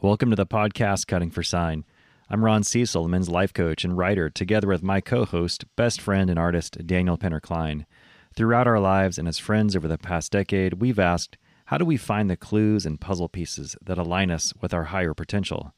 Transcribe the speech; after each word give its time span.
Welcome 0.00 0.30
to 0.30 0.36
the 0.36 0.46
podcast 0.46 1.08
Cutting 1.08 1.32
for 1.32 1.42
Sign. 1.42 1.84
I'm 2.30 2.44
Ron 2.44 2.62
Cecil, 2.62 3.02
the 3.02 3.08
men's 3.08 3.28
life 3.28 3.52
coach 3.52 3.82
and 3.82 3.98
writer, 3.98 4.30
together 4.30 4.68
with 4.68 4.80
my 4.80 5.00
co 5.00 5.24
host, 5.24 5.64
best 5.74 6.00
friend, 6.00 6.30
and 6.30 6.38
artist, 6.38 6.86
Daniel 6.86 7.18
Penner 7.18 7.42
Klein. 7.42 7.84
Throughout 8.32 8.68
our 8.68 8.78
lives 8.78 9.18
and 9.18 9.26
as 9.26 9.40
friends 9.40 9.74
over 9.74 9.88
the 9.88 9.98
past 9.98 10.30
decade, 10.30 10.74
we've 10.74 11.00
asked 11.00 11.36
how 11.64 11.78
do 11.78 11.84
we 11.84 11.96
find 11.96 12.30
the 12.30 12.36
clues 12.36 12.86
and 12.86 13.00
puzzle 13.00 13.28
pieces 13.28 13.74
that 13.84 13.98
align 13.98 14.30
us 14.30 14.54
with 14.60 14.72
our 14.72 14.84
higher 14.84 15.14
potential? 15.14 15.74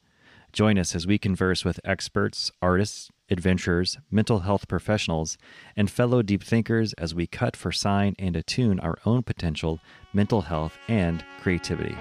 Join 0.53 0.77
us 0.77 0.93
as 0.93 1.07
we 1.07 1.17
converse 1.17 1.65
with 1.65 1.79
experts, 1.83 2.51
artists, 2.61 3.09
adventurers, 3.31 3.97
mental 4.11 4.41
health 4.41 4.67
professionals, 4.67 5.35
and 5.75 5.89
fellow 5.89 6.21
deep 6.21 6.43
thinkers 6.43 6.93
as 6.93 7.15
we 7.15 7.25
cut 7.25 7.55
for 7.55 7.71
sign 7.71 8.13
and 8.19 8.35
attune 8.35 8.79
our 8.81 8.99
own 9.03 9.23
potential, 9.23 9.79
mental 10.13 10.41
health, 10.41 10.77
and 10.87 11.25
creativity. 11.41 11.97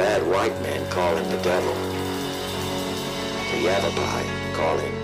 Bad 0.00 0.26
white 0.30 0.58
man 0.62 0.90
call 0.90 1.14
him 1.14 1.28
the 1.30 1.42
devil. 1.42 1.74
The 3.50 3.58
Yavapai 3.66 4.24
call 4.56 4.78
him 4.78 4.94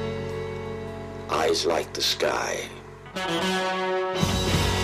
eyes 1.28 1.66
like 1.66 1.92
the 1.92 2.00
sky. 2.00 2.66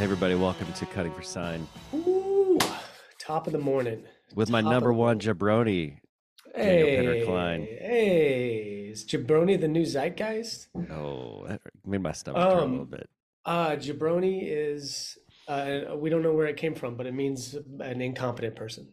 Hey, 0.00 0.04
everybody, 0.04 0.34
welcome 0.34 0.72
to 0.74 0.86
Cutting 0.86 1.12
for 1.12 1.22
Sign 1.22 1.66
Ooh, 1.94 2.58
top 3.18 3.46
of 3.46 3.52
the 3.52 3.58
morning. 3.58 4.02
with 4.34 4.48
my 4.48 4.62
Top 4.62 4.72
number 4.72 4.90
of- 4.90 4.96
one 4.96 5.18
jabroni. 5.18 5.98
Daniel 6.54 6.86
Penner 7.04 7.24
Klein. 7.24 7.60
Hey, 7.62 8.88
is 8.90 9.04
Jabroni 9.04 9.60
the 9.60 9.68
new 9.68 9.84
zeitgeist? 9.84 10.68
Oh, 10.90 11.44
that 11.46 11.60
made 11.86 12.02
my 12.02 12.12
stomach 12.12 12.42
turn 12.42 12.58
a 12.58 12.62
Um, 12.62 12.70
little 12.72 12.86
bit. 12.86 13.08
Uh, 13.44 13.70
Jabroni 13.76 14.40
is, 14.44 15.16
uh, 15.48 15.96
we 15.96 16.10
don't 16.10 16.22
know 16.22 16.32
where 16.34 16.46
it 16.46 16.56
came 16.56 16.74
from, 16.74 16.96
but 16.96 17.06
it 17.06 17.14
means 17.14 17.54
an 17.54 18.00
incompetent 18.00 18.56
person. 18.56 18.88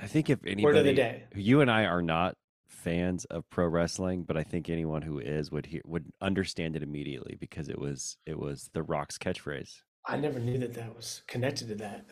I 0.00 0.06
think 0.06 0.30
if 0.30 0.38
Word 0.42 0.76
of 0.76 0.84
the 0.84 0.90
anybody, 0.90 0.94
day. 0.94 1.24
you 1.34 1.60
and 1.60 1.70
I 1.70 1.84
are 1.84 2.02
not 2.02 2.36
fans 2.68 3.24
of 3.26 3.48
pro 3.50 3.66
wrestling, 3.66 4.22
but 4.22 4.36
I 4.36 4.44
think 4.44 4.68
anyone 4.68 5.02
who 5.02 5.18
is 5.18 5.50
would 5.50 5.66
hear, 5.66 5.80
would 5.84 6.04
understand 6.20 6.76
it 6.76 6.82
immediately 6.84 7.36
because 7.40 7.68
it 7.68 7.78
was 7.80 8.16
it 8.24 8.38
was 8.38 8.70
the 8.74 8.84
Rock's 8.84 9.18
catchphrase. 9.18 9.80
I 10.06 10.16
never 10.16 10.38
knew 10.38 10.56
that 10.58 10.74
that 10.74 10.94
was 10.94 11.22
connected 11.26 11.66
to 11.68 11.74
that. 11.76 12.06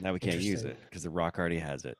Now 0.00 0.14
we 0.14 0.18
can't 0.18 0.40
use 0.40 0.64
it 0.64 0.78
because 0.88 1.02
the 1.02 1.10
Rock 1.10 1.38
already 1.38 1.58
has 1.58 1.84
it. 1.84 1.98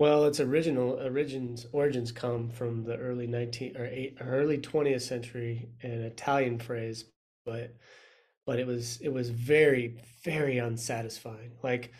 Well, 0.00 0.24
its 0.24 0.40
original 0.40 0.92
origins 0.92 1.66
origins 1.72 2.10
come 2.10 2.48
from 2.48 2.84
the 2.84 2.96
early 2.96 3.26
19 3.26 3.76
or 3.76 3.84
eight, 3.84 4.16
early 4.22 4.56
20th 4.56 5.02
century, 5.02 5.68
an 5.82 5.90
Italian 5.90 6.58
phrase, 6.58 7.04
but 7.44 7.76
but 8.46 8.58
it 8.58 8.66
was 8.66 8.98
it 9.02 9.12
was 9.12 9.28
very 9.28 9.98
very 10.24 10.56
unsatisfying. 10.56 11.52
Like, 11.62 11.92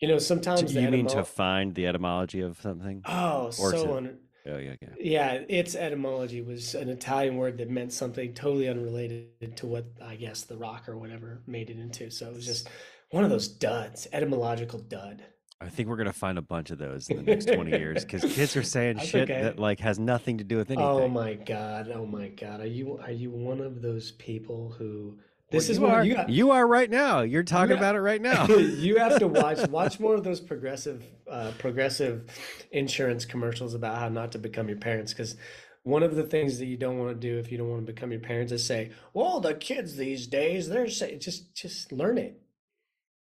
you 0.00 0.06
know, 0.06 0.18
sometimes 0.18 0.72
you 0.72 0.88
mean 0.88 1.08
to 1.08 1.24
find 1.24 1.74
the 1.74 1.88
etymology 1.88 2.42
of 2.42 2.60
something? 2.60 3.02
Oh, 3.04 3.46
or 3.46 3.50
so 3.50 3.84
to- 3.86 3.96
un- 3.96 4.18
Oh 4.46 4.56
yeah, 4.56 4.76
yeah. 4.80 4.88
yeah, 5.00 5.32
its 5.48 5.74
etymology 5.74 6.40
was 6.40 6.76
an 6.76 6.88
Italian 6.88 7.36
word 7.36 7.58
that 7.58 7.68
meant 7.68 7.92
something 7.92 8.32
totally 8.34 8.68
unrelated 8.68 9.56
to 9.56 9.66
what 9.66 9.84
I 10.00 10.14
guess 10.14 10.44
the 10.44 10.56
rock 10.56 10.88
or 10.88 10.96
whatever 10.96 11.42
made 11.48 11.70
it 11.70 11.78
into. 11.78 12.08
So 12.10 12.28
it 12.28 12.34
was 12.36 12.46
just 12.46 12.70
one 13.10 13.24
of 13.24 13.30
those 13.30 13.48
duds, 13.48 14.06
etymological 14.12 14.78
dud. 14.78 15.24
I 15.60 15.68
think 15.68 15.88
we're 15.88 15.96
gonna 15.96 16.12
find 16.12 16.38
a 16.38 16.42
bunch 16.42 16.70
of 16.70 16.78
those 16.78 17.08
in 17.10 17.16
the 17.16 17.22
next 17.22 17.46
twenty 17.46 17.72
years 17.72 18.04
because 18.04 18.22
kids 18.34 18.56
are 18.56 18.62
saying 18.62 18.96
That's 18.98 19.08
shit 19.08 19.30
okay. 19.30 19.42
that 19.42 19.58
like 19.58 19.80
has 19.80 19.98
nothing 19.98 20.38
to 20.38 20.44
do 20.44 20.56
with 20.56 20.70
anything. 20.70 20.86
Oh 20.86 21.08
my 21.08 21.34
God. 21.34 21.90
Oh 21.92 22.06
my 22.06 22.28
God. 22.28 22.60
Are 22.60 22.66
you 22.66 22.98
are 23.02 23.10
you 23.10 23.30
one 23.30 23.60
of 23.60 23.82
those 23.82 24.12
people 24.12 24.74
who 24.78 25.18
this 25.50 25.64
Well, 25.64 25.70
is 25.70 25.76
you 25.78 25.82
what 25.82 25.94
are, 25.94 26.04
you 26.04 26.14
got, 26.14 26.28
you 26.28 26.50
are 26.52 26.66
right 26.66 26.90
now. 26.90 27.22
You're 27.22 27.42
talking 27.42 27.76
ha- 27.76 27.80
about 27.80 27.96
it 27.96 28.00
right 28.00 28.20
now. 28.20 28.46
you 28.48 28.98
have 28.98 29.18
to 29.18 29.26
watch 29.26 29.66
watch 29.70 29.98
more 29.98 30.14
of 30.14 30.22
those 30.22 30.40
progressive 30.40 31.02
uh, 31.28 31.52
progressive 31.58 32.26
insurance 32.70 33.24
commercials 33.24 33.74
about 33.74 33.98
how 33.98 34.08
not 34.08 34.32
to 34.32 34.38
become 34.38 34.68
your 34.68 34.78
parents 34.78 35.12
because 35.12 35.36
one 35.82 36.02
of 36.02 36.14
the 36.14 36.22
things 36.24 36.58
that 36.58 36.66
you 36.66 36.76
don't 36.76 36.98
want 36.98 37.10
to 37.10 37.14
do 37.14 37.38
if 37.38 37.50
you 37.50 37.58
don't 37.58 37.70
want 37.70 37.86
to 37.86 37.92
become 37.92 38.12
your 38.12 38.20
parents 38.20 38.52
is 38.52 38.64
say, 38.64 38.90
"Well, 39.14 39.40
the 39.40 39.54
kids 39.54 39.96
these 39.96 40.26
days 40.26 40.68
they're 40.68 40.88
saying 40.88 41.20
just 41.20 41.54
just 41.54 41.90
learn 41.92 42.18
it." 42.18 42.40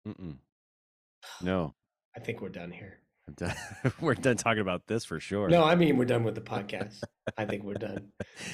Mm-mm. 0.08 0.38
No, 1.42 1.74
I 2.16 2.20
think 2.20 2.42
we're 2.42 2.50
done 2.50 2.72
here. 2.72 3.00
I'm 3.28 3.34
done. 3.36 3.56
we're 4.02 4.16
done 4.16 4.36
talking 4.38 4.62
about 4.62 4.88
this 4.88 5.06
for 5.06 5.20
sure. 5.20 5.48
No, 5.48 5.64
I 5.64 5.76
mean 5.76 5.98
we're 5.98 6.06
done 6.06 6.24
with 6.24 6.36
the 6.36 6.42
podcast. 6.42 7.02
I 7.38 7.46
think 7.46 7.64
we're 7.64 7.76
done. 7.76 8.10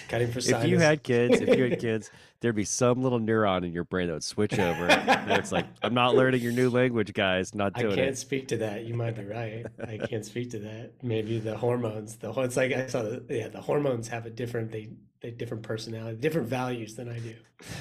Cutting 0.09 0.31
for 0.31 0.41
science. 0.41 0.63
if 0.65 0.69
you 0.69 0.77
had 0.77 1.03
kids, 1.03 1.39
if 1.39 1.57
you 1.57 1.69
had 1.69 1.79
kids, 1.79 2.11
there'd 2.41 2.55
be 2.55 2.65
some 2.65 3.01
little 3.01 3.19
neuron 3.19 3.65
in 3.65 3.71
your 3.71 3.85
brain 3.85 4.07
that 4.07 4.13
would 4.13 4.23
switch 4.23 4.59
over. 4.59 4.87
it's 4.89 5.51
like, 5.51 5.65
I'm 5.81 5.93
not 5.93 6.15
learning 6.15 6.41
your 6.41 6.51
new 6.51 6.69
language, 6.69 7.13
guys. 7.13 7.55
Not 7.55 7.73
doing 7.73 7.91
it. 7.91 7.93
I 7.93 7.95
can't 7.95 8.09
it. 8.09 8.17
speak 8.17 8.49
to 8.49 8.57
that. 8.57 8.85
You 8.85 8.93
might 8.93 9.15
be 9.15 9.23
right. 9.23 9.65
I 9.81 9.97
can't 9.97 10.25
speak 10.25 10.51
to 10.51 10.59
that. 10.59 10.91
Maybe 11.01 11.39
the 11.39 11.57
hormones. 11.57 12.17
The 12.17 12.31
it's 12.41 12.57
like 12.57 12.73
I 12.73 12.87
saw. 12.87 13.03
The, 13.03 13.23
yeah, 13.29 13.47
the 13.47 13.61
hormones 13.61 14.07
have 14.09 14.25
a 14.25 14.29
different. 14.29 14.71
They 14.71 14.89
they 15.21 15.31
different 15.31 15.63
personality, 15.63 16.17
different 16.17 16.47
values 16.47 16.95
than 16.95 17.09
I 17.09 17.19
do. 17.19 17.33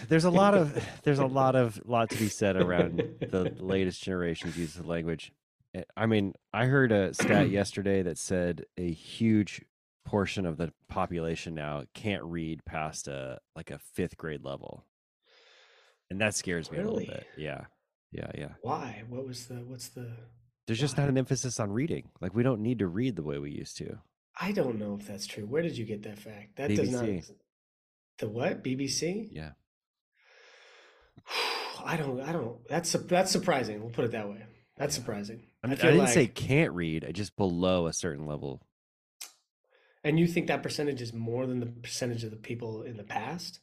There's 0.09 0.25
a 0.25 0.31
lot 0.31 0.55
of 0.55 0.83
there's 1.03 1.19
a 1.19 1.27
lot 1.27 1.55
of 1.55 1.79
lot 1.85 2.09
to 2.11 2.17
be 2.17 2.29
said 2.29 2.57
around 2.57 2.97
the 3.21 3.53
latest 3.59 4.03
generation's 4.03 4.57
use 4.57 4.77
of 4.77 4.87
language. 4.87 5.33
Eh, 5.77 5.83
I 5.97 6.07
mean, 6.07 6.35
I 6.53 6.67
heard 6.67 6.93
a 6.93 7.13
stat 7.15 7.51
yesterday 7.51 8.03
that 8.03 8.19
said 8.19 8.65
a 8.77 8.91
huge 8.91 9.65
portion 10.05 10.47
of 10.47 10.57
the 10.57 10.73
population 10.89 11.55
now 11.55 11.85
can't 11.95 12.23
read 12.23 12.65
past 12.65 13.09
a 13.09 13.39
like 13.55 13.71
a 13.71 13.79
fifth 13.79 14.17
grade 14.17 14.45
level, 14.45 14.85
and 16.11 16.21
that 16.21 16.35
scares 16.35 16.71
me 16.71 16.79
a 16.79 16.83
little 16.83 16.99
bit. 16.99 17.27
Yeah, 17.37 17.65
yeah, 18.13 18.31
yeah. 18.35 18.53
Why? 18.63 19.03
What 19.09 19.27
was 19.27 19.47
the? 19.47 19.57
What's 19.57 19.89
the? 19.89 20.11
There's 20.67 20.81
just 20.81 20.97
not 20.97 21.09
an 21.09 21.19
emphasis 21.19 21.61
on 21.61 21.71
reading. 21.71 22.11
Like 22.21 22.35
we 22.35 22.43
don't 22.43 22.61
need 22.61 22.81
to 22.81 22.87
read 22.87 23.17
the 23.17 23.23
way 23.23 23.39
we 23.39 23.51
used 23.51 23.77
to. 23.79 23.99
I 24.41 24.53
don't 24.53 24.79
know 24.79 24.97
if 25.01 25.07
that's 25.07 25.27
true. 25.27 25.47
Where 25.47 25.63
did 25.63 25.79
you 25.79 25.85
get 25.85 26.03
that 26.03 26.19
fact? 26.19 26.57
That 26.57 26.75
does 26.75 26.91
not. 26.91 27.05
BBC. 27.05 27.33
The 28.19 28.29
what? 28.29 28.65
BBC? 28.65 29.29
Yeah. 29.31 29.51
I 31.85 31.97
don't. 31.97 32.21
I 32.21 32.33
don't. 32.33 32.67
That's 32.69 32.93
that's 32.93 33.31
surprising. 33.31 33.81
We'll 33.81 33.91
put 33.91 34.05
it 34.07 34.13
that 34.13 34.29
way. 34.29 34.43
That's 34.77 34.95
surprising. 34.95 35.43
I, 35.65 35.69
mean, 35.69 35.75
I 35.75 35.77
feel 35.77 35.93
didn't 35.93 36.09
say 36.09 36.27
can't 36.27 36.73
read. 36.73 37.05
I 37.05 37.13
just 37.13 37.37
below 37.37 37.87
a 37.87 37.93
certain 37.93 38.27
level. 38.27 38.61
And 40.05 40.21
you 40.21 40.27
think 40.27 40.47
that 40.47 40.63
percentage 40.63 41.03
is 41.03 41.13
more 41.13 41.47
than 41.47 41.61
the 41.61 41.67
percentage 41.67 42.25
of 42.25 42.31
the 42.31 42.37
people 42.37 42.83
in 42.83 42.97
the 42.97 43.03
past? 43.03 43.61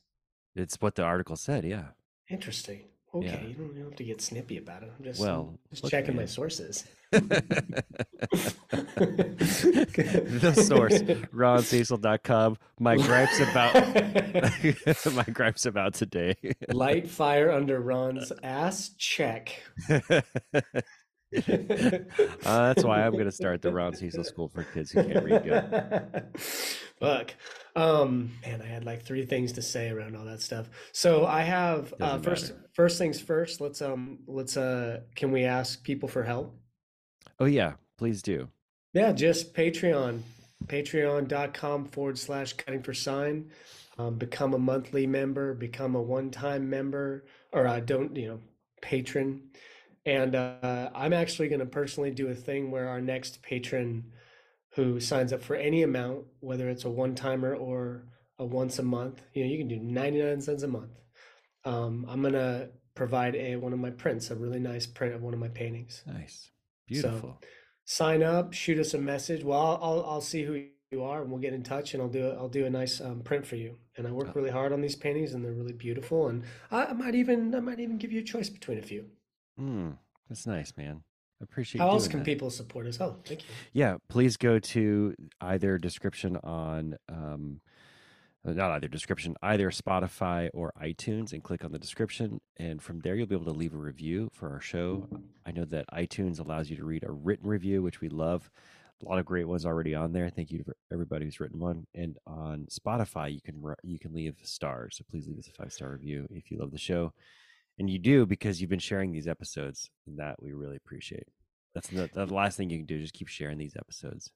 It's 0.55 0.75
what 0.81 0.95
the 0.95 1.03
article 1.03 1.35
said. 1.35 1.63
Yeah. 1.63 1.85
Interesting. 2.29 2.81
Okay, 3.15 3.27
Yeah. 3.27 3.41
you, 3.47 3.53
don't, 3.53 3.67
you 3.75 3.81
don't 3.81 3.91
have 3.91 3.95
to 3.97 4.03
get 4.03 4.21
snippy 4.21 4.57
about 4.57 4.81
it. 4.81 4.91
I'm 4.97 5.03
just, 5.05 5.19
Well, 5.19 5.59
just 5.71 5.87
checking 5.89 6.15
my 6.15 6.25
sources. 6.25 6.83
the 7.11 7.83
source 10.65 10.99
roncecil.com 11.31 12.57
my 12.79 12.97
gripes 12.97 13.39
about 13.39 13.75
my 15.13 15.23
gripes 15.31 15.67
about 15.67 15.93
today 15.93 16.35
Light 16.69 17.07
fire 17.07 17.51
under 17.51 17.79
Ron's 17.79 18.31
ass. 18.41 18.89
Check. 18.97 19.61
uh, 22.45 22.67
that's 22.67 22.83
why 22.83 23.01
i'm 23.01 23.13
going 23.13 23.25
to 23.25 23.31
start 23.31 23.61
the 23.61 23.71
ron 23.71 23.95
cecil 23.95 24.23
school 24.23 24.47
for 24.47 24.63
kids 24.63 24.91
who 24.91 25.03
can't 25.03 25.25
read 25.25 25.43
good 25.43 26.25
Fuck. 26.99 27.33
Um, 27.75 28.31
man, 28.45 28.61
I 28.61 28.65
had 28.65 28.85
like 28.85 29.03
three 29.03 29.25
things 29.25 29.51
to 29.53 29.61
say 29.61 29.89
around 29.89 30.15
all 30.15 30.23
that 30.23 30.41
stuff. 30.41 30.69
So 30.93 31.25
I 31.25 31.41
have 31.41 31.93
uh, 31.99 32.19
first. 32.19 32.53
matter. 32.53 32.69
First 32.71 32.97
things 32.97 33.19
first. 33.19 33.59
Let's 33.59 33.81
um. 33.81 34.19
Let's 34.25 34.55
uh. 34.55 35.01
Can 35.13 35.33
we 35.33 35.43
ask 35.43 35.83
people 35.83 36.07
for 36.07 36.23
help? 36.23 36.55
oh 37.39 37.45
yeah 37.45 37.73
please 37.97 38.21
do 38.21 38.47
Yeah, 38.93 39.11
just 39.11 39.53
Patreon, 39.53 40.21
patreon.com 40.67 41.85
forward 41.85 42.17
slash 42.17 42.53
cutting 42.53 42.83
for 42.83 42.93
sign. 42.93 43.51
Um, 43.97 44.15
become 44.15 44.53
a 44.53 44.59
monthly 44.59 45.05
member, 45.05 45.53
become 45.53 45.95
a 45.95 46.01
one 46.01 46.31
time 46.31 46.69
member, 46.69 47.25
or 47.51 47.67
uh, 47.67 47.79
don't, 47.79 48.15
you 48.15 48.27
know, 48.27 48.39
patron. 48.81 49.49
And 50.05 50.35
uh, 50.35 50.89
I'm 50.93 51.13
actually 51.13 51.47
going 51.47 51.59
to 51.59 51.65
personally 51.65 52.11
do 52.11 52.27
a 52.27 52.35
thing 52.35 52.71
where 52.71 52.89
our 52.89 53.01
next 53.01 53.41
patron 53.41 54.11
who 54.75 54.99
signs 54.99 55.31
up 55.31 55.41
for 55.41 55.55
any 55.55 55.83
amount, 55.83 56.25
whether 56.39 56.69
it's 56.69 56.83
a 56.83 56.89
one 56.89 57.15
timer 57.15 57.55
or 57.55 58.05
a 58.37 58.45
once 58.45 58.79
a 58.79 58.83
month, 58.83 59.21
you 59.33 59.43
know, 59.43 59.49
you 59.49 59.57
can 59.57 59.67
do 59.67 59.79
99 59.79 60.41
cents 60.41 60.63
a 60.63 60.67
month. 60.67 60.99
Um, 61.63 62.05
I'm 62.09 62.21
going 62.21 62.33
to 62.33 62.69
provide 62.95 63.35
a 63.35 63.55
one 63.55 63.71
of 63.71 63.79
my 63.79 63.91
prints, 63.91 64.29
a 64.29 64.35
really 64.35 64.59
nice 64.59 64.85
print 64.85 65.15
of 65.15 65.21
one 65.21 65.33
of 65.33 65.39
my 65.39 65.47
paintings 65.47 66.03
nice 66.05 66.51
beautiful 66.87 67.39
sign 67.85 68.23
up, 68.23 68.53
shoot 68.53 68.79
us 68.79 68.93
a 68.93 68.97
message. 68.97 69.43
Well, 69.43 69.59
I'll, 69.59 69.79
I'll, 69.81 70.05
I'll 70.05 70.21
see 70.21 70.43
who 70.43 70.65
you 70.91 71.03
are 71.03 71.21
and 71.21 71.31
we'll 71.31 71.41
get 71.41 71.53
in 71.53 71.63
touch 71.63 71.93
and 71.93 72.01
I'll 72.01 72.09
do, 72.09 72.27
a- 72.27 72.35
I'll 72.35 72.49
do 72.49 72.65
a 72.65 72.69
nice 72.69 73.01
um, 73.01 73.21
print 73.21 73.45
for 73.45 73.55
you. 73.55 73.77
And 73.97 74.07
I 74.07 74.11
work 74.11 74.35
really 74.35 74.49
hard 74.49 74.73
on 74.73 74.81
these 74.81 74.95
paintings 74.95 75.33
and 75.33 75.43
they're 75.43 75.53
really 75.53 75.73
beautiful. 75.73 76.27
And 76.27 76.43
I, 76.71 76.85
I 76.85 76.93
might 76.93 77.15
even, 77.15 77.53
I 77.55 77.59
might 77.59 77.79
even 77.79 77.97
give 77.97 78.11
you 78.11 78.21
a 78.21 78.25
choice 78.25 78.49
between 78.49 78.77
a 78.77 78.83
few. 78.83 79.05
Hmm, 79.57 79.91
that's 80.29 80.47
nice 80.47 80.73
man 80.77 81.03
appreciate. 81.43 81.81
How 81.81 81.89
else 81.89 82.03
doing 82.03 82.11
can 82.11 82.19
that. 82.21 82.25
people 82.25 82.49
support 82.49 82.87
us? 82.87 82.99
Oh, 82.99 83.17
thank 83.25 83.41
you. 83.41 83.49
Yeah, 83.73 83.97
please 84.09 84.37
go 84.37 84.59
to 84.59 85.13
either 85.41 85.77
description 85.77 86.37
on 86.37 86.95
um, 87.09 87.61
uh, 88.45 88.51
not 88.51 88.71
either 88.71 88.87
description, 88.87 89.35
either 89.41 89.69
Spotify 89.69 90.49
or 90.53 90.73
iTunes, 90.81 91.33
and 91.33 91.43
click 91.43 91.63
on 91.63 91.71
the 91.71 91.79
description. 91.79 92.41
And 92.57 92.81
from 92.81 92.99
there, 92.99 93.15
you'll 93.15 93.27
be 93.27 93.35
able 93.35 93.45
to 93.45 93.57
leave 93.57 93.73
a 93.73 93.77
review 93.77 94.29
for 94.33 94.49
our 94.49 94.59
show. 94.59 95.07
I 95.45 95.51
know 95.51 95.65
that 95.65 95.85
iTunes 95.93 96.39
allows 96.39 96.69
you 96.69 96.75
to 96.77 96.85
read 96.85 97.03
a 97.03 97.11
written 97.11 97.47
review, 97.47 97.81
which 97.81 98.01
we 98.01 98.09
love. 98.09 98.49
A 99.01 99.09
lot 99.09 99.19
of 99.19 99.25
great 99.25 99.47
ones 99.47 99.65
already 99.65 99.95
on 99.95 100.13
there. 100.13 100.29
Thank 100.29 100.51
you 100.51 100.59
to 100.59 100.73
everybody 100.91 101.25
who's 101.25 101.39
written 101.39 101.59
one. 101.59 101.87
And 101.93 102.17
on 102.25 102.67
Spotify, 102.69 103.33
you 103.33 103.41
can 103.41 103.61
you 103.83 103.99
can 103.99 104.13
leave 104.13 104.35
stars. 104.43 104.97
So 104.97 105.03
please 105.09 105.27
leave 105.27 105.39
us 105.39 105.47
a 105.47 105.51
five 105.51 105.73
star 105.73 105.91
review 105.91 106.27
if 106.29 106.51
you 106.51 106.57
love 106.57 106.71
the 106.71 106.77
show, 106.77 107.13
and 107.79 107.89
you 107.89 107.99
do 107.99 108.25
because 108.25 108.59
you've 108.61 108.69
been 108.69 108.79
sharing 108.79 109.11
these 109.11 109.27
episodes, 109.27 109.89
and 110.07 110.17
that 110.19 110.35
we 110.41 110.51
really 110.53 110.77
appreciate. 110.77 111.27
That's 111.73 111.87
the, 111.87 112.09
the 112.13 112.27
last 112.27 112.57
thing 112.57 112.69
you 112.69 112.77
can 112.77 112.85
do. 112.85 112.99
Just 112.99 113.13
keep 113.13 113.27
sharing 113.27 113.57
these 113.57 113.75
episodes. 113.75 114.31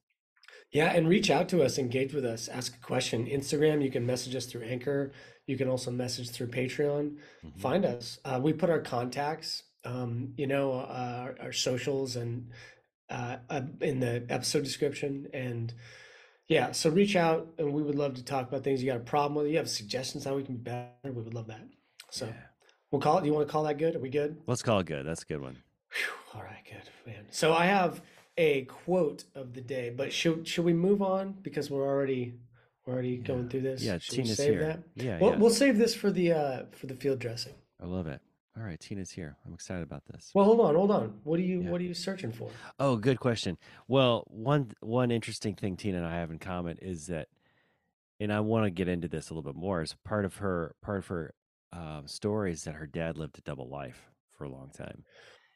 Yeah, 0.72 0.92
and 0.92 1.08
reach 1.08 1.30
out 1.30 1.48
to 1.50 1.62
us, 1.62 1.78
engage 1.78 2.14
with 2.14 2.24
us, 2.24 2.48
ask 2.48 2.74
a 2.74 2.80
question. 2.80 3.26
Instagram, 3.26 3.82
you 3.82 3.90
can 3.90 4.04
message 4.06 4.34
us 4.34 4.46
through 4.46 4.62
Anchor. 4.62 5.12
You 5.46 5.56
can 5.56 5.68
also 5.68 5.90
message 5.90 6.30
through 6.30 6.48
Patreon. 6.48 7.16
Mhm. 7.44 7.60
Find 7.60 7.84
us. 7.84 8.18
Uh, 8.24 8.40
we 8.42 8.52
put 8.52 8.70
our 8.70 8.80
contacts, 8.80 9.62
um, 9.84 10.32
you 10.36 10.46
know, 10.46 10.72
uh, 10.72 11.18
our, 11.22 11.36
our 11.40 11.52
socials 11.52 12.16
and 12.16 12.50
uh, 13.10 13.38
uh, 13.48 13.62
in 13.80 14.00
the 14.00 14.26
episode 14.28 14.64
description. 14.64 15.28
And 15.32 15.72
yeah, 16.48 16.72
so 16.72 16.90
reach 16.90 17.14
out, 17.16 17.54
and 17.58 17.72
we 17.72 17.82
would 17.82 17.94
love 17.94 18.14
to 18.14 18.24
talk 18.24 18.48
about 18.48 18.64
things 18.64 18.82
you 18.82 18.90
got 18.90 18.96
a 18.96 19.04
problem 19.04 19.34
with. 19.36 19.50
You 19.50 19.58
have 19.58 19.70
suggestions 19.70 20.24
how 20.24 20.34
we 20.34 20.42
can 20.44 20.56
be 20.56 20.62
better. 20.62 20.90
We 21.04 21.22
would 21.22 21.34
love 21.34 21.46
that. 21.48 21.66
So 22.10 22.26
Yeah. 22.26 22.32
We'll 22.90 23.00
call 23.00 23.18
it. 23.18 23.22
Do 23.22 23.26
You 23.28 23.34
want 23.34 23.46
to 23.46 23.52
call 23.52 23.64
that 23.64 23.78
good? 23.78 23.96
Are 23.96 24.00
we 24.00 24.10
good? 24.10 24.36
Let's 24.46 24.62
call 24.62 24.78
it 24.80 24.86
good. 24.86 25.06
That's 25.06 25.22
a 25.22 25.26
good 25.26 25.40
one. 25.40 25.56
Whew, 25.92 26.12
all 26.38 26.42
right, 26.42 26.62
good 26.64 26.90
man. 27.12 27.26
So 27.30 27.52
I 27.52 27.66
have 27.66 28.02
a 28.36 28.62
quote 28.62 29.24
of 29.34 29.54
the 29.54 29.60
day, 29.60 29.90
but 29.90 30.12
should 30.12 30.46
should 30.46 30.64
we 30.64 30.72
move 30.72 31.02
on 31.02 31.36
because 31.42 31.70
we're 31.70 31.86
already 31.86 32.34
we're 32.86 32.94
already 32.94 33.16
going 33.16 33.48
through 33.48 33.62
this? 33.62 33.82
Yeah, 33.82 33.98
Should 33.98 34.18
we 34.18 34.22
Tina's 34.24 34.36
save 34.36 34.52
here. 34.52 34.60
that? 34.66 34.80
Yeah, 34.94 35.18
Well, 35.20 35.32
yeah. 35.32 35.36
we'll 35.38 35.50
save 35.50 35.76
this 35.78 35.94
for 35.94 36.10
the 36.10 36.32
uh 36.32 36.62
for 36.72 36.86
the 36.86 36.94
field 36.94 37.18
dressing. 37.18 37.54
I 37.82 37.86
love 37.86 38.06
it. 38.06 38.20
All 38.56 38.64
right, 38.64 38.78
Tina's 38.80 39.10
here. 39.10 39.36
I'm 39.46 39.54
excited 39.54 39.82
about 39.84 40.02
this. 40.12 40.32
Well, 40.34 40.44
hold 40.44 40.60
on, 40.60 40.74
hold 40.74 40.90
on. 40.90 41.20
What 41.24 41.38
are 41.38 41.42
you 41.44 41.62
Yeah. 41.62 41.70
what 41.70 41.80
are 41.80 41.84
you 41.84 41.94
searching 41.94 42.32
for? 42.32 42.50
Oh, 42.78 42.96
good 42.96 43.18
question. 43.20 43.56
Well, 43.88 44.24
one 44.28 44.72
one 44.80 45.10
interesting 45.10 45.54
thing 45.54 45.76
Tina 45.76 45.98
and 45.98 46.06
I 46.06 46.16
have 46.16 46.30
in 46.30 46.38
common 46.38 46.76
is 46.82 47.06
that, 47.06 47.28
and 48.20 48.32
I 48.32 48.40
want 48.40 48.64
to 48.66 48.70
get 48.70 48.88
into 48.88 49.06
this 49.08 49.30
a 49.30 49.34
little 49.34 49.50
bit 49.52 49.58
more. 49.58 49.80
Is 49.82 49.94
part 50.04 50.24
of 50.24 50.36
her 50.36 50.74
part 50.82 50.98
of 50.98 51.06
her 51.08 51.34
um, 51.72 52.06
story 52.06 52.52
is 52.52 52.64
that 52.64 52.74
her 52.74 52.86
dad 52.86 53.16
lived 53.18 53.38
a 53.38 53.42
double 53.42 53.68
life 53.68 54.00
for 54.36 54.44
a 54.44 54.50
long 54.50 54.70
time, 54.70 55.04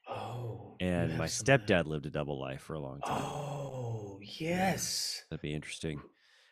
Oh, 0.09 0.75
and 0.81 1.17
my 1.17 1.27
stepdad 1.27 1.87
lived 1.87 2.07
a 2.07 2.11
double 2.11 2.39
life 2.41 2.61
for 2.63 2.75
a 2.75 2.81
long 2.81 3.01
time. 3.01 3.23
Oh, 3.23 4.19
yes. 4.21 5.23
That'd 5.31 5.43
be 5.43 5.55
interesting. 5.55 6.01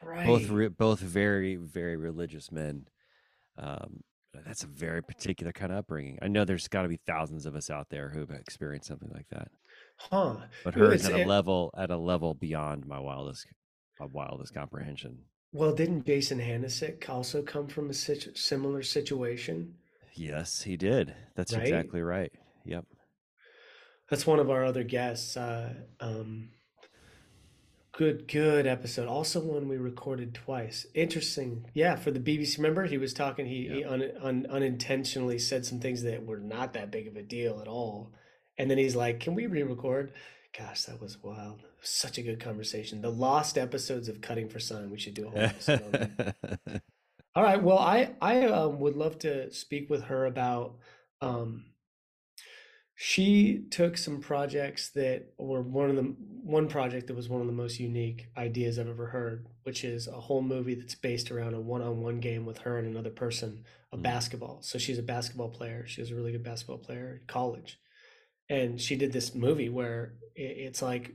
Right. 0.02 0.26
Both 0.26 0.48
re- 0.48 0.68
both 0.68 1.00
very 1.00 1.56
very 1.56 1.96
religious 1.96 2.50
men. 2.52 2.86
Um, 3.58 4.00
that's 4.46 4.62
a 4.62 4.68
very 4.68 5.02
particular 5.02 5.52
kind 5.52 5.72
of 5.72 5.78
upbringing. 5.78 6.18
I 6.22 6.28
know 6.28 6.44
there's 6.44 6.68
got 6.68 6.82
to 6.82 6.88
be 6.88 7.00
thousands 7.06 7.44
of 7.46 7.56
us 7.56 7.68
out 7.68 7.88
there 7.90 8.08
who 8.10 8.20
have 8.20 8.30
experienced 8.30 8.88
something 8.88 9.10
like 9.12 9.26
that. 9.30 9.48
huh. 9.98 10.36
but 10.64 10.74
hers 10.74 11.04
at 11.04 11.12
a 11.20 11.24
level 11.24 11.74
at 11.76 11.90
a 11.90 11.96
level 11.96 12.32
beyond 12.34 12.86
my 12.86 12.98
wildest 13.00 13.46
my 13.98 14.06
wildest 14.06 14.54
comprehension 14.54 15.18
Well, 15.52 15.74
didn't 15.74 16.06
Jason 16.06 16.38
Hanasick 16.38 17.08
also 17.08 17.42
come 17.42 17.66
from 17.66 17.90
a 17.90 17.94
situ- 17.94 18.34
similar 18.34 18.82
situation? 18.82 19.74
yes 20.14 20.62
he 20.62 20.76
did 20.76 21.14
that's 21.36 21.52
Right? 21.54 21.62
exactly 21.62 22.02
right 22.02 22.32
yep 22.64 22.84
That's 24.10 24.26
one 24.26 24.40
of 24.40 24.50
our 24.50 24.64
other 24.64 24.82
guests. 24.82 25.36
Uh, 25.36 25.72
um, 26.00 26.50
good, 27.92 28.26
good 28.26 28.66
episode. 28.66 29.06
Also, 29.06 29.40
one 29.40 29.68
we 29.68 29.76
recorded 29.76 30.34
twice. 30.34 30.84
Interesting. 30.94 31.64
Yeah, 31.74 31.94
for 31.94 32.10
the 32.10 32.18
BBC. 32.18 32.58
Remember, 32.58 32.84
he 32.86 32.98
was 32.98 33.14
talking. 33.14 33.46
He, 33.46 33.68
he 33.68 33.84
un, 33.84 34.02
un, 34.20 34.46
unintentionally 34.50 35.38
said 35.38 35.64
some 35.64 35.78
things 35.78 36.02
that 36.02 36.26
were 36.26 36.40
not 36.40 36.72
that 36.72 36.90
big 36.90 37.06
of 37.06 37.14
a 37.16 37.22
deal 37.22 37.60
at 37.60 37.68
all. 37.68 38.12
And 38.58 38.68
then 38.68 38.78
he's 38.78 38.96
like, 38.96 39.20
"Can 39.20 39.34
we 39.36 39.46
re-record?" 39.46 40.12
Gosh, 40.58 40.82
that 40.84 41.00
was 41.00 41.22
wild. 41.22 41.62
Such 41.82 42.18
a 42.18 42.22
good 42.22 42.40
conversation. 42.40 43.00
The 43.00 43.10
lost 43.10 43.56
episodes 43.56 44.08
of 44.08 44.20
Cutting 44.20 44.48
for 44.48 44.60
Sign. 44.60 44.90
We 44.90 44.98
should 44.98 45.14
do 45.14 45.28
a 45.28 45.30
whole 45.30 45.40
episode. 45.40 46.34
All 47.34 47.42
right. 47.42 47.62
Well, 47.62 47.78
I 47.78 48.14
I 48.20 48.44
um, 48.46 48.80
would 48.80 48.96
love 48.96 49.18
to 49.20 49.52
speak 49.52 49.88
with 49.90 50.04
her 50.04 50.26
about. 50.26 50.76
Um, 51.20 51.64
she 53.02 53.64
took 53.70 53.96
some 53.96 54.20
projects 54.20 54.90
that 54.90 55.32
were 55.38 55.62
one 55.62 55.88
of 55.88 55.96
the 55.96 56.02
one 56.42 56.68
project 56.68 57.06
that 57.06 57.16
was 57.16 57.30
one 57.30 57.40
of 57.40 57.46
the 57.46 57.52
most 57.52 57.80
unique 57.80 58.28
ideas 58.36 58.78
I've 58.78 58.88
ever 58.88 59.06
heard, 59.06 59.46
which 59.62 59.84
is 59.84 60.06
a 60.06 60.20
whole 60.20 60.42
movie 60.42 60.74
that's 60.74 60.94
based 60.94 61.30
around 61.30 61.54
a 61.54 61.60
one-on-one 61.60 62.20
game 62.20 62.44
with 62.44 62.58
her 62.58 62.78
and 62.78 62.86
another 62.86 63.10
person 63.10 63.64
of 63.90 64.00
Mm. 64.00 64.02
basketball. 64.02 64.60
So 64.62 64.78
she's 64.78 64.98
a 64.98 65.02
basketball 65.02 65.48
player. 65.48 65.86
She 65.86 66.02
was 66.02 66.10
a 66.10 66.14
really 66.14 66.32
good 66.32 66.42
basketball 66.44 66.78
player 66.78 67.18
in 67.20 67.26
college, 67.26 67.78
and 68.50 68.78
she 68.80 68.96
did 68.96 69.12
this 69.12 69.34
movie 69.34 69.70
where 69.70 70.14
it's 70.34 70.82
like 70.82 71.12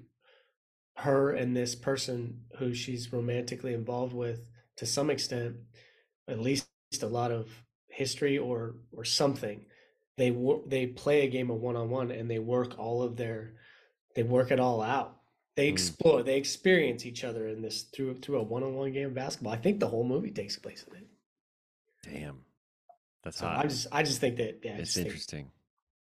her 0.98 1.32
and 1.32 1.56
this 1.56 1.76
person 1.76 2.42
who 2.58 2.74
she's 2.74 3.12
romantically 3.12 3.74
involved 3.74 4.14
with 4.14 4.42
to 4.78 4.86
some 4.86 5.10
extent 5.10 5.58
at 6.28 6.40
least 6.40 6.68
a 7.02 7.08
lot 7.08 7.32
of 7.32 7.50
history 7.90 8.38
or 8.38 8.76
or 8.92 9.04
something. 9.04 9.66
They 10.18 10.36
they 10.68 10.88
play 10.88 11.22
a 11.26 11.30
game 11.30 11.50
of 11.52 11.58
one-on-one 11.62 12.12
and 12.12 12.30
they 12.32 12.40
work 12.40 12.80
all 12.80 13.02
of 13.02 13.18
their 13.18 13.56
they 14.16 14.24
work 14.24 14.52
it 14.52 14.60
all 14.60 14.82
out. 14.82 15.18
They 15.58 15.68
Mm. 15.70 15.74
explore 15.74 16.24
they 16.24 16.38
experience 16.38 17.06
each 17.06 17.24
other 17.24 17.48
in 17.48 17.62
this 17.62 17.84
through 17.84 18.16
through 18.16 18.40
a 18.40 18.44
one-on-one 18.44 18.94
game 18.94 19.08
of 19.08 19.14
basketball. 19.14 19.54
I 19.54 19.58
think 19.58 19.80
the 19.80 19.88
whole 19.90 20.06
movie 20.06 20.32
takes 20.32 20.58
place 20.58 20.84
in 20.90 20.96
it. 20.98 21.08
Damn. 22.04 22.46
That's 23.24 23.38
so 23.38 23.48
hot 23.48 23.66
i 23.66 23.68
just 23.68 23.88
i 23.92 24.04
just 24.04 24.22
think 24.22 24.38
that 24.38 24.60
yeah 24.64 24.78
it's 24.78 24.96
interesting. 24.96 25.50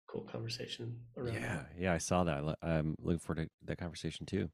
cool 0.07 0.21
conversation 0.21 0.99
around 1.17 1.33
yeah 1.33 1.41
that. 1.55 1.69
yeah 1.77 1.91
i 1.93 1.97
saw 1.97 2.23
that. 2.23 2.55
I'm 2.61 2.95
looking 3.01 3.19
forward 3.19 3.43
to 3.45 3.49
that 3.65 3.77
conversation 3.79 4.25
too 4.27 4.47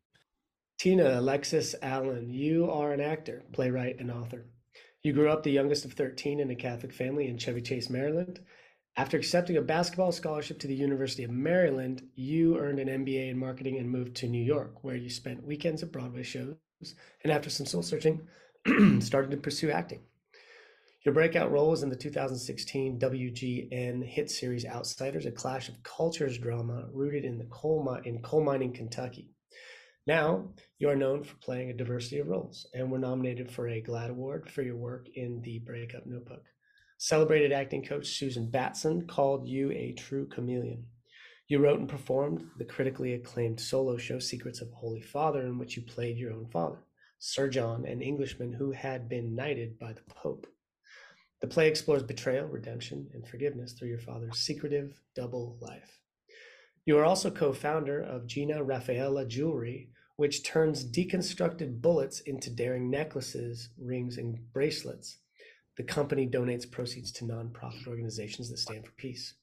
Tina 0.81 1.19
Alexis 1.19 1.75
Allen, 1.83 2.33
you 2.33 2.67
are 2.71 2.91
an 2.91 3.01
actor, 3.01 3.43
playwright, 3.53 3.99
and 3.99 4.09
author. 4.09 4.47
You 5.03 5.13
grew 5.13 5.29
up 5.29 5.43
the 5.43 5.51
youngest 5.51 5.85
of 5.85 5.93
13 5.93 6.39
in 6.39 6.49
a 6.49 6.55
Catholic 6.55 6.91
family 6.91 7.27
in 7.27 7.37
Chevy 7.37 7.61
Chase, 7.61 7.87
Maryland. 7.87 8.39
After 8.97 9.15
accepting 9.15 9.57
a 9.57 9.61
basketball 9.61 10.11
scholarship 10.11 10.57
to 10.57 10.65
the 10.65 10.73
University 10.73 11.23
of 11.23 11.29
Maryland, 11.29 12.01
you 12.15 12.57
earned 12.57 12.79
an 12.79 12.87
MBA 12.87 13.29
in 13.29 13.37
marketing 13.37 13.77
and 13.77 13.91
moved 13.91 14.15
to 14.15 14.27
New 14.27 14.43
York, 14.43 14.83
where 14.83 14.95
you 14.95 15.11
spent 15.11 15.45
weekends 15.45 15.83
at 15.83 15.91
Broadway 15.91 16.23
shows. 16.23 16.55
And 17.23 17.31
after 17.31 17.51
some 17.51 17.67
soul 17.67 17.83
searching, 17.83 18.27
started 19.01 19.29
to 19.29 19.37
pursue 19.37 19.69
acting. 19.69 20.01
Your 21.05 21.13
breakout 21.13 21.51
role 21.51 21.69
was 21.69 21.83
in 21.83 21.89
the 21.89 21.95
2016 21.95 22.97
WGN 22.97 24.03
hit 24.03 24.31
series 24.31 24.65
Outsiders, 24.65 25.27
a 25.27 25.31
clash 25.31 25.69
of 25.69 25.83
cultures 25.83 26.39
drama 26.39 26.87
rooted 26.91 27.23
in 27.23 27.37
the 27.37 27.45
coal 27.51 27.83
mi- 27.83 28.09
in 28.09 28.23
coal 28.23 28.43
mining 28.43 28.73
Kentucky. 28.73 29.29
Now, 30.07 30.49
you 30.79 30.89
are 30.89 30.95
known 30.95 31.23
for 31.23 31.35
playing 31.35 31.69
a 31.69 31.73
diversity 31.73 32.17
of 32.17 32.27
roles 32.27 32.65
and 32.73 32.91
were 32.91 32.97
nominated 32.97 33.51
for 33.51 33.67
a 33.67 33.81
GLAAD 33.81 34.09
Award 34.09 34.49
for 34.49 34.63
your 34.63 34.75
work 34.75 35.07
in 35.13 35.41
The 35.43 35.59
Breakup 35.59 36.07
Notebook. 36.07 36.43
Celebrated 36.97 37.51
acting 37.51 37.83
coach 37.83 38.07
Susan 38.07 38.49
Batson 38.49 39.05
called 39.05 39.47
you 39.47 39.71
a 39.71 39.93
true 39.93 40.27
chameleon. 40.27 40.87
You 41.47 41.59
wrote 41.59 41.79
and 41.79 41.89
performed 41.89 42.49
the 42.57 42.65
critically 42.65 43.13
acclaimed 43.13 43.59
solo 43.59 43.97
show 43.97 44.17
Secrets 44.17 44.59
of 44.59 44.71
Holy 44.71 45.01
Father, 45.01 45.41
in 45.41 45.59
which 45.59 45.77
you 45.77 45.83
played 45.83 46.17
your 46.17 46.33
own 46.33 46.47
father, 46.47 46.79
Sir 47.19 47.49
John, 47.49 47.85
an 47.85 48.01
Englishman 48.01 48.53
who 48.53 48.71
had 48.71 49.07
been 49.07 49.35
knighted 49.35 49.77
by 49.77 49.93
the 49.93 50.01
Pope. 50.09 50.47
The 51.41 51.47
play 51.47 51.67
explores 51.67 52.01
betrayal, 52.01 52.47
redemption, 52.47 53.09
and 53.13 53.27
forgiveness 53.27 53.73
through 53.73 53.89
your 53.89 53.99
father's 53.99 54.39
secretive 54.39 54.99
double 55.15 55.57
life. 55.59 56.00
You 56.85 56.97
are 56.97 57.05
also 57.05 57.29
co 57.29 57.53
founder 57.53 58.01
of 58.01 58.25
Gina 58.25 58.63
Raffaella 58.63 59.27
Jewelry, 59.27 59.89
which 60.15 60.43
turns 60.43 60.83
deconstructed 60.83 61.81
bullets 61.81 62.21
into 62.21 62.49
daring 62.49 62.89
necklaces, 62.89 63.69
rings, 63.77 64.17
and 64.17 64.51
bracelets. 64.51 65.19
The 65.77 65.83
company 65.83 66.27
donates 66.27 66.69
proceeds 66.69 67.11
to 67.13 67.25
nonprofit 67.25 67.87
organizations 67.87 68.49
that 68.49 68.57
stand 68.57 68.85
for 68.85 68.91
peace. 68.93 69.35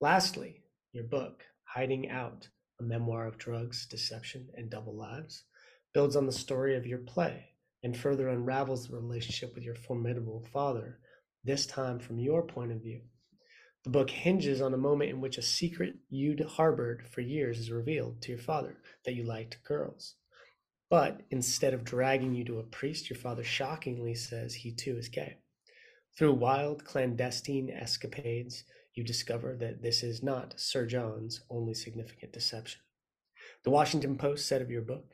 Lastly, 0.00 0.62
your 0.92 1.04
book, 1.04 1.44
Hiding 1.64 2.10
Out, 2.10 2.48
a 2.78 2.82
memoir 2.82 3.26
of 3.26 3.38
drugs, 3.38 3.86
deception, 3.86 4.48
and 4.54 4.70
double 4.70 4.94
lives, 4.94 5.44
builds 5.94 6.14
on 6.14 6.26
the 6.26 6.32
story 6.32 6.76
of 6.76 6.86
your 6.86 6.98
play 6.98 7.50
and 7.82 7.96
further 7.96 8.28
unravels 8.28 8.86
the 8.86 8.94
relationship 8.94 9.54
with 9.54 9.64
your 9.64 9.74
formidable 9.74 10.46
father, 10.52 10.98
this 11.44 11.66
time 11.66 11.98
from 11.98 12.18
your 12.18 12.42
point 12.42 12.72
of 12.72 12.82
view. 12.82 13.00
The 13.86 13.92
book 13.92 14.10
hinges 14.10 14.60
on 14.60 14.74
a 14.74 14.76
moment 14.76 15.10
in 15.10 15.20
which 15.20 15.38
a 15.38 15.42
secret 15.42 15.94
you'd 16.08 16.40
harbored 16.40 17.06
for 17.06 17.20
years 17.20 17.60
is 17.60 17.70
revealed 17.70 18.20
to 18.22 18.32
your 18.32 18.40
father 18.40 18.78
that 19.04 19.14
you 19.14 19.22
liked 19.22 19.62
girls. 19.62 20.16
But 20.90 21.20
instead 21.30 21.72
of 21.72 21.84
dragging 21.84 22.34
you 22.34 22.42
to 22.46 22.58
a 22.58 22.64
priest, 22.64 23.08
your 23.08 23.16
father 23.16 23.44
shockingly 23.44 24.16
says 24.16 24.54
he 24.54 24.72
too 24.72 24.96
is 24.96 25.08
gay. 25.08 25.36
Through 26.18 26.32
wild, 26.32 26.84
clandestine 26.84 27.70
escapades, 27.70 28.64
you 28.92 29.04
discover 29.04 29.54
that 29.54 29.82
this 29.82 30.02
is 30.02 30.20
not 30.20 30.58
Sir 30.58 30.84
John's 30.84 31.42
only 31.48 31.72
significant 31.72 32.32
deception. 32.32 32.80
The 33.62 33.70
Washington 33.70 34.18
Post 34.18 34.48
said 34.48 34.62
of 34.62 34.70
your 34.70 34.82
book 34.82 35.12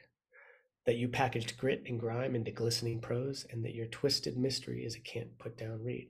that 0.86 0.96
you 0.96 1.08
packaged 1.08 1.58
grit 1.58 1.82
and 1.86 2.00
grime 2.00 2.34
into 2.34 2.52
glistening 2.52 3.02
prose 3.02 3.44
and 3.50 3.66
that 3.66 3.74
your 3.74 3.88
twisted 3.88 4.38
mystery 4.38 4.86
is 4.86 4.96
a 4.96 5.00
can't 5.00 5.38
put 5.38 5.58
down 5.58 5.84
read. 5.84 6.08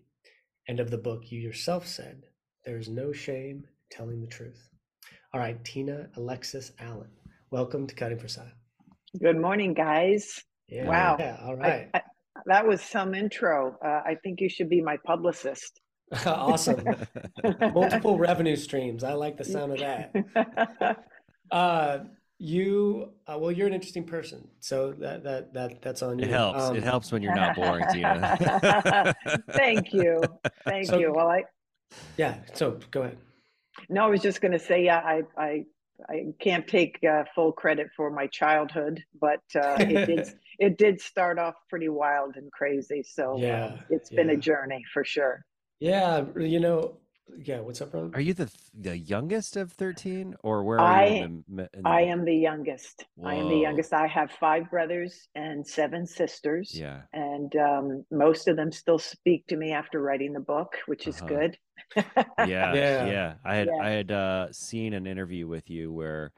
And 0.68 0.78
of 0.78 0.92
the 0.92 0.96
book, 0.96 1.32
you 1.32 1.40
yourself 1.40 1.88
said, 1.88 2.22
there 2.64 2.78
is 2.78 2.88
no 2.88 3.12
shame 3.12 3.64
telling 3.90 4.20
the 4.20 4.26
truth. 4.26 4.68
All 5.34 5.40
right, 5.40 5.62
Tina 5.64 6.08
Alexis 6.16 6.72
Allen, 6.78 7.08
welcome 7.50 7.86
to 7.86 7.94
Cutting 7.94 8.18
for 8.18 8.28
Sign. 8.28 8.52
Good 9.20 9.38
morning, 9.38 9.74
guys. 9.74 10.42
Yeah, 10.68 10.86
wow. 10.86 11.16
Yeah, 11.18 11.38
all 11.42 11.56
right. 11.56 11.88
I, 11.92 11.98
I, 11.98 12.02
that 12.46 12.66
was 12.66 12.80
some 12.80 13.14
intro. 13.14 13.76
Uh, 13.84 14.02
I 14.06 14.16
think 14.22 14.40
you 14.40 14.48
should 14.48 14.68
be 14.68 14.80
my 14.80 14.96
publicist. 15.04 15.80
awesome. 16.26 16.84
Multiple 17.74 18.18
revenue 18.18 18.56
streams. 18.56 19.02
I 19.02 19.14
like 19.14 19.36
the 19.36 19.44
sound 19.44 19.72
of 19.72 19.78
that. 19.78 21.04
Uh, 21.50 22.04
you 22.38 23.10
uh, 23.26 23.36
well, 23.38 23.52
you're 23.52 23.66
an 23.66 23.74
interesting 23.74 24.04
person, 24.04 24.48
so 24.60 24.92
that 24.92 25.22
that 25.22 25.52
that 25.52 25.82
that's 25.82 26.00
on 26.00 26.18
you. 26.18 26.24
It 26.24 26.30
helps. 26.30 26.62
Um, 26.62 26.76
it 26.76 26.82
helps 26.82 27.12
when 27.12 27.20
you're 27.20 27.34
not 27.34 27.54
boring, 27.54 27.84
Tina. 27.92 29.14
Thank 29.50 29.92
you. 29.92 30.22
Thank 30.64 30.86
So- 30.86 30.98
you. 30.98 31.12
Well, 31.12 31.28
I 31.28 31.42
Yeah. 32.16 32.36
So 32.54 32.78
go 32.90 33.02
ahead. 33.02 33.18
no, 33.88 34.04
I 34.04 34.08
was 34.08 34.20
just 34.20 34.40
going 34.40 34.52
to 34.52 34.58
say, 34.58 34.84
yeah, 34.84 34.98
I 34.98 35.22
I 35.36 35.64
I 36.08 36.26
can't 36.40 36.66
take 36.66 36.98
uh, 37.08 37.24
full 37.34 37.52
credit 37.52 37.88
for 37.96 38.10
my 38.10 38.26
childhood, 38.26 39.02
but 39.20 39.42
uh, 39.54 39.76
it 39.80 40.06
did 40.06 40.26
it 40.58 40.78
did 40.78 41.00
start 41.00 41.38
off 41.38 41.54
pretty 41.68 41.88
wild 41.88 42.36
and 42.36 42.50
crazy. 42.52 43.02
So 43.02 43.34
uh, 43.34 43.36
Yeah, 43.36 43.76
it's 43.90 44.10
been 44.10 44.30
a 44.30 44.36
journey 44.36 44.84
for 44.92 45.04
sure. 45.04 45.44
Yeah, 45.80 46.24
you 46.36 46.60
know. 46.60 46.96
Yeah. 47.38 47.60
What's 47.60 47.80
up, 47.80 47.90
brother? 47.92 48.10
Are 48.14 48.20
you 48.20 48.34
the 48.34 48.50
the 48.74 48.96
youngest 48.96 49.56
of 49.56 49.72
thirteen, 49.72 50.34
or 50.42 50.62
where 50.64 50.78
are 50.80 51.06
you? 51.06 51.12
I- 51.12 51.16
in 51.24 51.44
the, 51.48 51.68
in 51.74 51.82
the, 51.82 51.88
I 51.88 52.00
am 52.02 52.24
the 52.24 52.34
youngest. 52.34 53.04
I 53.24 53.34
am 53.34 53.48
the 53.48 53.56
youngest. 53.56 53.92
I 53.92 54.06
have 54.06 54.30
five 54.32 54.70
brothers 54.70 55.28
and 55.34 55.66
seven 55.66 56.06
sisters. 56.06 56.72
Yeah. 56.78 57.02
and 57.12 57.54
um, 57.56 58.04
most 58.10 58.48
of 58.48 58.56
them 58.56 58.70
still 58.72 58.98
speak 58.98 59.46
to 59.48 59.56
me 59.56 59.72
after 59.72 60.00
writing 60.00 60.32
the 60.32 60.40
book, 60.40 60.74
which 60.86 61.06
is 61.06 61.20
Uh-huh. 61.20 61.28
good. 61.28 61.58
Yeah, 62.38 62.74
Yeah. 62.74 63.06
yeah, 63.06 63.34
I 63.44 63.54
had 63.56 63.68
Yeah. 63.68 63.82
I 63.82 63.90
had 63.90 64.10
uh, 64.12 64.52
seen 64.52 64.92
an 64.94 65.06
interview 65.06 65.46
with 65.46 65.68
you 65.70 65.92
where 65.92 66.32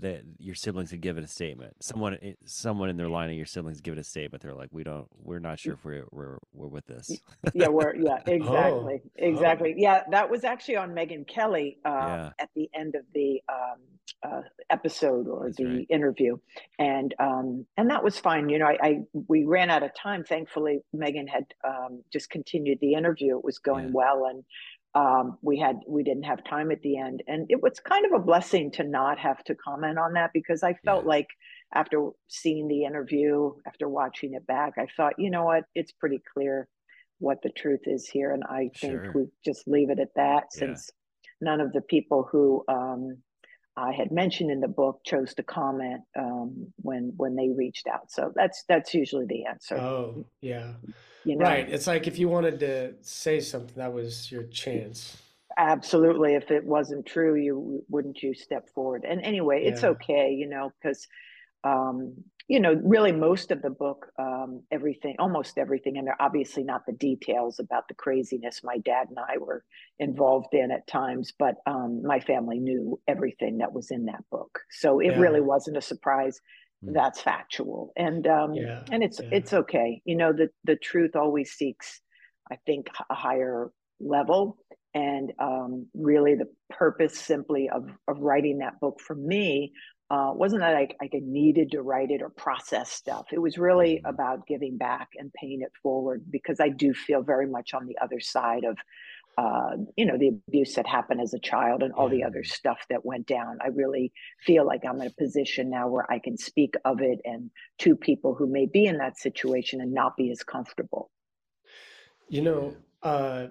that 0.00 0.22
your 0.38 0.54
siblings 0.54 0.90
had 0.90 1.00
given 1.00 1.24
a 1.24 1.26
statement. 1.26 1.74
Someone 1.80 2.18
someone 2.44 2.88
in 2.90 2.96
their 2.96 3.08
line 3.08 3.30
of 3.30 3.36
your 3.36 3.46
siblings 3.46 3.80
given 3.80 3.98
a 3.98 4.04
statement. 4.04 4.42
They're 4.42 4.54
like, 4.54 4.68
we 4.72 4.82
don't, 4.84 5.06
we're 5.22 5.38
not 5.38 5.58
sure 5.58 5.74
if 5.74 5.84
we're 5.84 6.04
we're 6.12 6.38
we're 6.52 6.68
with 6.68 6.86
this. 6.86 7.10
yeah, 7.54 7.68
we're 7.68 7.94
yeah, 7.96 8.18
Oh, 8.26 8.32
exactly, 8.32 9.00
exactly. 9.16 9.74
Yeah, 9.78 10.02
that 10.10 10.30
was 10.30 10.44
actually 10.44 10.76
on 10.76 10.90
Megyn 10.90 11.26
Kelly 11.26 11.78
um, 11.84 11.92
Yeah. 11.94 12.30
at 12.38 12.50
the 12.54 12.68
end 12.74 12.94
of 12.94 13.04
the 13.14 13.40
um, 13.48 13.78
uh, 14.22 14.42
episode 14.70 15.26
or 15.28 15.44
That's 15.46 15.56
the 15.56 15.64
right. 15.64 15.86
interview, 15.90 16.36
and 16.78 17.14
um, 17.18 17.66
and 17.76 17.90
that 17.90 18.04
was 18.04 18.18
fine. 18.18 18.48
You 18.48 18.58
know, 18.58 18.66
I, 18.66 18.76
I 18.82 18.98
we 19.28 19.44
ran 19.44 19.70
out 19.70 19.82
of 19.82 19.90
time. 19.94 20.24
Thankfully, 20.24 20.80
Megyn 20.94 21.28
had 21.28 21.44
um, 21.66 22.02
just 22.12 22.30
continued 22.30 22.78
the 22.80 22.92
interview. 22.94 23.38
It 23.38 23.44
was 23.44 23.58
going 23.58 23.86
Yeah. 23.86 23.90
well, 23.94 24.26
and 24.26 24.44
um, 24.96 25.36
we 25.42 25.58
had 25.58 25.76
we 25.86 26.02
didn't 26.02 26.22
have 26.24 26.42
time 26.44 26.70
at 26.70 26.80
the 26.80 26.96
end, 26.96 27.22
and 27.28 27.46
it 27.50 27.62
was 27.62 27.78
kind 27.80 28.06
of 28.06 28.12
a 28.12 28.24
blessing 28.24 28.70
to 28.72 28.82
not 28.84 29.18
have 29.18 29.44
to 29.44 29.54
comment 29.54 29.98
on 29.98 30.14
that 30.14 30.30
because 30.32 30.62
I 30.62 30.72
felt 30.86 31.04
Yeah. 31.04 31.08
like 31.16 31.28
after 31.74 31.98
seeing 32.28 32.66
the 32.68 32.84
interview, 32.84 33.52
after 33.66 33.88
watching 33.88 34.34
it 34.34 34.46
back, 34.46 34.72
I 34.78 34.86
thought, 34.96 35.14
you 35.18 35.30
know 35.30 35.44
what, 35.44 35.64
it's 35.74 35.92
pretty 35.92 36.20
clear 36.32 36.68
what 37.18 37.42
the 37.42 37.50
truth 37.50 37.82
is 37.86 38.08
here, 38.08 38.30
and 38.32 38.42
I 38.44 38.70
think 38.80 39.02
Sure. 39.02 39.12
we 39.14 39.22
just 39.44 39.68
leave 39.68 39.90
it 39.90 39.98
at 40.00 40.14
that 40.16 40.44
Yeah. 40.54 40.60
since 40.60 40.90
none 41.40 41.60
of 41.60 41.72
the 41.74 41.82
people 41.82 42.26
who 42.32 42.64
um, 42.68 43.18
I 43.76 43.92
had 43.92 44.10
mentioned 44.10 44.50
in 44.50 44.60
the 44.60 44.68
book 44.82 45.00
chose 45.04 45.34
to 45.34 45.42
comment 45.42 46.02
um, 46.18 46.72
when 46.76 47.12
when 47.18 47.36
they 47.36 47.50
reached 47.50 47.86
out. 47.86 48.10
So 48.10 48.32
that's 48.34 48.64
that's 48.66 48.94
usually 48.94 49.26
the 49.26 49.44
answer. 49.44 49.78
Oh, 49.78 50.24
yeah. 50.40 50.72
You 51.26 51.36
know, 51.36 51.54
Right. 51.54 51.68
It's 51.68 51.86
like 51.86 52.06
if 52.06 52.18
you 52.18 52.28
wanted 52.28 52.58
to 52.60 52.94
say 53.02 53.40
something, 53.40 53.74
that 53.76 53.92
was 53.92 54.30
your 54.32 54.44
chance. 54.44 55.22
absolutely. 55.58 56.34
If 56.34 56.50
it 56.50 56.64
wasn't 56.64 57.06
true, 57.06 57.34
you 57.36 57.84
wouldn't 57.88 58.22
you 58.22 58.34
step 58.34 58.68
forward. 58.74 59.04
And 59.08 59.22
anyway, 59.22 59.62
it's 59.64 59.82
Yeah. 59.82 59.84
okay, 59.84 60.30
you 60.32 60.48
know, 60.48 60.72
because 60.80 61.06
um, 61.64 62.14
you 62.48 62.60
know, 62.60 62.80
really 62.84 63.12
most 63.12 63.50
of 63.52 63.62
the 63.62 63.70
book, 63.70 64.06
um, 64.18 64.62
everything, 64.72 65.16
almost 65.18 65.58
everything, 65.58 65.98
and 65.98 66.06
they're 66.06 66.22
obviously 66.22 66.64
not 66.64 66.82
the 66.86 66.94
details 66.94 67.60
about 67.60 67.88
the 67.88 67.94
craziness 67.94 68.62
my 68.64 68.78
dad 68.78 69.08
and 69.10 69.18
I 69.18 69.38
were 69.38 69.64
involved 69.98 70.54
in 70.54 70.70
at 70.70 70.86
times, 70.86 71.32
but 71.38 71.56
um, 71.66 72.02
my 72.04 72.20
family 72.20 72.60
knew 72.60 73.00
everything 73.08 73.58
that 73.58 73.72
was 73.72 73.90
in 73.90 74.06
that 74.06 74.24
book. 74.30 74.60
So 74.70 75.00
it 75.00 75.10
Yeah. 75.10 75.18
really 75.18 75.42
wasn't 75.42 75.76
a 75.76 75.82
surprise. 75.82 76.40
Mm. 76.84 76.94
That's 76.94 77.20
factual. 77.20 77.92
And 77.96 78.26
um, 78.26 78.52
Yeah, 78.52 78.84
and 78.90 79.02
it's 79.02 79.20
yeah. 79.20 79.30
it's 79.30 79.52
okay. 79.52 80.02
You 80.04 80.16
know, 80.16 80.32
the 80.32 80.50
the 80.64 80.76
truth 80.76 81.16
always 81.16 81.52
seeks, 81.52 82.00
I 82.50 82.56
think, 82.66 82.88
a 83.10 83.14
higher 83.14 83.70
level. 84.00 84.58
And 84.94 85.32
um, 85.40 85.88
really, 85.94 86.34
the 86.36 86.46
purpose 86.70 87.18
simply 87.18 87.68
of 87.68 87.88
of 88.08 88.18
writing 88.18 88.58
that 88.58 88.80
book 88.80 89.00
for 89.00 89.16
me 89.16 89.72
uh, 90.10 90.30
wasn't 90.34 90.60
that 90.60 90.76
I, 90.76 90.88
I 91.02 91.08
needed 91.12 91.72
to 91.72 91.82
write 91.82 92.10
it 92.10 92.22
or 92.22 92.30
process 92.30 92.92
stuff. 92.92 93.26
It 93.32 93.40
was 93.40 93.58
really 93.58 94.00
Mhm. 94.00 94.06
about 94.06 94.46
giving 94.46 94.76
back 94.78 95.08
and 95.16 95.32
paying 95.32 95.60
it 95.62 95.72
forward 95.82 96.24
because 96.30 96.60
I 96.60 96.68
do 96.68 96.94
feel 96.94 97.22
very 97.22 97.46
much 97.48 97.74
on 97.74 97.86
the 97.86 97.96
other 98.00 98.20
side 98.20 98.64
of, 98.64 98.78
uh, 99.38 99.76
you 99.96 100.06
know, 100.06 100.16
the 100.16 100.28
abuse 100.48 100.74
that 100.74 100.86
happened 100.86 101.20
as 101.20 101.34
a 101.34 101.38
child 101.38 101.82
and 101.82 101.92
all 101.92 102.08
the 102.08 102.24
other 102.24 102.42
stuff 102.42 102.78
that 102.88 103.04
went 103.04 103.26
down. 103.26 103.58
I 103.62 103.68
really 103.68 104.12
feel 104.40 104.66
like 104.66 104.80
I'm 104.88 105.00
in 105.00 105.08
a 105.08 105.10
position 105.10 105.68
now 105.68 105.88
where 105.88 106.10
I 106.10 106.18
can 106.18 106.38
speak 106.38 106.74
of 106.84 107.02
it 107.02 107.20
and 107.24 107.50
to 107.80 107.96
people 107.96 108.34
who 108.34 108.46
may 108.46 108.66
be 108.66 108.86
in 108.86 108.96
that 108.98 109.18
situation 109.18 109.80
and 109.82 109.92
not 109.92 110.16
be 110.16 110.30
as 110.30 110.42
comfortable. 110.42 111.10
You 112.28 112.42
know, 112.42 112.76
uh, 113.02 113.48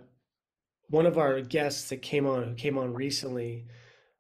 one 0.89 1.06
of 1.06 1.20
our 1.20 1.42
guests 1.42 1.89
that 1.89 2.01
came 2.01 2.25
on, 2.25 2.44
who 2.44 2.56
came 2.56 2.77
on 2.77 2.94
recently, 2.94 3.65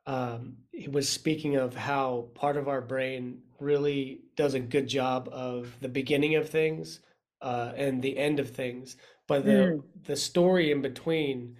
um, 0.05 0.57
he 0.71 0.87
was 0.87 1.09
speaking 1.09 1.55
of 1.55 1.75
how 1.75 2.27
part 2.35 2.57
of 2.57 2.67
our 2.67 2.81
brain 2.81 3.39
really 3.59 4.21
does 4.35 4.53
a 4.53 4.59
good 4.59 4.87
job 4.87 5.29
of 5.31 5.75
the 5.81 5.89
beginning 5.89 6.35
of 6.35 6.47
things 6.47 6.99
uh, 7.41 7.73
and 7.75 8.01
the 8.01 8.17
end 8.17 8.39
of 8.39 8.49
things, 8.51 8.97
but 9.27 9.45
the 9.45 9.75
Mm. 9.75 9.83
the 10.03 10.15
story 10.15 10.71
in 10.71 10.81
between, 10.81 11.57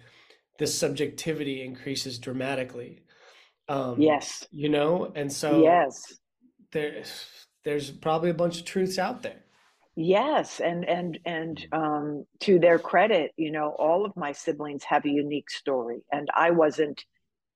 the 0.58 0.66
subjectivity 0.66 1.62
increases 1.64 2.18
dramatically. 2.18 3.02
Um, 3.68 3.96
Yes. 4.00 4.46
you 4.50 4.68
know, 4.68 5.12
and 5.14 5.32
so 5.32 5.60
yes. 5.62 6.20
there's 6.72 7.46
there's 7.64 7.90
probably 7.90 8.30
a 8.30 8.34
bunch 8.34 8.58
of 8.60 8.64
truths 8.64 8.98
out 8.98 9.22
there. 9.22 9.44
Yes, 9.98 10.60
and 10.60 10.84
and 10.86 11.18
and 11.24 11.66
um, 11.72 12.26
to 12.40 12.58
their 12.58 12.78
credit, 12.78 13.32
you 13.36 13.50
know, 13.50 13.70
all 13.78 14.04
of 14.04 14.14
my 14.16 14.32
siblings 14.32 14.84
have 14.84 15.04
a 15.06 15.10
unique 15.10 15.48
story, 15.50 16.02
and 16.12 16.28
I 16.34 16.50
wasn't, 16.50 17.02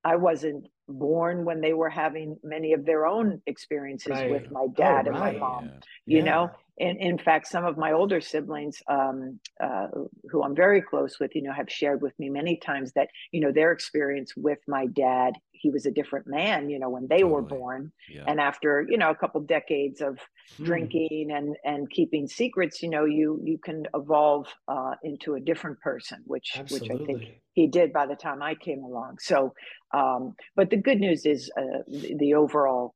I 0.05 0.17
wasn't 0.17 0.67
born 0.89 1.45
when 1.45 1.61
they 1.61 1.75
were 1.75 1.91
having 1.91 2.39
many 2.43 2.73
of 2.73 2.87
their 2.87 3.07
own 3.07 3.43
experiences 3.47 4.09
Right. 4.09 4.31
with 4.31 4.51
my 4.51 4.63
Oh, 4.63 4.69
dad 4.75 5.07
and 5.07 5.19
my 5.19 5.33
mom. 5.33 5.67
Yeah. 5.67 5.81
You 6.07 6.23
know, 6.23 6.43
Yeah. 6.43 6.47
and 6.47 6.70
in 6.81 6.97
in 6.99 7.19
fact, 7.19 7.47
some 7.47 7.65
of 7.65 7.77
my 7.77 7.93
older 7.93 8.21
siblings, 8.21 8.83
um, 8.89 9.39
uh, 9.63 9.89
who 10.31 10.43
I'm 10.43 10.57
very 10.57 10.83
close 10.83 11.21
with, 11.21 11.35
you 11.35 11.43
know, 11.43 11.53
have 11.53 11.71
shared 11.71 12.03
with 12.03 12.19
me 12.19 12.31
many 12.31 12.57
times 12.57 12.93
that 12.95 13.09
you 13.33 13.41
know 13.41 13.53
their 13.53 13.73
experience 13.73 14.33
with 14.37 14.59
my 14.67 14.87
dad. 14.87 15.35
He 15.53 15.71
was 15.71 15.87
a 15.87 15.91
different 15.91 16.27
man, 16.27 16.71
you 16.71 16.79
know, 16.79 16.89
when 16.91 17.07
they 17.09 17.23
were 17.25 17.43
born, 17.43 17.93
Yeah. 18.09 18.25
and 18.27 18.41
after 18.41 18.87
you 18.89 18.99
know 18.99 19.11
a 19.11 19.15
couple 19.17 19.41
decades 19.43 20.01
of 20.01 20.19
Hmm. 20.59 20.65
drinking 20.65 21.31
and 21.31 21.57
and 21.65 21.91
keeping 21.91 22.27
secrets 22.27 22.83
you 22.83 22.89
know 22.91 23.05
you 23.05 23.41
you 23.45 23.59
can 23.59 23.85
evolve 23.95 24.47
uh, 24.69 24.95
into 25.03 25.35
a 25.35 25.41
different 25.41 25.81
person 25.81 26.19
which 26.27 26.63
which 26.69 26.89
i 26.91 26.99
think 27.07 27.23
he 27.53 27.67
did 27.67 27.93
by 27.93 28.07
the 28.07 28.15
time 28.17 28.43
i 28.43 28.55
came 28.55 28.83
along 28.85 29.17
so 29.19 29.55
um 29.95 30.35
but 30.57 30.69
the 30.71 30.77
good 30.77 30.99
news 31.01 31.25
is 31.25 31.51
uh, 31.57 31.63
the, 31.89 32.15
the 32.19 32.35
overall 32.35 32.95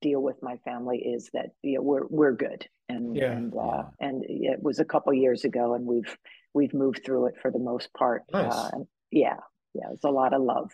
deal 0.00 0.20
with 0.22 0.42
my 0.42 0.56
family 0.58 0.98
is 0.98 1.30
that 1.32 1.50
you 1.62 1.74
know 1.76 1.82
we're 1.82 2.06
we're 2.08 2.32
good 2.32 2.66
and 2.88 3.16
Yeah. 3.16 3.32
and 3.32 3.54
uh, 3.54 3.58
Yeah. 3.58 3.84
and 4.00 4.24
it 4.28 4.62
was 4.62 4.78
a 4.78 4.84
couple 4.84 5.12
years 5.14 5.44
ago 5.44 5.74
and 5.74 5.86
we've 5.86 6.16
we've 6.54 6.74
moved 6.74 7.02
through 7.04 7.26
it 7.26 7.34
for 7.42 7.50
the 7.50 7.58
most 7.58 7.92
part 7.94 8.22
Nice. 8.32 8.52
uh, 8.52 8.70
and 8.72 8.86
yeah 9.10 9.36
yeah 9.74 9.88
it's 9.92 10.04
a 10.04 10.10
lot 10.10 10.32
of 10.32 10.42
love 10.42 10.70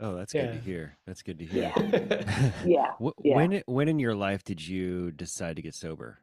Oh, 0.00 0.16
that's 0.16 0.32
good 0.32 0.52
to 0.52 0.58
hear. 0.58 0.96
That's 1.06 1.22
good 1.22 1.38
to 1.38 1.44
hear. 1.44 1.70
yeah 2.66 2.90
Wh- 3.00 3.10
Yeah. 3.22 3.36
When 3.36 3.62
when 3.66 3.88
in 3.88 4.00
your 4.00 4.16
life 4.16 4.42
did 4.42 4.66
you 4.66 5.12
decide 5.12 5.54
to 5.56 5.62
get 5.62 5.74
sober? 5.76 6.18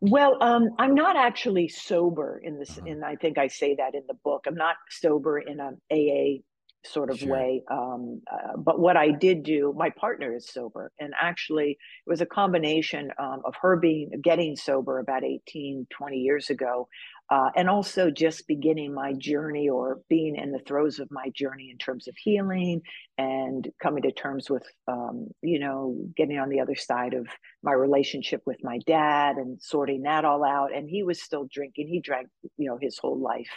Well, 0.00 0.38
um, 0.42 0.70
I'm 0.78 0.94
not 0.94 1.14
actually 1.16 1.68
sober 1.68 2.40
in 2.42 2.58
this, 2.58 2.78
Uh-huh. 2.78 2.86
and 2.90 3.04
I 3.04 3.16
think 3.16 3.36
I 3.36 3.48
say 3.48 3.74
that 3.74 3.94
in 3.94 4.02
the 4.08 4.14
book. 4.24 4.44
I'm 4.46 4.54
not 4.54 4.76
sober 4.88 5.38
in 5.38 5.60
an 5.60 5.80
AA 5.92 6.40
sort 6.84 7.10
of 7.10 7.18
Sure. 7.18 7.28
way. 7.28 7.62
Um, 7.70 8.22
uh, 8.32 8.56
but 8.56 8.80
what 8.80 8.96
I 8.96 9.10
did 9.10 9.42
do, 9.42 9.74
my 9.76 9.90
partner 9.90 10.34
is 10.34 10.48
sober, 10.50 10.92
and 10.98 11.12
actually, 11.20 11.72
it 11.72 12.10
was 12.10 12.20
a 12.20 12.26
combination 12.26 13.10
um, 13.18 13.42
of 13.44 13.54
her 13.62 13.76
being 13.76 14.10
getting 14.22 14.56
sober 14.56 14.98
about 14.98 15.24
18, 15.24 15.86
20 15.90 16.16
years 16.18 16.50
ago. 16.50 16.88
uh, 17.30 17.48
and 17.54 17.70
also 17.70 18.10
just 18.10 18.46
beginning 18.48 18.92
my 18.92 19.12
journey 19.12 19.68
or 19.68 20.00
being 20.08 20.34
in 20.36 20.50
the 20.50 20.58
throes 20.66 20.98
of 20.98 21.08
my 21.12 21.28
journey 21.32 21.70
in 21.70 21.78
terms 21.78 22.08
of 22.08 22.14
healing 22.16 22.82
and 23.18 23.68
coming 23.80 24.02
to 24.02 24.10
terms 24.12 24.50
with 24.50 24.64
um, 24.88 25.28
you 25.42 25.58
know 25.60 25.96
getting 26.16 26.38
on 26.38 26.48
the 26.48 26.58
other 26.60 26.74
side 26.74 27.14
of 27.14 27.28
my 27.62 27.72
relationship 27.72 28.42
with 28.46 28.58
my 28.64 28.78
dad 28.86 29.36
and 29.36 29.62
sorting 29.62 30.02
that 30.02 30.24
all 30.24 30.44
out 30.44 30.74
and 30.74 30.88
he 30.90 31.02
was 31.04 31.22
still 31.22 31.46
drinking 31.52 31.86
he 31.86 32.00
drank 32.00 32.28
you 32.56 32.68
know 32.68 32.78
his 32.80 32.98
whole 32.98 33.20
life 33.20 33.50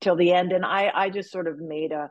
till 0.00 0.14
the 0.16 0.32
end 0.32 0.52
and 0.52 0.64
i 0.64 0.90
i 0.94 1.10
just 1.10 1.32
sort 1.32 1.48
of 1.48 1.58
made 1.58 1.90
a 1.92 2.10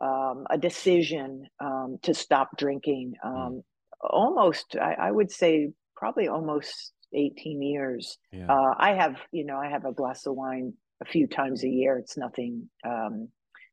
um, 0.00 0.46
a 0.50 0.58
decision 0.58 1.46
um, 1.60 1.98
to 2.02 2.14
stop 2.14 2.56
drinking 2.56 3.14
hmm. 3.22 3.28
um, 3.28 3.62
almost 4.00 4.76
I, 4.80 4.94
I 4.94 5.10
would 5.10 5.30
say 5.30 5.70
probably 5.96 6.28
almost 6.28 6.92
18 7.14 7.62
years. 7.62 8.18
Yeah. 8.32 8.46
Uh, 8.48 8.74
I 8.76 8.94
have, 8.94 9.16
you 9.32 9.44
know, 9.44 9.56
I 9.56 9.68
have 9.68 9.84
a 9.84 9.92
glass 9.92 10.26
of 10.26 10.34
wine 10.34 10.74
a 11.02 11.04
few 11.04 11.26
times 11.26 11.64
a 11.64 11.68
year. 11.68 11.96
It's 11.98 12.16
nothing, 12.16 12.68
um, 12.84 13.28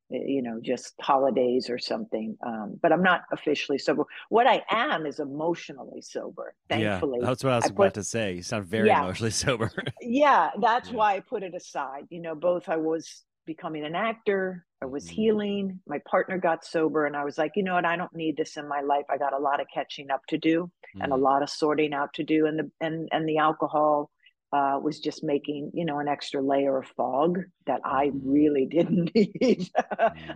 you 0.10 0.42
know, 0.42 0.60
just 0.62 0.94
holidays 1.02 1.70
or 1.70 1.78
something. 1.78 2.38
Um, 2.46 2.78
but 2.82 2.92
I'm 2.92 3.04
not 3.04 3.22
officially 3.32 3.78
sober. 3.78 4.04
What 4.30 4.48
I 4.48 4.64
am 4.70 5.06
is 5.06 5.20
emotionally 5.20 6.02
sober. 6.02 6.54
Thankfully, 6.70 7.20
yeah, 7.22 7.28
that's 7.28 7.44
what 7.44 7.54
I 7.54 7.56
was 7.58 7.66
I 7.66 7.70
about 7.70 7.94
to 7.96 8.04
say. 8.04 8.34
You 8.34 8.44
sound 8.44 8.66
very 8.66 8.88
yeah, 8.88 9.02
emotionally 9.02 9.32
sober. 9.46 9.72
yeah, 10.02 10.50
that's 10.60 10.92
why 10.92 11.16
I 11.16 11.20
put 11.22 11.44
it 11.44 11.56
aside. 11.56 12.06
You 12.10 12.22
know, 12.22 12.36
both 12.36 12.70
I 12.70 12.78
was 12.78 13.24
becoming 13.46 13.86
an 13.86 13.96
actor. 13.96 14.66
I 14.82 14.86
was 14.86 15.06
mm-hmm. 15.06 15.16
healing. 15.16 15.80
My 15.88 16.00
partner 16.10 16.38
got 16.38 16.66
sober, 16.66 17.06
and 17.06 17.16
I 17.16 17.24
was 17.24 17.38
like, 17.38 17.52
you 17.56 17.64
know 17.64 17.76
what? 17.76 17.86
I 17.86 17.96
don't 17.96 18.16
need 18.16 18.38
this 18.38 18.58
in 18.58 18.68
my 18.68 18.82
life. 18.82 19.06
I 19.10 19.18
got 19.18 19.34
a 19.34 19.38
lot 19.38 19.60
of 19.60 19.68
catching 19.74 20.10
up 20.12 20.22
to 20.30 20.38
do, 20.38 20.64
mm-hmm. 20.64 21.02
and 21.02 21.14
a 21.14 21.16
mm. 21.16 21.22
lot 21.22 21.44
of 21.44 21.50
sorting 21.50 21.94
out 21.94 22.14
to 22.16 22.24
do. 22.24 22.46
And 22.48 22.60
the 22.60 22.72
and 22.82 23.10
and 23.12 23.28
the 23.28 23.38
alcohol 23.38 24.10
uh, 24.54 24.80
was 24.82 25.00
just 25.00 25.24
making 25.24 25.72
you 25.74 25.86
know 25.86 26.00
an 26.00 26.08
extra 26.08 26.42
layer 26.42 26.78
of 26.78 26.88
fog 26.98 27.40
that 27.68 27.82
I 27.86 28.08
mm-hmm. 28.08 28.30
really 28.30 28.66
didn't 28.70 29.14
need. 29.14 29.70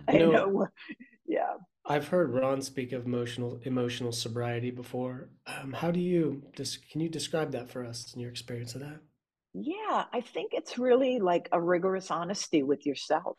I 0.08 0.18
know, 0.18 0.30
know, 0.30 0.68
yeah. 1.26 1.54
I've 1.88 2.08
heard 2.08 2.34
Ron 2.34 2.62
speak 2.62 2.92
of 2.92 3.06
emotional 3.06 3.60
emotional 3.62 4.12
sobriety 4.12 4.70
before. 4.70 5.28
Um, 5.46 5.72
how 5.72 5.90
do 5.90 6.00
you 6.00 6.42
just 6.56 6.88
can 6.90 7.00
you 7.00 7.08
describe 7.08 7.52
that 7.52 7.70
for 7.70 7.84
us 7.84 8.12
and 8.12 8.20
your 8.20 8.30
experience 8.30 8.74
of 8.74 8.80
that? 8.80 9.00
Yeah, 9.58 10.04
I 10.12 10.20
think 10.20 10.52
it's 10.52 10.78
really 10.78 11.18
like 11.18 11.48
a 11.50 11.60
rigorous 11.60 12.10
honesty 12.10 12.62
with 12.62 12.84
yourself. 12.84 13.36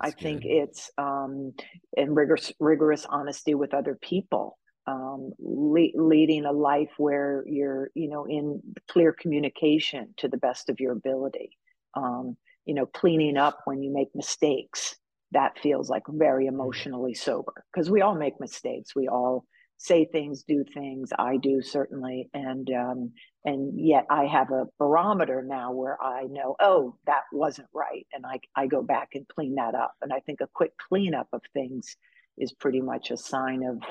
That's 0.00 0.14
I 0.14 0.16
good. 0.16 0.22
think 0.22 0.44
it's 0.44 0.90
um, 0.98 1.52
and 1.96 2.16
rigorous 2.16 2.52
rigorous 2.58 3.06
honesty 3.06 3.54
with 3.54 3.72
other 3.72 3.96
people. 4.00 4.58
Um, 4.86 5.32
le- 5.38 5.94
leading 5.94 6.46
a 6.46 6.52
life 6.52 6.90
where 6.96 7.44
you're, 7.46 7.90
you 7.94 8.08
know, 8.08 8.24
in 8.24 8.60
clear 8.88 9.12
communication 9.12 10.14
to 10.16 10.26
the 10.26 10.38
best 10.38 10.68
of 10.68 10.80
your 10.80 10.92
ability. 10.92 11.56
Um, 11.94 12.36
you 12.64 12.74
know, 12.74 12.86
cleaning 12.86 13.36
up 13.36 13.60
when 13.64 13.82
you 13.82 13.92
make 13.92 14.08
mistakes. 14.14 14.96
That 15.32 15.58
feels 15.60 15.88
like 15.88 16.02
very 16.08 16.46
mm-hmm. 16.46 16.54
emotionally 16.54 17.14
sober 17.14 17.64
because 17.72 17.88
we 17.88 18.00
all 18.00 18.16
make 18.16 18.40
mistakes. 18.40 18.96
We 18.96 19.06
all 19.06 19.44
say 19.80 20.04
things, 20.04 20.42
do 20.42 20.62
things. 20.62 21.10
I 21.18 21.38
do 21.38 21.62
certainly, 21.62 22.28
and 22.34 22.70
um, 22.70 23.12
and 23.46 23.80
yet 23.80 24.04
I 24.10 24.26
have 24.26 24.50
a 24.50 24.66
barometer 24.78 25.42
now 25.42 25.72
where 25.72 26.00
I 26.02 26.24
know, 26.24 26.54
oh, 26.60 26.96
that 27.06 27.22
wasn't 27.32 27.68
right, 27.74 28.06
and 28.12 28.24
I 28.26 28.40
I 28.54 28.66
go 28.66 28.82
back 28.82 29.10
and 29.14 29.26
clean 29.26 29.54
that 29.54 29.74
up. 29.74 29.94
And 30.02 30.12
I 30.12 30.20
think 30.20 30.40
a 30.42 30.48
quick 30.52 30.72
cleanup 30.76 31.28
of 31.32 31.40
things 31.54 31.96
is 32.36 32.52
pretty 32.52 32.82
much 32.82 33.10
a 33.10 33.16
sign 33.16 33.62
of 33.64 33.82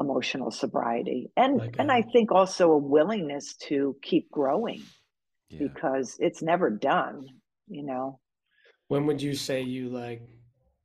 emotional 0.00 0.50
sobriety, 0.50 1.30
and 1.36 1.60
okay. 1.60 1.70
and 1.78 1.92
I 1.92 2.02
think 2.02 2.32
also 2.32 2.72
a 2.72 2.78
willingness 2.78 3.54
to 3.68 3.96
keep 4.02 4.30
growing 4.32 4.82
yeah. 5.50 5.68
because 5.68 6.16
it's 6.18 6.42
never 6.42 6.68
done. 6.68 7.26
You 7.68 7.84
know. 7.84 8.18
When 8.88 9.06
would 9.06 9.22
you 9.22 9.34
say 9.34 9.62
you 9.62 9.90
like 9.90 10.22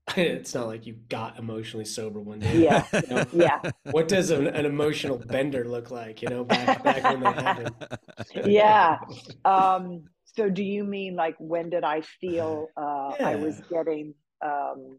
it's 0.18 0.54
not 0.54 0.68
like 0.68 0.86
you 0.86 0.94
got 1.10 1.40
emotionally 1.40 1.86
sober 1.86 2.20
one 2.20 2.40
day. 2.40 2.60
Yeah. 2.60 2.86
You 2.94 3.16
know? 3.16 3.26
Yeah. 3.32 3.72
What 3.92 4.08
does 4.08 4.30
an, 4.32 4.48
an, 4.48 4.66
emotional 4.66 5.18
bender 5.18 5.66
look 5.66 5.92
like, 5.92 6.22
you 6.22 6.30
know, 6.30 6.44
back, 6.44 6.84
back 6.84 7.04
when 7.04 7.34
had 7.34 7.74
it? 8.34 8.48
Yeah. 8.48 9.00
Um, 9.46 10.06
so 10.24 10.50
do 10.50 10.64
you 10.64 10.84
mean 10.84 11.16
like 11.16 11.36
when 11.38 11.70
did 11.70 11.84
I 11.84 12.02
feel 12.02 12.70
uh, 12.78 13.12
yeah. 13.20 13.28
I 13.28 13.36
was 13.36 13.62
getting 13.70 14.14
um, 14.44 14.98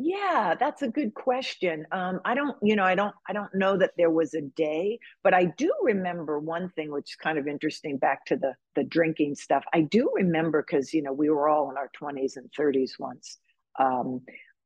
yeah, 0.00 0.54
that's 0.58 0.82
a 0.82 0.88
good 0.88 1.14
question. 1.14 1.84
Um, 1.90 2.20
I 2.24 2.36
don't, 2.36 2.56
you 2.62 2.76
know, 2.76 2.84
I 2.84 2.94
don't, 2.94 3.14
I 3.28 3.32
don't 3.32 3.52
know 3.52 3.76
that 3.76 3.90
there 3.96 4.10
was 4.10 4.32
a 4.32 4.42
day, 4.42 5.00
but 5.24 5.34
I 5.34 5.46
do 5.56 5.72
remember 5.82 6.38
one 6.38 6.70
thing, 6.70 6.92
which 6.92 7.10
is 7.10 7.16
kind 7.16 7.36
of 7.36 7.48
interesting. 7.48 7.98
Back 7.98 8.24
to 8.26 8.36
the 8.36 8.54
the 8.76 8.84
drinking 8.84 9.34
stuff, 9.34 9.64
I 9.74 9.80
do 9.80 10.10
remember 10.14 10.62
because 10.62 10.94
you 10.94 11.02
know 11.02 11.12
we 11.12 11.30
were 11.30 11.48
all 11.48 11.68
in 11.70 11.76
our 11.76 11.90
twenties 11.92 12.36
and 12.36 12.48
thirties 12.56 12.96
once, 12.98 13.38
um, 13.78 14.22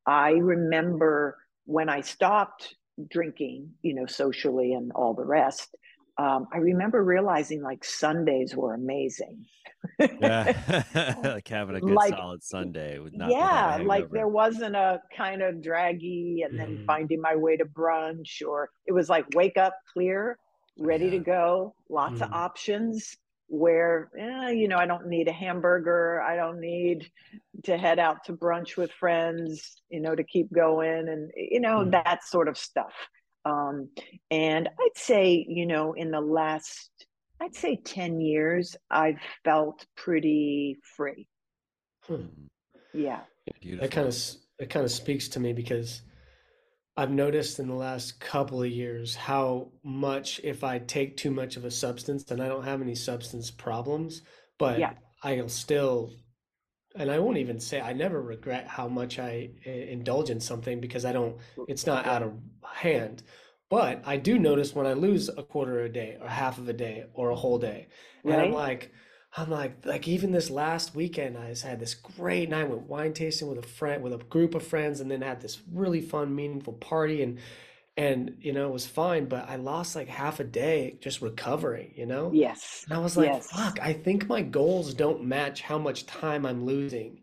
I 0.07 0.31
remember 0.31 1.39
when 1.65 1.89
I 1.89 2.01
stopped 2.01 2.75
drinking, 3.11 3.71
you 3.83 3.95
know, 3.95 4.07
socially 4.07 4.75
and 4.75 4.93
all 4.93 5.15
the 5.15 5.25
rest. 5.25 5.75
Um, 6.19 6.47
I 6.53 6.59
remember 6.59 7.03
realizing 7.03 7.63
like 7.63 7.85
Sundays 7.85 8.55
were 8.55 8.75
amazing. 8.75 9.47
yeah, 9.99 10.83
like 11.25 11.49
having 11.49 11.77
a 11.77 11.81
good 11.81 11.95
like, 11.95 12.15
solid 12.15 12.43
Sunday 12.43 12.99
with 12.99 13.15
not 13.17 13.31
yeah, 13.31 13.79
like 13.85 14.11
there 14.11 14.29
wasn't 14.29 14.77
a 14.77 15.01
kind 15.17 15.43
of 15.43 15.63
draggy 15.63 16.45
and 16.47 16.59
then 16.59 16.79
mm. 16.79 16.87
finding 16.87 17.21
my 17.21 17.35
way 17.35 17.57
to 17.57 17.65
brunch, 17.65 18.43
or 18.47 18.69
it 18.87 18.93
was 18.93 19.09
like 19.09 19.25
wake 19.35 19.57
up 19.57 19.75
clear, 19.93 20.37
ready 20.79 21.07
yeah. 21.07 21.13
to 21.13 21.19
go, 21.19 21.75
lots 21.89 22.21
mm. 22.21 22.27
of 22.27 22.33
options 22.33 23.17
where 23.53 24.11
eh, 24.19 24.49
you 24.49 24.67
know 24.67 24.79
i 24.79 24.87
don't 24.87 25.07
need 25.07 25.29
a 25.29 25.33
hamburger 25.33 26.23
i 26.23 26.35
don't 26.35 26.59
need 26.59 27.11
to 27.63 27.77
head 27.77 27.99
out 27.99 28.25
to 28.25 28.33
brunch 28.33 28.79
with 28.79 28.91
friends 28.93 29.83
you 29.91 30.01
know 30.01 30.15
to 30.15 30.25
keep 30.25 30.51
going 30.55 31.07
and 31.07 31.31
you 31.37 31.61
know 31.61 31.81
mm. 31.81 31.91
that 31.91 32.25
sort 32.25 32.49
of 32.49 32.57
stuff 32.57 32.95
um, 33.45 33.91
and 34.31 34.71
i'd 34.81 34.97
say 34.97 35.45
you 35.47 35.67
know 35.67 35.93
in 35.93 36.11
the 36.11 36.21
last 36.21 36.89
i'd 37.43 37.55
say 37.55 37.77
10 37.77 38.23
years 38.23 38.75
i've 38.91 39.21
felt 39.45 39.85
pretty 39.99 40.79
free 40.97 41.29
hmm. 42.07 42.23
yeah 42.95 43.21
Beautiful. 43.61 43.87
that 43.87 43.93
kind 43.93 44.09
of 44.09 44.17
it 44.61 44.71
kind 44.71 44.87
of 44.87 44.91
speaks 44.91 45.29
to 45.29 45.41
me 45.41 45.53
because 45.53 46.01
I've 46.97 47.11
noticed 47.11 47.59
in 47.59 47.69
the 47.69 47.75
last 47.75 48.21
couple 48.21 48.63
of 48.63 48.71
years 48.71 49.15
how 49.15 49.69
much 49.83 50.41
if 50.45 50.63
I 50.63 50.79
take 50.79 51.17
too 51.17 51.31
much 51.31 51.57
of 51.57 51.65
a 51.65 51.71
substance, 51.71 52.31
and 52.31 52.43
I 52.43 52.49
don't 52.49 52.65
have 52.65 52.83
any 52.83 52.95
substance 52.95 53.51
problems, 53.51 54.23
but 54.59 54.79
yeah. 54.79 54.93
I'll 55.23 55.49
still, 55.49 56.13
and 56.95 57.11
I 57.11 57.19
won't 57.19 57.39
even 57.39 57.61
say 57.61 57.81
I 57.81 57.95
never 57.95 58.21
regret 58.21 58.67
how 58.69 58.89
much 58.89 59.19
I 59.19 59.51
eh, 59.65 59.87
indulge 59.89 60.29
in 60.29 60.41
something 60.41 60.81
because 60.81 61.05
I 61.05 61.13
don't, 61.13 61.37
it's 61.67 61.87
not 61.87 62.07
out 62.07 62.23
of 62.23 62.35
hand. 62.63 63.23
But 63.71 64.03
I 64.05 64.19
do 64.19 64.39
notice 64.39 64.75
when 64.75 64.87
I 64.87 64.93
lose 64.93 65.31
a 65.31 65.43
quarter 65.43 65.81
of 65.81 65.87
a 65.87 65.89
day 65.89 66.19
or 66.21 66.29
half 66.29 66.59
of 66.59 66.69
a 66.69 66.75
day 66.75 67.07
or 67.15 67.31
a 67.31 67.37
whole 67.37 67.59
day. 67.59 67.89
And 68.23 68.35
right. 68.35 68.45
I'm 68.45 68.53
like, 68.53 68.93
I'm 69.37 69.51
like, 69.51 69.87
like 69.87 70.07
even 70.09 70.31
this 70.31 70.51
last 70.51 70.95
weekend, 70.95 71.39
I 71.39 71.49
just 71.49 71.63
had 71.63 71.81
this 71.81 71.95
great 71.95 72.51
night. 72.51 72.69
Went 72.69 72.83
wine 72.83 73.15
tasting 73.15 73.49
with 73.49 73.59
a 73.59 73.67
friend, 73.67 74.03
with 74.03 74.13
a 74.13 74.19
group 74.19 74.55
of 74.55 74.67
friends, 74.67 75.01
and 75.01 75.11
then 75.11 75.23
had 75.23 75.41
this 75.41 75.61
really 75.73 76.03
fun, 76.03 76.35
meaningful 76.35 76.75
party, 76.75 77.23
and 77.23 77.39
and 77.97 78.37
you 78.41 78.53
know 78.53 78.69
it 78.69 78.73
was 78.73 78.87
fine. 78.87 79.25
But 79.27 79.49
I 79.49 79.57
lost 79.57 79.97
like 79.97 80.09
half 80.09 80.39
a 80.41 80.45
day 80.45 80.99
just 81.01 81.23
recovering. 81.23 81.93
You 81.97 82.05
know. 82.05 82.31
Yes. 82.35 82.85
And 82.87 82.99
I 82.99 83.01
was 83.01 83.17
like, 83.17 83.29
yes. 83.29 83.51
fuck. 83.51 83.79
I 83.81 83.95
think 83.95 84.29
my 84.29 84.43
goals 84.43 84.93
don't 84.93 85.25
match 85.25 85.63
how 85.63 85.79
much 85.79 86.05
time 86.05 86.45
I'm 86.45 86.67
losing. 86.67 87.21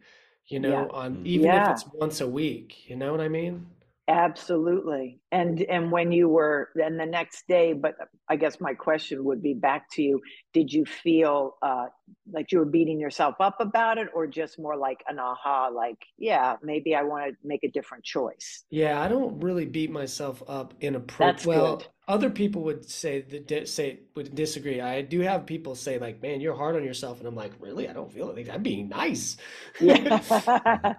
You 0.47 0.59
know, 0.59 0.69
yeah. 0.69 0.97
on 0.97 1.15
mm-hmm. 1.17 1.27
even 1.27 1.45
yeah. 1.45 1.65
if 1.65 1.71
it's 1.73 1.85
once 1.93 2.21
a 2.21 2.27
week. 2.27 2.89
You 2.89 2.95
know 2.95 3.11
what 3.11 3.21
I 3.21 3.27
mean? 3.27 3.67
Absolutely. 4.09 5.19
And 5.31 5.61
and 5.61 5.91
when 5.91 6.11
you 6.11 6.27
were 6.27 6.69
then 6.73 6.97
the 6.97 7.05
next 7.05 7.47
day, 7.47 7.73
but 7.73 7.93
I 8.27 8.37
guess 8.37 8.59
my 8.59 8.73
question 8.73 9.23
would 9.25 9.43
be 9.43 9.53
back 9.53 9.85
to 9.91 10.01
you, 10.01 10.21
did 10.51 10.73
you 10.73 10.83
feel 10.85 11.57
uh 11.61 11.85
like 12.31 12.51
you 12.51 12.57
were 12.57 12.65
beating 12.65 12.99
yourself 12.99 13.35
up 13.39 13.57
about 13.59 13.99
it 13.99 14.07
or 14.15 14.25
just 14.25 14.57
more 14.57 14.75
like 14.75 15.03
an 15.07 15.19
aha 15.19 15.67
like, 15.67 15.99
yeah, 16.17 16.55
maybe 16.63 16.95
I 16.95 17.03
want 17.03 17.27
to 17.27 17.37
make 17.43 17.63
a 17.63 17.69
different 17.69 18.03
choice? 18.03 18.65
Yeah, 18.71 18.99
I 18.99 19.09
don't 19.09 19.39
really 19.43 19.65
beat 19.65 19.91
myself 19.91 20.41
up 20.47 20.73
in 20.79 20.95
a 20.95 20.99
pro 20.99 21.27
That's 21.27 21.45
well, 21.45 21.77
good 21.77 21.87
other 22.09 22.31
people 22.31 22.63
would 22.63 22.89
say 22.89 23.21
that 23.21 23.69
say 23.69 23.99
would 24.15 24.33
disagree. 24.33 24.81
I 24.81 25.01
do 25.01 25.19
have 25.21 25.45
people 25.45 25.75
say 25.75 25.99
like, 25.99 26.21
"Man, 26.21 26.41
you're 26.41 26.55
hard 26.55 26.75
on 26.75 26.83
yourself," 26.83 27.19
and 27.19 27.27
I'm 27.27 27.35
like, 27.35 27.51
"Really? 27.59 27.87
I 27.87 27.93
don't 27.93 28.11
feel 28.11 28.31
it. 28.31 28.49
I'm 28.49 28.63
being 28.63 28.89
nice." 28.89 29.37
Yeah. 29.79 30.19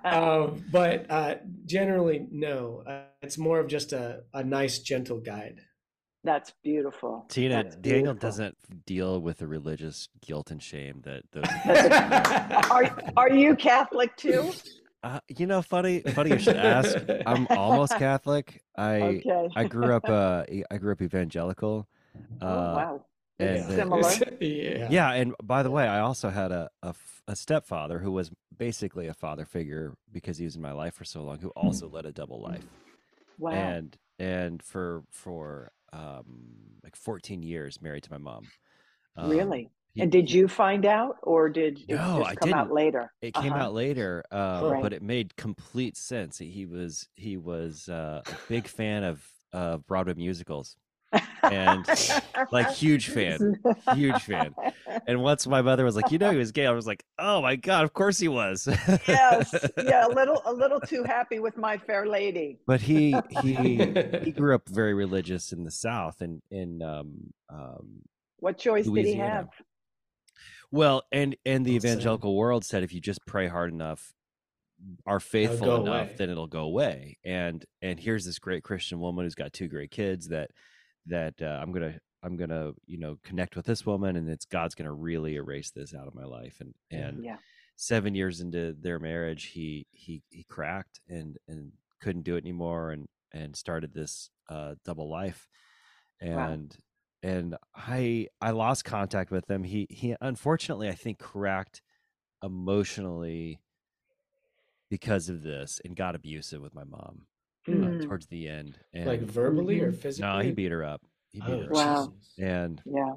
um, 0.05 0.65
but 0.71 1.11
uh, 1.11 1.35
generally, 1.67 2.27
no. 2.31 2.85
Uh, 2.87 3.03
it's 3.23 3.37
more 3.37 3.59
of 3.59 3.67
just 3.67 3.93
a 3.93 4.23
a 4.33 4.45
nice, 4.45 4.79
gentle 4.79 5.19
guide. 5.19 5.61
That's 6.23 6.53
beautiful. 6.63 7.27
Tina, 7.29 7.65
That's 7.65 7.77
Daniel 7.77 8.13
beautiful. 8.13 8.29
doesn't 8.29 8.57
deal 8.87 9.21
with 9.21 9.39
the 9.39 9.47
religious 9.47 10.09
guilt 10.25 10.51
and 10.51 10.63
shame 10.63 11.03
that 11.05 11.25
those. 11.33 11.45
are 12.71 13.03
Are 13.17 13.31
you 13.33 13.57
Catholic 13.57 14.17
too? 14.17 14.53
Uh, 15.03 15.21
you 15.29 15.47
know, 15.47 15.63
funny, 15.63 16.01
funny 16.01 16.31
you 16.31 16.39
should 16.39 16.57
ask. 16.57 16.97
I'm 17.27 17.47
almost 17.51 17.95
Catholic. 17.99 18.63
I 18.77 19.01
okay. 19.25 19.49
I 19.57 19.65
grew 19.65 19.95
up 19.95 20.09
uh 20.09 20.45
I 20.71 20.77
grew 20.79 20.93
up 20.93 21.01
evangelical. 21.01 21.89
Oh, 22.43 22.47
uh, 22.47 22.51
oh, 22.51 22.77
wow. 22.77 23.05
And 23.39 23.49
It's 23.51 23.67
the- 23.69 23.77
similar. 23.77 24.13
yeah. 24.41 24.89
yeah, 24.91 25.13
and 25.13 25.35
by 25.43 25.63
the 25.63 25.71
way, 25.71 25.89
I 25.89 26.01
also 26.01 26.29
had 26.29 26.53
a 26.53 26.69
a 27.27 27.37
stepfather 27.37 28.01
who 28.01 28.11
was 28.13 28.31
basically 28.59 29.07
a 29.07 29.15
father 29.15 29.45
figure 29.47 29.95
because 30.13 30.37
he 30.37 30.45
was 30.45 30.57
in 30.57 30.63
my 30.63 30.73
life 30.73 30.95
for 30.95 31.05
so 31.05 31.23
long, 31.23 31.39
who 31.39 31.49
also 31.51 31.89
led 31.89 32.05
a 32.05 32.13
double 32.13 32.41
life. 32.43 32.67
Wow. 33.39 33.53
and 33.53 33.97
and 34.19 34.63
for 34.63 35.05
for 35.11 35.73
um 35.95 36.51
like 36.85 36.95
14 36.95 37.43
years 37.43 37.81
married 37.81 38.03
to 38.03 38.13
my 38.13 38.19
mom 38.19 38.49
Um, 39.17 39.31
really? 39.31 39.71
He- 39.95 40.03
and 40.03 40.13
did 40.13 40.31
you 40.31 40.49
find 40.49 40.87
out, 40.87 41.17
or 41.23 41.49
did 41.49 41.79
it 41.89 41.97
No, 41.97 42.19
just 42.19 42.31
I 42.31 42.35
come 42.37 42.53
out 42.55 42.67
didn't. 42.67 42.75
later? 42.75 43.13
it 43.23 43.35
came 43.35 43.53
Uh-huh. 43.53 43.65
out 43.65 43.75
later 43.75 44.25
uh, 44.31 44.63
Right. 44.63 44.83
but 44.83 44.93
it 44.95 45.03
made 45.03 45.37
complete 45.37 45.97
sense 45.97 46.39
he 46.39 46.65
was 46.65 47.07
he 47.17 47.37
was 47.37 47.87
uh, 47.89 48.23
a 48.27 48.35
big 48.49 48.67
fan 48.67 49.05
of 49.05 49.23
uh, 49.53 49.77
broadway 49.79 50.15
musicals 50.15 50.77
and, 51.51 51.87
like 52.51 52.71
huge 52.71 53.09
fan 53.09 53.57
huge 53.95 54.23
fan 54.25 54.55
and 55.07 55.21
once 55.21 55.47
my 55.47 55.61
mother 55.61 55.85
was 55.85 55.97
like 55.97 56.11
you 56.11 56.19
know 56.19 56.31
he 56.31 56.37
was 56.39 56.53
gay 56.53 56.67
i 56.67 56.71
was 56.71 56.87
like 56.87 57.05
oh 57.19 57.43
my 57.43 57.57
god 57.57 57.85
of 57.85 57.93
course 57.93 58.19
he 58.19 58.29
was 58.29 58.67
yes, 59.07 59.53
yeah, 59.77 60.07
a 60.07 60.09
little, 60.09 60.41
a 60.47 60.53
little 60.53 60.81
too 60.93 61.03
happy 61.05 61.41
with 61.41 61.57
my 61.57 61.77
fair 61.77 62.07
lady. 62.07 62.59
but 62.67 62.81
he 62.81 63.21
he 63.29 63.93
he 64.25 64.31
grew 64.37 64.55
up 64.55 64.69
very 64.69 64.95
religious 64.95 65.53
in 65.53 65.65
the 65.65 65.71
south 65.71 66.21
and 66.23 66.41
in 66.51 66.81
um 66.83 67.33
um 67.51 68.03
What 68.39 68.57
choice 68.57 68.87
did 68.87 69.05
he 69.05 69.15
have? 69.15 69.49
Well, 70.73 71.03
and 71.13 71.37
and 71.45 71.65
the 71.67 71.73
Well 71.73 71.81
said. 71.81 71.87
evangelical 71.89 72.37
world 72.37 72.65
said 72.65 72.83
if 72.83 72.93
you 72.93 73.01
just 73.01 73.25
pray 73.27 73.49
hard 73.49 73.73
enough, 73.73 74.13
are 75.07 75.21
faithful 75.21 75.77
enough, 75.77 76.09
away. 76.09 76.15
then 76.19 76.31
it'll 76.31 76.47
go 76.47 76.61
away. 76.63 77.19
And 77.25 77.65
and 77.83 77.99
here's 77.99 78.25
this 78.25 78.39
great 78.39 78.63
Christian 78.63 79.01
woman 79.01 79.25
who's 79.25 79.35
got 79.35 79.53
two 79.53 79.69
great 79.69 79.91
kids 79.91 80.29
that 80.29 80.51
that 81.07 81.35
uh, 81.43 81.59
I'm 81.63 81.73
gonna 81.73 81.99
I'm 82.23 82.37
gonna 82.37 82.73
you 82.87 82.99
know 82.99 83.19
connect 83.25 83.57
with 83.57 83.67
this 83.67 83.85
woman, 83.85 84.17
and 84.17 84.29
it's 84.29 84.45
God's 84.47 84.75
gonna 84.75 84.93
really 84.93 85.35
erase 85.37 85.71
this 85.71 85.95
out 85.95 86.07
of 86.07 86.15
my 86.15 86.25
life. 86.25 86.61
And 86.61 86.75
and 86.91 87.25
Yeah. 87.25 87.37
seven 87.77 88.15
years 88.15 88.41
into 88.41 88.75
their 88.81 88.99
marriage, 88.99 89.47
he 89.47 89.87
he 89.91 90.23
he 90.31 90.45
cracked 90.45 91.01
and 91.09 91.37
and 91.49 91.73
couldn't 92.01 92.23
do 92.23 92.37
it 92.37 92.45
anymore, 92.45 92.93
and 92.93 93.09
and 93.33 93.57
started 93.57 93.93
this 93.93 94.31
uh, 94.49 94.75
double 94.85 95.09
life, 95.11 95.49
Wow. 96.23 96.49
and 96.51 96.77
and 97.23 97.57
I 97.75 98.29
I 98.41 98.51
lost 98.51 98.85
contact 98.85 99.31
with 99.31 99.51
him. 99.51 99.63
He 99.65 99.87
he 99.91 100.17
unfortunately 100.21 100.89
I 100.89 100.95
think 100.95 101.19
cracked 101.19 101.83
emotionally 102.43 103.61
because 104.91 105.29
of 105.29 105.43
this 105.43 105.81
and 105.85 105.97
got 105.97 106.15
abusive 106.15 106.61
with 106.61 106.75
my 106.75 106.85
mom 106.85 107.27
uh, 107.69 107.73
Mm. 107.73 108.03
towards 108.07 108.27
the 108.27 108.49
end. 108.49 108.79
And 108.93 109.07
like 109.07 109.21
verbally 109.21 109.81
or 109.81 109.93
physically? 109.93 110.31
no, 110.31 110.41
he 110.41 110.53
beat 110.53 110.73
her 110.73 110.85
up. 110.85 111.03
He 111.31 111.41
beat 111.41 111.53
Oh, 111.53 111.59
her 111.61 111.65
up. 111.67 111.71
Wow. 111.73 112.13
Jesus. 112.13 112.35
And 112.39 112.83
Yeah. 112.85 113.13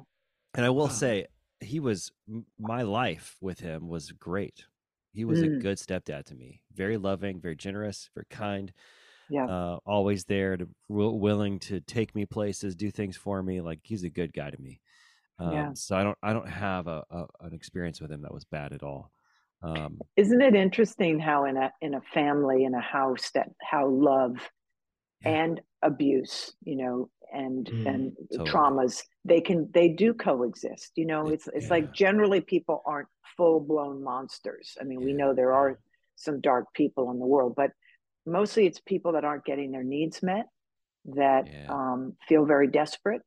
and 0.54 0.64
I 0.64 0.70
will 0.70 0.86
Wow. 0.86 0.88
say 0.88 1.26
he 1.60 1.80
was 1.80 2.12
my 2.58 2.82
life 2.82 3.36
with 3.40 3.60
him 3.60 3.88
was 3.88 4.12
great. 4.12 4.66
He 5.12 5.24
was 5.24 5.42
a 5.42 5.48
Mm. 5.48 5.60
good 5.60 5.78
stepdad 5.78 6.24
to 6.26 6.34
me. 6.34 6.60
Very 6.72 6.96
loving, 6.96 7.40
very 7.40 7.56
generous, 7.56 8.10
very 8.14 8.26
kind. 8.30 8.72
Yeah. 9.30 9.46
Uh, 9.46 9.78
always 9.86 10.24
there 10.24 10.56
to 10.56 10.68
wi- 10.88 11.18
willing 11.18 11.58
to 11.60 11.80
take 11.80 12.14
me 12.14 12.26
places, 12.26 12.74
do 12.76 12.90
things 12.90 13.16
for 13.16 13.42
me. 13.42 13.60
Like 13.60 13.80
he's 13.82 14.04
a 14.04 14.10
good 14.10 14.32
guy 14.32 14.50
to 14.50 14.60
me. 14.60 14.80
Um, 15.38 15.52
Yeah. 15.52 15.70
So 15.74 15.96
I 15.96 16.02
don't 16.04 16.18
I 16.22 16.32
don't 16.32 16.48
have 16.48 16.86
a, 16.86 17.04
a 17.10 17.26
an 17.40 17.52
experience 17.54 18.00
with 18.00 18.10
him 18.12 18.22
that 18.22 18.34
was 18.34 18.44
bad 18.44 18.72
at 18.72 18.82
all. 18.82 19.10
Um, 19.62 19.98
Isn't 20.16 20.42
it 20.42 20.54
interesting 20.54 21.18
how 21.18 21.46
in 21.46 21.56
a 21.56 21.72
in 21.80 21.94
a 21.94 22.00
family 22.00 22.64
in 22.64 22.74
a 22.74 22.80
house 22.80 23.30
that 23.34 23.48
how 23.62 23.88
love 23.88 24.36
Yeah. 25.24 25.32
and 25.32 25.60
abuse, 25.82 26.54
you 26.62 26.76
know, 26.76 27.10
and 27.32 27.70
Mm, 27.72 27.86
and 27.86 28.12
totally. 28.30 28.50
traumas 28.50 29.02
they 29.24 29.40
can 29.40 29.70
they 29.72 29.88
do 29.88 30.14
coexist. 30.14 30.92
You 30.96 31.06
know, 31.06 31.28
it's 31.28 31.48
it's 31.48 31.66
yeah. 31.66 31.70
like 31.70 31.92
generally 31.92 32.40
people 32.40 32.82
aren't 32.86 33.08
full 33.36 33.60
blown 33.60 34.02
monsters. 34.04 34.76
I 34.80 34.84
mean, 34.84 35.02
we 35.02 35.12
know 35.12 35.34
there 35.34 35.52
are 35.52 35.80
some 36.16 36.40
dark 36.40 36.72
people 36.74 37.10
in 37.10 37.18
the 37.18 37.26
world, 37.26 37.54
but 37.56 37.72
mostly 38.26 38.66
it's 38.66 38.80
people 38.80 39.12
that 39.12 39.24
aren't 39.24 39.44
getting 39.44 39.70
their 39.72 39.84
needs 39.84 40.22
met 40.22 40.46
that 41.06 41.44
Yeah. 41.46 41.68
um, 41.68 42.16
feel 42.28 42.44
very 42.46 42.68
desperate 42.68 43.22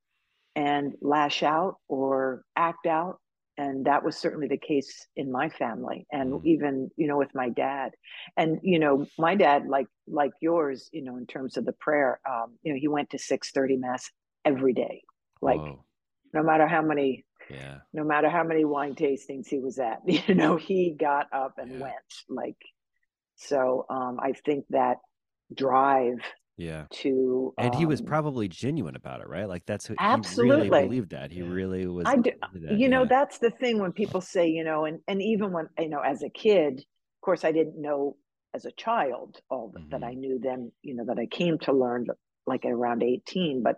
and 0.55 0.93
lash 1.01 1.43
out 1.43 1.75
or 1.87 2.43
act 2.55 2.85
out 2.87 3.19
and 3.57 3.85
that 3.85 4.03
was 4.03 4.15
certainly 4.15 4.47
the 4.47 4.57
case 4.57 5.07
in 5.15 5.31
my 5.31 5.49
family 5.49 6.05
and 6.11 6.33
Mm. 6.33 6.45
even 6.45 6.89
you 6.95 7.07
know 7.07 7.17
with 7.17 7.33
my 7.35 7.49
dad 7.49 7.91
and 8.37 8.59
you 8.63 8.79
know 8.79 9.05
my 9.17 9.35
dad 9.35 9.67
like 9.67 9.87
like 10.07 10.31
yours 10.41 10.89
you 10.91 11.03
know 11.03 11.17
in 11.17 11.25
terms 11.27 11.57
of 11.57 11.65
the 11.65 11.73
prayer 11.73 12.19
um, 12.29 12.57
you 12.63 12.73
know 12.73 12.79
he 12.79 12.87
went 12.87 13.09
to 13.09 13.17
6:30 13.17 13.77
mass 13.77 14.09
every 14.45 14.73
day 14.73 15.01
like 15.41 15.59
whoa, 15.59 15.85
no 16.33 16.43
matter 16.43 16.67
how 16.67 16.81
many 16.81 17.25
yeah, 17.49 17.79
no 17.93 18.03
matter 18.03 18.29
how 18.29 18.43
many 18.43 18.65
wine 18.65 18.95
tastings 18.95 19.47
he 19.47 19.59
was 19.59 19.79
at 19.79 19.99
you 20.07 20.35
know 20.35 20.55
he 20.57 20.95
got 20.99 21.27
up 21.33 21.55
and 21.57 21.71
Yeah. 21.71 21.79
went 21.79 21.95
like 22.29 22.57
so 23.37 23.85
um, 23.89 24.19
i 24.21 24.33
think 24.45 24.65
that 24.69 24.97
drive 25.53 26.17
yeah. 26.57 26.87
to 26.91 27.53
And 27.59 27.75
he 27.75 27.85
was 27.85 27.99
um, 27.99 28.07
probably 28.07 28.47
genuine 28.47 28.95
about 28.95 29.21
it, 29.21 29.27
right? 29.29 29.47
Like 29.47 29.65
that's 29.67 29.85
who 29.85 29.93
he 29.93 29.99
Absolutely. 30.03 30.69
really 30.71 30.85
believed 30.87 31.11
that. 31.11 31.31
He 31.31 31.43
really 31.43 31.85
was. 31.85 32.07
I 32.07 32.17
do, 32.17 32.31
that, 32.55 32.71
you 32.79 32.89
know 32.89 33.01
yeah. 33.01 33.07
that's 33.07 33.37
the 33.37 33.51
thing 33.51 33.79
when 33.79 33.91
people 33.91 34.21
say 34.21 34.47
you 34.47 34.63
know 34.63 34.85
and 34.85 34.99
and 35.07 35.21
even 35.21 35.51
when 35.51 35.67
you 35.77 35.89
know 35.89 35.99
as 35.99 36.23
a 36.23 36.29
kid 36.29 36.79
of 36.79 37.21
course 37.21 37.43
i 37.45 37.51
didn't 37.51 37.79
know 37.79 38.17
as 38.55 38.65
a 38.65 38.71
child 38.71 39.39
all 39.49 39.71
that- 39.73 39.89
that 39.91 40.03
i 40.03 40.11
Mm-hmm. 40.11 40.19
knew 40.19 40.39
then 40.41 40.71
you 40.81 40.95
know 40.95 41.05
that 41.05 41.19
i 41.19 41.27
came 41.27 41.59
to 41.59 41.71
learn 41.73 42.07
like 42.47 42.65
at 42.65 42.71
around 42.71 43.03
18 43.03 43.61
but 43.63 43.75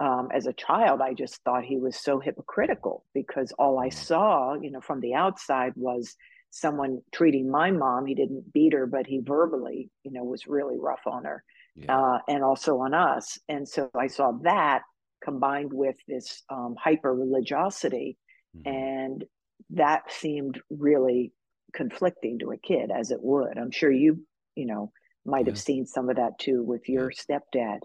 um, 0.00 0.28
as 0.34 0.46
a 0.46 0.52
child 0.52 1.00
i 1.00 1.14
just 1.14 1.40
thought 1.44 1.64
he 1.64 1.76
was 1.78 1.96
so 1.96 2.18
hypocritical 2.20 3.04
because 3.14 3.52
all 3.58 3.78
i 3.78 3.88
Mhm. 3.88 3.94
saw 3.94 4.54
you 4.54 4.70
know 4.72 4.80
from 4.80 5.00
the 5.00 5.14
outside 5.14 5.72
was 5.76 6.16
someone 6.50 7.00
treating 7.12 7.50
my 7.50 7.70
mom 7.70 8.06
he 8.06 8.14
didn't 8.14 8.52
beat 8.52 8.72
her 8.72 8.86
but 8.86 9.06
he 9.06 9.20
verbally 9.20 9.90
you 10.04 10.10
know 10.12 10.24
was 10.24 10.46
really 10.46 10.78
rough 10.78 11.06
on 11.06 11.24
her 11.24 11.44
Yeah. 11.76 11.96
uh, 11.96 12.18
and 12.28 12.42
also 12.42 12.78
on 12.78 12.92
us. 12.94 13.38
And 13.48 13.68
so 13.68 13.88
I 13.94 14.08
saw 14.08 14.32
that 14.42 14.82
combined 15.22 15.72
with 15.72 15.96
this 16.08 16.42
um, 16.50 16.74
hyper 16.78 17.14
religiosity, 17.14 18.16
Mhm. 18.56 18.62
and 18.66 19.24
that 19.70 20.10
seemed 20.10 20.60
really 20.70 21.32
conflicting 21.72 22.38
to 22.40 22.50
a 22.52 22.56
kid, 22.58 22.90
as 22.90 23.10
it 23.10 23.22
would. 23.22 23.58
I'm 23.58 23.70
sure 23.70 23.90
you, 23.92 24.26
you 24.56 24.66
know, 24.66 24.90
might 25.24 25.46
have 25.46 25.58
seen 25.58 25.86
some 25.86 26.08
of 26.08 26.16
that 26.16 26.38
too 26.38 26.62
with 26.64 26.88
your 26.88 27.10
stepdad. 27.10 27.80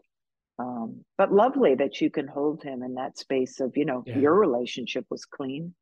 Um, 0.60 1.04
but 1.18 1.32
lovely 1.34 1.76
that 1.76 2.02
you 2.02 2.10
can 2.10 2.28
hold 2.28 2.64
him 2.64 2.84
in 2.84 2.96
that 2.96 3.18
space 3.18 3.60
of, 3.60 3.76
you 3.78 3.86
know, 3.86 4.04
Yeah. 4.06 4.20
your 4.20 4.36
relationship 4.40 5.06
was 5.10 5.26
clean. 5.26 5.76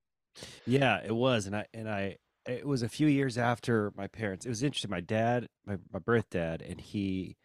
Yeah, 0.65 1.01
it 1.03 1.15
was, 1.15 1.45
and 1.47 1.55
I 1.55 1.67
and 1.73 1.89
I 1.89 2.17
it 2.47 2.65
was 2.65 2.81
a 2.81 2.89
few 2.89 3.07
years 3.07 3.37
after 3.37 3.91
my 3.95 4.07
parents. 4.07 4.45
It 4.45 4.49
was 4.49 4.63
interesting. 4.63 4.91
My 4.91 5.01
dad, 5.01 5.47
my 5.65 5.77
my 5.91 5.99
birth 5.99 6.29
dad, 6.29 6.61
and 6.61 6.79
he 6.79 7.37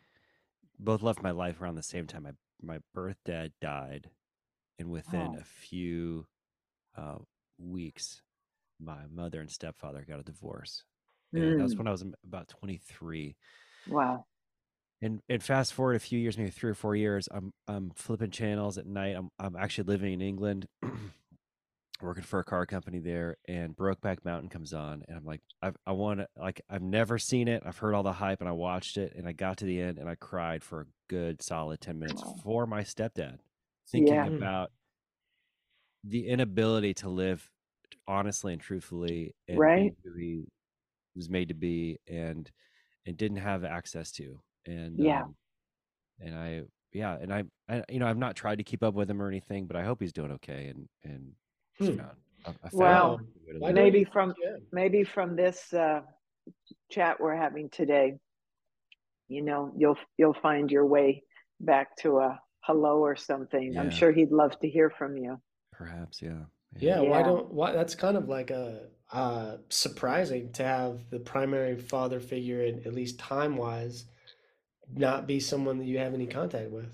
both 0.78 1.02
left 1.02 1.22
my 1.22 1.30
life 1.32 1.60
around 1.60 1.76
the 1.76 1.82
same 1.82 2.06
time. 2.06 2.24
My 2.24 2.32
my 2.62 2.80
birth 2.94 3.18
dad 3.24 3.52
died, 3.60 4.10
and 4.78 4.90
within 4.90 5.34
Oh. 5.34 5.40
a 5.40 5.44
few 5.44 6.26
uh, 6.96 7.18
weeks, 7.58 8.22
my 8.80 9.06
mother 9.12 9.40
and 9.40 9.50
stepfather 9.50 10.04
got 10.08 10.20
a 10.20 10.24
divorce. 10.24 10.84
And 11.34 11.58
that's 11.58 11.76
Mm, 11.76 11.78
when 11.78 11.88
I 11.88 11.92
was 11.92 12.04
about 12.24 12.48
twenty 12.48 12.78
three. 12.78 13.36
wow. 13.86 14.26
And 15.02 15.20
and 15.28 15.42
fast 15.42 15.74
forward 15.74 15.96
a 15.96 16.00
few 16.00 16.18
years, 16.18 16.38
maybe 16.38 16.50
three 16.50 16.70
or 16.70 16.74
four 16.74 16.96
years, 16.96 17.28
I'm 17.30 17.52
I'm 17.68 17.90
flipping 17.94 18.30
channels 18.30 18.78
at 18.78 18.86
night. 18.86 19.14
I'm 19.16 19.30
I'm 19.38 19.54
actually 19.56 19.84
living 19.84 20.14
in 20.14 20.22
England, 20.22 20.66
working 22.02 22.24
for 22.24 22.40
a 22.40 22.44
car 22.44 22.66
company 22.66 22.98
there, 22.98 23.36
and 23.48 23.76
Brokeback 23.76 24.24
Mountain 24.24 24.48
comes 24.50 24.72
on, 24.74 25.04
and 25.08 25.16
I'm 25.16 25.24
like, 25.24 25.42
I 25.62 25.72
I 25.86 25.92
want 25.92 26.20
to 26.20 26.28
like 26.36 26.60
I've 26.68 26.82
never 26.82 27.18
seen 27.18 27.48
it. 27.48 27.62
I've 27.66 27.78
heard 27.78 27.94
all 27.94 28.02
the 28.02 28.12
hype, 28.12 28.40
and 28.40 28.48
I 28.48 28.52
watched 28.52 28.96
it, 28.98 29.14
and 29.16 29.26
I 29.28 29.32
got 29.32 29.58
to 29.58 29.64
the 29.66 29.80
end, 29.80 29.98
and 29.98 30.08
I 30.08 30.14
cried 30.16 30.64
for 30.64 30.82
a 30.82 30.86
good 31.08 31.42
solid 31.42 31.80
ten 31.80 31.98
minutes 31.98 32.22
Wow. 32.22 32.42
for 32.42 32.66
my 32.66 32.82
stepdad, 32.82 33.40
thinking 33.88 34.26
Yeah. 34.26 34.26
About 34.26 34.70
the 36.04 36.28
inability 36.28 36.94
to 36.94 37.08
live 37.08 37.50
honestly 38.06 38.52
and 38.52 38.62
truthfully, 38.62 39.34
and 39.48 39.60
Right. 39.60 39.94
who 40.04 40.14
he 40.16 40.44
was 41.16 41.30
made 41.30 41.48
to 41.48 41.54
be, 41.54 41.98
and 42.08 42.50
and 43.06 43.16
didn't 43.16 43.38
have 43.38 43.64
access 43.64 44.12
to, 44.12 44.40
and 44.66 45.00
Yeah. 45.00 45.24
um, 45.24 45.36
and 46.20 46.36
I 46.36 46.62
yeah, 46.92 47.16
and 47.20 47.32
I, 47.34 47.44
I 47.68 47.84
you 47.90 48.00
know 48.00 48.08
I've 48.08 48.18
not 48.18 48.36
tried 48.36 48.58
to 48.58 48.64
keep 48.64 48.82
up 48.82 48.94
with 48.94 49.10
him 49.10 49.22
or 49.22 49.28
anything, 49.28 49.66
but 49.66 49.76
I 49.76 49.84
hope 49.84 50.00
he's 50.00 50.14
doing 50.14 50.32
okay, 50.32 50.68
and 50.68 50.88
and 51.04 51.34
Hmm. 51.78 52.00
I, 52.46 52.50
I 52.50 52.52
Well, 52.72 53.14
a 53.14 53.16
way 53.16 53.52
to 53.52 53.58
Why 53.58 53.68
live. 53.68 53.74
don't 53.76 53.84
Maybe 53.84 54.04
from 54.04 54.34
think 54.34 54.64
maybe 54.72 55.04
from 55.04 55.36
this 55.36 55.72
uh, 55.72 56.00
chat 56.90 57.18
we're 57.20 57.36
having 57.36 57.68
today, 57.70 58.14
you 59.28 59.42
know, 59.42 59.72
you'll 59.76 59.98
you'll 60.16 60.36
find 60.42 60.70
your 60.70 60.86
way 60.86 61.22
back 61.60 61.96
to 61.98 62.18
a 62.18 62.40
hello 62.60 62.98
or 62.98 63.16
something. 63.16 63.76
I'm 63.78 63.90
sure 63.90 64.12
he'd 64.12 64.30
love 64.32 64.58
to 64.60 64.68
hear 64.68 64.90
from 64.90 65.16
you. 65.16 65.40
perhaps 65.72 66.20
yeah 66.22 66.44
Yeah, 66.78 67.00
why 67.00 67.22
don't 67.22 67.52
why 67.52 67.72
that's 67.72 67.94
kind 67.94 68.16
of 68.16 68.28
like 68.28 68.50
a 68.50 68.88
uh 69.12 69.58
surprising 69.68 70.50
to 70.52 70.64
have 70.64 71.08
the 71.10 71.20
primary 71.20 71.76
father 71.76 72.18
figure 72.18 72.62
in 72.64 72.80
at 72.86 72.92
least 72.94 73.18
time 73.20 73.56
wise 73.56 74.06
not 74.94 75.26
be 75.26 75.38
someone 75.40 75.78
that 75.78 75.84
you 75.86 75.98
have 75.98 76.14
any 76.14 76.26
contact 76.26 76.70
with. 76.70 76.90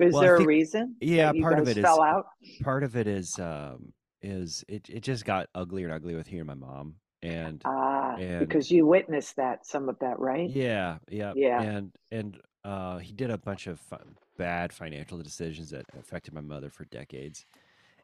Is 0.00 0.12
Well, 0.12 0.22
I 0.22 0.26
there 0.26 0.36
a 0.36 0.44
reason? 0.46 0.96
yeah, 1.00 1.32
part 1.40 1.58
of 1.58 1.66
guys 1.66 1.76
it 1.76 1.78
is- 1.80 1.84
fell 1.84 2.02
out. 2.02 2.26
part 2.62 2.82
of 2.82 2.96
it 2.96 3.06
is 3.06 3.38
um 3.38 3.92
is 4.24 4.64
it, 4.68 4.88
it 4.88 5.00
just 5.00 5.24
got 5.24 5.48
uglier 5.54 5.86
and 5.86 5.94
uglier 5.94 6.16
with 6.16 6.26
he 6.26 6.38
and 6.38 6.46
my 6.46 6.54
mom 6.54 6.96
and 7.22 7.62
Ah, 7.64 8.16
and- 8.16 8.40
because 8.40 8.70
you 8.70 8.86
witnessed 8.86 9.36
that 9.36 9.66
some 9.66 9.88
of 9.88 9.98
that, 10.00 10.18
right? 10.18 10.48
yeah 10.50 10.98
yeah 11.10 11.32
Yeah. 11.36 11.60
and 11.62 11.92
and 12.10 12.38
uh 12.64 12.98
he 12.98 13.12
did 13.12 13.30
a 13.30 13.38
bunch 13.38 13.66
of 13.66 13.78
fi- 13.78 13.98
bad 14.38 14.72
financial 14.72 15.18
decisions 15.18 15.70
that 15.70 15.84
affected 15.98 16.32
my 16.34 16.40
mother 16.40 16.70
for 16.70 16.84
decades 16.86 17.44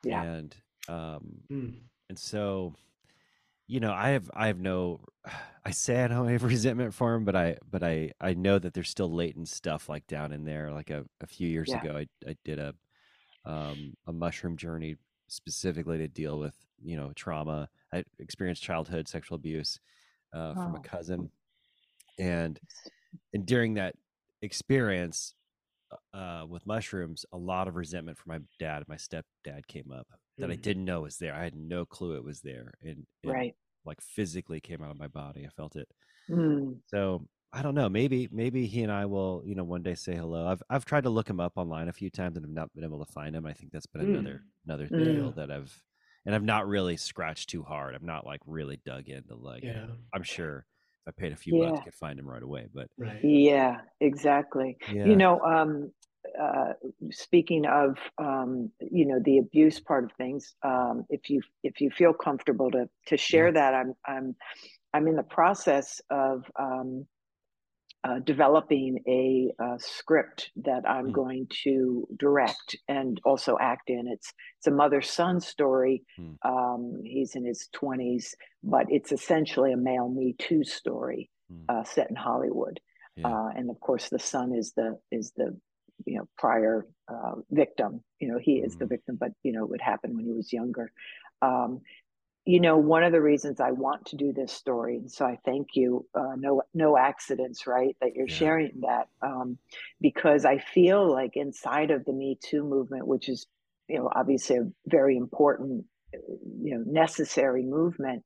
Yeah. 0.04 0.22
and 0.22 0.54
um 0.88 1.40
Mm. 1.50 1.74
and 2.08 2.18
so 2.18 2.74
you 3.66 3.80
know 3.80 3.92
i 3.92 4.10
have 4.10 4.30
i 4.34 4.46
have 4.48 4.58
no 4.60 5.00
i 5.64 5.70
say 5.70 6.04
i 6.04 6.08
don't 6.08 6.28
have 6.28 6.44
resentment 6.56 6.92
for 6.94 7.14
him 7.14 7.24
but 7.24 7.34
i 7.36 7.56
but 7.70 7.82
i 7.82 8.10
i 8.20 8.34
know 8.34 8.58
that 8.58 8.74
there's 8.74 8.90
still 8.90 9.10
latent 9.12 9.48
stuff 9.48 9.88
like 9.88 10.06
down 10.06 10.32
in 10.32 10.44
there 10.44 10.70
like 10.72 10.90
a, 10.90 11.04
a 11.20 11.26
few 11.26 11.48
years 11.48 11.68
Yeah. 11.70 11.80
ago 11.82 11.96
i 11.96 12.06
i 12.28 12.36
did 12.44 12.58
a 12.58 12.74
um 13.44 13.94
a 14.06 14.12
mushroom 14.12 14.56
journey 14.56 14.96
specifically 15.30 15.98
to 15.98 16.08
deal 16.08 16.38
with 16.38 16.54
you 16.82 16.96
know 16.96 17.12
trauma 17.14 17.68
i 17.92 18.04
experienced 18.18 18.62
childhood 18.62 19.08
sexual 19.08 19.36
abuse 19.36 19.78
uh, 20.34 20.54
from 20.56 20.74
a 20.74 20.78
Oh. 20.78 20.82
cousin 20.82 21.30
and 22.18 22.60
and 23.32 23.46
during 23.46 23.74
that 23.74 23.94
experience 24.42 25.34
uh, 26.14 26.44
with 26.48 26.66
mushrooms, 26.66 27.26
a 27.32 27.36
lot 27.36 27.68
of 27.68 27.76
resentment 27.76 28.16
for 28.18 28.28
my 28.28 28.40
dad, 28.60 28.84
my 28.88 28.96
stepdad 28.96 29.66
came 29.66 29.90
up 29.92 30.06
that 30.38 30.50
I 30.50 30.54
Mm. 30.54 30.62
didn't 30.62 30.84
know 30.84 31.00
was 31.02 31.18
there. 31.18 31.34
I 31.34 31.42
had 31.44 31.56
no 31.56 31.84
clue 31.84 32.14
it 32.16 32.24
was 32.24 32.40
there, 32.40 32.74
and, 32.82 33.06
and 33.24 33.32
Right. 33.32 33.56
like 33.84 34.00
physically 34.00 34.60
came 34.60 34.82
out 34.82 34.90
of 34.90 34.98
my 34.98 35.08
body. 35.08 35.46
I 35.46 35.50
felt 35.50 35.76
it. 35.76 35.88
Mm, 36.30 36.80
So 36.86 37.26
I 37.52 37.62
don't 37.62 37.74
know. 37.74 37.88
Maybe 37.88 38.28
maybe 38.30 38.66
he 38.66 38.82
and 38.82 38.92
I 38.92 39.06
will, 39.06 39.42
you 39.44 39.54
know, 39.56 39.64
one 39.64 39.82
day 39.82 39.94
say 39.96 40.14
hello. 40.14 40.46
I've 40.46 40.62
I've 40.70 40.84
tried 40.84 41.02
to 41.04 41.10
look 41.10 41.28
him 41.28 41.40
up 41.40 41.54
online 41.56 41.88
a 41.88 41.92
few 41.92 42.08
times 42.10 42.36
and 42.36 42.44
have 42.44 42.52
not 42.54 42.72
been 42.74 42.84
able 42.84 43.04
to 43.04 43.12
find 43.12 43.34
him. 43.34 43.44
I 43.46 43.54
think 43.54 43.72
that's 43.72 43.86
been 43.86 44.00
Mm. 44.00 44.02
another 44.02 44.44
another 44.64 44.88
Mm. 44.90 45.00
deal 45.02 45.32
that 45.32 45.50
I've 45.50 45.82
and 46.24 46.34
I've 46.34 46.44
not 46.44 46.68
really 46.68 46.96
scratched 46.96 47.50
too 47.50 47.64
hard. 47.64 47.94
I've 47.94 48.02
not 48.04 48.24
like 48.26 48.40
really 48.46 48.76
dug 48.76 49.08
into 49.08 49.34
like. 49.34 49.64
Yeah. 49.64 49.86
I'm 50.12 50.22
sure 50.22 50.66
if 51.06 51.08
I 51.08 51.20
paid 51.20 51.32
a 51.32 51.36
few 51.36 51.54
bucks, 51.54 51.80
I 51.80 51.84
could 51.84 51.94
find 51.94 52.18
him 52.18 52.28
right 52.28 52.42
away. 52.42 52.68
But 52.72 52.88
Right. 52.98 53.22
yeah, 53.22 53.82
exactly. 54.00 54.76
yeah, 54.86 55.04
You 55.04 55.16
know, 55.16 55.40
um, 55.40 55.92
uh, 56.40 56.74
speaking 57.10 57.64
of, 57.66 57.96
um, 58.18 58.70
you 58.80 59.06
know, 59.06 59.18
the 59.24 59.38
abuse 59.38 59.80
part 59.80 60.04
of 60.04 60.12
things, 60.12 60.54
um, 60.62 61.06
if 61.08 61.30
you 61.30 61.40
if 61.62 61.80
you 61.80 61.90
feel 61.90 62.12
comfortable 62.12 62.70
to 62.72 62.88
to 63.06 63.16
share 63.16 63.50
Yeah. 63.50 63.52
that, 63.52 63.74
I'm 63.74 63.94
I'm 64.06 64.36
I'm 64.94 65.08
in 65.08 65.16
the 65.16 65.24
process 65.24 66.00
of 66.10 66.44
um, 66.58 67.06
uh, 68.04 68.18
developing 68.20 69.02
a, 69.06 69.52
uh 69.62 69.76
script 69.78 70.50
that 70.56 70.88
I'm 70.88 71.08
Mm. 71.08 71.12
going 71.12 71.46
to 71.64 72.06
direct 72.18 72.76
and 72.88 73.20
also 73.24 73.58
act 73.60 73.90
in. 73.90 74.08
It's 74.08 74.32
it's 74.58 74.66
a 74.66 74.70
mother 74.70 75.02
son 75.02 75.40
story. 75.40 76.02
Mm. 76.18 76.36
Um, 76.44 77.02
he's 77.04 77.34
in 77.36 77.44
his 77.44 77.68
twenties, 77.72 78.34
but 78.62 78.86
it's 78.90 79.12
essentially 79.12 79.72
a 79.72 79.76
male 79.76 80.08
Me 80.08 80.34
Too 80.38 80.64
story 80.64 81.30
Mm. 81.52 81.64
uh, 81.68 81.84
set 81.84 82.08
in 82.10 82.16
Hollywood. 82.16 82.80
yeah, 83.16 83.28
Uh, 83.28 83.48
and 83.56 83.70
of 83.70 83.78
course, 83.80 84.08
the 84.08 84.18
son 84.18 84.54
is 84.54 84.72
the 84.74 84.98
is 85.10 85.32
the 85.36 85.58
you 86.06 86.16
know 86.18 86.26
prior 86.38 86.86
uh, 87.08 87.34
victim. 87.50 88.02
You 88.20 88.28
know, 88.32 88.38
he 88.38 88.54
is 88.66 88.76
the 88.76 88.86
Mhm. 88.86 88.88
victim, 88.94 89.16
but 89.16 89.32
you 89.42 89.52
know, 89.52 89.64
it 89.64 89.70
would 89.70 89.80
happen 89.82 90.14
when 90.16 90.24
he 90.24 90.32
was 90.32 90.52
younger. 90.52 90.90
Um, 91.42 91.80
you 92.46 92.60
know, 92.60 92.76
one 92.78 93.02
of 93.04 93.12
the 93.12 93.20
reasons 93.20 93.60
I 93.60 93.70
want 93.70 94.06
to 94.06 94.16
do 94.16 94.32
this 94.32 94.52
story, 94.52 94.96
and 94.96 95.10
so 95.10 95.26
I 95.26 95.38
thank 95.44 95.68
you. 95.74 96.06
Uh, 96.14 96.34
no, 96.36 96.62
no 96.74 96.96
accidents, 96.96 97.66
right? 97.66 97.96
That 98.00 98.14
you're 98.14 98.28
Yeah. 98.28 98.36
sharing 98.38 98.80
that 98.80 99.08
um, 99.22 99.58
because 100.00 100.44
I 100.44 100.58
feel 100.58 101.10
like 101.10 101.32
inside 101.34 101.90
of 101.90 102.04
the 102.04 102.12
Me 102.12 102.38
Too 102.42 102.64
movement, 102.64 103.06
which 103.06 103.28
is 103.28 103.46
you 103.88 103.98
know 103.98 104.10
obviously 104.14 104.56
a 104.56 104.70
very 104.86 105.16
important, 105.16 105.84
uh, 106.14 106.18
you 106.62 106.76
know, 106.78 106.84
necessary 106.86 107.62
movement. 107.64 108.24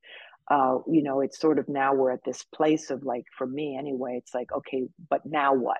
Uh, 0.50 0.78
you 0.86 1.02
know, 1.02 1.20
it's 1.20 1.38
sort 1.40 1.58
of 1.58 1.68
now 1.68 1.94
we're 1.94 2.12
at 2.12 2.24
this 2.24 2.44
place 2.54 2.90
of 2.90 3.02
like, 3.02 3.24
for 3.36 3.46
me 3.46 3.76
anyway, 3.78 4.16
it's 4.18 4.34
like, 4.34 4.52
okay, 4.52 4.84
but 5.08 5.22
now 5.24 5.54
what? 5.54 5.78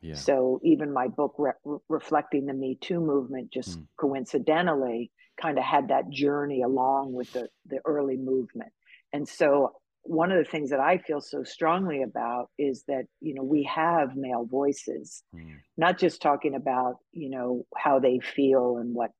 yeah, 0.00 0.24
So 0.24 0.60
even 0.64 0.92
my 0.92 1.08
book 1.08 1.34
re- 1.38 1.52
re- 1.64 1.78
reflecting 1.88 2.46
the 2.46 2.54
Me 2.54 2.76
Too 2.80 3.00
movement 3.00 3.52
just 3.52 3.78
Mm. 3.78 3.86
coincidentally 3.98 5.12
kind 5.40 5.58
of 5.58 5.64
had 5.64 5.88
that 5.88 6.10
journey 6.10 6.62
along 6.62 7.12
with 7.12 7.32
the 7.32 7.48
the 7.66 7.80
early 7.84 8.16
movement. 8.16 8.72
And 9.12 9.28
so 9.28 9.72
one 10.02 10.32
of 10.32 10.38
the 10.42 10.50
things 10.50 10.70
that 10.70 10.80
I 10.80 10.98
feel 10.98 11.20
so 11.20 11.42
strongly 11.44 12.02
about 12.02 12.50
is 12.58 12.84
that 12.88 13.04
you 13.20 13.34
know 13.34 13.42
we 13.42 13.64
have 13.64 14.16
male 14.16 14.44
voices, 14.44 15.22
Mm. 15.34 15.58
not 15.76 15.98
just 15.98 16.22
talking 16.22 16.54
about 16.54 16.96
you 17.12 17.30
know 17.30 17.66
how 17.76 17.98
they 17.98 18.18
feel 18.18 18.78
and 18.78 18.94
what 18.94 19.10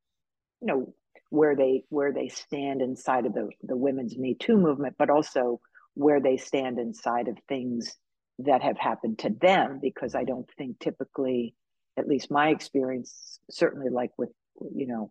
you 0.60 0.66
know 0.68 0.94
where 1.30 1.54
they 1.54 1.84
where 1.90 2.12
they 2.12 2.28
stand 2.28 2.82
inside 2.82 3.26
of 3.26 3.34
the 3.34 3.48
the 3.62 3.76
women's 3.76 4.16
Me 4.16 4.34
Too 4.34 4.56
movement, 4.56 4.96
but 4.98 5.10
also 5.10 5.60
where 5.94 6.20
they 6.20 6.36
stand 6.36 6.78
inside 6.78 7.28
of 7.28 7.36
things 7.48 7.96
that 8.38 8.62
have 8.62 8.78
happened 8.78 9.18
to 9.20 9.30
them. 9.30 9.80
Because 9.82 10.14
I 10.14 10.24
don't 10.24 10.48
think 10.56 10.78
typically, 10.80 11.54
at 11.96 12.08
least 12.08 12.30
my 12.30 12.48
experience, 12.48 13.38
certainly 13.50 13.90
like 13.90 14.12
with 14.18 14.30
you 14.74 14.86
know 14.86 15.10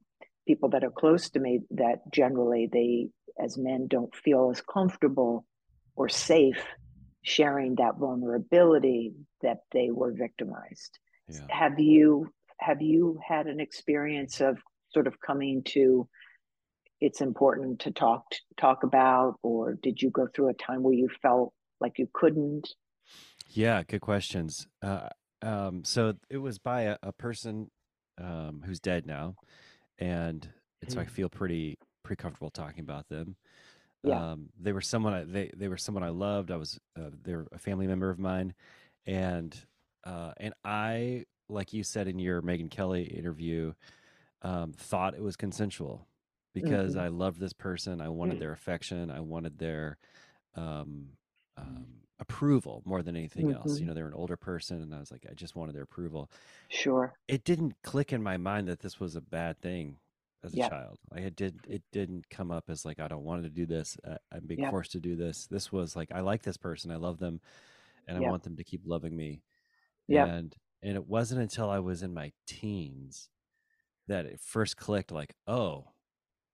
people 0.49 0.69
that 0.69 0.83
are 0.83 0.95
close 1.03 1.29
to 1.29 1.39
me, 1.39 1.59
that 1.69 1.99
generally 2.11 2.67
they 2.71 3.09
as 3.43 3.57
men 3.57 3.87
don't 3.87 4.13
feel 4.15 4.49
as 4.51 4.61
comfortable 4.61 5.45
or 5.95 6.09
safe 6.09 6.63
sharing 7.21 7.75
that 7.75 7.97
vulnerability 7.97 9.13
that 9.41 9.59
they 9.71 9.89
were 9.91 10.13
victimized 10.13 10.99
yeah. 11.27 11.39
have 11.49 11.77
you 11.79 12.07
have 12.59 12.81
you 12.81 13.19
had 13.25 13.45
an 13.45 13.59
experience 13.59 14.39
of 14.41 14.57
sort 14.93 15.05
of 15.05 15.13
coming 15.19 15.61
to 15.63 16.07
it's 17.01 17.21
important 17.21 17.79
to 17.79 17.91
talk 17.91 18.23
talk 18.57 18.83
about 18.83 19.35
or 19.43 19.73
did 19.83 20.01
you 20.01 20.09
go 20.09 20.27
through 20.33 20.49
a 20.49 20.53
time 20.53 20.81
where 20.81 20.93
you 20.93 21.09
felt 21.21 21.53
like 21.81 21.99
you 21.99 22.07
couldn't 22.13 22.67
Yeah, 23.49 23.83
good 23.83 24.01
questions. 24.01 24.67
Uh, 24.81 25.09
um, 25.41 25.83
so 25.83 26.13
it 26.29 26.37
was 26.37 26.59
by 26.59 26.81
a, 26.81 26.97
a 27.01 27.11
person 27.11 27.71
um, 28.17 28.63
who's 28.65 28.79
dead 28.79 29.05
now, 29.05 29.35
and, 29.99 30.47
and 30.81 30.91
so 30.91 30.99
I 31.01 31.05
Hmm. 31.05 31.09
feel 31.11 31.29
pretty 31.29 31.77
pretty 32.03 32.21
comfortable 32.21 32.49
talking 32.49 32.79
about 32.81 33.07
them. 33.09 33.35
Yeah. 34.03 34.31
Um, 34.31 34.49
they 34.59 34.71
were 34.71 34.81
someone 34.81 35.13
I, 35.13 35.23
they 35.25 35.51
they 35.55 35.67
were 35.67 35.77
someone 35.77 36.03
I 36.03 36.09
loved. 36.09 36.51
I 36.51 36.55
was 36.57 36.79
uh, 36.97 37.09
they're 37.23 37.47
a 37.51 37.59
family 37.59 37.87
member 37.87 38.09
of 38.09 38.19
mine, 38.19 38.53
and 39.05 39.55
uh, 40.05 40.31
and 40.37 40.53
I 40.63 41.25
like 41.49 41.73
you 41.73 41.83
said 41.83 42.07
in 42.07 42.19
your 42.19 42.41
Megyn 42.41 42.69
Kelly 42.71 43.03
interview, 43.03 43.73
um, 44.41 44.71
thought 44.73 45.15
it 45.15 45.21
was 45.23 45.35
consensual 45.35 46.07
because 46.53 46.95
Mhm. 46.95 46.99
I 47.01 47.07
loved 47.09 47.39
this 47.39 47.53
person. 47.53 48.01
I 48.01 48.09
wanted 48.09 48.35
Mm. 48.35 48.39
their 48.39 48.51
affection. 48.53 49.11
I 49.11 49.19
wanted 49.19 49.57
their 49.59 49.97
um, 50.55 51.09
um, 51.57 51.85
approval 52.19 52.83
more 52.85 53.03
than 53.03 53.15
anything 53.15 53.51
else. 53.51 53.79
Mhm. 53.79 53.81
You 53.81 53.87
know, 53.87 53.93
they're 53.93 54.07
an 54.07 54.13
older 54.13 54.37
person, 54.37 54.81
and 54.81 54.93
I 54.93 54.99
was 54.99 55.11
like, 55.11 55.25
I 55.29 55.33
just 55.33 55.55
wanted 55.55 55.75
their 55.75 55.83
approval. 55.83 56.29
sure 56.69 57.17
It 57.27 57.43
didn't 57.43 57.75
click 57.83 58.11
in 58.11 58.23
my 58.23 58.37
mind 58.37 58.67
that 58.67 58.79
this 58.79 58.99
was 58.99 59.15
a 59.15 59.21
bad 59.21 59.61
thing 59.61 59.99
as 60.43 60.55
a 60.55 60.57
Yep. 60.57 60.59
child. 60.59 60.97
Like 61.11 61.23
it 61.23 61.35
did. 61.35 61.65
It 61.69 61.83
didn't 61.91 62.29
come 62.29 62.51
up 62.51 62.69
as 62.69 62.85
like 62.85 62.99
I 62.99 63.07
don't 63.07 63.23
want 63.23 63.43
to 63.43 63.49
do 63.49 63.65
this. 63.65 63.97
Uh, 64.03 64.17
I'm 64.31 64.47
being 64.47 64.61
Yep. 64.61 64.69
forced 64.69 64.91
to 64.93 64.99
do 64.99 65.15
this. 65.15 65.47
This 65.47 65.71
was 65.71 65.95
like 65.95 66.11
I 66.11 66.21
like 66.21 66.41
this 66.43 66.57
person. 66.57 66.91
I 66.91 66.95
love 66.97 67.19
them, 67.19 67.41
and 68.07 68.17
I 68.17 68.21
want 68.21 68.43
them 68.43 68.57
to 68.57 68.63
keep 68.65 68.81
loving 68.85 69.15
me. 69.17 69.43
Yep. 70.07 70.33
And 70.33 70.55
and 70.83 70.95
it 70.95 71.07
wasn't 71.07 71.41
until 71.41 71.69
I 71.69 71.79
was 71.79 72.03
in 72.03 72.13
my 72.13 72.33
teens 72.47 73.29
that 74.07 74.25
it 74.25 74.39
first 74.41 74.77
clicked. 74.77 75.11
Like, 75.11 75.35
oh, 75.47 75.93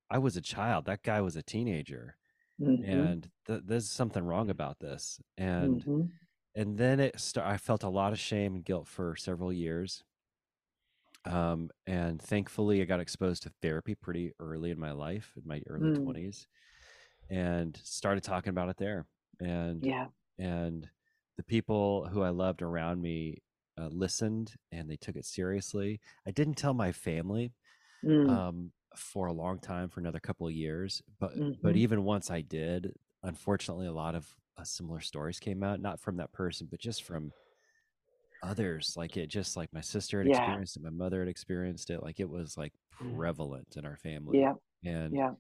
I 0.10 0.19
was 0.19 0.38
a 0.38 0.41
child. 0.41 0.86
That 0.86 1.04
guy 1.04 1.21
was 1.21 1.36
a 1.36 1.43
teenager 1.43 2.17
Mhm. 2.59 2.83
and 2.83 3.31
th- 3.47 3.61
there's 3.65 3.89
something 3.89 4.23
wrong 4.25 4.49
about 4.49 4.79
this 4.79 5.19
and 5.37 5.85
Mhm. 5.85 6.11
and 6.55 6.77
then 6.77 6.99
it 6.99 7.19
st- 7.19 7.45
i 7.45 7.57
felt 7.57 7.83
a 7.83 7.89
lot 7.89 8.13
of 8.13 8.19
shame 8.19 8.55
and 8.55 8.65
guilt 8.65 8.87
for 8.87 9.15
several 9.15 9.53
years 9.53 10.03
um 11.25 11.69
and 11.87 12.21
thankfully 12.21 12.81
i 12.81 12.85
got 12.85 12.99
exposed 12.99 13.43
to 13.43 13.51
therapy 13.61 13.95
pretty 13.95 14.31
early 14.39 14.71
in 14.71 14.79
my 14.79 14.91
life 14.91 15.33
in 15.35 15.47
my 15.47 15.61
early 15.67 15.89
Mm. 15.89 15.95
20s 16.03 16.47
and 17.29 17.77
started 17.83 18.23
talking 18.23 18.51
about 18.51 18.69
it 18.69 18.77
there 18.77 19.05
and 19.39 19.87
yeah 19.87 20.07
and 20.39 20.89
the 21.37 21.43
people 21.43 22.07
who 22.07 22.21
i 22.21 22.29
loved 22.29 22.61
around 22.61 23.01
me 23.01 23.41
uh, 23.79 23.87
listened 23.87 24.55
and 24.71 24.89
they 24.89 24.97
took 24.97 25.15
it 25.15 25.25
seriously 25.25 25.99
i 26.27 26.31
didn't 26.31 26.55
tell 26.55 26.73
my 26.73 26.91
family 26.91 27.53
Mm. 28.03 28.27
um, 28.29 28.71
for 28.97 29.27
a 29.27 29.34
long 29.34 29.60
time, 29.60 29.89
for 29.89 29.99
another 29.99 30.19
couple 30.19 30.47
of 30.47 30.53
years. 30.53 31.01
But 31.19 31.34
but 31.62 31.75
Mhm. 31.75 31.77
even 31.77 32.03
once 32.03 32.31
I 32.31 32.41
did, 32.41 32.93
unfortunately, 33.23 33.88
a 33.88 33.93
lot 33.93 34.15
of 34.15 34.36
uh, 34.58 34.63
similar 34.63 35.01
stories 35.01 35.39
came 35.39 35.63
out, 35.63 35.81
not 35.81 35.99
from 35.99 36.17
that 36.17 36.31
person, 36.34 36.67
but 36.69 36.79
just 36.79 37.03
from 37.03 37.34
others. 38.41 38.93
Like 38.97 39.17
it, 39.17 39.27
just 39.27 39.58
like 39.58 39.73
my 39.73 39.81
sister 39.81 40.19
had 40.19 40.27
Yeah. 40.27 40.27
experienced 40.27 40.77
it, 40.77 40.84
my 40.84 40.89
mother 40.89 41.19
had 41.19 41.29
experienced 41.29 41.89
it. 41.89 42.01
Like 42.03 42.19
it 42.19 42.29
was 42.29 42.58
like 42.58 42.73
Mm. 43.01 43.21
prevalent 43.21 43.75
in 43.77 43.86
our 43.86 43.97
family. 43.97 44.41
yeah 44.41 44.53
and 44.84 45.19
yeah 45.19 45.36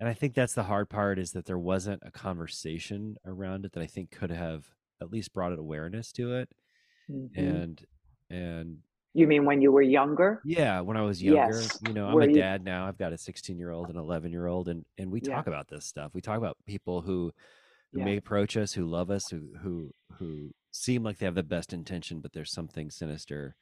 and 0.00 0.08
I 0.08 0.14
think 0.14 0.34
that's 0.34 0.54
the 0.54 0.64
hard 0.64 0.90
part 0.90 1.18
is 1.18 1.32
that 1.32 1.46
there 1.46 1.58
wasn't 1.58 2.02
a 2.04 2.10
conversation 2.12 3.16
around 3.26 3.66
it 3.66 3.72
that 3.72 3.82
I 3.82 3.86
think 3.88 4.10
could 4.12 4.30
have 4.30 4.68
at 5.02 5.10
least 5.12 5.32
brought 5.34 5.52
it 5.52 5.58
awareness 5.60 6.12
to 6.14 6.34
it 6.36 6.50
Mhm. 7.08 7.28
and 7.36 7.84
and 8.30 8.80
You 9.18 9.26
mean 9.26 9.44
when 9.44 9.60
you 9.60 9.72
were 9.72 9.82
younger? 9.82 10.40
Yeah, 10.44 10.80
when 10.80 10.96
I 10.96 11.02
was 11.02 11.20
younger. 11.20 11.56
Yes. 11.58 11.76
You 11.84 11.92
know, 11.92 12.06
I'm 12.06 12.14
Were 12.14 12.22
a 12.22 12.28
you- 12.28 12.34
dad 12.34 12.62
now. 12.62 12.86
I've 12.86 12.96
got 12.98 13.12
a 13.12 13.18
16 13.18 13.58
year 13.58 13.72
old 13.72 13.88
and 13.88 13.98
11 13.98 14.30
year 14.30 14.46
old, 14.46 14.68
and 14.68 14.84
and 14.96 15.10
we 15.10 15.20
Yeah. 15.20 15.34
talk 15.34 15.48
about 15.48 15.66
this 15.66 15.84
stuff. 15.86 16.14
We 16.14 16.20
talk 16.20 16.38
about 16.38 16.56
people 16.66 17.00
who 17.02 17.32
who 17.92 17.98
Yeah. 17.98 18.04
may 18.04 18.16
approach 18.16 18.56
us, 18.56 18.74
who 18.74 18.84
love 18.86 19.10
us, 19.10 19.28
who 19.28 19.54
who 19.60 19.92
who 20.18 20.52
seem 20.70 21.02
like 21.02 21.18
they 21.18 21.26
have 21.26 21.34
the 21.34 21.42
best 21.42 21.72
intention, 21.72 22.20
but 22.20 22.32
there's 22.32 22.52
something 22.52 22.90
sinister 22.90 23.56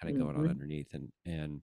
kind 0.00 0.14
of 0.14 0.20
going 0.22 0.36
on 0.36 0.44
Mhm. 0.44 0.50
underneath, 0.50 0.94
and 0.94 1.10
and 1.26 1.62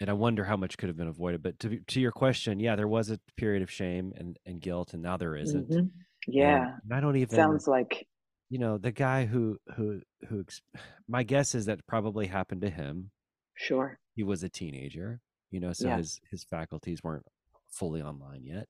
and 0.00 0.10
I 0.10 0.14
wonder 0.14 0.42
how 0.44 0.56
much 0.56 0.76
could 0.78 0.88
have 0.88 0.96
been 0.96 1.06
avoided. 1.06 1.42
But 1.44 1.60
to 1.60 1.78
to 1.78 2.00
your 2.00 2.10
question, 2.12 2.58
yeah, 2.58 2.74
there 2.74 2.88
was 2.88 3.08
a 3.08 3.20
period 3.36 3.62
of 3.62 3.70
shame 3.70 4.12
and 4.16 4.36
and 4.46 4.60
guilt, 4.60 4.94
and 4.94 5.02
now 5.02 5.16
there 5.16 5.36
isn't. 5.36 5.70
Mhm. 5.70 5.90
Yeah. 6.26 6.78
and 6.82 6.92
I 6.92 7.00
don't 7.00 7.16
even 7.16 7.36
Sounds 7.36 7.68
like 7.68 8.08
you 8.52 8.58
know 8.58 8.76
the 8.76 8.92
guy 8.92 9.24
who 9.24 9.56
who 9.76 10.02
who 10.28 10.44
my 11.08 11.22
guess 11.22 11.54
is 11.54 11.64
that 11.66 11.86
probably 11.86 12.26
happened 12.26 12.60
to 12.60 12.68
him 12.70 13.10
sure. 13.54 13.98
he 14.14 14.22
was 14.22 14.42
a 14.42 14.48
teenager 14.48 15.20
you 15.50 15.58
know 15.58 15.72
so 15.72 15.88
Yeah. 15.88 15.96
his 15.96 16.20
his 16.30 16.44
faculties 16.44 17.02
weren't 17.02 17.24
fully 17.70 18.02
online 18.02 18.44
yet 18.44 18.68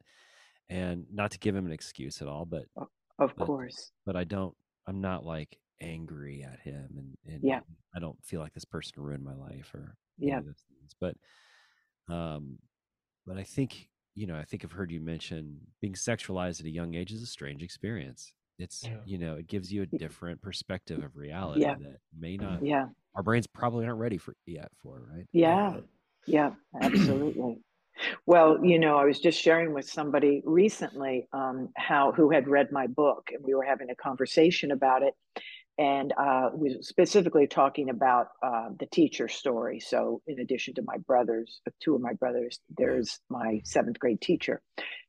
and 0.71 1.07
not 1.13 1.33
to 1.33 1.39
give 1.41 1.57
him 1.57 1.67
an 1.67 1.73
excuse 1.73 2.23
at 2.23 2.29
all 2.29 2.45
but 2.45 2.65
Of 3.19 3.33
But- 3.37 3.47
course. 3.47 3.91
but 4.07 4.15
i 4.17 4.25
don't 4.25 4.55
i'm 4.87 5.01
not 5.01 5.25
like 5.25 5.59
angry 5.81 6.45
at 6.45 6.61
him 6.61 6.89
and, 6.97 7.17
and 7.27 7.41
Yeah. 7.43 7.61
i 7.95 7.99
don't 7.99 8.23
feel 8.25 8.41
like 8.41 8.55
this 8.55 8.65
person 8.65 9.03
ruined 9.03 9.25
my 9.25 9.35
life 9.35 9.75
or 9.75 9.97
Yeah. 10.17 10.41
those 10.41 10.63
things 10.69 10.95
but 11.01 11.17
um 12.09 12.59
but 13.27 13.37
i 13.37 13.43
think 13.43 13.89
you 14.15 14.27
know 14.29 14.37
i 14.37 14.45
think 14.45 14.65
i've 14.65 14.73
heard 14.79 14.93
you 14.93 15.01
mention 15.01 15.59
being 15.81 15.95
sexualized 15.95 16.61
at 16.61 16.67
a 16.67 16.71
young 16.71 16.95
age 16.95 17.11
is 17.11 17.23
a 17.23 17.27
strange 17.27 17.63
experience 17.65 18.33
it's 18.59 18.85
Yeah. 18.85 18.97
you 19.05 19.19
know 19.19 19.37
it 19.37 19.47
gives 19.47 19.73
you 19.73 19.83
a 19.83 19.87
different 19.87 20.41
perspective 20.43 21.03
of 21.03 21.17
reality 21.17 21.63
Yeah. 21.63 21.75
that 21.77 21.99
may 22.19 22.37
not 22.37 22.65
Yeah. 22.65 22.89
our 23.15 23.23
brains 23.23 23.47
probably 23.47 23.87
aren't 23.87 23.99
ready 23.99 24.19
for 24.19 24.35
yet 24.47 24.71
for 24.77 25.01
right 25.13 25.27
Yeah. 25.33 25.81
Yeah. 26.27 26.55
Absolutely. 26.81 27.63
Well, 28.27 28.65
you 28.65 28.79
know, 28.79 28.97
I 28.97 29.05
was 29.05 29.21
just 29.21 29.39
sharing 29.41 29.75
with 29.75 29.85
somebody 29.89 30.43
recently 30.47 31.29
um, 31.33 31.69
how 31.77 32.11
who 32.13 32.31
had 32.31 32.49
read 32.49 32.73
my 32.73 32.87
book, 32.87 33.31
and 33.33 33.45
we 33.45 33.55
were 33.55 33.65
having 33.65 33.91
a 33.91 33.95
conversation 33.95 34.71
about 34.71 35.03
it, 35.03 35.15
and 35.79 36.13
uh, 36.17 36.51
we 36.55 36.75
were 36.75 36.83
specifically 36.83 37.47
talking 37.47 37.91
about 37.91 38.29
uh, 38.43 38.71
the 38.79 38.87
teacher 38.87 39.29
story. 39.29 39.79
So, 39.79 40.23
in 40.27 40.41
addition 40.41 40.75
to 40.75 40.83
my 40.83 40.97
brothers, 41.07 41.61
uh, 41.67 41.71
two 41.85 41.95
of 41.95 42.01
my 42.01 42.15
brothers, 42.15 42.61
there's 42.77 43.21
my 43.29 43.61
seventh 43.65 43.99
grade 43.99 44.23
teacher. 44.23 44.63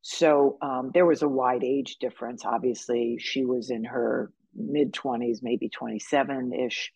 So 0.04 0.58
um, 0.62 0.92
there 0.94 1.06
was 1.08 1.24
a 1.24 1.30
wide 1.30 1.64
age 1.64 1.98
difference. 2.00 2.46
Obviously, 2.46 3.18
she 3.20 3.46
was 3.46 3.72
in 3.72 3.86
her 3.86 4.32
mid 4.56 4.94
twenties, 4.94 5.42
maybe 5.42 5.70
twenty 5.70 6.00
seven 6.00 6.54
ish. 6.54 6.92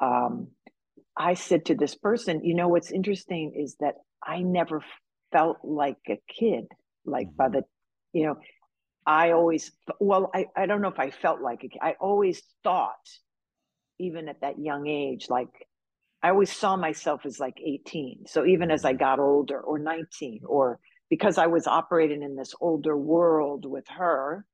Um, 0.00 0.48
I 1.16 1.34
said 1.34 1.66
to 1.66 1.74
this 1.74 1.94
person, 1.94 2.44
you 2.44 2.54
know, 2.54 2.68
what's 2.68 2.92
interesting 2.92 3.54
is 3.56 3.76
that 3.80 3.96
I 4.26 4.40
never 4.40 4.82
felt 5.32 5.58
like 5.64 5.98
a 6.08 6.20
kid. 6.28 6.66
Like 7.06 7.28
by 7.36 7.48
Mhm. 7.48 7.52
the, 7.52 7.62
you 8.12 8.26
know, 8.26 8.36
I 9.06 9.32
always, 9.32 9.72
well, 10.00 10.30
I, 10.34 10.46
I 10.56 10.66
don't 10.66 10.82
know 10.82 10.88
if 10.88 11.00
I 11.00 11.10
felt 11.10 11.40
like 11.40 11.64
a 11.64 11.68
kid. 11.68 11.80
I 11.82 11.94
always 12.00 12.42
thought, 12.64 13.08
even 13.98 14.28
at 14.28 14.40
that 14.40 14.58
young 14.58 14.86
age, 14.86 15.26
like 15.28 15.48
I 16.22 16.30
always 16.30 16.52
saw 16.52 16.76
myself 16.76 17.26
as 17.26 17.38
like 17.40 17.58
18. 17.64 18.24
So 18.26 18.46
even 18.46 18.70
as 18.70 18.84
I 18.84 18.92
Mhm. 18.92 18.98
got 18.98 19.18
older 19.20 19.60
or 19.60 19.78
19, 19.78 20.42
or 20.46 20.80
because 21.12 21.36
I 21.36 21.46
was 21.46 21.66
operating 21.66 22.22
in 22.22 22.36
this 22.36 22.54
older 22.58 22.96
world 22.96 23.66
with 23.66 23.86
her, 23.88 24.46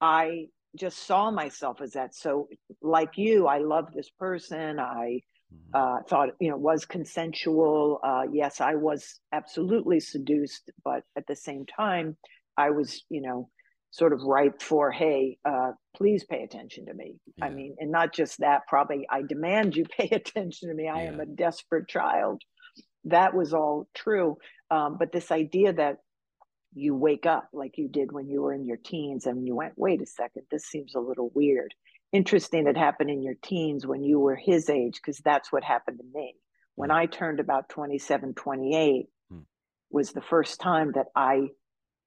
I 0.00 0.46
just 0.74 1.06
saw 1.06 1.30
myself 1.30 1.82
as 1.82 1.92
that. 1.92 2.14
So, 2.14 2.48
like 2.80 3.18
you, 3.18 3.46
I 3.46 3.58
love 3.58 3.92
this 3.92 4.08
person. 4.18 4.80
I 4.80 5.20
Mhm. 5.52 5.70
uh, 5.74 6.02
thought 6.08 6.30
you 6.40 6.48
know 6.50 6.56
was 6.56 6.86
consensual. 6.86 8.00
Uh, 8.02 8.24
yes, 8.32 8.62
I 8.62 8.74
was 8.76 9.20
absolutely 9.32 10.00
seduced, 10.00 10.70
but 10.82 11.02
at 11.14 11.26
the 11.26 11.36
same 11.36 11.66
time, 11.66 12.16
I 12.56 12.70
was 12.70 13.04
you 13.10 13.20
know 13.20 13.50
sort 13.90 14.14
of 14.14 14.22
ripe 14.22 14.62
for 14.62 14.90
hey, 14.90 15.36
uh, 15.44 15.72
please 15.94 16.24
pay 16.24 16.42
attention 16.42 16.86
to 16.86 16.94
me. 16.94 17.16
I 17.42 17.50
mean, 17.50 17.76
and 17.80 17.90
not 17.90 18.14
just 18.14 18.38
that. 18.38 18.66
Probably 18.66 19.06
I 19.10 19.20
demand 19.34 19.76
you 19.76 19.84
pay 19.98 20.08
attention 20.08 20.70
to 20.70 20.74
me. 20.74 20.88
I 20.88 21.02
am 21.02 21.20
a 21.20 21.26
desperate 21.26 21.86
child. 21.86 22.40
That 23.04 23.34
was 23.34 23.52
all 23.52 23.88
true, 23.94 24.38
um, 24.70 24.96
but 24.98 25.12
this 25.12 25.30
idea 25.30 25.72
that 25.72 25.98
you 26.74 26.94
wake 26.94 27.26
up 27.26 27.48
like 27.52 27.78
you 27.78 27.88
did 27.88 28.12
when 28.12 28.28
you 28.28 28.42
were 28.42 28.52
in 28.52 28.66
your 28.66 28.76
teens 28.76 29.26
and 29.26 29.46
you 29.46 29.54
went, 29.54 29.72
wait 29.76 30.02
a 30.02 30.06
second, 30.06 30.42
this 30.50 30.66
seems 30.66 30.94
a 30.94 31.00
little 31.00 31.30
weird. 31.34 31.72
Interesting 32.12 32.66
it 32.66 32.76
happened 32.76 33.10
in 33.10 33.22
your 33.22 33.36
teens 33.42 33.86
when 33.86 34.02
you 34.02 34.18
were 34.20 34.36
his 34.36 34.68
age, 34.68 34.94
because 34.94 35.18
that's 35.18 35.50
what 35.52 35.64
happened 35.64 35.98
to 35.98 36.18
me. 36.18 36.34
When 36.74 36.90
I 36.90 37.06
turned 37.06 37.40
about 37.40 37.68
27, 37.68 38.34
28, 38.34 39.06
Hmm. 39.30 39.40
was 39.90 40.12
the 40.12 40.20
first 40.22 40.60
time 40.60 40.92
that 40.92 41.06
I 41.16 41.48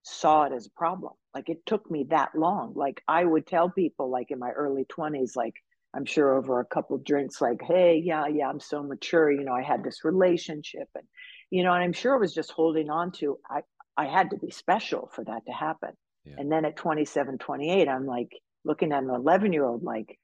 saw 0.03 0.43
it 0.43 0.53
as 0.53 0.67
a 0.67 0.71
problem. 0.79 1.13
Like 1.33 1.49
it 1.49 1.65
took 1.65 1.89
me 1.89 2.05
that 2.09 2.31
long. 2.35 2.73
Like 2.75 3.01
I 3.07 3.23
would 3.23 3.47
tell 3.47 3.69
people, 3.69 4.09
like 4.09 4.31
in 4.31 4.39
my 4.39 4.51
early 4.51 4.85
20s, 4.85 5.35
like 5.35 5.55
I'm 5.93 6.05
sure 6.05 6.35
over 6.35 6.59
a 6.59 6.65
couple 6.65 6.97
drinks, 6.99 7.41
like, 7.41 7.61
hey, 7.61 8.01
yeah, 8.03 8.27
yeah, 8.27 8.47
I'm 8.47 8.59
so 8.59 8.81
mature. 8.81 9.31
You 9.31 9.43
know, 9.43 9.53
I 9.53 9.61
had 9.61 9.83
this 9.83 10.03
relationship 10.05 10.87
and, 10.95 11.03
you 11.51 11.63
know, 11.63 11.73
and 11.73 11.83
I'm 11.83 11.93
sure 11.93 12.15
I 12.15 12.19
was 12.19 12.33
just 12.33 12.51
holding 12.51 12.89
on 12.89 13.11
to, 13.13 13.37
I, 13.49 13.61
I 13.95 14.07
had 14.07 14.31
to 14.31 14.37
be 14.37 14.49
special 14.49 15.09
for 15.13 15.23
that 15.25 15.45
to 15.45 15.51
happen. 15.51 15.91
Yeah. 16.25 16.35
And 16.39 16.51
then 16.51 16.65
at 16.65 16.75
27, 16.77 17.37
28, 17.37 17.87
I'm 17.87 18.07
like 18.07 18.31
looking 18.65 18.91
at 18.91 19.03
an 19.03 19.09
11 19.11 19.53
year 19.53 19.65
old, 19.65 19.83
like, 19.83 20.17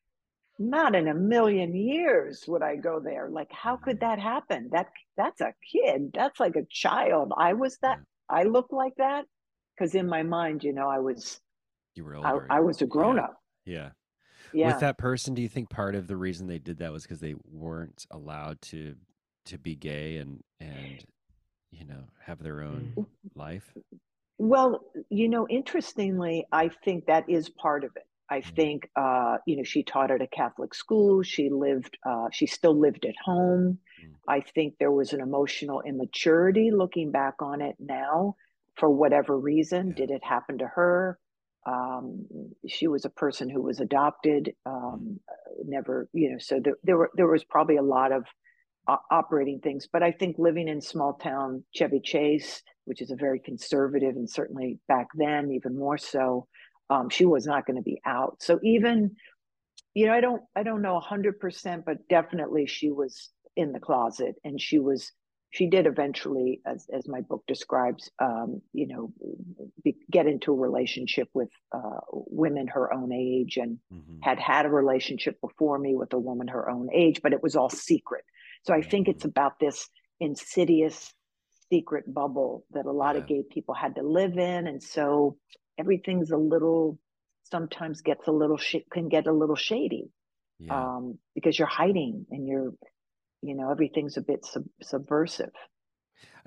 not 0.60 0.96
in 0.96 1.08
a 1.08 1.14
million 1.14 1.76
years 1.76 2.44
would 2.48 2.64
I 2.64 2.78
go 2.78 3.00
there. 3.00 3.30
Like, 3.30 3.52
how 3.52 3.78
could 3.78 3.98
Mhm. 3.98 4.02
that 4.02 4.20
happen? 4.20 4.70
That 4.72 4.88
that's 5.16 5.40
a 5.42 5.54
kid. 5.72 6.12
That's 6.14 6.40
like 6.40 6.56
a 6.56 6.66
child. 6.70 7.32
I 7.38 7.54
was 7.54 7.78
that. 7.84 8.00
Yeah. 8.00 8.04
I 8.40 8.44
looked 8.44 8.74
like 8.74 8.96
that 8.98 9.26
because 9.76 9.94
in 9.96 10.08
my 10.08 10.24
mind, 10.24 10.64
you 10.64 10.74
know, 10.74 10.88
I 10.90 11.00
was 11.00 11.40
you 11.94 12.04
were 12.06 12.16
I, 12.18 12.32
older 12.32 12.48
I 12.50 12.60
was 12.62 12.82
a 12.82 12.88
grown 12.88 13.18
yeah. 13.18 13.24
up. 13.24 13.38
yeah 13.66 13.90
Yeah. 14.54 14.68
with 14.72 14.80
that 14.82 14.98
person 14.98 15.34
do 15.34 15.42
you 15.42 15.50
think 15.50 15.70
part 15.70 15.94
of 15.96 16.08
the 16.08 16.18
reason 16.18 16.48
they 16.48 16.60
did 16.60 16.78
that 16.80 16.92
was 16.92 17.04
because 17.04 17.20
they 17.20 17.36
weren't 17.46 18.06
allowed 18.12 18.62
to 18.64 18.96
to 19.46 19.58
be 19.58 19.76
gay 19.76 20.18
and 20.18 20.42
and 20.60 20.77
you 21.72 21.86
know 21.86 22.04
have 22.26 22.42
their 22.42 22.62
own 22.62 22.94
Mm. 22.98 23.06
life 23.36 23.74
Well, 24.40 24.82
you 25.10 25.30
know, 25.30 25.48
interestingly, 25.48 26.46
I 26.52 26.70
think 26.70 27.08
that 27.08 27.28
is 27.30 27.50
part 27.50 27.84
of 27.84 27.92
it. 27.96 28.06
I 28.30 28.42
Mm. 28.42 28.56
think, 28.56 28.90
uh, 28.96 29.38
you 29.48 29.58
know, 29.58 29.64
she 29.64 29.84
taught 29.84 30.12
at 30.12 30.22
a 30.22 30.28
Catholic 30.28 30.76
school. 30.76 31.24
She 31.24 31.50
lived, 31.50 31.98
uh, 32.06 32.28
she 32.32 32.46
still 32.46 32.78
lived 32.78 33.06
at 33.06 33.16
home. 33.24 33.80
Mm. 34.00 34.14
I 34.28 34.42
think 34.42 34.76
there 34.80 34.92
was 34.92 35.14
an 35.14 35.22
emotional 35.22 35.82
immaturity 35.82 36.72
looking 36.72 37.12
back 37.12 37.42
on 37.42 37.62
it 37.62 37.76
now 37.80 38.36
for 38.76 38.90
whatever 38.90 39.38
reason. 39.38 39.90
Yeah. 39.90 39.96
Did 39.96 40.12
it 40.12 40.24
happen 40.24 40.58
to 40.60 40.68
her? 40.68 41.18
Um, 41.66 42.26
she 42.68 42.88
was 42.88 43.06
a 43.06 43.10
person 43.10 43.50
who 43.50 43.62
was 43.62 43.80
adopted, 43.80 44.54
um, 44.66 45.20
never, 45.66 46.08
you 46.14 46.32
know, 46.32 46.38
so 46.38 46.60
there, 46.64 46.78
there 46.84 46.98
were, 46.98 47.12
there 47.16 47.28
was 47.28 47.44
probably 47.44 47.78
a 47.78 47.82
lot 47.82 48.12
of 48.12 48.26
operating 48.88 49.60
things. 49.60 49.88
But 49.92 50.04
I 50.04 50.12
think 50.12 50.38
living 50.38 50.68
in 50.68 50.82
small 50.82 51.14
town 51.14 51.64
Chevy 51.74 52.00
Chase, 52.00 52.64
which 52.86 53.02
is 53.02 53.12
a 53.12 53.16
very 53.16 53.40
conservative, 53.40 54.16
and 54.16 54.30
certainly 54.30 54.80
back 54.88 55.08
then 55.16 55.52
even 55.52 55.78
more 55.78 55.98
so, 55.98 56.48
um, 56.90 57.10
she 57.10 57.26
was 57.26 57.46
not 57.46 57.66
going 57.66 57.76
to 57.76 57.84
be 57.84 58.02
out. 58.06 58.38
So 58.42 58.60
even, 58.64 59.16
you 59.94 60.06
know, 60.06 60.14
I 60.14 60.22
don't, 60.22 60.42
I 60.56 60.64
don't 60.64 60.82
know 60.82 61.00
hundred 61.00 61.40
percent, 61.40 61.84
but 61.86 62.08
definitely 62.08 62.66
she 62.66 62.92
was 62.92 63.30
in 63.56 63.74
the 63.74 63.80
closet, 63.80 64.36
and 64.44 64.62
she 64.62 64.80
was, 64.80 65.12
she 65.50 65.68
did 65.68 65.86
eventually, 65.88 66.62
as 66.66 66.88
as 66.94 67.08
my 67.08 67.22
book 67.22 67.44
describes, 67.48 68.10
um, 68.20 68.62
you 68.74 68.88
know, 68.88 69.12
be, 69.84 69.98
get 70.12 70.28
into 70.28 70.54
a 70.54 70.56
relationship 70.56 71.28
with 71.34 71.50
uh, 71.74 72.00
women 72.12 72.68
her 72.68 72.94
own 72.94 73.12
age, 73.12 73.58
and 73.58 73.80
Mhm. 73.92 74.20
had 74.22 74.40
had 74.40 74.66
a 74.66 74.70
relationship 74.70 75.40
before 75.42 75.80
me 75.80 75.96
with 75.96 76.14
a 76.14 76.20
woman 76.20 76.48
her 76.50 76.70
own 76.70 76.90
age, 76.94 77.22
but 77.22 77.34
it 77.34 77.42
was 77.42 77.56
all 77.56 77.70
secret. 77.70 78.24
So 78.64 78.74
I 78.74 78.82
think 78.82 79.08
it's 79.08 79.26
about 79.26 79.60
this 79.60 79.90
insidious 80.20 81.14
secret 81.72 82.12
bubble 82.14 82.66
that 82.72 82.86
a 82.86 82.92
lot 82.92 83.16
of 83.16 83.28
gay 83.28 83.44
people 83.50 83.76
had 83.76 83.96
to 83.96 84.02
live 84.02 84.38
in. 84.38 84.68
And 84.68 84.82
so 84.82 85.38
everything's 85.78 86.32
a 86.32 86.38
little, 86.38 87.00
sometimes 87.44 88.02
gets 88.02 88.28
a 88.28 88.32
little, 88.32 88.58
sh- 88.58 88.88
can 88.92 89.10
get 89.10 89.28
a 89.28 89.34
little 89.34 89.56
shady 89.56 90.10
yeah 90.60 90.96
um, 90.98 91.18
because 91.36 91.58
you're 91.58 91.68
hiding 91.68 92.26
and 92.32 92.48
you're, 92.48 92.74
you 93.42 93.56
know, 93.56 93.72
everything's 93.72 94.18
a 94.18 94.22
bit 94.22 94.46
sub- 94.46 94.66
subversive. 94.82 95.52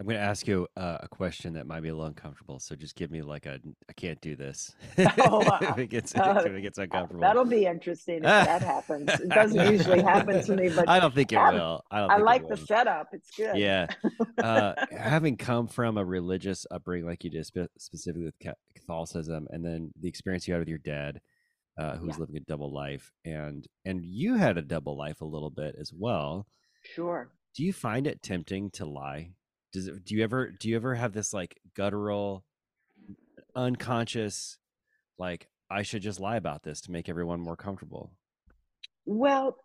I'm 0.00 0.06
going 0.06 0.16
to 0.16 0.22
ask 0.22 0.48
you 0.48 0.66
uh, 0.76 0.96
a 1.02 1.08
question 1.08 1.52
that 1.52 1.66
might 1.66 1.80
be 1.82 1.88
a 1.90 1.92
little 1.94 2.06
uncomfortable 2.08 2.58
so 2.58 2.74
just 2.74 2.96
give 2.96 3.10
me 3.10 3.20
like 3.22 3.44
a 3.46 3.60
i 3.88 3.92
can't 3.92 4.20
do 4.22 4.34
this 4.34 4.74
Oh, 5.18 5.42
if 5.60 5.78
it 5.78 5.86
gets 5.88 6.16
uh, 6.16 6.42
if 6.44 6.52
it 6.52 6.62
gets 6.62 6.78
uncomfortable 6.78 7.20
That'll 7.20 7.44
be 7.44 7.66
interesting 7.66 8.16
if 8.16 8.22
that 8.22 8.62
happens. 8.62 9.08
It 9.10 9.28
doesn't 9.28 9.70
usually 9.72 10.00
happen 10.02 10.42
to 10.42 10.56
me, 10.56 10.70
but 10.70 10.88
i 10.88 10.98
don't 10.98 11.14
think 11.14 11.32
it 11.32 11.36
I- 11.38 11.52
will 11.52 11.84
i, 11.90 12.00
don't 12.00 12.10
I 12.10 12.16
like 12.16 12.48
the 12.48 12.56
setup. 12.56 13.08
It's 13.12 13.30
good. 13.36 13.56
Yeah. 13.56 13.86
Uh, 14.38 14.72
having 14.90 15.36
come 15.36 15.66
from 15.68 15.98
a 15.98 16.04
religious 16.04 16.66
upbringing 16.70 17.06
like 17.06 17.22
you 17.24 17.30
did, 17.30 17.44
spe- 17.46 17.70
specifically 17.78 18.24
with 18.24 18.54
Catholicism, 18.74 19.46
and 19.50 19.64
then 19.64 19.92
the 20.00 20.08
experience 20.08 20.48
you 20.48 20.54
had 20.54 20.60
with 20.60 20.68
your 20.68 20.78
dad, 20.78 21.20
uh, 21.78 21.96
who 21.96 22.06
was 22.06 22.16
Yeah. 22.16 22.20
living 22.20 22.36
a 22.36 22.40
double 22.40 22.72
life, 22.72 23.12
and 23.24 23.66
and 23.84 24.02
you 24.04 24.34
had 24.36 24.56
a 24.56 24.62
double 24.62 24.96
life 24.96 25.20
a 25.20 25.24
little 25.26 25.50
bit 25.50 25.74
as 25.78 25.92
well. 25.94 26.46
Sure. 26.94 27.30
Do 27.54 27.64
you 27.64 27.72
find 27.72 28.06
it 28.06 28.22
tempting 28.22 28.70
to 28.72 28.86
lie? 28.86 29.32
Does 29.72 29.86
it, 29.86 30.04
do 30.04 30.14
you 30.14 30.24
ever 30.24 30.50
do 30.50 30.68
you 30.68 30.76
ever 30.76 30.94
have 30.94 31.12
this 31.12 31.32
like 31.32 31.58
guttural, 31.74 32.44
unconscious, 33.54 34.58
like 35.18 35.48
I 35.70 35.82
should 35.82 36.02
just 36.02 36.20
lie 36.20 36.36
about 36.36 36.62
this 36.62 36.80
to 36.82 36.92
make 36.92 37.08
everyone 37.08 37.40
more 37.40 37.56
comfortable? 37.56 38.10
Well, 39.06 39.56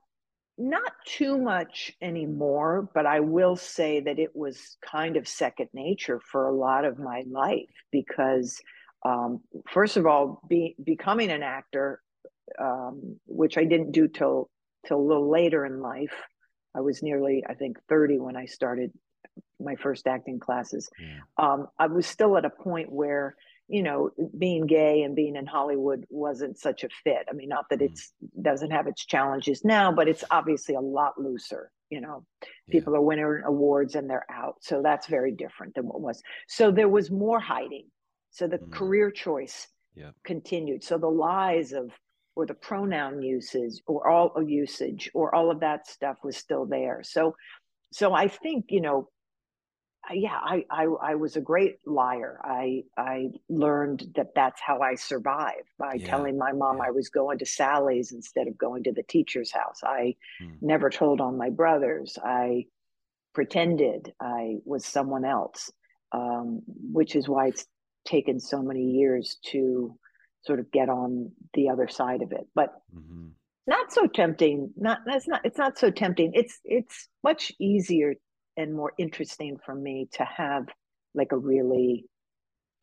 not 0.58 0.94
too 1.06 1.38
much 1.38 1.92
anymore, 2.02 2.90
but 2.94 3.06
I 3.06 3.20
will 3.20 3.56
say 3.56 4.00
that 4.02 4.20
it 4.20 4.36
was 4.36 4.78
kind 4.86 5.18
of 5.18 5.28
second 5.28 5.70
nature 5.74 6.20
for 6.32 6.48
a 6.48 6.56
lot 6.56 6.86
of 6.86 6.98
my 6.98 7.24
life 7.30 7.70
because, 7.92 8.62
um, 9.04 9.42
first 9.70 9.98
of 9.98 10.06
all, 10.06 10.42
be, 10.48 10.76
becoming 10.84 11.30
an 11.32 11.44
actor, 11.44 12.02
um, 12.60 13.20
which 13.26 13.58
I 13.58 13.66
didn't 13.66 13.92
do 13.92 14.08
till 14.08 14.50
till 14.86 14.98
a 14.98 15.08
little 15.08 15.30
later 15.30 15.66
in 15.66 15.82
life. 15.82 16.14
I 16.76 16.82
was 16.82 17.02
nearly, 17.02 17.44
I 17.48 17.56
think, 17.56 17.78
thirty 17.90 18.20
when 18.20 18.38
I 18.38 18.46
started 18.46 18.92
my 19.60 19.76
first 19.76 20.08
acting 20.08 20.40
classes. 20.40 20.90
Yeah. 21.00 21.20
Um, 21.38 21.68
I 21.80 21.88
was 21.88 22.06
still 22.06 22.38
at 22.38 22.46
a 22.46 22.50
point 22.50 22.92
where 22.92 23.36
you 23.68 23.82
know, 23.82 24.12
being 24.38 24.68
gay 24.68 25.02
and 25.02 25.16
being 25.16 25.36
in 25.36 25.46
Hollywood 25.46 26.06
wasn't 26.10 26.60
such 26.60 26.84
a 26.84 26.90
fit. 27.04 27.26
I 27.30 27.34
mean, 27.34 27.50
not 27.50 27.66
that 27.70 27.80
mm. 27.80 27.90
it's 27.90 28.14
doesn't 28.42 28.72
have 28.72 28.88
its 28.88 29.06
challenges 29.06 29.66
now, 29.66 29.92
but 29.92 30.08
it's 30.08 30.24
obviously 30.30 30.76
a 30.76 30.82
lot 30.82 31.20
looser. 31.20 31.72
You 31.90 32.02
know, 32.02 32.26
people 32.70 32.94
yeah. 32.94 33.00
are 33.00 33.02
winning 33.02 33.42
awards 33.46 33.96
and 33.96 34.10
they're 34.10 34.30
out, 34.32 34.56
so 34.62 34.82
that's 34.82 35.08
very 35.08 35.32
different 35.32 35.76
than 35.76 35.88
what 35.88 36.02
was. 36.02 36.22
So 36.48 36.72
there 36.72 36.90
was 36.90 37.10
more 37.10 37.40
hiding. 37.40 37.86
So 38.32 38.48
the 38.48 38.58
mm. 38.58 38.72
career 38.72 39.10
choice 39.10 39.68
yeah. 39.96 40.12
continued. 40.24 40.84
So 40.84 40.98
the 40.98 41.08
lies 41.08 41.72
of 41.74 41.92
or 42.36 42.46
the 42.46 42.54
pronoun 42.54 43.22
usage 43.22 43.82
or 43.88 44.10
all 44.10 44.44
usage 44.44 45.10
or 45.14 45.34
all 45.34 45.50
of 45.50 45.62
that 45.62 45.88
stuff 45.88 46.18
was 46.24 46.38
still 46.38 46.66
there. 46.66 47.02
So 47.04 47.36
so 47.92 48.14
I 48.14 48.28
think 48.28 48.66
you 48.70 48.82
know 48.82 49.10
yeah, 50.14 50.40
I, 50.42 50.66
I, 50.70 50.84
I 50.84 51.16
was 51.16 51.36
a 51.36 51.42
great 51.42 51.78
liar. 51.86 52.40
I 52.44 52.84
I 52.98 53.30
learned 53.50 54.12
that 54.16 54.36
that's 54.36 54.62
how 54.62 54.80
I 54.80 54.96
survived 54.96 55.70
by 55.80 55.96
yeah. 55.96 56.08
telling 56.08 56.38
my 56.38 56.52
mom 56.52 56.78
yeah. 56.78 56.86
I 56.88 56.92
was 56.92 57.10
going 57.10 57.40
to 57.40 57.46
Sally's 57.46 58.12
instead 58.12 58.48
of 58.48 58.58
going 58.58 58.84
to 58.84 58.92
the 58.92 59.04
teacher's 59.04 59.52
house. 59.52 59.82
I 59.84 60.16
hmm. 60.40 60.54
never 60.62 60.90
told 60.90 61.22
on 61.22 61.38
my 61.38 61.50
brothers. 61.50 62.18
I 62.24 62.66
pretended 63.34 64.14
I 64.20 64.56
was 64.64 64.86
someone 64.86 65.26
else, 65.26 65.72
um, 66.12 66.62
which 66.68 67.16
is 67.16 67.28
why 67.28 67.48
it's 67.48 67.66
taken 68.06 68.40
so 68.40 68.62
many 68.62 68.84
years 68.84 69.38
to 69.52 69.98
sort 70.44 70.60
of 70.60 70.72
get 70.72 70.90
on 70.90 71.32
the 71.54 71.70
other 71.70 71.88
side 71.88 72.22
of 72.22 72.32
it. 72.32 72.48
But 72.54 72.74
mm-hmm. 72.96 73.30
not 73.68 73.92
so 73.92 74.08
tempting. 74.08 74.72
Not 74.78 75.00
that's 75.06 75.28
not. 75.28 75.42
It's 75.44 75.58
not 75.58 75.78
so 75.78 75.90
tempting. 75.90 76.32
It's 76.34 76.60
it's 76.64 77.10
much 77.24 77.52
easier 77.60 78.16
and 78.58 78.74
more 78.74 78.94
interesting 78.98 79.58
for 79.66 79.76
me 79.76 80.08
to 80.14 80.24
have 80.24 80.68
like 81.14 81.32
a 81.32 81.38
really 81.38 82.06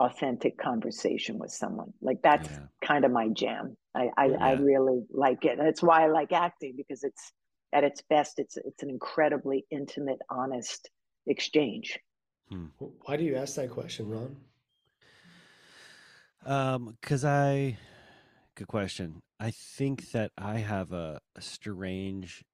authentic 0.00 0.58
conversation 0.58 1.38
with 1.38 1.50
someone. 1.50 1.92
Like 2.00 2.22
that's 2.22 2.48
yeah. 2.48 2.58
kind 2.84 3.04
of 3.04 3.10
my 3.10 3.28
jam. 3.28 3.76
I 3.94 4.10
I, 4.16 4.26
yeah. 4.26 4.36
I, 4.44 4.52
really 4.54 5.02
like 5.10 5.44
it. 5.44 5.58
That's 5.58 5.82
why 5.82 6.04
I 6.04 6.08
like 6.08 6.32
acting 6.32 6.74
because 6.76 7.04
it's 7.04 7.32
at 7.72 7.84
its 7.84 8.02
best. 8.08 8.38
It's 8.38 8.56
it's 8.56 8.82
an 8.82 8.90
incredibly 8.90 9.64
intimate, 9.70 10.18
honest 10.30 10.90
exchange. 11.26 11.98
Hmm. 12.48 12.66
Why 12.78 13.16
do 13.16 13.24
you 13.24 13.36
ask 13.36 13.54
that 13.56 13.70
question, 13.70 14.08
Ron? 14.08 14.36
Um, 16.44 16.96
because 17.00 17.24
I, 17.24 17.78
good 18.56 18.66
question. 18.66 19.22
I 19.38 19.52
think 19.52 20.10
that 20.10 20.32
I 20.36 20.58
have 20.58 20.92
a, 20.92 21.20
a 21.36 21.40
strange 21.40 22.44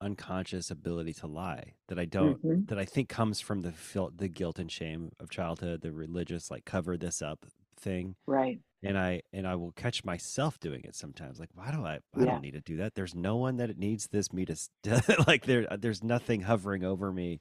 unconscious 0.00 0.70
ability 0.70 1.12
to 1.12 1.26
lie 1.26 1.74
that 1.88 1.98
I 1.98 2.04
don't 2.04 2.42
mm-hmm. 2.44 2.64
that 2.66 2.78
I 2.78 2.84
think 2.84 3.08
comes 3.08 3.40
from 3.40 3.62
the 3.62 3.72
fil- 3.72 4.12
the 4.14 4.28
guilt 4.28 4.58
and 4.58 4.70
shame 4.70 5.12
of 5.20 5.30
childhood, 5.30 5.80
the 5.80 5.92
religious 5.92 6.50
like 6.50 6.64
cover 6.64 6.96
this 6.96 7.22
up 7.22 7.46
thing. 7.78 8.16
Right. 8.26 8.60
And 8.82 8.96
I 8.96 9.22
and 9.32 9.46
I 9.46 9.56
will 9.56 9.72
catch 9.72 10.04
myself 10.04 10.60
doing 10.60 10.82
it 10.84 10.94
sometimes. 10.94 11.40
Like, 11.40 11.50
why 11.54 11.72
do 11.72 11.84
I? 11.84 11.94
I 11.94 12.00
yeah. 12.16 12.24
don't 12.26 12.42
need 12.42 12.52
to 12.52 12.60
do 12.60 12.76
that. 12.76 12.94
There's 12.94 13.14
no 13.14 13.36
one 13.36 13.56
that 13.56 13.70
it 13.70 13.78
needs 13.78 14.06
this 14.08 14.32
me 14.32 14.44
to 14.46 14.56
like. 15.26 15.46
There, 15.46 15.66
there's 15.76 16.04
nothing 16.04 16.42
hovering 16.42 16.84
over 16.84 17.12
me, 17.12 17.40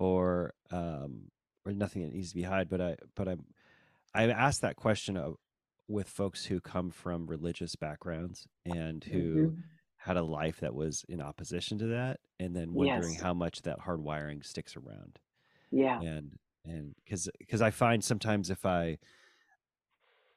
or 0.00 0.54
um, 0.72 1.28
or 1.64 1.72
nothing 1.72 2.02
that 2.02 2.12
needs 2.12 2.30
to 2.30 2.34
be 2.34 2.42
hide. 2.42 2.68
But 2.68 2.80
I, 2.80 2.96
but 3.14 3.28
I'm, 3.28 3.44
I 4.12 4.28
asked 4.28 4.62
that 4.62 4.74
question 4.74 5.16
of, 5.16 5.36
with 5.86 6.08
folks 6.08 6.46
who 6.46 6.60
come 6.60 6.90
from 6.90 7.28
religious 7.28 7.76
backgrounds 7.76 8.48
and 8.66 9.04
who 9.04 9.34
mm-hmm 9.34 9.60
had 10.04 10.16
a 10.16 10.22
life 10.22 10.60
that 10.60 10.74
was 10.74 11.04
in 11.08 11.20
opposition 11.20 11.78
to 11.78 11.86
that 11.86 12.18
and 12.40 12.56
then 12.56 12.72
wondering 12.72 13.12
yes. 13.12 13.22
how 13.22 13.32
much 13.32 13.62
that 13.62 13.78
hardwiring 13.80 14.44
sticks 14.44 14.76
around 14.76 15.18
yeah 15.70 16.00
and 16.00 16.38
and 16.64 16.94
because 17.04 17.28
because 17.38 17.62
i 17.62 17.70
find 17.70 18.02
sometimes 18.02 18.50
if 18.50 18.66
i 18.66 18.98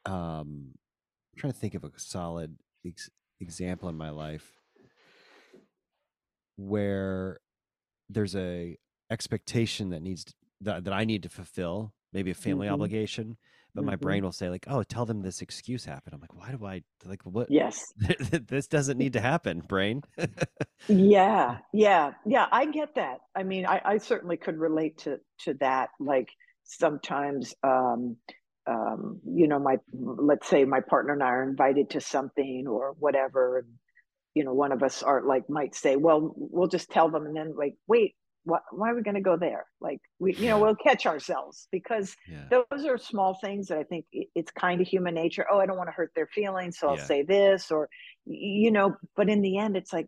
um 0.06 0.72
I'm 1.34 1.40
trying 1.40 1.54
to 1.54 1.60
think 1.60 1.74
of 1.74 1.84
a 1.84 1.92
solid 1.98 2.58
ex- 2.86 3.10
example 3.40 3.90
in 3.90 3.98
my 3.98 4.12
life 4.12 4.52
where 6.58 7.40
there's 8.08 8.36
a 8.36 8.78
expectation 9.12 9.90
that 9.90 10.02
needs 10.02 10.26
to, 10.26 10.34
that, 10.62 10.84
that 10.84 10.94
i 10.94 11.06
need 11.06 11.24
to 11.24 11.30
fulfill 11.30 11.94
maybe 12.14 12.30
a 12.30 12.36
family 12.36 12.68
mm-hmm. 12.68 12.76
obligation 12.76 13.38
but 13.76 13.82
mm-hmm. 13.82 13.92
my 13.92 13.96
brain 13.98 14.24
will 14.24 14.32
say 14.32 14.50
like 14.50 14.66
oh 14.68 14.82
tell 14.82 15.06
them 15.06 15.22
this 15.22 15.42
excuse 15.42 15.86
happened. 15.86 16.16
I'm 16.16 16.22
like 16.22 16.34
why 16.34 16.52
do 16.52 16.66
i 16.66 16.82
like 17.06 17.22
what 17.24 17.52
yes. 17.52 17.94
this 18.48 18.68
doesn't 18.68 18.98
need 18.98 19.14
to 19.14 19.22
happen 19.22 19.60
brain. 19.60 20.02
Yeah 20.88 21.58
yeah 21.74 22.14
yeah 22.26 22.48
i 22.52 22.66
get 22.66 22.96
that. 22.96 23.20
I 23.36 23.44
mean 23.44 23.66
I, 23.66 23.82
I 23.84 23.98
certainly 23.98 24.38
could 24.38 24.58
relate 24.58 25.00
to 25.00 25.20
to 25.40 25.54
that 25.56 25.90
like 26.00 26.30
sometimes 26.64 27.54
um 27.64 28.18
um 28.68 29.20
you 29.26 29.48
know 29.48 29.60
my 29.60 29.78
let's 29.94 30.48
say 30.48 30.66
my 30.66 30.80
partner 30.80 31.14
and 31.14 31.22
i 31.22 31.28
are 31.28 31.44
invited 31.44 31.92
to 31.92 32.02
something 32.02 32.66
or 32.68 32.96
whatever 32.98 33.60
and 33.60 33.68
you 34.34 34.44
know 34.44 34.54
one 34.54 34.72
of 34.72 34.82
us 34.82 35.04
are 35.04 35.22
like 35.22 35.48
might 35.50 35.76
say 35.76 35.96
well 35.96 36.34
we'll 36.36 36.68
just 36.68 36.90
tell 36.90 37.10
them 37.10 37.26
and 37.26 37.36
then 37.36 37.54
like 37.56 37.76
wait 37.88 38.16
why, 38.46 38.60
why 38.72 38.92
are 38.92 38.96
we 38.96 39.02
going 39.02 39.16
to 39.16 39.22
go 39.22 39.36
there? 39.36 39.66
Like 39.82 40.00
we, 40.20 40.36
you 40.36 40.48
know, 40.48 40.60
we'll 40.60 40.76
catch 40.76 41.06
ourselves 41.06 41.68
because 41.72 42.16
yeah. 42.30 42.46
those 42.50 42.86
are 42.86 42.98
small 42.98 43.34
things 43.34 43.68
that 43.68 43.78
I 43.78 43.84
think 43.84 44.06
it's 44.12 44.52
kind 44.52 44.80
of 44.80 44.88
human 44.88 45.16
nature. 45.16 45.46
Oh, 45.52 45.60
I 45.60 45.66
don't 45.66 45.78
want 45.78 45.90
to 45.90 45.94
hurt 45.94 46.12
their 46.16 46.28
feelings, 46.28 46.78
so 46.78 46.90
I'll 46.90 46.98
yeah. 46.98 47.04
say 47.04 47.24
this, 47.24 47.72
or 47.72 47.90
you 48.26 48.72
know. 48.72 48.96
But 49.16 49.30
in 49.30 49.42
the 49.42 49.58
end, 49.58 49.76
it's 49.76 49.92
like 49.92 50.08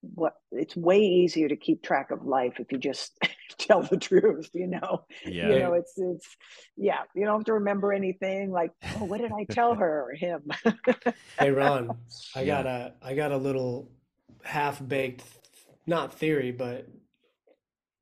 what 0.00 0.34
it's 0.52 0.76
way 0.76 1.00
easier 1.00 1.48
to 1.48 1.56
keep 1.56 1.82
track 1.82 2.10
of 2.10 2.24
life 2.24 2.60
if 2.60 2.70
you 2.70 2.78
just 2.78 3.18
tell 3.58 3.82
the 3.82 3.96
truth 3.96 4.48
you 4.54 4.68
know 4.68 5.04
yeah. 5.26 5.48
you 5.48 5.58
know 5.58 5.72
it's 5.72 5.94
it's 5.96 6.36
yeah 6.76 7.00
you 7.16 7.24
don't 7.24 7.38
have 7.38 7.44
to 7.44 7.54
remember 7.54 7.92
anything 7.92 8.52
like 8.52 8.70
oh 8.96 9.04
what 9.04 9.20
did 9.20 9.32
i 9.32 9.44
tell 9.50 9.74
her 9.74 10.08
or 10.08 10.14
him 10.14 10.42
hey 11.38 11.50
ron 11.50 11.90
i 12.36 12.42
yeah. 12.42 12.62
got 12.62 12.66
a 12.66 12.92
i 13.02 13.14
got 13.14 13.32
a 13.32 13.36
little 13.36 13.90
half 14.44 14.86
baked 14.86 15.24
not 15.86 16.14
theory 16.14 16.52
but 16.52 16.86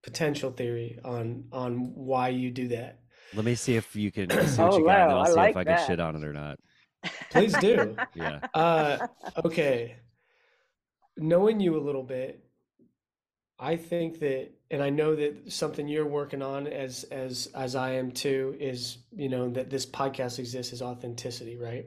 potential 0.07 0.53
theory 0.53 0.99
on 1.05 1.45
on 1.53 1.93
why 1.95 2.29
you 2.29 2.51
do 2.51 2.69
that. 2.69 3.01
Let 3.35 3.45
me 3.45 3.57
see 3.57 3.75
if 3.75 3.97
you 3.97 4.13
can 4.13 4.31
see 4.47 4.63
what 4.63 4.75
oh, 4.75 4.79
you 4.79 4.85
got, 4.85 5.01
and 5.01 5.11
then 5.11 5.17
I'll 5.17 5.27
see 5.27 5.33
like 5.33 5.51
if 5.51 5.57
I 5.57 5.65
that. 5.65 5.79
can 5.79 5.87
shit 5.89 6.01
on 6.01 6.17
it 6.17 6.25
or 6.25 6.33
not. 6.33 6.59
Please 7.31 7.53
do. 7.59 7.97
yeah. 8.15 8.39
Uh, 8.55 9.07
okay. 9.45 9.97
Knowing 11.17 11.59
you 11.59 11.77
a 11.77 11.83
little 11.83 12.05
bit, 12.05 12.45
I 13.59 13.77
think 13.77 14.21
that, 14.21 14.51
and 14.71 14.81
I 14.81 14.91
know 14.91 15.17
that 15.17 15.53
something 15.53 15.89
you're 15.89 16.07
working 16.07 16.41
on 16.41 16.69
as 16.69 17.03
as 17.05 17.49
as 17.55 17.75
I 17.75 17.95
am 17.95 18.13
too 18.13 18.57
is 18.61 18.99
you 19.11 19.29
know 19.29 19.51
that 19.51 19.71
this 19.71 19.87
podcast 19.87 20.39
exists 20.39 20.73
is 20.73 20.83
authenticity, 20.83 21.57
right? 21.57 21.87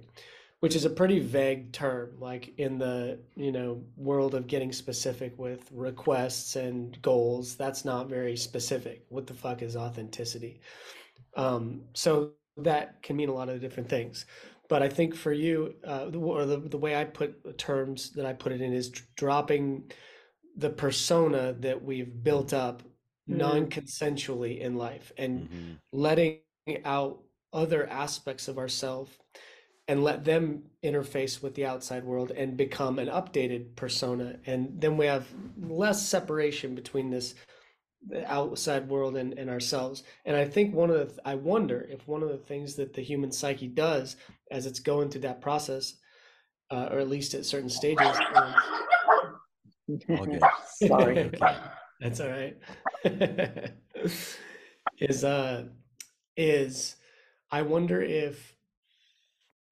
Which 0.59 0.75
is 0.75 0.85
a 0.85 0.89
pretty 0.89 1.19
vague 1.19 1.71
term 1.71 2.09
like 2.19 2.53
in 2.57 2.77
the 2.77 3.19
you 3.35 3.51
know 3.51 3.81
world 3.95 4.35
of 4.35 4.47
getting 4.47 4.71
specific 4.71 5.37
with 5.37 5.69
requests 5.71 6.55
and 6.55 7.01
goals 7.01 7.55
that's 7.55 7.85
not 7.85 8.09
very 8.09 8.35
specific 8.35 9.05
what 9.09 9.27
the 9.27 9.33
fuck 9.33 9.61
is 9.61 9.75
authenticity 9.75 10.59
um, 11.35 11.81
so 11.93 12.31
that 12.57 13.01
can 13.01 13.15
mean 13.15 13.29
a 13.29 13.33
lot 13.33 13.49
of 13.49 13.61
different 13.61 13.89
things 13.89 14.25
but 14.67 14.83
i 14.83 14.89
think 14.89 15.15
for 15.15 15.31
you 15.31 15.73
uh, 15.87 16.05
or 16.15 16.45
the, 16.45 16.57
the 16.57 16.77
way 16.77 16.95
i 16.95 17.03
put 17.03 17.57
terms 17.57 18.11
that 18.11 18.25
i 18.25 18.33
put 18.33 18.51
it 18.51 18.61
in 18.61 18.73
is 18.73 18.89
dropping 19.15 19.83
the 20.57 20.69
persona 20.69 21.53
that 21.59 21.81
we've 21.81 22.23
built 22.23 22.53
up 22.53 22.81
mm-hmm. 22.81 23.37
non-consensually 23.37 24.59
in 24.59 24.75
life 24.75 25.11
and 25.17 25.49
mm-hmm. 25.49 25.73
letting 25.93 26.39
out 26.83 27.19
other 27.53 27.87
aspects 27.87 28.47
of 28.47 28.57
ourselves 28.57 29.17
and 29.89 30.03
let 30.03 30.23
them 30.23 30.61
interface 30.83 31.41
with 31.41 31.55
the 31.55 31.65
outside 31.65 32.03
world 32.03 32.31
and 32.31 32.55
become 32.55 32.99
an 32.99 33.07
updated 33.07 33.75
persona. 33.75 34.35
And 34.45 34.79
then 34.79 34.97
we 34.97 35.07
have 35.07 35.27
less 35.59 36.07
separation 36.07 36.75
between 36.75 37.09
this 37.09 37.33
outside 38.27 38.87
world 38.87 39.17
and, 39.17 39.37
and 39.37 39.49
ourselves. 39.49 40.03
And 40.25 40.37
i 40.37 40.45
think 40.45 40.73
one 40.73 40.89
of 40.89 41.15
the 41.15 41.27
i 41.27 41.35
wonder 41.35 41.85
if 41.91 42.07
one 42.07 42.23
of 42.23 42.29
the 42.29 42.37
things 42.37 42.75
that 42.75 42.93
the 42.93 43.01
human 43.01 43.31
psyche 43.31 43.67
does 43.67 44.15
as 44.51 44.65
it's 44.65 44.79
going 44.79 45.09
through 45.09 45.21
that 45.21 45.41
process 45.41 45.95
uh, 46.71 46.87
or 46.91 46.99
at 46.99 47.09
least 47.09 47.33
at 47.33 47.45
certain 47.45 47.69
stages 47.69 48.15
um, 48.35 48.55
sorry. 50.87 51.31
That's 51.99 52.19
all 52.21 52.29
right. 52.29 52.57
is 54.99 55.23
uh 55.23 55.65
is 56.37 56.95
I 57.51 57.63
wonder 57.63 58.01
if 58.01 58.55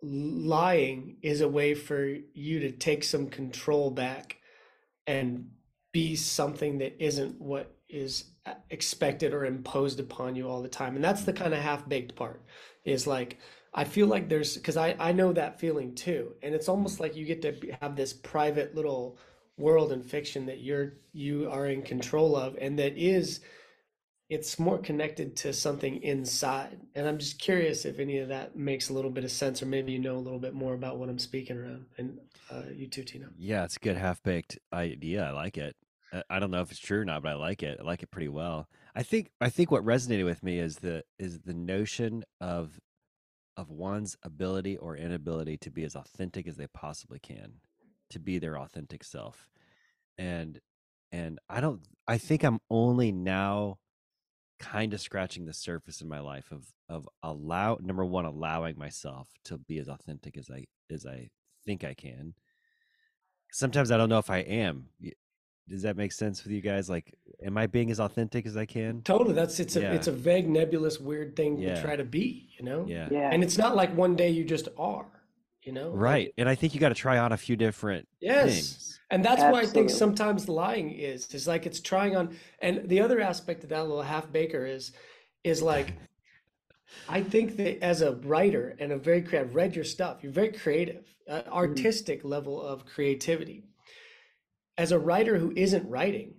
lying 0.02 1.18
is 1.22 1.41
a 1.41 1.48
way 1.48 1.74
for 1.74 2.06
you 2.34 2.60
to 2.60 2.72
take 2.72 3.04
some 3.04 3.28
control 3.28 3.89
back 3.91 4.38
and 5.06 5.50
be 5.91 6.16
something 6.16 6.80
that 6.80 7.04
isn't 7.04 7.41
what 7.41 7.76
is 7.89 8.26
uh, 8.45 8.54
expected 8.70 9.34
or 9.34 9.45
imposed 9.45 10.00
upon 10.00 10.36
you 10.36 10.48
all 10.48 10.62
the 10.62 10.68
time. 10.68 10.95
And 10.95 11.04
that's 11.04 11.24
the 11.24 11.34
kind 11.34 11.54
of 11.54 11.60
half-baked 11.62 12.16
part 12.16 12.43
is 12.84 13.08
like 13.08 13.38
I 13.74 13.84
feel 13.84 14.08
like 14.08 14.30
there's 14.30 14.58
because 14.58 14.78
I 14.78 14.95
I 15.00 15.12
know 15.12 15.34
that 15.34 15.60
feeling 15.60 15.95
too. 15.95 16.34
And 16.43 16.54
it's 16.54 16.70
almost 16.70 17.00
like 17.00 17.16
you 17.16 17.26
get 17.26 17.41
to 17.43 17.78
have 17.82 17.95
this 17.95 18.14
private 18.14 18.76
little 18.76 19.18
world 19.58 19.91
in 19.91 20.04
fiction 20.04 20.45
that 20.48 20.62
you're 20.62 20.93
you 21.14 21.50
are 21.50 21.68
in 21.68 21.82
control 21.82 22.36
of 22.36 22.56
and 22.60 22.78
that 22.78 22.98
is 22.98 23.39
it's 24.30 24.59
more 24.59 24.78
connected 24.78 25.36
to 25.38 25.53
something 25.53 26.01
inside. 26.03 26.80
And 26.95 27.07
i'm 27.07 27.17
just 27.17 27.39
curious 27.39 27.86
if 27.86 27.99
any 27.99 28.17
of 28.19 28.30
that 28.30 28.55
makes 28.55 28.89
a 28.89 28.93
little 28.93 29.11
bit 29.11 29.23
of 29.23 29.32
sense 29.32 29.61
or 29.61 29.65
maybe 29.65 29.91
you 29.91 29.99
know 29.99 30.15
a 30.15 30.19
little 30.19 30.39
bit 30.39 30.53
more 30.53 30.73
about 30.73 30.97
what 30.97 31.09
i'm 31.09 31.19
speaking 31.19 31.57
around. 31.57 31.86
And 31.97 32.19
uh, 32.51 32.63
you 32.73 32.88
too 32.88 33.03
tina. 33.03 33.30
Yeah 33.38 33.63
it's 33.63 33.78
a 33.78 33.80
good 33.80 33.97
half-baked 33.97 34.59
idea. 34.73 35.25
I 35.25 35.32
like 35.32 35.57
it. 35.57 35.75
Uh, 36.11 36.23
i 36.30 36.39
don't 36.39 36.51
know 36.51 36.61
if 36.61 36.71
it's 36.71 36.80
true 36.80 37.01
or 37.01 37.05
not 37.05 37.23
but 37.23 37.30
i 37.30 37.36
like 37.36 37.63
it. 37.63 37.78
I 37.80 37.84
like 37.84 38.03
it 38.03 38.11
pretty 38.11 38.30
well. 38.30 38.67
I 38.95 39.03
think 39.03 39.30
i 39.39 39.49
think 39.49 39.71
what 39.71 39.84
resonated 39.86 40.25
with 40.25 40.43
me 40.43 40.59
is 40.59 40.78
the 40.78 41.03
is 41.19 41.41
the 41.41 41.53
notion 41.53 42.23
of 42.41 42.80
of 43.55 43.69
one's 43.71 44.15
ability 44.23 44.78
or 44.78 44.95
inability 44.95 45.57
to 45.57 45.71
be 45.71 45.84
as 45.84 45.95
authentic 45.95 46.47
as 46.47 46.57
they 46.57 46.67
possibly 46.67 47.17
can 47.17 47.53
to 48.09 48.19
be 48.19 48.38
their 48.39 48.57
authentic 48.57 49.03
self. 49.03 49.49
And 50.17 50.59
and 51.11 51.39
i 51.49 51.61
don't 51.61 51.82
i 52.07 52.17
think 52.17 52.43
i'm 52.43 52.59
only 52.69 53.11
now 53.13 53.78
kind 54.60 54.93
of 54.93 55.01
scratching 55.01 55.45
the 55.45 55.53
surface 55.53 56.01
in 56.01 56.08
my 56.08 56.20
life 56.20 56.51
of 56.51 56.66
of 56.89 57.08
allow 57.24 57.78
number 57.82 58.05
one 58.05 58.26
allowing 58.26 58.78
myself 58.78 59.28
to 59.43 59.58
be 59.58 59.78
as 59.78 59.88
authentic 59.88 60.38
as 60.38 60.49
i 60.49 60.66
as 60.91 61.05
i 61.05 61.30
think 61.66 61.84
i 61.84 61.93
can. 61.93 62.34
Sometimes 63.51 63.91
i 63.91 63.97
don't 63.97 64.10
know 64.10 64.20
if 64.20 64.30
i 64.30 64.39
am. 64.39 64.88
Does 65.70 65.82
that 65.82 65.97
make 65.97 66.14
sense 66.14 66.43
with 66.43 66.53
you 66.53 66.62
guys? 66.62 66.89
Like 66.89 67.14
am 67.45 67.58
i 67.58 67.68
being 67.68 67.91
as 67.91 67.99
authentic 67.99 68.45
as 68.45 68.58
i 68.58 68.66
can? 68.66 69.01
Totally 69.03 69.34
that's 69.34 69.60
it's 69.60 69.76
a 69.76 69.82
yeah. 69.82 69.93
it's 69.93 70.08
a 70.08 70.12
vague 70.12 70.49
nebulous 70.49 70.99
weird 70.99 71.36
thing 71.36 71.58
yeah. 71.58 71.76
to 71.76 71.82
try 71.82 71.95
to 71.95 72.05
be 72.05 72.49
you 72.58 72.66
know? 72.66 72.86
Yeah. 72.88 73.10
Yeah. 73.12 73.30
And 73.32 73.43
it's 73.43 73.58
not 73.58 73.76
like 73.76 73.95
one 73.95 74.16
day 74.16 74.30
you 74.30 74.43
just 74.43 74.70
are 74.78 75.08
you 75.62 75.74
know? 75.74 75.89
Right 75.89 76.28
like, 76.28 76.34
and 76.38 76.49
i 76.49 76.55
think 76.55 76.74
you 76.74 76.80
got 76.80 76.89
to 76.89 76.95
try 76.95 77.18
on 77.18 77.32
a 77.32 77.38
few 77.38 77.55
different 77.55 78.08
yes. 78.20 78.53
things. 78.53 78.97
And 79.10 79.24
that's 79.24 79.41
Absolutely. 79.41 79.60
why 79.60 79.70
i 79.70 79.72
think 79.72 79.89
sometimes 79.89 80.49
lying 80.49 80.91
is 80.91 81.28
is 81.34 81.47
like 81.47 81.66
it's 81.66 81.80
trying 81.80 82.16
on 82.16 82.36
and 82.60 82.88
the 82.89 82.99
other 82.99 83.20
aspect 83.20 83.64
of 83.64 83.70
that 83.70 83.82
little 83.82 84.01
half 84.01 84.32
baker 84.32 84.66
is 84.66 84.91
is 85.43 85.62
like 85.62 85.93
i 87.10 87.22
think 87.22 87.58
that 87.58 87.84
as 87.84 88.01
a 88.01 88.14
writer 88.16 88.76
and 88.80 88.91
a 88.91 88.97
very 88.97 89.22
creative 89.22 89.55
read 89.55 89.76
your 89.76 89.86
stuff 89.86 90.18
you're 90.22 90.32
very 90.32 90.51
creative 90.51 91.05
uh, 91.30 91.41
artistic 91.51 92.20
mm-hmm. 92.20 92.30
level 92.30 92.62
of 92.62 92.86
creativity 92.86 93.64
as 94.78 94.91
a 94.91 94.99
writer 94.99 95.38
who 95.38 95.51
isn't 95.55 95.88
writing 95.89 96.34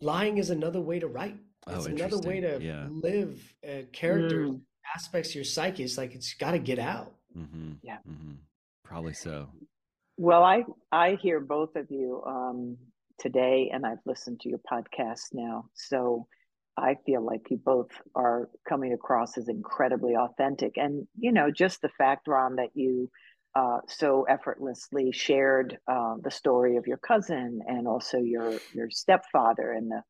lying 0.00 0.38
is 0.38 0.50
another 0.50 0.80
way 0.80 0.98
to 0.98 1.06
write 1.06 1.36
oh, 1.66 1.74
it's 1.74 1.86
oh, 1.86 1.90
another 1.90 2.18
way 2.18 2.40
to 2.40 2.58
yeah. 2.60 2.86
live 2.90 3.54
uh, 3.66 3.82
characters 3.92 4.50
mm. 4.50 4.60
aspects 4.94 5.30
of 5.30 5.36
your 5.36 5.44
psyche 5.44 5.82
it's 5.82 5.98
like 5.98 6.14
it's 6.14 6.34
got 6.34 6.52
to 6.52 6.58
get 6.58 6.78
out 6.78 7.14
mm-hmm. 7.36 7.72
yeah 7.82 7.98
mm-hmm. 8.08 8.34
Probably 8.84 9.14
so. 9.14 9.48
Well, 10.16 10.42
I 10.44 10.64
I 10.92 11.16
hear 11.20 11.40
both 11.40 11.76
of 11.76 11.90
you 11.90 12.22
um, 12.26 12.76
today, 13.18 13.70
and 13.72 13.84
I've 13.84 14.04
listened 14.06 14.40
to 14.40 14.48
your 14.48 14.60
podcast 14.70 15.32
now, 15.32 15.66
so 15.74 16.26
I 16.76 16.96
feel 17.06 17.22
like 17.22 17.50
you 17.50 17.56
both 17.56 17.90
are 18.14 18.48
coming 18.68 18.92
across 18.92 19.36
as 19.38 19.48
incredibly 19.48 20.14
authentic, 20.16 20.76
and 20.76 21.06
you 21.18 21.32
know, 21.32 21.50
just 21.50 21.82
the 21.82 21.88
fact, 21.88 22.28
Ron, 22.28 22.56
that 22.56 22.70
you 22.74 23.10
uh, 23.56 23.78
so 23.88 24.24
effortlessly 24.24 25.12
shared 25.12 25.78
uh, 25.88 26.14
the 26.22 26.30
story 26.30 26.76
of 26.76 26.86
your 26.86 26.98
cousin 26.98 27.60
and 27.66 27.88
also 27.88 28.18
your 28.18 28.62
your 28.72 28.90
stepfather 28.90 29.72
and 29.72 29.90
the 29.90 30.02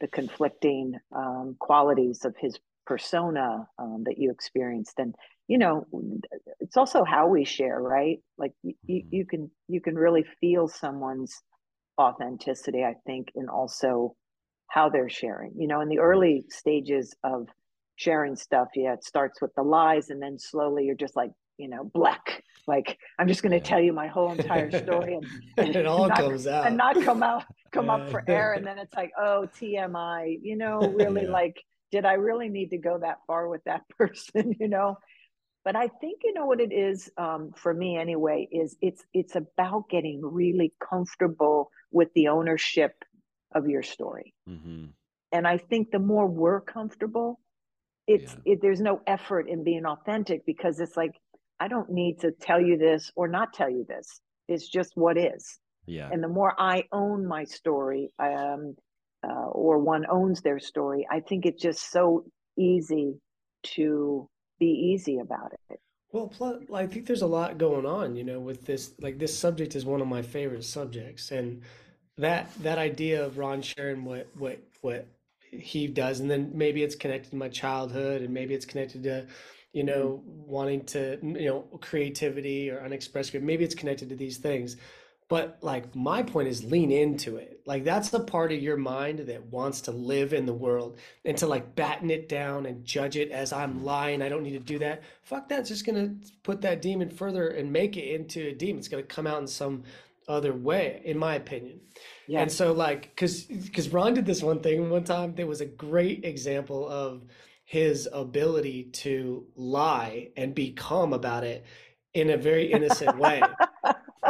the 0.00 0.08
conflicting 0.08 0.94
um, 1.14 1.56
qualities 1.60 2.24
of 2.24 2.34
his 2.38 2.58
persona 2.86 3.66
um, 3.78 4.02
that 4.04 4.18
you 4.18 4.30
experienced. 4.30 4.98
And 4.98 5.14
you 5.48 5.58
know 5.58 5.86
it's 6.74 6.76
also 6.76 7.04
how 7.04 7.28
we 7.28 7.44
share 7.44 7.80
right 7.80 8.18
like 8.36 8.50
you, 8.64 8.74
mm-hmm. 8.90 9.14
you 9.14 9.24
can 9.24 9.48
you 9.68 9.80
can 9.80 9.94
really 9.94 10.24
feel 10.40 10.66
someone's 10.66 11.40
authenticity 12.00 12.82
i 12.82 12.94
think 13.06 13.28
and 13.36 13.48
also 13.48 14.16
how 14.66 14.88
they're 14.88 15.08
sharing 15.08 15.52
you 15.56 15.68
know 15.68 15.80
in 15.82 15.88
the 15.88 16.00
early 16.00 16.44
stages 16.50 17.14
of 17.22 17.46
sharing 17.94 18.34
stuff 18.34 18.66
yeah 18.74 18.92
it 18.92 19.04
starts 19.04 19.40
with 19.40 19.52
the 19.54 19.62
lies 19.62 20.10
and 20.10 20.20
then 20.20 20.36
slowly 20.36 20.84
you're 20.84 20.96
just 20.96 21.14
like 21.14 21.30
you 21.58 21.68
know 21.68 21.88
black 21.94 22.42
like 22.66 22.98
i'm 23.20 23.28
just 23.28 23.40
going 23.40 23.52
to 23.52 23.58
yeah. 23.58 23.62
tell 23.62 23.80
you 23.80 23.92
my 23.92 24.08
whole 24.08 24.32
entire 24.32 24.68
story 24.82 25.14
and, 25.56 25.68
and 25.68 25.76
it 25.76 25.86
all 25.86 26.08
not, 26.08 26.18
comes 26.18 26.48
out 26.48 26.66
and 26.66 26.76
not 26.76 27.00
come 27.04 27.22
out 27.22 27.44
come 27.72 27.86
yeah. 27.86 27.92
up 27.92 28.10
for 28.10 28.24
air 28.26 28.54
and 28.54 28.66
then 28.66 28.78
it's 28.78 28.94
like 28.94 29.12
oh 29.16 29.46
tmi 29.60 30.38
you 30.42 30.56
know 30.56 30.80
really 30.96 31.22
yeah. 31.22 31.30
like 31.30 31.54
did 31.92 32.04
i 32.04 32.14
really 32.14 32.48
need 32.48 32.70
to 32.70 32.78
go 32.78 32.98
that 32.98 33.18
far 33.28 33.46
with 33.48 33.62
that 33.62 33.82
person 33.96 34.56
you 34.58 34.66
know 34.66 34.96
but 35.64 35.74
i 35.74 35.88
think 36.00 36.20
you 36.22 36.32
know 36.34 36.46
what 36.46 36.60
it 36.60 36.72
is 36.72 37.10
um, 37.16 37.52
for 37.56 37.72
me 37.74 37.96
anyway 37.96 38.46
is 38.52 38.76
it's 38.80 39.04
it's 39.12 39.36
about 39.36 39.88
getting 39.88 40.20
really 40.22 40.72
comfortable 40.88 41.70
with 41.90 42.08
the 42.14 42.28
ownership 42.28 42.92
of 43.54 43.68
your 43.68 43.82
story 43.82 44.34
mm-hmm. 44.48 44.86
and 45.32 45.46
i 45.46 45.58
think 45.58 45.90
the 45.90 45.98
more 45.98 46.26
we're 46.26 46.60
comfortable 46.60 47.40
it's 48.06 48.34
yeah. 48.44 48.52
it, 48.52 48.58
there's 48.62 48.80
no 48.80 49.00
effort 49.06 49.48
in 49.48 49.64
being 49.64 49.86
authentic 49.86 50.44
because 50.46 50.80
it's 50.80 50.96
like 50.96 51.12
i 51.60 51.68
don't 51.68 51.90
need 51.90 52.20
to 52.20 52.30
tell 52.32 52.60
you 52.60 52.76
this 52.76 53.10
or 53.16 53.28
not 53.28 53.52
tell 53.52 53.70
you 53.70 53.84
this 53.88 54.20
it's 54.48 54.68
just 54.68 54.92
what 54.94 55.16
is 55.16 55.58
yeah 55.86 56.08
and 56.12 56.22
the 56.22 56.28
more 56.28 56.54
i 56.58 56.84
own 56.92 57.26
my 57.26 57.44
story 57.44 58.10
um, 58.18 58.74
uh, 59.26 59.46
or 59.52 59.78
one 59.78 60.04
owns 60.10 60.42
their 60.42 60.58
story 60.58 61.06
i 61.10 61.20
think 61.20 61.46
it's 61.46 61.62
just 61.62 61.90
so 61.90 62.24
easy 62.58 63.14
to 63.62 64.28
be 64.64 64.72
easy 64.92 65.18
about 65.18 65.52
it. 65.70 65.80
Well, 66.12 66.28
plus, 66.28 66.62
I 66.72 66.86
think 66.86 67.06
there's 67.06 67.22
a 67.22 67.26
lot 67.26 67.58
going 67.58 67.86
on, 67.86 68.14
you 68.14 68.24
know, 68.24 68.38
with 68.38 68.64
this. 68.64 68.92
Like 69.00 69.18
this 69.18 69.36
subject 69.36 69.74
is 69.74 69.84
one 69.84 70.00
of 70.00 70.06
my 70.06 70.22
favorite 70.22 70.64
subjects, 70.64 71.32
and 71.32 71.62
that 72.18 72.50
that 72.62 72.78
idea 72.78 73.24
of 73.24 73.38
Ron 73.38 73.62
sharing 73.62 74.04
what 74.04 74.28
what 74.34 74.58
what 74.80 75.08
he 75.50 75.86
does, 75.86 76.20
and 76.20 76.30
then 76.30 76.52
maybe 76.54 76.82
it's 76.82 76.94
connected 76.94 77.30
to 77.30 77.36
my 77.36 77.48
childhood, 77.48 78.22
and 78.22 78.32
maybe 78.32 78.54
it's 78.54 78.66
connected 78.66 79.02
to, 79.04 79.26
you 79.72 79.84
know, 79.84 80.22
mm-hmm. 80.22 80.52
wanting 80.52 80.84
to, 80.84 81.18
you 81.22 81.48
know, 81.48 81.60
creativity 81.80 82.70
or 82.70 82.80
unexpressed. 82.80 83.34
Maybe 83.34 83.64
it's 83.64 83.74
connected 83.74 84.08
to 84.08 84.16
these 84.16 84.38
things, 84.38 84.76
but 85.34 85.58
like 85.62 85.96
my 85.96 86.22
point 86.22 86.46
is 86.46 86.62
lean 86.62 86.92
into 86.92 87.38
it. 87.38 87.60
Like 87.66 87.82
that's 87.82 88.10
the 88.10 88.20
part 88.20 88.52
of 88.52 88.62
your 88.62 88.76
mind 88.76 89.18
that 89.18 89.46
wants 89.46 89.80
to 89.80 89.90
live 89.90 90.32
in 90.32 90.46
the 90.46 90.54
world 90.54 90.96
and 91.24 91.36
to 91.38 91.48
like 91.48 91.74
batten 91.74 92.08
it 92.08 92.28
down 92.28 92.66
and 92.66 92.84
judge 92.84 93.16
it 93.16 93.32
as 93.32 93.52
I'm 93.52 93.84
lying. 93.84 94.22
I 94.22 94.28
don't 94.28 94.44
need 94.44 94.52
to 94.52 94.60
do 94.60 94.78
that. 94.78 95.02
Fuck 95.24 95.48
that. 95.48 95.58
It's 95.58 95.70
just 95.70 95.84
gonna 95.84 96.14
put 96.44 96.60
that 96.60 96.82
demon 96.82 97.10
further 97.10 97.48
and 97.48 97.72
make 97.72 97.96
it 97.96 98.14
into 98.14 98.46
a 98.46 98.52
demon. 98.52 98.78
It's 98.78 98.86
gonna 98.86 99.02
come 99.02 99.26
out 99.26 99.40
in 99.40 99.48
some 99.48 99.82
other 100.28 100.52
way, 100.52 101.02
in 101.04 101.18
my 101.18 101.34
opinion. 101.34 101.80
Yeah. 102.28 102.42
And 102.42 102.52
so 102.52 102.70
like 102.70 103.16
cause 103.16 103.42
because 103.42 103.88
Ron 103.88 104.14
did 104.14 104.26
this 104.26 104.40
one 104.40 104.60
thing 104.60 104.88
one 104.88 105.02
time. 105.02 105.34
There 105.34 105.48
was 105.48 105.60
a 105.60 105.66
great 105.66 106.24
example 106.24 106.88
of 106.88 107.24
his 107.64 108.08
ability 108.12 108.84
to 109.02 109.46
lie 109.56 110.28
and 110.36 110.54
be 110.54 110.70
calm 110.70 111.12
about 111.12 111.42
it 111.42 111.64
in 112.12 112.30
a 112.30 112.36
very 112.36 112.70
innocent 112.70 113.18
way. 113.18 113.42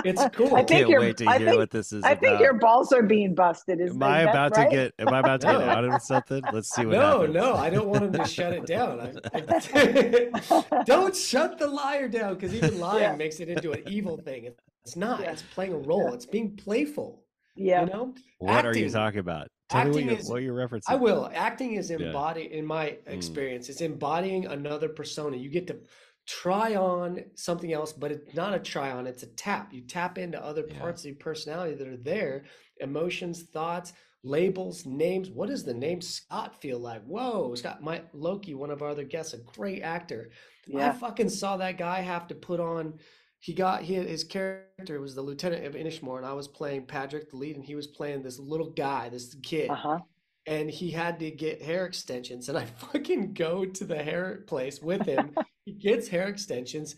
It's 0.05 0.23
cool. 0.35 0.55
I 0.55 0.63
can't 0.63 0.89
wait 0.89 1.17
to 1.19 1.27
I 1.27 1.39
hear 1.39 1.49
think, 1.49 1.59
what 1.59 1.71
this 1.71 1.93
is. 1.93 2.05
I 2.05 2.13
about. 2.13 2.21
think 2.23 2.41
your 2.41 2.55
balls 2.55 2.93
are 2.93 3.03
being 3.03 3.35
busted. 3.35 3.81
Is 3.81 3.93
am 3.93 4.03
I 4.03 4.21
about 4.21 4.57
right? 4.57 4.71
to 4.71 4.77
get? 4.77 4.95
Am 4.99 5.09
I 5.09 5.21
about 5.21 5.41
to 5.41 5.47
get 5.47 5.63
out 5.69 5.85
of 5.85 6.03
something? 6.03 6.43
Let's 6.53 6.75
see 6.75 6.85
what 6.85 6.93
no, 6.93 7.21
happens. 7.21 7.35
No, 7.35 7.55
I 7.55 7.71
don't 7.71 7.89
want 7.89 8.05
him 8.05 8.13
to 8.13 8.25
shut 8.27 8.53
it 8.53 8.67
down. 8.67 9.21
I, 9.33 9.43
I, 9.49 10.83
don't 10.85 11.17
shut 11.17 11.59
the 11.59 11.67
liar 11.67 12.09
down 12.09 12.35
because 12.35 12.55
even 12.55 12.79
lying 12.79 13.03
yeah. 13.03 13.17
makes 13.17 13.41
it 13.41 13.49
into 13.49 13.73
an 13.73 13.83
evil 13.87 14.17
thing. 14.17 14.53
It's 14.85 14.97
not. 14.97 15.21
Yeah. 15.21 15.33
It's 15.33 15.43
playing 15.43 15.73
a 15.73 15.79
role. 15.79 16.09
Yeah. 16.09 16.15
It's 16.15 16.27
being 16.27 16.57
playful. 16.57 17.25
Yeah. 17.57 17.85
You 17.85 17.87
know. 17.91 18.15
What 18.39 18.53
acting, 18.53 18.71
are 18.71 18.87
you 18.87 18.91
talking 18.91 19.21
about? 19.21 19.49
Tell 19.71 19.81
acting 19.81 20.07
me 20.07 20.13
what, 20.13 20.21
is, 20.21 20.29
what 20.29 20.43
you're 20.43 20.55
referencing. 20.55 20.83
I 20.89 20.97
will. 20.97 21.31
Acting 21.35 21.75
is 21.75 21.91
embody 21.91 22.53
in 22.53 22.67
my 22.67 22.87
mm. 22.87 22.99
experience. 23.07 23.67
Mm. 23.67 23.71
It's 23.71 23.81
embodying 23.81 24.47
another 24.47 24.89
persona. 24.89 25.37
You 25.37 25.49
get 25.49 25.67
to 25.69 25.79
try 26.27 26.75
on 26.75 27.21
something 27.35 27.73
else, 27.73 27.93
but 27.93 28.13
it's 28.13 28.35
not 28.35 28.55
a 28.55 28.59
try 28.59 28.91
on, 28.91 29.07
it's 29.07 29.23
a 29.23 29.29
tap. 29.29 29.73
You 29.73 29.83
tap 29.83 30.19
into 30.19 30.43
other 30.43 30.65
yeah. 30.69 30.79
parts 30.79 31.03
of 31.03 31.07
your 31.07 31.17
personality 31.17 31.75
that 31.75 31.89
are 31.89 31.97
there 31.97 32.45
emotions, 32.81 33.43
thoughts, 33.43 33.93
labels, 34.23 34.87
names. 34.87 35.31
What 35.31 35.49
does 35.49 35.65
the 35.65 35.75
name 35.75 36.01
Scott 36.01 36.61
feel 36.61 36.79
like? 36.79 37.05
Whoa, 37.05 37.55
Scott, 37.55 37.83
my 37.83 38.03
Loki, 38.13 38.55
one 38.55 38.71
of 38.71 38.83
our 38.83 38.89
other 38.89 39.05
guests, 39.05 39.35
a 39.35 39.39
great 39.39 39.83
actor. 39.83 40.31
Yeah. 40.67 40.89
I 40.89 40.93
fucking 40.93 41.29
saw 41.29 41.57
that 41.59 41.79
guy 41.79 42.01
have 42.01 42.27
to 42.29 42.35
put 42.35 42.59
on. 42.59 42.99
He 43.39 43.53
got 43.53 43.83
he, 43.83 43.95
his 43.95 44.25
character 44.25 45.01
was 45.01 45.15
the 45.15 45.23
lieutenant 45.23 45.67
of 45.67 45.75
Inishmore, 45.75 46.17
and 46.17 46.27
I 46.27 46.33
was 46.33 46.49
playing 46.49 46.87
Patrick, 46.87 47.31
the 47.31 47.37
lead, 47.37 47.57
and 47.57 47.65
he 47.65 47.75
was 47.75 47.87
playing 47.87 48.23
this 48.23 48.39
little 48.39 48.71
guy, 48.71 49.11
this 49.11 49.37
kid. 49.43 49.71
Uh-huh. 49.71 49.99
And 50.47 50.71
he 50.71 50.91
had 50.91 51.19
to 51.21 51.31
get 51.31 51.63
hair 51.63 51.87
extensions. 51.87 52.49
And 52.49 52.59
I 52.59 52.65
fucking 52.93 53.35
go 53.35 53.65
to 53.65 53.85
the 53.85 54.03
hair 54.03 54.45
place 54.47 54.81
with 54.83 55.07
him. 55.07 55.35
he 55.65 55.73
gets 55.73 56.09
hair 56.09 56.29
extensions 56.29 56.97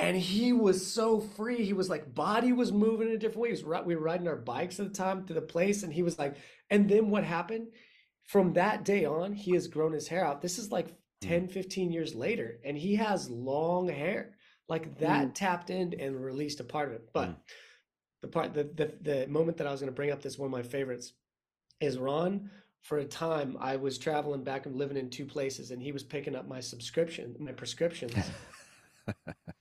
and 0.00 0.16
he 0.16 0.52
was 0.52 0.84
so 0.84 1.20
free. 1.20 1.62
He 1.62 1.74
was 1.74 1.90
like, 1.90 2.14
body 2.14 2.52
was 2.52 2.72
moving 2.72 3.08
in 3.08 3.14
a 3.14 3.18
different 3.18 3.42
way. 3.42 3.48
He 3.48 3.62
was, 3.62 3.84
we 3.84 3.94
were 3.94 4.02
riding 4.02 4.26
our 4.26 4.36
bikes 4.36 4.80
at 4.80 4.88
the 4.88 4.94
time 4.94 5.26
to 5.26 5.34
the 5.34 5.42
place, 5.42 5.82
and 5.82 5.92
he 5.92 6.02
was 6.02 6.18
like, 6.18 6.36
and 6.70 6.88
then 6.88 7.10
what 7.10 7.22
happened? 7.22 7.68
From 8.24 8.54
that 8.54 8.84
day 8.84 9.04
on, 9.04 9.34
he 9.34 9.52
has 9.52 9.68
grown 9.68 9.92
his 9.92 10.08
hair 10.08 10.24
out. 10.24 10.40
This 10.40 10.58
is 10.58 10.72
like 10.72 10.96
10, 11.20 11.48
15 11.48 11.92
years 11.92 12.14
later, 12.14 12.60
and 12.64 12.78
he 12.78 12.96
has 12.96 13.28
long 13.28 13.88
hair. 13.88 14.36
Like 14.68 14.98
that 15.00 15.28
mm. 15.28 15.34
tapped 15.34 15.68
in 15.68 15.94
and 16.00 16.24
released 16.24 16.60
a 16.60 16.64
part 16.64 16.88
of 16.88 16.94
it. 16.94 17.10
But 17.12 17.30
mm. 17.30 17.36
the 18.22 18.28
part, 18.28 18.54
the, 18.54 18.64
the 18.64 18.94
the 19.02 19.26
moment 19.26 19.58
that 19.58 19.66
I 19.66 19.72
was 19.72 19.80
going 19.80 19.92
to 19.92 19.96
bring 19.96 20.12
up 20.12 20.22
this 20.22 20.38
one 20.38 20.46
of 20.46 20.52
my 20.52 20.62
favorites 20.62 21.12
is 21.80 21.98
Ron. 21.98 22.50
For 22.82 22.98
a 22.98 23.04
time, 23.04 23.56
I 23.60 23.76
was 23.76 23.98
traveling 23.98 24.42
back 24.42 24.66
and 24.66 24.76
living 24.76 24.96
in 24.96 25.10
two 25.10 25.26
places, 25.26 25.70
and 25.70 25.82
he 25.82 25.92
was 25.92 26.02
picking 26.02 26.34
up 26.34 26.48
my 26.48 26.60
subscription, 26.60 27.36
my 27.38 27.52
prescriptions. 27.52 28.14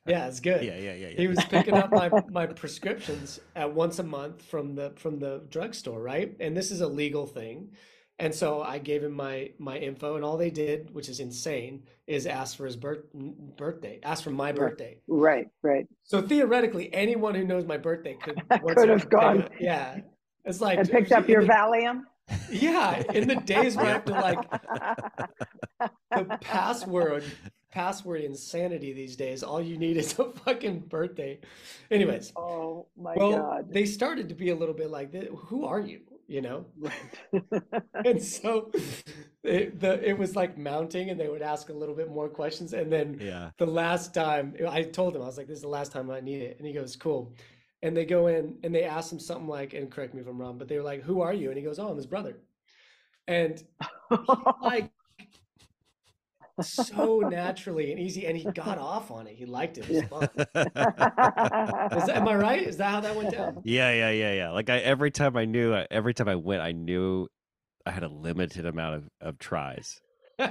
yeah, 0.05 0.28
it's 0.28 0.39
good. 0.39 0.63
Yeah, 0.63 0.78
yeah, 0.78 0.93
yeah, 0.93 1.07
yeah. 1.09 1.17
He 1.17 1.28
was 1.28 1.43
picking 1.45 1.74
up 1.74 1.91
my 1.91 2.09
my 2.30 2.45
prescriptions 2.45 3.39
at 3.55 3.74
once 3.74 3.99
a 3.99 4.03
month 4.03 4.41
from 4.43 4.76
the 4.76 4.93
from 4.95 5.20
the 5.20 5.43
drugstore, 5.49 6.01
right? 6.01 6.36
And 6.39 6.55
this 6.55 6.72
is 6.72 6.82
a 6.82 6.88
legal 6.88 7.26
thing. 7.26 7.72
And 8.22 8.36
so 8.36 8.61
I 8.61 8.80
gave 8.80 9.01
him 9.01 9.13
my 9.13 9.51
my 9.59 9.78
info, 9.78 10.15
and 10.15 10.26
all 10.26 10.36
they 10.36 10.49
did, 10.49 10.93
which 10.93 11.07
is 11.07 11.22
insane, 11.22 11.84
is 12.05 12.28
ask 12.28 12.57
for 12.57 12.65
his 12.65 12.76
birth 12.76 13.03
birthday, 13.13 13.99
ask 14.03 14.24
for 14.24 14.32
my 14.32 14.51
birthday. 14.51 14.97
Right, 15.07 15.47
right. 15.61 15.88
So 16.03 16.22
theoretically, 16.22 16.93
anyone 16.93 17.34
who 17.34 17.45
knows 17.45 17.65
my 17.65 17.78
birthday 17.78 18.17
could 18.22 18.41
could 18.76 18.89
have 18.89 19.09
gone. 19.09 19.47
yeah, 19.59 19.99
it's 20.43 20.59
like 20.59 20.80
and 20.80 20.89
picked 20.89 21.13
up 21.13 21.30
your 21.30 21.43
the, 21.43 21.47
Valium. 21.47 22.01
Yeah, 22.52 23.04
in 23.14 23.28
the 23.28 23.36
days 23.36 23.76
where 23.76 23.86
I 23.86 23.90
have 23.90 24.06
to 24.06 24.14
like 24.14 24.52
the 26.12 26.38
password 26.42 27.24
password 27.72 28.22
insanity 28.22 28.94
these 28.94 29.16
days. 29.16 29.44
All 29.44 29.62
you 29.62 29.78
need 29.78 29.98
is 29.98 30.18
a 30.20 30.32
fucking 30.32 30.82
birthday. 30.82 31.40
Anyways. 31.92 32.34
Oh 32.36 32.88
my 32.98 33.16
well, 33.16 33.32
god. 33.32 33.72
They 33.72 33.86
started 33.86 34.30
to 34.30 34.36
be 34.36 34.50
a 34.50 34.56
little 34.56 34.74
bit 34.74 34.90
like, 34.90 35.14
who 35.14 35.66
are 35.66 35.80
you? 35.80 36.02
You 36.28 36.42
know? 36.42 36.66
and 38.06 38.22
so 38.22 38.72
it, 39.44 39.80
the, 39.80 40.08
it 40.08 40.18
was 40.18 40.36
like 40.36 40.58
mounting 40.58 41.10
and 41.10 41.20
they 41.20 41.28
would 41.28 41.42
ask 41.42 41.70
a 41.70 41.74
little 41.74 41.96
bit 41.96 42.10
more 42.10 42.30
questions. 42.30 42.74
And 42.74 42.92
then 42.92 43.18
yeah. 43.20 43.52
the 43.58 43.66
last 43.66 44.14
time 44.14 44.56
I 44.68 44.84
told 44.84 45.16
him, 45.16 45.22
I 45.22 45.26
was 45.26 45.38
like, 45.38 45.48
this 45.48 45.58
is 45.58 45.64
the 45.64 45.70
last 45.70 45.92
time 45.92 46.12
I 46.12 46.20
need 46.20 46.42
it. 46.42 46.58
And 46.58 46.68
he 46.68 46.74
goes, 46.74 46.96
cool. 46.96 47.34
And 47.82 47.96
they 47.96 48.06
go 48.06 48.28
in 48.28 48.56
and 48.64 48.76
they 48.76 48.84
ask 48.84 49.12
him 49.12 49.20
something 49.20 49.48
like, 49.48 49.74
and 49.74 49.90
correct 49.90 50.14
me 50.14 50.22
if 50.22 50.28
I'm 50.28 50.40
wrong, 50.40 50.58
but 50.58 50.68
they 50.68 50.78
were 50.78 50.84
like, 50.84 51.02
who 51.02 51.22
are 51.22 51.34
you? 51.34 51.50
And 51.50 51.58
he 51.58 51.64
goes, 51.64 51.80
oh, 51.80 51.90
I'm 51.90 51.96
his 51.96 52.06
brother. 52.06 52.38
And 53.28 53.64
like 54.62 54.92
so 56.62 57.20
naturally 57.20 57.92
and 57.92 58.00
easy, 58.00 58.26
and 58.26 58.38
he 58.38 58.46
got 58.52 58.78
off 58.78 59.12
on 59.12 59.28
it. 59.28 59.36
He 59.36 59.46
liked 59.46 59.78
it. 59.78 59.90
it 59.90 60.12
was 60.12 60.30
fun. 60.30 60.30
that, 60.54 62.10
am 62.10 62.28
I 62.28 62.36
right? 62.36 62.62
Is 62.62 62.78
that 62.78 62.90
how 62.90 63.00
that 63.00 63.16
went 63.16 63.32
down? 63.32 63.62
Yeah, 63.64 63.92
yeah, 63.92 64.12
yeah, 64.12 64.34
yeah. 64.34 64.52
Like 64.52 64.70
I 64.70 64.80
every 64.80 65.12
time 65.12 65.38
I 65.38 65.46
knew, 65.46 65.74
every 65.74 66.14
time 66.14 66.28
I 66.28 66.36
went, 66.36 66.62
I 66.62 66.72
knew 66.72 67.28
I 67.86 67.92
had 67.92 68.04
a 68.04 68.10
limited 68.10 68.66
amount 68.66 68.96
of, 68.96 69.10
of 69.22 69.40
tries. 69.40 70.02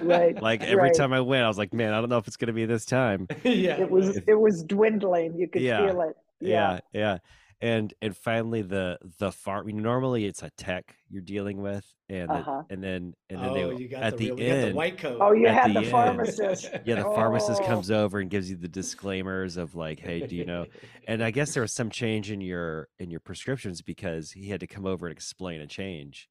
Right. 0.02 0.40
Like 0.40 0.62
every 0.62 0.76
right. 0.76 0.94
time 0.94 1.12
I 1.12 1.20
went, 1.20 1.44
I 1.44 1.48
was 1.48 1.58
like, 1.58 1.72
man, 1.72 1.94
I 1.94 2.00
don't 2.00 2.10
know 2.10 2.18
if 2.18 2.26
it's 2.26 2.36
gonna 2.36 2.52
be 2.52 2.66
this 2.66 2.84
time. 2.84 3.26
yeah. 3.44 3.80
It 3.80 3.90
was 3.90 4.18
it 4.26 4.38
was 4.38 4.62
dwindling. 4.62 5.36
You 5.36 5.48
could 5.48 5.62
yeah. 5.62 5.86
feel 5.86 6.02
it. 6.02 6.16
Yeah. 6.40 6.80
yeah, 6.92 7.00
yeah 7.00 7.18
and 7.60 7.92
and 8.00 8.16
finally 8.16 8.62
the 8.62 8.98
the 9.18 9.32
farm 9.32 9.64
I 9.64 9.66
mean, 9.66 9.82
normally 9.82 10.26
it's 10.26 10.42
a 10.42 10.50
tech 10.50 10.94
you're 11.10 11.22
dealing 11.22 11.60
with 11.60 11.84
and 12.08 12.30
uh-huh. 12.30 12.62
the, 12.68 12.74
and 12.74 12.84
then 12.84 13.14
and 13.28 13.40
then 13.40 13.48
oh, 13.48 13.54
they 13.54 13.82
you 13.82 13.88
got 13.88 14.02
at 14.02 14.16
the, 14.16 14.26
the 14.26 14.34
real, 14.34 14.54
end 14.54 14.72
the 14.72 14.76
white 14.76 14.98
coat 14.98 15.18
oh 15.20 15.32
you 15.32 15.48
had 15.48 15.74
the, 15.74 15.80
the 15.80 15.90
pharmacist 15.90 16.70
yeah 16.84 16.94
the 16.94 17.06
oh. 17.06 17.14
pharmacist 17.14 17.62
comes 17.64 17.90
over 17.90 18.20
and 18.20 18.30
gives 18.30 18.48
you 18.48 18.56
the 18.56 18.68
disclaimers 18.68 19.56
of 19.56 19.74
like 19.74 19.98
hey 19.98 20.24
do 20.26 20.36
you 20.36 20.44
know 20.44 20.66
and 21.08 21.22
i 21.22 21.30
guess 21.30 21.52
there 21.52 21.62
was 21.62 21.74
some 21.74 21.90
change 21.90 22.30
in 22.30 22.40
your 22.40 22.88
in 22.98 23.10
your 23.10 23.20
prescriptions 23.20 23.82
because 23.82 24.30
he 24.30 24.48
had 24.48 24.60
to 24.60 24.66
come 24.66 24.86
over 24.86 25.06
and 25.06 25.12
explain 25.12 25.60
a 25.60 25.66
change 25.66 26.28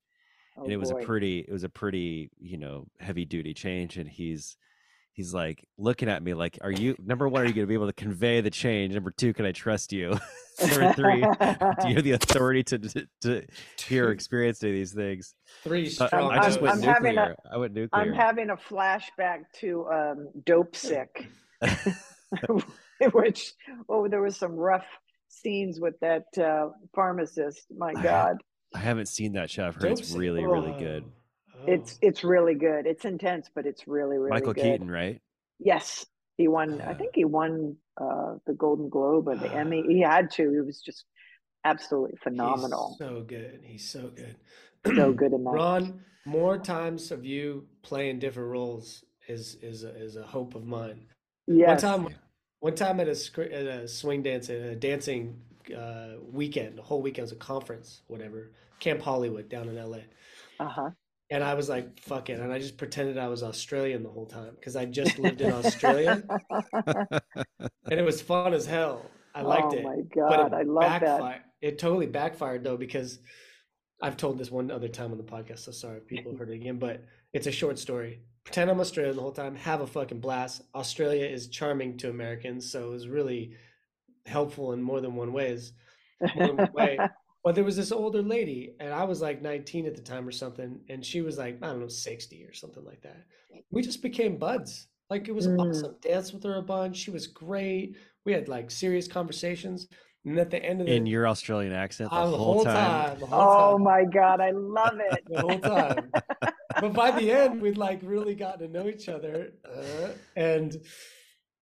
oh, 0.57 0.63
and 0.63 0.71
it 0.71 0.77
was 0.77 0.91
boy. 0.91 1.01
a 1.01 1.05
pretty 1.05 1.39
it 1.39 1.51
was 1.51 1.65
a 1.65 1.69
pretty 1.69 2.29
you 2.39 2.57
know 2.57 2.85
heavy 3.01 3.25
duty 3.25 3.53
change 3.53 3.97
and 3.97 4.09
he's 4.09 4.55
he's 5.17 5.33
like 5.33 5.67
looking 5.77 6.07
at 6.07 6.23
me 6.23 6.33
like 6.33 6.57
are 6.61 6.71
you 6.71 6.95
number 7.03 7.27
one 7.27 7.41
are 7.41 7.45
you 7.45 7.53
going 7.53 7.65
to 7.65 7.67
be 7.67 7.73
able 7.73 7.87
to 7.87 7.93
convey 7.93 8.39
the 8.39 8.49
change? 8.49 8.93
Number 8.93 9.11
two 9.11 9.33
can 9.33 9.45
i 9.45 9.51
trust 9.51 9.91
you? 9.91 10.17
Number 10.61 10.93
three 10.93 11.21
do 11.21 11.89
you 11.89 11.95
have 11.95 12.03
the 12.03 12.13
authority 12.13 12.63
to 12.63 12.79
to, 12.79 13.07
to 13.21 13.45
hear 13.85 14.07
or 14.07 14.11
experience 14.11 14.63
any 14.63 14.71
of 14.71 14.77
these 14.77 14.93
things? 14.93 15.35
Three 15.63 15.89
strong 15.89 16.09
uh, 16.13 16.27
i 16.27 16.37
just 16.45 16.59
I'm, 16.59 16.63
went 16.63 16.87
I'm 16.87 17.03
nuclear. 17.03 17.35
a, 17.45 17.53
i 17.53 17.57
went 17.57 17.73
nuclear. 17.73 18.01
i'm 18.01 18.13
having 18.13 18.49
a 18.51 18.55
flashback 18.55 19.41
to 19.59 19.85
um, 19.87 20.29
Dopesick 20.45 21.27
which 23.13 23.53
oh 23.89 24.07
there 24.07 24.21
was 24.21 24.37
some 24.37 24.53
rough 24.53 24.85
scenes 25.29 25.79
with 25.79 25.95
that 26.01 26.25
uh, 26.37 26.69
pharmacist. 26.95 27.67
My 27.75 27.93
god. 27.93 28.37
I 28.75 28.79
haven't 28.79 29.07
seen 29.07 29.33
that 29.33 29.49
show. 29.49 29.65
I've 29.65 29.75
heard 29.75 29.91
it's 29.99 30.11
really, 30.13 30.45
really 30.45 30.77
good. 30.77 31.05
Oh. 31.59 31.71
It's 31.71 31.97
it's 32.01 32.23
really 32.23 32.55
good. 32.55 32.85
It's 32.85 33.05
intense, 33.05 33.49
but 33.53 33.65
it's 33.65 33.87
really 33.87 34.17
really 34.17 34.29
Michael 34.29 34.53
good. 34.53 34.63
Keaton, 34.63 34.91
right? 34.91 35.21
Yes, 35.59 36.05
he 36.37 36.47
won. 36.47 36.81
I 36.81 36.93
think 36.93 37.11
he 37.15 37.25
won 37.25 37.77
uh, 37.99 38.35
the 38.45 38.53
Golden 38.53 38.89
Globe 38.89 39.27
or 39.27 39.35
the 39.35 39.51
Emmy. 39.51 39.83
He 39.87 40.01
had 40.01 40.31
to. 40.31 40.51
He 40.51 40.61
was 40.61 40.81
just 40.81 41.05
absolutely 41.65 42.17
phenomenal. 42.23 42.95
He's 42.97 43.07
so 43.07 43.21
good. 43.21 43.59
He's 43.63 43.89
so 43.89 44.11
good. 44.15 44.35
so 44.95 45.13
good 45.13 45.33
in 45.33 45.43
that. 45.43 45.49
Ron, 45.49 46.01
more 46.25 46.57
times 46.57 47.11
of 47.11 47.25
you 47.25 47.65
playing 47.81 48.19
different 48.19 48.49
roles 48.49 49.03
is 49.27 49.55
is 49.61 49.83
a, 49.83 49.95
is 49.95 50.15
a 50.15 50.23
hope 50.23 50.55
of 50.55 50.65
mine. 50.65 51.07
Yes. 51.47 51.83
One 51.83 52.03
time, 52.03 52.15
one 52.59 52.75
time 52.75 52.99
at 52.99 53.07
a 53.07 53.41
at 53.41 53.65
a 53.65 53.87
swing 53.87 54.21
dance, 54.23 54.49
at 54.49 54.57
a 54.57 54.75
dancing 54.75 55.41
uh, 55.75 56.19
weekend, 56.31 56.77
the 56.77 56.83
whole 56.83 57.01
weekend 57.01 57.23
was 57.23 57.31
a 57.31 57.35
conference, 57.35 58.01
whatever, 58.07 58.51
Camp 58.79 59.01
Hollywood 59.01 59.49
down 59.49 59.69
in 59.69 59.75
LA. 59.75 59.99
Uh 60.59 60.69
huh. 60.69 60.89
And 61.29 61.43
I 61.43 61.55
was 61.55 61.67
like, 61.67 61.99
fuck 61.99 62.29
it. 62.29 62.39
And 62.39 62.53
I 62.53 62.59
just 62.59 62.77
pretended 62.77 63.17
I 63.17 63.27
was 63.27 63.43
Australian 63.43 64.03
the 64.03 64.09
whole 64.09 64.25
time 64.25 64.55
because 64.55 64.75
I 64.75 64.85
just 64.85 65.19
lived 65.19 65.41
in 65.41 65.51
Australia. 65.51 66.23
and 66.73 67.21
it 67.99 68.05
was 68.05 68.21
fun 68.21 68.53
as 68.53 68.65
hell. 68.65 69.09
I 69.35 69.41
liked 69.41 69.73
oh 69.73 69.77
it. 69.77 69.85
Oh 69.85 69.89
my 69.89 70.01
God. 70.15 70.53
I 70.53 70.63
love 70.63 70.81
backfired. 70.81 71.21
that. 71.21 71.45
It 71.61 71.79
totally 71.79 72.07
backfired 72.07 72.63
though, 72.63 72.77
because 72.77 73.19
I've 74.01 74.15
told 74.15 74.37
this 74.37 74.51
one 74.51 74.71
other 74.71 74.87
time 74.87 75.11
on 75.11 75.17
the 75.17 75.23
podcast. 75.23 75.59
So 75.59 75.71
sorry 75.71 75.97
if 75.97 76.07
people 76.07 76.35
heard 76.35 76.49
it 76.49 76.55
again, 76.55 76.79
but 76.79 77.03
it's 77.33 77.47
a 77.47 77.51
short 77.51 77.77
story. 77.77 78.21
Pretend 78.45 78.71
I'm 78.71 78.79
Australian 78.79 79.17
the 79.17 79.21
whole 79.21 79.31
time, 79.31 79.55
have 79.55 79.81
a 79.81 79.87
fucking 79.87 80.21
blast. 80.21 80.61
Australia 80.73 81.25
is 81.25 81.49
charming 81.49 81.97
to 81.97 82.09
Americans. 82.09 82.71
So 82.71 82.87
it 82.87 82.91
was 82.91 83.07
really 83.09 83.51
helpful 84.25 84.71
in 84.71 84.81
more 84.81 85.01
than 85.01 85.15
one 85.15 85.33
ways. 85.33 85.73
More 86.35 86.47
than 86.47 86.57
one 86.57 86.73
way. 86.73 86.99
But 87.47 87.55
there 87.55 87.63
was 87.63 87.77
this 87.77 87.93
older 87.93 88.21
lady, 88.21 88.75
and 88.81 88.91
I 88.91 89.05
was 89.05 89.21
like 89.21 89.41
19 89.41 89.85
at 89.85 89.95
the 89.95 90.01
time 90.01 90.27
or 90.27 90.33
something, 90.33 90.81
and 90.89 91.05
she 91.05 91.21
was 91.21 91.37
like, 91.37 91.57
I 91.61 91.67
don't 91.67 91.79
know, 91.79 91.87
60 91.87 92.43
or 92.43 92.51
something 92.51 92.83
like 92.83 93.01
that. 93.03 93.23
We 93.71 93.81
just 93.81 94.01
became 94.01 94.35
buds. 94.35 94.87
Like 95.09 95.29
it 95.29 95.31
was 95.31 95.47
mm. 95.47 95.57
awesome. 95.57 95.95
Danced 96.01 96.33
with 96.33 96.43
her 96.43 96.55
a 96.55 96.61
bunch. 96.61 96.97
She 96.97 97.09
was 97.09 97.25
great. 97.25 97.95
We 98.25 98.33
had 98.33 98.49
like 98.49 98.69
serious 98.69 99.07
conversations. 99.07 99.87
And 100.25 100.37
at 100.37 100.51
the 100.51 100.61
end 100.61 100.81
of 100.81 100.87
the 100.87 100.93
in 100.93 101.05
your 101.05 101.25
Australian 101.25 101.71
accent 101.71 102.09
the, 102.09 102.17
uh, 102.17 102.25
whole, 102.25 102.31
the 102.31 102.37
whole, 102.37 102.63
time. 102.65 102.75
time 102.75 103.19
the 103.21 103.25
whole 103.27 103.39
oh 103.39 103.71
time. 103.77 103.83
my 103.83 104.03
god, 104.03 104.41
I 104.41 104.51
love 104.51 104.99
it. 104.99 105.23
the 105.29 105.39
whole 105.39 105.59
time. 105.59 106.11
but 106.81 106.91
by 106.91 107.11
the 107.11 107.31
end, 107.31 107.61
we'd 107.61 107.77
like 107.77 108.01
really 108.03 108.35
gotten 108.35 108.67
to 108.67 108.67
know 108.67 108.89
each 108.89 109.07
other, 109.07 109.53
uh, 109.63 110.09
and 110.35 110.75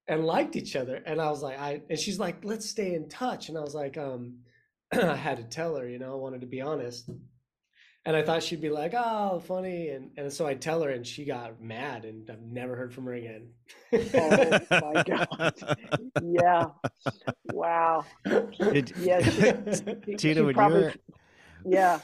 and 0.08 0.24
liked 0.24 0.56
each 0.56 0.74
other. 0.74 1.00
And 1.06 1.20
I 1.20 1.30
was 1.30 1.42
like, 1.44 1.60
I 1.60 1.80
and 1.88 1.96
she's 1.96 2.18
like, 2.18 2.44
let's 2.44 2.68
stay 2.68 2.94
in 2.94 3.08
touch. 3.08 3.50
And 3.50 3.56
I 3.56 3.60
was 3.60 3.76
like, 3.76 3.96
um, 3.96 4.38
I 4.92 5.16
had 5.16 5.38
to 5.38 5.44
tell 5.44 5.76
her, 5.76 5.88
you 5.88 5.98
know, 5.98 6.12
I 6.12 6.16
wanted 6.16 6.40
to 6.42 6.46
be 6.46 6.60
honest. 6.60 7.10
And 8.04 8.14
I 8.14 8.22
thought 8.22 8.44
she'd 8.44 8.60
be 8.60 8.70
like, 8.70 8.94
oh, 8.96 9.40
funny. 9.40 9.88
And, 9.88 10.12
and 10.16 10.32
so 10.32 10.46
I 10.46 10.54
tell 10.54 10.80
her, 10.82 10.90
and 10.90 11.04
she 11.04 11.24
got 11.24 11.60
mad, 11.60 12.04
and 12.04 12.30
I've 12.30 12.40
never 12.40 12.76
heard 12.76 12.94
from 12.94 13.06
her 13.06 13.14
again. 13.14 13.48
oh 13.92 14.60
my 14.70 15.02
God. 15.02 15.54
Yeah. 16.22 16.66
Wow. 17.52 18.04
Did, 18.24 18.92
yeah. 19.00 19.18
She, 20.06 20.14
Tina, 20.14 20.44
when 20.44 20.54
probably, 20.54 20.78
you 20.78 20.84
were. 20.84 20.94
Yeah. 21.64 21.98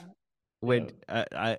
When, 0.59 0.91
uh, 1.09 1.25
I, 1.31 1.59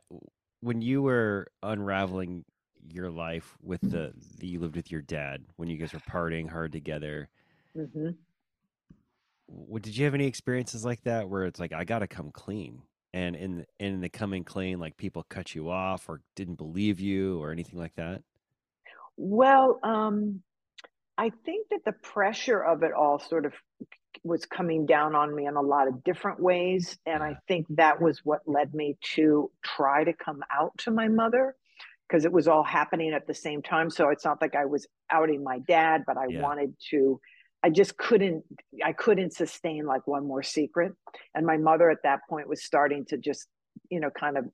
when 0.60 0.82
you 0.82 1.02
were 1.02 1.48
unraveling 1.62 2.44
your 2.92 3.10
life 3.10 3.56
with 3.62 3.80
the, 3.80 4.12
the 4.40 4.48
you 4.48 4.60
lived 4.60 4.76
with 4.76 4.92
your 4.92 5.02
dad 5.02 5.46
when 5.56 5.70
you 5.70 5.78
guys 5.78 5.94
were 5.94 6.02
partying 6.02 6.50
hard 6.50 6.74
together. 6.74 7.30
Mm-hmm 7.78 8.10
what, 9.54 9.82
did 9.82 9.96
you 9.98 10.06
have 10.06 10.14
any 10.14 10.26
experiences 10.28 10.84
like 10.84 11.04
that 11.04 11.30
where 11.30 11.46
it's 11.46 11.60
like 11.60 11.74
I 11.74 11.84
got 11.84 12.00
to 12.00 12.08
come 12.08 12.32
clean, 12.32 12.82
and 13.14 13.36
in 13.36 13.66
in 13.80 14.02
the 14.02 14.10
coming 14.10 14.44
clean, 14.44 14.80
like 14.80 14.98
people 14.98 15.24
cut 15.30 15.54
you 15.56 15.70
off 15.70 16.10
or 16.10 16.22
didn't 16.36 16.56
believe 16.56 17.00
you 17.00 17.42
or 17.42 17.52
anything 17.52 17.80
like 17.80 17.96
that? 17.96 18.24
Well, 19.16 19.80
um, 19.84 20.42
I 21.18 21.32
think 21.46 21.70
that 21.70 21.86
the 21.86 21.92
pressure 21.92 22.60
of 22.60 22.84
it 22.84 22.92
all 22.94 23.20
sort 23.20 23.46
of 23.46 23.54
was 24.24 24.46
coming 24.46 24.86
down 24.86 25.16
on 25.16 25.36
me 25.36 25.46
in 25.46 25.56
a 25.56 25.62
lot 25.62 25.88
of 25.88 26.04
different 26.04 26.40
ways. 26.40 26.98
And 27.06 27.22
I 27.22 27.38
think 27.48 27.68
that 27.70 28.02
was 28.02 28.22
what 28.24 28.42
led 28.48 28.74
me 28.74 28.98
to 29.16 29.52
try 29.64 30.04
to 30.04 30.14
come 30.14 30.42
out 30.52 30.78
to 30.80 30.92
my 30.92 31.08
mother 31.08 31.56
because 32.08 32.26
it 32.26 32.32
was 32.32 32.48
all 32.48 32.64
happening 32.64 33.14
at 33.14 33.28
the 33.28 33.34
same 33.34 33.62
time. 33.62 33.90
So 33.90 34.10
it's 34.10 34.26
not 34.26 34.42
like 34.42 34.56
I 34.56 34.66
was 34.66 34.88
outing 35.10 35.44
my 35.44 35.60
dad, 35.60 36.04
but 36.08 36.18
I 36.18 36.28
Yeah. 36.28 36.42
wanted 36.42 36.76
to. 36.92 37.20
I 37.64 37.70
just 37.70 37.98
couldn't. 37.98 38.44
I 38.84 38.92
couldn't 38.92 39.34
sustain 39.34 39.86
like 39.86 40.06
one 40.06 40.28
more 40.28 40.44
secret. 40.44 40.92
And 41.34 41.46
my 41.46 41.58
mother 41.58 41.90
at 41.90 42.04
that 42.04 42.20
point 42.30 42.50
was 42.50 42.64
starting 42.64 43.06
to 43.06 43.18
just, 43.18 43.48
you 43.90 44.00
know, 44.00 44.10
kind 44.10 44.38
of, 44.38 44.46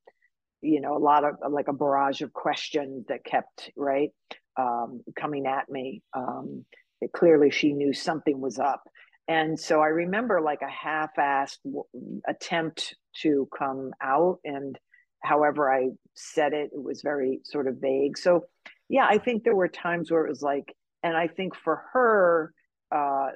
you 0.62 0.80
know, 0.80 0.96
a 0.96 1.00
lot 1.00 1.24
of 1.24 1.36
like 1.52 1.68
a 1.68 1.74
barrage 1.74 2.22
of 2.22 2.32
questions 2.34 3.06
that 3.08 3.26
kept 3.26 3.72
right 3.76 4.12
um, 4.58 5.02
coming 5.20 5.48
at 5.48 5.70
me. 5.70 6.04
Um, 6.16 6.66
it, 7.02 7.12
clearly, 7.12 7.50
she 7.50 7.74
knew 7.74 7.94
something 7.94 8.40
was 8.40 8.60
up. 8.60 8.84
And 9.28 9.60
so 9.60 9.82
I 9.82 9.88
remember 9.88 10.42
like 10.42 10.62
a 10.62 10.70
half-assed 10.70 11.58
w- 11.64 11.84
attempt 12.28 12.96
to 13.22 13.48
come 13.58 13.92
out, 14.02 14.40
and 14.44 14.78
however 15.22 15.72
I 15.72 15.90
said 16.16 16.54
it, 16.54 16.72
it 16.74 16.84
was 16.84 17.02
very 17.02 17.42
sort 17.44 17.68
of 17.68 17.78
vague. 17.78 18.18
So, 18.18 18.46
yeah, 18.90 19.06
I 19.08 19.20
think 19.20 19.44
there 19.44 19.56
were 19.56 19.68
times 19.68 20.10
where 20.10 20.26
it 20.26 20.30
was 20.30 20.42
like, 20.42 20.76
and 21.04 21.16
I 21.16 21.28
think 21.28 21.56
for 21.56 21.84
her, 21.94 22.54
uh, 22.92 23.28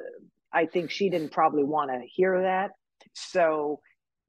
I 0.54 0.66
think 0.72 0.92
she 0.92 1.10
didn't 1.10 1.32
probably 1.32 1.64
want 1.64 1.92
to 1.92 2.00
hear 2.08 2.42
that. 2.42 2.72
So 3.14 3.80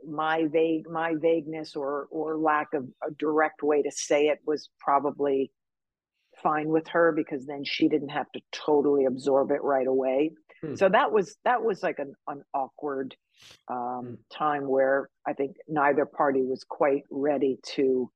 my 0.06 0.46
vague, 0.52 0.88
my 0.90 1.14
vagueness 1.20 1.76
or 1.76 2.08
or 2.10 2.36
lack 2.38 2.68
of 2.74 2.84
a 3.06 3.12
direct 3.18 3.62
way 3.62 3.82
to 3.82 3.90
say 3.90 4.26
it 4.26 4.38
was 4.46 4.68
probably 4.80 5.50
fine 6.42 6.68
with 6.68 6.86
her 6.88 7.12
because 7.16 7.46
then 7.46 7.62
she 7.64 7.88
didn't 7.88 8.08
have 8.10 8.30
to 8.32 8.40
totally 8.52 9.04
absorb 9.04 9.50
it 9.50 9.62
right 9.62 9.86
away. 9.86 10.32
Hmm. 10.62 10.74
So 10.74 10.88
that 10.88 11.12
was 11.12 11.36
that 11.44 11.62
was 11.62 11.82
like 11.82 11.98
an, 11.98 12.14
an 12.26 12.42
awkward 12.54 13.14
um, 13.70 14.02
Hmm. 14.04 14.14
time 14.36 14.68
where 14.68 15.08
I 15.26 15.32
think 15.32 15.56
neither 15.68 16.06
party 16.06 16.42
was 16.42 16.64
quite 16.68 17.02
ready 17.10 17.58
to 17.74 18.10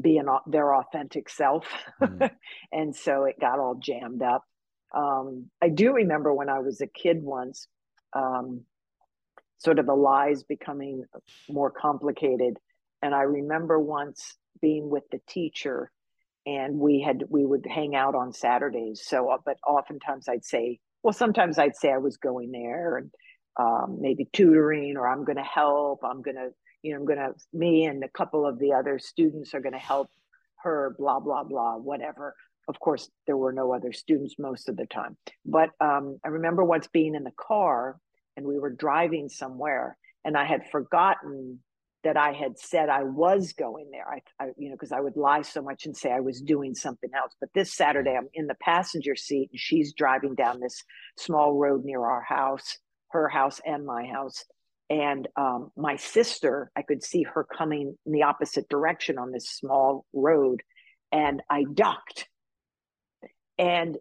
be 0.00 0.18
an, 0.18 0.26
their 0.46 0.74
authentic 0.74 1.28
self, 1.28 1.66
Mm. 2.00 2.30
and 2.72 2.94
so 2.94 3.24
it 3.24 3.36
got 3.40 3.58
all 3.58 3.74
jammed 3.82 4.22
up. 4.22 4.44
Um, 4.94 5.50
I 5.62 5.68
do 5.68 5.92
remember 5.92 6.34
when 6.34 6.48
I 6.48 6.58
was 6.58 6.80
a 6.80 6.86
kid 6.86 7.22
once, 7.22 7.68
um, 8.12 8.62
sort 9.58 9.78
of 9.78 9.86
the 9.86 9.94
lies 9.94 10.42
becoming 10.42 11.04
more 11.48 11.70
complicated, 11.70 12.58
and 13.02 13.14
I 13.14 13.22
remember 13.22 13.78
once 13.78 14.36
being 14.60 14.90
with 14.90 15.04
the 15.10 15.20
teacher 15.26 15.90
and 16.46 16.78
we 16.78 17.00
had 17.00 17.24
we 17.28 17.44
would 17.44 17.66
hang 17.68 17.94
out 17.94 18.14
on 18.14 18.32
Saturdays. 18.32 19.02
So, 19.04 19.30
uh, 19.30 19.38
but 19.44 19.58
oftentimes 19.66 20.28
I'd 20.28 20.44
say, 20.44 20.78
well, 21.02 21.12
sometimes 21.12 21.58
I'd 21.58 21.76
say 21.76 21.92
I 21.92 21.98
was 21.98 22.16
going 22.16 22.50
there 22.50 22.96
and 22.96 23.10
um, 23.58 23.98
maybe 24.00 24.28
tutoring, 24.32 24.96
or 24.96 25.08
I'm 25.08 25.24
going 25.24 25.36
to 25.36 25.42
help. 25.42 26.00
I'm 26.02 26.22
going 26.22 26.36
to, 26.36 26.48
you 26.82 26.92
know, 26.92 27.00
I'm 27.00 27.06
going 27.06 27.18
to 27.18 27.32
me 27.52 27.84
and 27.84 28.02
a 28.04 28.08
couple 28.08 28.46
of 28.46 28.58
the 28.58 28.72
other 28.72 28.98
students 28.98 29.54
are 29.54 29.60
going 29.60 29.74
to 29.74 29.78
help 29.78 30.08
her. 30.62 30.94
Blah 30.98 31.20
blah 31.20 31.44
blah, 31.44 31.76
whatever. 31.76 32.34
Of 32.70 32.78
course, 32.78 33.10
there 33.26 33.36
were 33.36 33.52
no 33.52 33.74
other 33.74 33.92
students 33.92 34.36
most 34.38 34.68
of 34.68 34.76
the 34.76 34.86
time. 34.86 35.16
But 35.44 35.70
um, 35.80 36.18
I 36.24 36.28
remember 36.28 36.62
once 36.64 36.86
being 36.86 37.16
in 37.16 37.24
the 37.24 37.32
car 37.36 37.98
and 38.36 38.46
we 38.46 38.60
were 38.60 38.70
driving 38.70 39.28
somewhere, 39.28 39.98
and 40.24 40.36
I 40.36 40.44
had 40.44 40.70
forgotten 40.70 41.58
that 42.04 42.16
I 42.16 42.32
had 42.32 42.60
said 42.60 42.88
I 42.88 43.02
was 43.02 43.52
going 43.54 43.90
there. 43.90 44.06
I, 44.08 44.22
I 44.42 44.50
you 44.56 44.68
know, 44.68 44.76
because 44.76 44.92
I 44.92 45.00
would 45.00 45.16
lie 45.16 45.42
so 45.42 45.62
much 45.62 45.84
and 45.84 45.96
say 45.96 46.12
I 46.12 46.20
was 46.20 46.40
doing 46.40 46.76
something 46.76 47.10
else. 47.12 47.34
But 47.40 47.50
this 47.54 47.74
Saturday, 47.74 48.16
I'm 48.16 48.28
in 48.34 48.46
the 48.46 48.54
passenger 48.54 49.16
seat 49.16 49.50
and 49.50 49.60
she's 49.60 49.92
driving 49.92 50.36
down 50.36 50.60
this 50.60 50.84
small 51.18 51.54
road 51.54 51.84
near 51.84 52.02
our 52.04 52.22
house, 52.22 52.78
her 53.10 53.28
house 53.28 53.60
and 53.66 53.84
my 53.84 54.06
house. 54.06 54.44
And 54.88 55.26
um, 55.36 55.72
my 55.76 55.96
sister, 55.96 56.70
I 56.76 56.82
could 56.82 57.02
see 57.02 57.24
her 57.24 57.44
coming 57.44 57.98
in 58.06 58.12
the 58.12 58.22
opposite 58.22 58.68
direction 58.68 59.18
on 59.18 59.32
this 59.32 59.50
small 59.50 60.06
road. 60.12 60.62
And 61.10 61.42
I 61.50 61.64
ducked. 61.74 62.28
And 63.60 63.98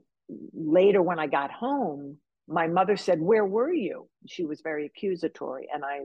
later, 0.54 1.02
when 1.02 1.20
I 1.20 1.28
got 1.28 1.52
home, 1.52 2.18
my 2.48 2.68
mother 2.68 2.96
said, 2.96 3.20
Where 3.20 3.46
were 3.46 3.74
you? 3.74 4.08
She 4.26 4.46
was 4.46 4.62
very 4.62 4.86
accusatory. 4.86 5.68
And 5.72 5.84
I, 5.84 6.00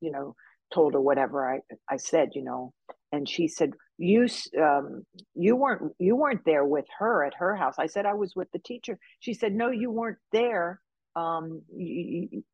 you 0.00 0.12
know, 0.12 0.36
told 0.72 0.94
her 0.94 1.00
whatever 1.00 1.52
I, 1.52 1.60
I 1.90 1.96
said, 1.96 2.30
you 2.34 2.44
know, 2.44 2.72
and 3.10 3.28
she 3.28 3.48
said, 3.48 3.72
you, 3.98 4.28
um, 4.56 5.04
you 5.34 5.56
weren't, 5.56 5.92
you 5.98 6.14
weren't 6.14 6.44
there 6.46 6.64
with 6.64 6.86
her 7.00 7.24
at 7.24 7.34
her 7.34 7.56
house. 7.56 7.74
I 7.76 7.86
said, 7.86 8.06
I 8.06 8.14
was 8.14 8.36
with 8.36 8.48
the 8.52 8.60
teacher. 8.60 8.96
She 9.18 9.34
said, 9.34 9.52
no, 9.52 9.70
you 9.70 9.90
weren't 9.90 10.18
there. 10.30 10.80
Um, 11.16 11.62
you, 11.76 12.44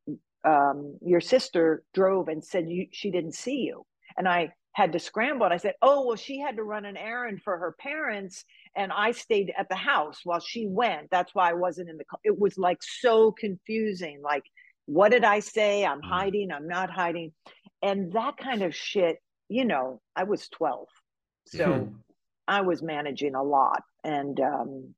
um, 0.43 0.97
your 1.05 1.21
sister 1.21 1.83
drove 1.93 2.27
and 2.27 2.43
said 2.43 2.67
you, 2.67 2.87
she 2.91 3.11
didn't 3.11 3.35
see 3.35 3.59
you. 3.59 3.85
And 4.17 4.27
I 4.27 4.53
had 4.77 4.91
to 4.93 4.99
scramble. 4.99 5.45
And 5.45 5.53
I 5.53 5.57
said, 5.57 5.73
oh, 5.81 6.05
well, 6.05 6.15
she 6.15 6.39
had 6.39 6.55
to 6.57 6.63
run 6.63 6.85
an 6.85 6.97
errand 6.97 7.41
for 7.43 7.57
her 7.57 7.75
parents. 7.79 8.45
And 8.75 8.91
I 8.91 9.11
stayed 9.11 9.51
at 9.57 9.69
the 9.69 9.75
house 9.75 10.19
while 10.23 10.39
she 10.39 10.67
went. 10.67 11.09
That's 11.09 11.33
why 11.33 11.49
I 11.49 11.53
wasn't 11.53 11.89
in 11.89 11.97
the, 11.97 12.05
car. 12.05 12.19
it 12.23 12.37
was 12.37 12.57
like 12.57 12.77
so 12.81 13.31
confusing. 13.31 14.21
Like, 14.21 14.43
what 14.85 15.09
did 15.11 15.23
I 15.23 15.39
say? 15.39 15.85
I'm 15.85 16.01
Mm. 16.01 16.09
hiding. 16.09 16.51
I'm 16.51 16.67
not 16.67 16.89
hiding 16.91 17.31
and 17.81 18.11
that 18.13 18.37
kind 18.37 18.61
of 18.63 18.75
shit 18.75 19.17
you 19.49 19.63
know 19.65 20.01
i 20.15 20.23
was 20.23 20.49
12 20.49 20.87
so 21.45 21.93
i 22.47 22.61
was 22.61 22.81
managing 22.81 23.35
a 23.35 23.43
lot 23.43 23.83
and 24.03 24.39
um 24.39 24.93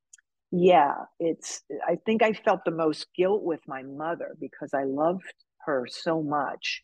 yeah 0.50 0.94
it's 1.18 1.62
i 1.86 1.96
think 2.06 2.22
i 2.22 2.32
felt 2.32 2.60
the 2.64 2.70
most 2.70 3.06
guilt 3.16 3.42
with 3.42 3.60
my 3.68 3.82
mother 3.82 4.34
because 4.40 4.70
i 4.74 4.84
loved 4.84 5.34
her 5.66 5.86
so 5.88 6.22
much 6.22 6.82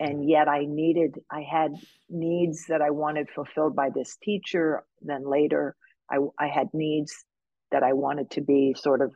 and 0.00 0.28
yet 0.28 0.48
i 0.48 0.64
needed 0.66 1.18
i 1.30 1.40
had 1.40 1.72
needs 2.08 2.66
that 2.66 2.82
i 2.82 2.90
wanted 2.90 3.28
fulfilled 3.30 3.74
by 3.74 3.88
this 3.94 4.16
teacher 4.22 4.84
then 5.02 5.28
later 5.28 5.76
i 6.10 6.18
i 6.38 6.46
had 6.46 6.68
needs 6.72 7.24
that 7.70 7.82
i 7.82 7.92
wanted 7.92 8.30
to 8.30 8.40
be 8.40 8.74
sort 8.78 9.00
of 9.00 9.12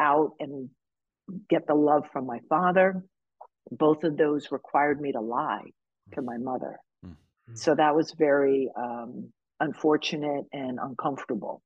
out 0.00 0.32
and 0.40 0.68
get 1.48 1.66
the 1.66 1.74
love 1.74 2.04
from 2.12 2.26
my 2.26 2.38
father 2.48 3.04
both 3.70 4.04
of 4.04 4.16
those 4.16 4.50
required 4.50 5.00
me 5.00 5.12
to 5.12 5.20
lie 5.20 5.64
to 6.12 6.22
my 6.22 6.36
mother. 6.36 6.78
Mm. 7.04 7.16
So 7.54 7.74
that 7.74 7.94
was 7.94 8.12
very 8.12 8.70
um, 8.76 9.32
unfortunate 9.60 10.44
and 10.52 10.78
uncomfortable. 10.80 11.62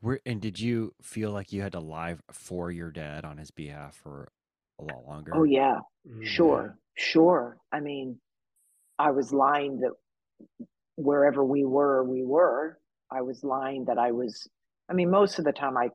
Where 0.00 0.20
and 0.26 0.40
did 0.40 0.60
you 0.60 0.94
feel 1.02 1.30
like 1.30 1.52
you 1.52 1.62
had 1.62 1.72
to 1.72 1.80
lie 1.80 2.16
for 2.30 2.70
your 2.70 2.90
dad 2.90 3.24
on 3.24 3.38
his 3.38 3.50
behalf 3.50 3.94
for 3.94 4.28
a 4.78 4.84
lot 4.84 5.06
longer? 5.06 5.32
Oh, 5.34 5.44
yeah, 5.44 5.80
Mm. 6.06 6.24
sure, 6.24 6.78
sure. 6.96 7.58
I 7.72 7.80
mean, 7.80 8.20
I 8.98 9.10
was 9.10 9.32
lying 9.32 9.80
that 9.80 9.92
wherever 10.96 11.44
we 11.44 11.64
were, 11.64 12.04
we 12.04 12.22
were. 12.24 12.78
I 13.10 13.22
was 13.22 13.42
lying 13.44 13.84
that 13.86 13.98
I 13.98 14.12
was, 14.12 14.48
I 14.88 14.94
mean, 14.94 15.10
most 15.10 15.38
of 15.38 15.44
the 15.44 15.52
time 15.52 15.76
I, 15.76 15.90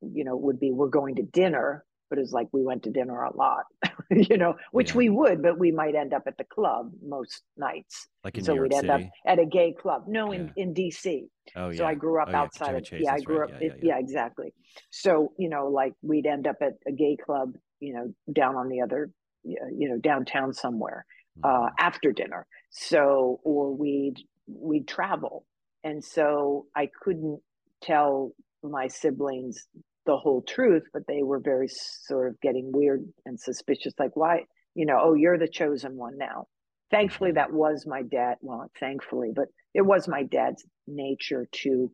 you 0.00 0.24
know, 0.24 0.36
would 0.36 0.60
be, 0.60 0.70
we're 0.70 0.88
going 0.88 1.16
to 1.16 1.22
dinner, 1.22 1.84
but 2.10 2.18
it's 2.18 2.32
like 2.32 2.48
we 2.52 2.62
went 2.62 2.82
to 2.84 2.90
dinner 2.90 3.22
a 3.22 3.34
lot, 3.36 3.64
you 4.10 4.36
know, 4.36 4.54
which 4.72 4.90
Yeah. 4.90 4.98
we 4.98 5.08
would, 5.10 5.42
but 5.42 5.58
we 5.58 5.72
might 5.72 5.94
end 5.94 6.12
up 6.12 6.22
at 6.26 6.36
the 6.36 6.44
club 6.44 6.92
most 7.02 7.42
nights. 7.56 8.08
Like 8.22 8.38
in 8.38 8.44
so 8.44 8.52
New 8.52 8.60
York 8.60 8.70
we'd 8.70 8.76
end 8.78 8.90
up 8.90 9.00
at 9.26 9.38
a 9.38 9.46
gay 9.46 9.72
club. 9.72 10.04
No, 10.06 10.30
in, 10.32 10.46
Yeah. 10.56 10.62
in 10.64 10.74
DC. 10.74 11.28
oh 11.56 11.70
yeah. 11.70 11.76
So 11.78 11.86
I 11.86 11.94
grew 11.94 12.20
up 12.20 12.28
Oh, 12.28 12.32
yeah, 12.32 12.40
outside 12.42 12.74
of 12.76 12.84
Chase, 12.84 13.02
yeah, 13.04 13.14
I 13.14 13.20
grew 13.20 13.38
right. 13.38 13.52
up 13.54 13.60
Yeah, 13.60 13.68
yeah, 13.68 13.74
yeah, 13.82 13.94
yeah. 13.94 13.98
exactly. 13.98 14.52
So, 14.90 15.32
you 15.38 15.48
know, 15.48 15.68
like 15.68 15.94
we'd 16.02 16.26
end 16.26 16.46
up 16.46 16.56
at 16.60 16.74
a 16.86 16.92
gay 16.92 17.16
club, 17.16 17.54
you 17.80 17.94
know, 17.94 18.14
down 18.32 18.56
on 18.56 18.68
the 18.68 18.80
other 18.80 19.10
you 19.44 19.88
know, 19.88 19.98
downtown 19.98 20.52
somewhere 20.54 21.04
uh 21.42 21.68
Mhm. 21.68 21.78
after 21.78 22.12
dinner. 22.12 22.46
So 22.70 23.40
or 23.44 23.74
we'd 23.76 24.16
we'd 24.46 24.88
travel. 24.88 25.46
And 25.82 26.02
so 26.04 26.66
I 26.74 26.88
couldn't 27.02 27.40
tell 27.82 28.32
my 28.62 28.86
siblings 28.88 29.66
the 30.06 30.16
whole 30.16 30.42
truth, 30.42 30.84
but 30.92 31.02
they 31.08 31.22
were 31.22 31.40
very 31.40 31.68
sort 31.68 32.28
of 32.28 32.40
getting 32.40 32.72
weird 32.72 33.04
and 33.26 33.38
suspicious 33.40 33.92
like 33.98 34.16
why, 34.16 34.44
you 34.74 34.86
know, 34.86 34.98
oh, 35.00 35.14
you're 35.14 35.38
the 35.38 35.48
chosen 35.48 35.96
one 35.96 36.16
now. 36.18 36.46
Thankfully 36.90 37.32
Mhm. 37.32 37.34
that 37.34 37.52
was 37.52 37.84
my 37.86 38.02
dad, 38.02 38.36
well, 38.40 38.70
thankfully, 38.78 39.30
but 39.34 39.46
it 39.74 39.82
was 39.82 40.08
my 40.08 40.22
dad's 40.22 40.64
nature 40.86 41.46
to 41.52 41.90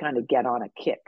kind 0.00 0.16
of 0.18 0.28
get 0.28 0.46
on 0.46 0.62
a 0.62 0.68
kick 0.82 1.00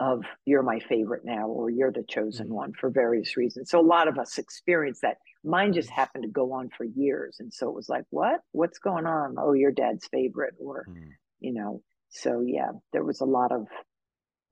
of 0.00 0.24
you're 0.44 0.62
my 0.62 0.80
favorite 0.80 1.24
now 1.24 1.46
or 1.48 1.70
you're 1.70 1.92
the 1.92 2.04
chosen 2.08 2.48
Mhm. 2.48 2.54
one 2.54 2.72
for 2.72 2.90
various 2.90 3.36
reasons. 3.36 3.70
So 3.70 3.80
a 3.80 3.82
lot 3.82 4.08
of 4.08 4.18
us 4.18 4.38
experience 4.38 5.00
that. 5.00 5.18
Mine 5.44 5.72
just 5.74 5.90
happened 5.90 6.24
to 6.24 6.30
go 6.30 6.52
on 6.52 6.70
for 6.70 6.84
years. 6.84 7.36
And 7.38 7.52
so 7.52 7.68
it 7.68 7.74
was 7.74 7.88
like, 7.88 8.04
what? 8.10 8.40
What's 8.52 8.78
going 8.78 9.06
on? 9.06 9.36
Oh, 9.38 9.52
you're 9.52 9.72
dad's 9.72 10.06
favorite 10.08 10.54
or, 10.58 10.88
Mm. 10.88 11.16
you 11.40 11.52
know. 11.52 11.82
So 12.08 12.40
yeah, 12.40 12.72
there 12.92 13.04
was 13.04 13.20
a 13.20 13.26
lot 13.26 13.52
of 13.52 13.68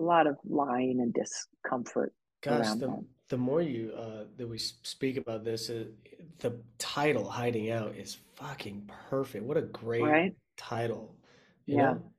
a 0.00 0.04
lot 0.04 0.26
of 0.26 0.36
lying 0.44 1.00
and 1.00 1.14
discomfort 1.14 2.14
Gosh, 2.40 2.74
the 2.74 2.88
that. 2.88 3.04
the 3.28 3.36
more 3.38 3.62
you 3.62 3.92
uh, 3.92 4.24
that 4.36 4.46
we 4.48 4.58
speak 4.58 5.16
about 5.16 5.44
this, 5.44 5.70
uh, 5.70 5.84
the 6.38 6.60
title 6.78 7.28
"Hiding 7.30 7.70
Out" 7.70 7.94
is 7.96 8.16
fucking 8.34 8.90
perfect. 9.08 9.44
What 9.44 9.56
a 9.56 9.62
great 9.62 10.20
Right? 10.20 10.36
title, 10.56 11.16
you 11.66 11.76
Yeah. 11.76 11.94
know? 11.94 12.12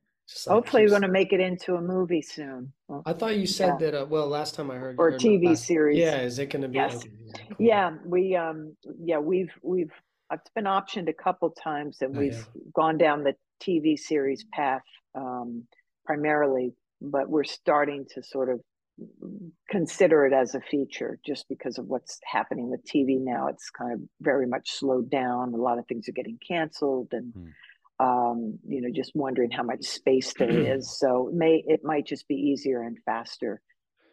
Like 0.47 0.53
Hopefully, 0.53 0.83
we're 0.83 0.89
going 0.89 1.01
to 1.03 1.07
make 1.07 1.33
it 1.33 1.39
into 1.39 1.75
a 1.75 1.81
movie 1.81 2.21
soon. 2.21 2.71
I 3.05 3.13
thought 3.13 3.37
you 3.37 3.47
said 3.47 3.77
yeah. 3.79 3.91
that. 3.91 4.01
Uh, 4.01 4.05
well, 4.05 4.27
last 4.27 4.55
time 4.55 4.71
I 4.71 4.75
heard, 4.75 4.95
or 4.97 5.11
heard 5.11 5.19
TV 5.19 5.47
last, 5.47 5.65
series. 5.65 5.97
Yeah, 5.97 6.21
is 6.21 6.39
it 6.39 6.47
going 6.47 6.61
to 6.61 6.67
be? 6.67 6.75
Yes. 6.75 6.95
Okay. 6.95 7.09
Cool. 7.47 7.57
Yeah, 7.59 7.95
we 8.05 8.35
um, 8.35 8.75
yeah, 8.99 9.19
we've 9.19 9.51
we've 9.61 9.91
it's 10.31 10.51
been 10.55 10.65
optioned 10.65 11.09
a 11.09 11.13
couple 11.13 11.49
times, 11.51 11.97
and 12.01 12.15
oh, 12.15 12.19
we've 12.19 12.33
yeah. 12.33 12.61
gone 12.73 12.97
down 12.97 13.23
the 13.23 13.35
TV 13.61 13.97
series 13.97 14.45
path 14.51 14.83
um, 15.15 15.63
primarily, 16.05 16.73
but 17.01 17.29
we're 17.29 17.43
starting 17.43 18.05
to 18.13 18.23
sort 18.23 18.49
of 18.49 18.59
consider 19.69 20.25
it 20.25 20.33
as 20.33 20.53
a 20.53 20.61
feature 20.61 21.19
just 21.25 21.47
because 21.49 21.77
of 21.77 21.85
what's 21.87 22.19
happening 22.23 22.69
with 22.69 22.81
TV 22.85 23.19
now. 23.19 23.47
It's 23.47 23.69
kind 23.69 23.93
of 23.93 23.99
very 24.21 24.45
much 24.45 24.71
slowed 24.71 25.09
down. 25.09 25.53
A 25.53 25.57
lot 25.57 25.79
of 25.79 25.87
things 25.87 26.07
are 26.07 26.13
getting 26.13 26.37
canceled, 26.47 27.09
and 27.11 27.33
mm. 27.33 27.51
Um, 28.03 28.59
you 28.67 28.81
know, 28.81 28.89
just 28.93 29.11
wondering 29.15 29.51
how 29.51 29.63
much 29.63 29.83
space 29.83 30.33
there 30.37 30.49
is. 30.49 30.99
So 30.99 31.29
it 31.29 31.33
may 31.33 31.63
it 31.67 31.81
might 31.83 32.05
just 32.05 32.27
be 32.27 32.35
easier 32.35 32.81
and 32.81 32.97
faster 33.05 33.61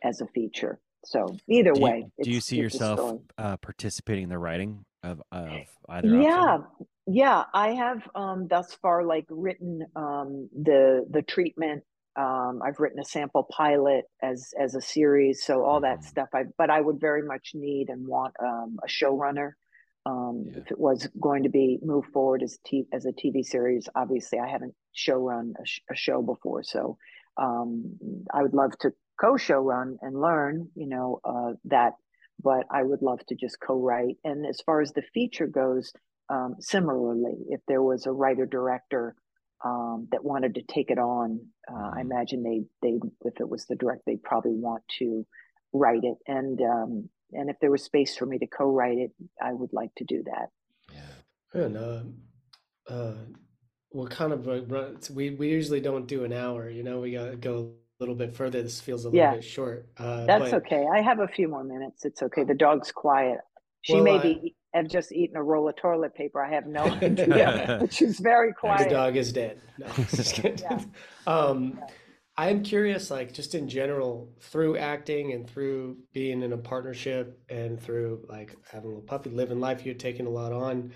as 0.03 0.21
a 0.21 0.27
feature. 0.29 0.79
So 1.05 1.37
either 1.49 1.73
do 1.73 1.81
way, 1.81 2.07
you, 2.19 2.25
do 2.25 2.31
you 2.31 2.41
see 2.41 2.57
yourself 2.57 3.21
uh, 3.39 3.57
participating 3.57 4.25
in 4.25 4.29
the 4.29 4.39
writing 4.39 4.85
of, 5.03 5.23
of 5.33 5.49
either? 5.89 6.09
Yeah, 6.09 6.59
option? 6.59 6.87
yeah. 7.07 7.45
I 7.55 7.69
have 7.71 8.09
um, 8.15 8.49
thus 8.49 8.75
far 8.83 9.05
like 9.05 9.25
written 9.31 9.87
um, 9.97 10.49
the 10.55 11.07
the 11.11 11.23
treatment 11.23 11.83
um, 12.17 12.61
I've 12.65 12.81
written 12.81 12.99
a 12.99 13.05
sample 13.05 13.45
pilot 13.45 14.05
as 14.23 14.53
as 14.59 14.75
a 14.75 14.81
series, 14.81 15.45
so 15.45 15.65
all 15.65 15.81
that 15.81 15.99
mm-hmm. 15.99 16.07
stuff. 16.07 16.29
I 16.35 16.45
but 16.59 16.71
I 16.71 16.81
would 16.81 17.01
very 17.01 17.23
much 17.23 17.53
need 17.55 17.89
and 17.89 18.07
want 18.07 18.35
um, 18.43 18.79
a 18.85 18.89
showrunner. 18.89 19.53
Um, 20.07 20.47
yeah. 20.47 20.59
If 20.59 20.71
it 20.71 20.79
was 20.79 21.09
going 21.21 21.43
to 21.43 21.49
be 21.49 21.79
moved 21.83 22.09
forward 22.13 22.43
as 22.43 22.59
t- 22.65 22.87
as 22.93 23.05
a 23.05 23.13
TV 23.13 23.45
series, 23.45 23.89
obviously 23.95 24.39
I 24.39 24.49
haven't 24.49 24.75
showrun 24.97 25.53
a, 25.61 25.67
sh- 25.67 25.81
a 25.91 25.95
show 25.95 26.23
before, 26.23 26.63
so 26.63 26.97
um, 27.37 27.99
I 28.33 28.43
would 28.43 28.55
love 28.55 28.73
to 28.81 28.93
co-show 29.21 29.59
run 29.59 29.99
and 30.01 30.21
learn, 30.21 30.71
you 30.75 30.89
know, 30.89 31.21
uh, 31.25 31.53
that. 31.65 31.95
But 32.43 32.65
I 32.71 32.83
would 32.83 33.03
love 33.03 33.21
to 33.29 33.35
just 33.35 33.61
co-write. 33.61 34.17
And 34.25 34.47
as 34.47 34.63
far 34.63 34.81
as 34.81 34.93
the 34.93 35.03
feature 35.13 35.47
goes, 35.47 35.93
um, 36.31 36.57
similarly, 36.59 37.37
if 37.51 37.61
there 37.69 37.83
was 37.83 38.07
a 38.07 38.13
writer 38.13 38.47
director 38.47 39.15
um, 39.65 40.09
that 40.11 40.25
wanted 40.25 40.55
to 40.55 40.63
take 40.63 40.91
it 40.91 40.99
on. 40.99 41.41
Uh, 41.71 41.75
I 41.75 41.79
mm-hmm. 41.79 42.01
imagine 42.01 42.43
they 42.43 42.63
they 42.83 42.99
if 43.25 43.41
it 43.41 43.49
was 43.49 43.67
the 43.67 43.77
direct, 43.77 44.03
they'd 44.07 44.23
probably 44.23 44.55
want 44.55 44.83
to 44.99 45.27
write 45.73 46.05
it, 46.05 46.17
and 46.27 46.61
um, 46.61 47.09
and 47.33 47.51
if 47.51 47.57
there 47.61 47.71
was 47.71 47.83
space 47.83 48.17
for 48.17 48.27
me 48.27 48.39
to 48.39 48.47
co-write 48.47 48.99
it, 48.99 49.13
I 49.43 49.53
would 49.53 49.73
like 49.73 49.95
to 49.97 50.05
do 50.05 50.23
that. 50.25 50.49
Yeah. 50.93 51.61
And 51.63 51.77
uh, 51.77 52.03
uh, 52.93 53.15
what 53.91 54.11
kind 54.11 54.33
of 54.33 54.49
uh, 54.49 54.91
we 55.13 55.31
we 55.31 55.49
usually 55.49 55.81
don't 55.81 56.07
do 56.07 56.25
an 56.25 56.33
hour. 56.33 56.71
You 56.71 56.83
know, 56.83 57.01
we 57.01 57.13
got 57.13 57.31
to 57.31 57.37
go 57.37 57.73
a 58.01 58.03
little 58.03 58.15
bit 58.15 58.35
further. 58.35 58.63
This 58.63 58.81
feels 58.81 59.05
a 59.05 59.09
little 59.09 59.19
yeah. 59.19 59.35
bit 59.35 59.45
short. 59.45 59.89
Uh, 59.99 60.27
That's 60.27 60.51
but... 60.51 60.65
okay. 60.65 60.87
I 60.93 61.01
have 61.01 61.21
a 61.21 61.29
few 61.29 61.49
more 61.49 61.65
minutes. 61.65 62.05
It's 62.05 62.23
okay. 62.23 62.45
The 62.45 62.55
dog's 62.55 62.93
quiet. 62.93 63.39
She 63.83 63.95
well, 63.95 64.05
may 64.05 64.19
I... 64.19 64.23
be 64.23 64.55
have 64.75 64.89
just 64.89 65.13
eaten 65.13 65.37
a 65.37 65.43
roll 65.43 65.69
of 65.69 65.77
toilet 65.77 66.15
paper. 66.15 66.43
I 66.43 66.53
have 66.53 66.67
no 66.67 66.85
idea. 67.03 67.87
She's 67.91 68.21
very 68.21 68.53
quiet. 68.53 68.89
The 68.89 68.95
dog 68.95 69.17
is 69.17 69.33
dead. 69.33 69.61
No, 69.79 69.87
just 69.97 70.35
kidding. 70.37 70.59
yeah. 70.59 70.81
Um, 71.27 71.79
yeah. 71.79 71.87
I'm 72.41 72.63
curious, 72.63 73.11
like 73.11 73.35
just 73.35 73.55
in 73.55 73.69
general, 73.69 74.33
through 74.41 74.79
acting 74.79 75.35
and 75.35 75.47
through 75.47 75.99
being 76.15 76.43
in 76.43 76.55
a 76.55 76.57
partnership 76.57 77.39
and 77.51 77.79
through 77.79 78.25
like 78.31 78.57
having 78.73 78.87
a 78.87 78.95
little 78.95 79.03
puppy, 79.03 79.29
living 79.29 79.61
life, 79.61 79.85
you're 79.85 79.95
taking 79.95 80.27
a 80.27 80.31
lot 80.31 80.51
on. 80.51 80.91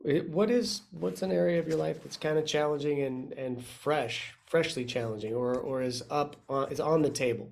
What 0.00 0.50
is 0.50 0.80
what's 0.92 1.20
an 1.20 1.30
area 1.30 1.58
of 1.58 1.68
your 1.68 1.76
life 1.76 2.02
that's 2.02 2.16
kind 2.16 2.38
of 2.38 2.46
challenging 2.46 3.02
and 3.02 3.34
and 3.34 3.62
fresh, 3.62 4.32
freshly 4.46 4.86
challenging, 4.86 5.34
or 5.34 5.56
or 5.56 5.82
is 5.82 6.02
up 6.08 6.36
on, 6.48 6.72
is 6.72 6.80
on 6.80 7.02
the 7.02 7.10
table? 7.10 7.50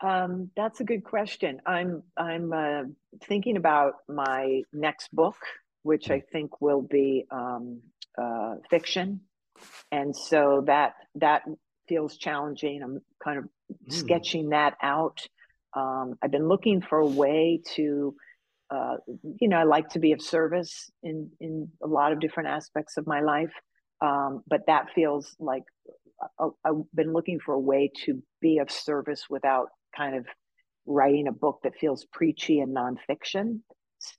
Um, 0.00 0.52
that's 0.54 0.78
a 0.78 0.84
good 0.84 1.02
question. 1.02 1.60
I'm 1.66 2.04
I'm 2.16 2.52
uh, 2.52 2.82
thinking 3.24 3.56
about 3.56 3.94
my 4.08 4.62
next 4.72 5.12
book, 5.12 5.38
which 5.82 6.10
I 6.10 6.20
think 6.20 6.60
will 6.60 6.82
be 6.82 7.24
um, 7.32 7.80
uh, 8.16 8.54
fiction, 8.70 9.22
and 9.90 10.14
so 10.14 10.62
that 10.66 10.94
that 11.16 11.42
feels 11.88 12.16
challenging. 12.16 12.82
I'm 12.82 13.00
kind 13.22 13.38
of 13.38 13.44
mm. 13.44 13.92
sketching 13.92 14.50
that 14.50 14.74
out. 14.82 15.26
Um, 15.74 16.14
I've 16.22 16.30
been 16.30 16.48
looking 16.48 16.80
for 16.80 16.98
a 16.98 17.06
way 17.06 17.60
to, 17.76 18.14
uh, 18.70 18.96
you 19.40 19.48
know, 19.48 19.56
I 19.56 19.64
like 19.64 19.90
to 19.90 19.98
be 19.98 20.12
of 20.12 20.22
service 20.22 20.90
in 21.02 21.30
in 21.40 21.68
a 21.82 21.86
lot 21.86 22.12
of 22.12 22.20
different 22.20 22.48
aspects 22.50 22.96
of 22.96 23.06
my 23.06 23.20
life, 23.20 23.52
um, 24.00 24.42
but 24.48 24.66
that 24.66 24.86
feels 24.94 25.34
like 25.38 25.64
uh, 26.38 26.48
I've 26.64 26.82
been 26.94 27.12
looking 27.12 27.40
for 27.40 27.54
a 27.54 27.60
way 27.60 27.90
to 28.04 28.22
be 28.40 28.58
of 28.58 28.70
service 28.70 29.26
without 29.28 29.68
kind 29.96 30.16
of 30.16 30.26
writing 30.86 31.28
a 31.28 31.32
book 31.32 31.60
that 31.64 31.78
feels 31.78 32.06
preachy 32.12 32.60
and 32.60 32.74
nonfiction. 32.74 33.60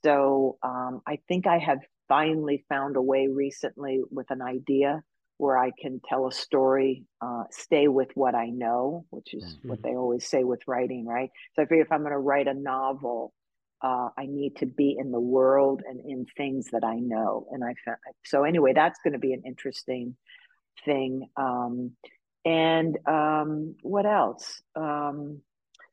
So 0.03 0.57
um, 0.61 1.01
I 1.07 1.19
think 1.27 1.47
I 1.47 1.57
have 1.57 1.79
finally 2.07 2.65
found 2.69 2.95
a 2.95 3.01
way 3.01 3.27
recently 3.27 4.01
with 4.11 4.29
an 4.29 4.41
idea 4.41 5.01
where 5.39 5.57
I 5.57 5.71
can 5.71 6.01
tell 6.07 6.27
a 6.27 6.33
story, 6.33 7.05
uh, 7.21 7.43
stay 7.49 7.87
with 7.87 8.09
what 8.13 8.35
I 8.35 8.47
know, 8.47 9.05
which 9.09 9.33
is 9.33 9.43
mm-hmm. 9.45 9.69
what 9.69 9.81
they 9.81 9.95
always 9.95 10.27
say 10.27 10.43
with 10.43 10.59
writing, 10.67 11.05
right? 11.07 11.29
So 11.55 11.61
I 11.61 11.65
figure 11.65 11.81
if 11.81 11.91
I'm 11.93 12.01
going 12.01 12.11
to 12.11 12.17
write 12.19 12.47
a 12.47 12.53
novel, 12.53 13.33
uh, 13.81 14.09
I 14.17 14.25
need 14.25 14.57
to 14.57 14.65
be 14.65 14.97
in 14.99 15.13
the 15.13 15.19
world 15.19 15.81
and 15.87 16.01
in 16.01 16.25
things 16.35 16.67
that 16.73 16.83
I 16.83 16.95
know. 16.95 17.47
And 17.51 17.63
I 17.63 17.73
found 17.85 17.97
so 18.25 18.43
anyway, 18.43 18.73
that's 18.75 18.99
going 19.01 19.13
to 19.13 19.19
be 19.19 19.31
an 19.31 19.43
interesting 19.45 20.17
thing. 20.83 21.29
Um, 21.37 21.91
and 22.43 22.97
um, 23.07 23.75
what 23.81 24.05
else? 24.05 24.61
Um, 24.75 25.39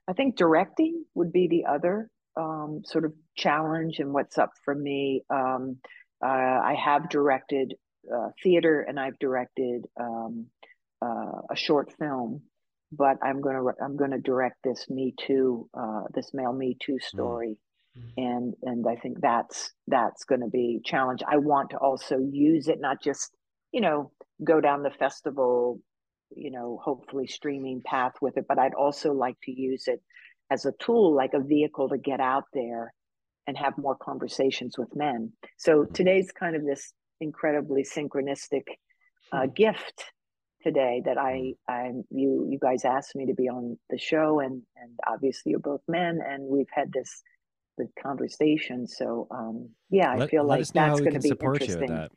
I 0.09 0.13
think 0.13 0.37
directing 0.37 1.05
would 1.15 1.33
be 1.33 1.47
the 1.47 1.67
other 1.67 2.11
um, 2.37 2.83
sort 2.85 3.05
of 3.05 3.13
challenge 3.37 4.01
and 4.01 4.13
what's 4.13 4.39
up 4.39 4.55
for 4.65 4.75
me. 4.75 5.23
Um, 5.31 5.77
uh, 6.21 6.27
I 6.27 6.77
have 6.85 7.09
directed 7.09 7.75
uh, 8.15 8.29
theater 8.43 8.81
and 8.81 8.99
I've 8.99 9.19
directed 9.19 9.87
um, 10.01 10.47
uh, 11.03 11.41
a 11.51 11.57
short 11.57 11.93
film, 11.99 12.43
but 12.93 13.17
I'm 13.23 13.41
gonna 13.41 13.63
I'm 13.83 13.97
gonna 13.97 14.21
direct 14.21 14.57
this 14.65 14.89
Me 14.89 15.15
Too 15.19 15.69
uh, 15.75 16.03
this 16.15 16.31
male 16.33 16.53
Me 16.53 16.77
Too 16.81 16.95
mm. 16.97 17.03
story, 17.03 17.59
mm-hmm. 17.99 18.09
and 18.17 18.55
and 18.63 18.87
I 18.87 18.97
think 18.97 19.21
that's 19.21 19.73
that's 19.87 20.25
going 20.25 20.41
to 20.41 20.49
be 20.49 20.81
challenge. 20.85 21.23
I 21.27 21.37
want 21.39 21.71
to 21.71 21.79
also 21.79 22.19
use 22.19 22.69
it, 22.69 22.81
not 22.81 23.03
just 23.03 23.35
you 23.73 23.81
know 23.81 24.13
go 24.45 24.61
down 24.61 24.83
the 24.83 24.91
festival 24.91 25.81
you 26.35 26.51
know, 26.51 26.81
hopefully 26.83 27.27
streaming 27.27 27.83
path 27.85 28.13
with 28.21 28.37
it, 28.37 28.47
but 28.49 28.59
I'd 28.59 28.75
also 28.75 29.13
like 29.13 29.37
to 29.45 29.53
use 29.53 29.85
it 29.87 30.01
as 30.51 30.65
a 30.65 30.73
tool, 30.81 31.15
like 31.15 31.35
a 31.35 31.41
vehicle 31.41 31.89
to 31.89 31.99
get 31.99 32.21
out 32.21 32.45
there 32.53 32.93
and 33.47 33.57
have 33.57 33.79
more 33.79 33.97
conversations 33.97 34.77
with 34.77 34.95
men. 34.95 35.33
So 35.57 35.83
mm-hmm. 35.83 35.93
today's 35.93 36.31
kind 36.33 36.57
of 36.57 36.65
this 36.65 36.93
incredibly 37.21 37.85
synchronistic 37.85 38.65
uh, 39.33 39.41
mm-hmm. 39.41 39.53
gift 39.55 40.05
today 40.63 41.03
that 41.05 41.19
I 41.19 41.55
mm-hmm. 41.71 41.73
I 41.73 41.93
you 42.11 42.47
you 42.51 42.59
guys 42.61 42.85
asked 42.85 43.15
me 43.15 43.27
to 43.27 43.35
be 43.35 43.49
on 43.49 43.79
the 43.91 43.99
show 43.99 44.41
and 44.41 44.63
and 44.77 44.99
obviously 45.07 45.51
you're 45.51 45.61
both 45.61 45.83
men 45.89 46.21
and 46.27 46.43
we've 46.45 46.71
had 46.73 46.93
this 46.93 47.23
the 47.77 47.89
conversation. 48.03 48.87
So 48.87 49.27
um, 49.31 49.69
yeah, 49.91 50.15
let, 50.15 50.23
I 50.23 50.27
feel 50.27 50.45
like 50.45 50.67
that's 50.67 51.01
going 51.01 51.13
to 51.13 51.21
be 51.21 51.29
interesting. 51.29 52.09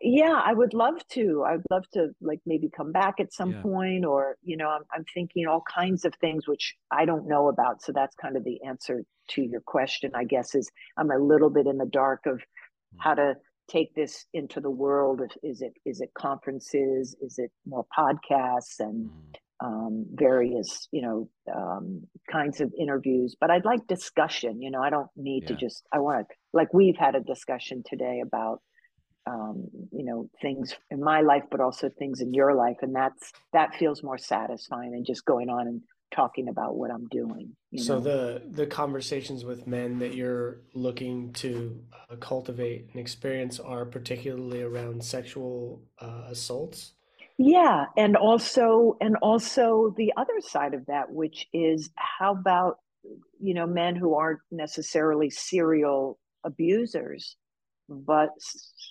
Yeah, 0.00 0.40
I 0.44 0.52
would 0.52 0.74
love 0.74 1.06
to. 1.12 1.44
I'd 1.46 1.62
love 1.70 1.84
to 1.94 2.08
like 2.20 2.40
maybe 2.46 2.70
come 2.74 2.92
back 2.92 3.14
at 3.20 3.32
some 3.32 3.52
yeah. 3.52 3.62
point, 3.62 4.04
or 4.04 4.36
you 4.42 4.56
know, 4.56 4.68
I'm 4.68 4.82
I'm 4.92 5.04
thinking 5.14 5.46
all 5.46 5.62
kinds 5.72 6.04
of 6.04 6.14
things 6.16 6.48
which 6.48 6.74
I 6.90 7.04
don't 7.04 7.28
know 7.28 7.48
about. 7.48 7.82
So 7.82 7.92
that's 7.92 8.14
kind 8.16 8.36
of 8.36 8.44
the 8.44 8.62
answer 8.66 9.02
to 9.30 9.42
your 9.42 9.60
question, 9.60 10.12
I 10.14 10.24
guess. 10.24 10.54
Is 10.54 10.70
I'm 10.96 11.10
a 11.10 11.18
little 11.18 11.50
bit 11.50 11.66
in 11.66 11.78
the 11.78 11.86
dark 11.86 12.26
of 12.26 12.40
hmm. 12.40 12.98
how 12.98 13.14
to 13.14 13.34
take 13.68 13.94
this 13.94 14.26
into 14.34 14.60
the 14.60 14.70
world. 14.70 15.22
Is 15.42 15.62
it 15.62 15.74
is 15.84 16.00
it 16.00 16.10
conferences? 16.14 17.16
Is 17.20 17.38
it 17.38 17.50
more 17.66 17.86
podcasts 17.96 18.80
and 18.80 19.10
mm 19.10 19.38
um, 19.62 20.06
various, 20.12 20.88
you 20.90 21.02
know, 21.02 21.28
um, 21.54 22.02
kinds 22.30 22.60
of 22.60 22.72
interviews. 22.78 23.36
But 23.40 23.50
I'd 23.50 23.64
like 23.64 23.86
discussion. 23.86 24.60
You 24.60 24.70
know, 24.70 24.82
I 24.82 24.90
don't 24.90 25.10
need 25.16 25.44
yeah. 25.44 25.48
to 25.50 25.54
just. 25.54 25.86
I 25.92 26.00
want 26.00 26.28
to 26.28 26.34
like 26.52 26.74
we've 26.74 26.96
had 26.96 27.14
a 27.14 27.20
discussion 27.20 27.82
today 27.86 28.22
about, 28.24 28.60
um, 29.26 29.68
you 29.92 30.04
know, 30.04 30.28
things 30.40 30.74
in 30.90 31.02
my 31.02 31.20
life, 31.20 31.44
but 31.50 31.60
also 31.60 31.90
things 31.90 32.20
in 32.20 32.34
your 32.34 32.54
life, 32.54 32.78
and 32.82 32.94
that's 32.94 33.32
that 33.52 33.74
feels 33.76 34.02
more 34.02 34.18
satisfying 34.18 34.92
than 34.92 35.04
just 35.04 35.24
going 35.24 35.48
on 35.48 35.68
and 35.68 35.82
talking 36.14 36.48
about 36.48 36.76
what 36.76 36.90
I'm 36.90 37.06
doing. 37.08 37.56
so 37.76 37.94
know? 37.94 38.00
the 38.00 38.42
the 38.50 38.66
conversations 38.66 39.44
with 39.44 39.66
men 39.66 39.98
that 39.98 40.14
you're 40.14 40.60
looking 40.74 41.32
to 41.34 41.80
uh, 41.92 42.16
cultivate 42.16 42.88
and 42.92 43.00
experience 43.00 43.58
are 43.58 43.84
particularly 43.84 44.62
around 44.62 45.02
sexual 45.04 45.82
uh, 46.00 46.24
assaults 46.28 46.92
yeah 47.38 47.86
and 47.96 48.16
also 48.16 48.96
and 49.00 49.16
also 49.22 49.94
the 49.96 50.12
other 50.16 50.40
side 50.40 50.74
of 50.74 50.84
that 50.86 51.10
which 51.10 51.46
is 51.52 51.90
how 51.96 52.32
about 52.32 52.76
you 53.40 53.54
know 53.54 53.66
men 53.66 53.96
who 53.96 54.14
aren't 54.14 54.40
necessarily 54.50 55.30
serial 55.30 56.18
abusers 56.44 57.36
but 57.88 58.30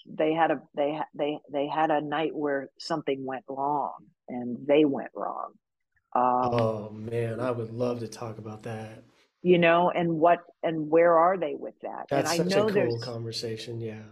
they 0.06 0.34
had 0.34 0.52
a 0.52 0.62
they 0.76 1.00
they 1.14 1.38
they 1.52 1.68
had 1.68 1.92
a 1.92 2.02
night 2.02 2.36
where 2.36 2.70
something 2.80 3.26
went 3.26 3.44
wrong 3.48 3.94
and 4.28 4.58
they 4.68 4.86
went 4.86 5.12
wrong 5.16 5.54
um, 6.16 6.54
oh 6.54 6.90
man 6.94 7.40
i 7.40 7.52
would 7.52 7.72
love 7.72 8.00
to 8.00 8.08
talk 8.08 8.38
about 8.38 8.64
that 8.64 9.04
you 9.42 9.58
know 9.58 9.90
and 9.90 10.12
what 10.12 10.40
and 10.64 10.90
where 10.90 11.18
are 11.18 11.38
they 11.38 11.56
with 11.58 11.74
that 11.82 12.06
that's 12.10 12.32
and 12.32 12.50
such 12.50 12.58
I 12.58 12.60
know 12.60 12.68
a 12.68 12.72
cool 12.72 12.74
there's, 12.74 13.04
conversation 13.04 13.80
yeah 13.82 14.04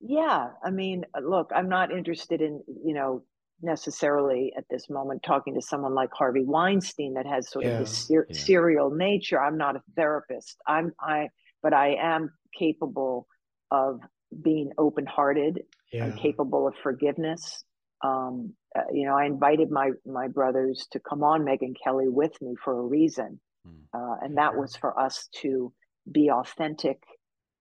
yeah 0.00 0.48
i 0.64 0.70
mean 0.70 1.04
look 1.22 1.50
i'm 1.54 1.68
not 1.68 1.92
interested 1.92 2.40
in 2.40 2.62
you 2.84 2.94
know 2.94 3.22
necessarily 3.64 4.52
at 4.56 4.64
this 4.70 4.90
moment 4.90 5.22
talking 5.22 5.54
to 5.54 5.62
someone 5.62 5.94
like 5.94 6.10
harvey 6.12 6.44
weinstein 6.44 7.14
that 7.14 7.26
has 7.26 7.48
sort 7.48 7.64
yeah. 7.64 7.72
of 7.72 7.78
this 7.80 8.06
ser- 8.08 8.26
yeah. 8.28 8.36
serial 8.36 8.90
nature 8.90 9.40
i'm 9.40 9.56
not 9.56 9.76
a 9.76 9.82
therapist 9.94 10.56
i'm 10.66 10.92
i 11.00 11.28
but 11.62 11.72
i 11.72 11.94
am 11.94 12.32
capable 12.58 13.28
of 13.70 14.00
being 14.40 14.70
open 14.78 15.06
hearted 15.06 15.60
yeah. 15.92 16.04
and 16.04 16.18
capable 16.18 16.66
of 16.66 16.74
forgiveness. 16.82 17.64
Um, 18.02 18.54
uh, 18.76 18.82
you 18.92 19.06
know, 19.06 19.16
I 19.16 19.26
invited 19.26 19.70
my 19.70 19.90
my 20.06 20.28
brothers 20.28 20.86
to 20.92 21.00
come 21.00 21.22
on 21.22 21.42
Megyn 21.42 21.74
Kelly 21.82 22.08
with 22.08 22.40
me 22.40 22.54
for 22.62 22.78
a 22.78 22.82
reason, 22.82 23.40
mm. 23.66 23.72
uh, 23.94 24.16
and 24.22 24.38
that 24.38 24.56
was 24.56 24.76
for 24.76 24.98
us 24.98 25.28
to 25.42 25.72
be 26.10 26.30
authentic, 26.30 27.02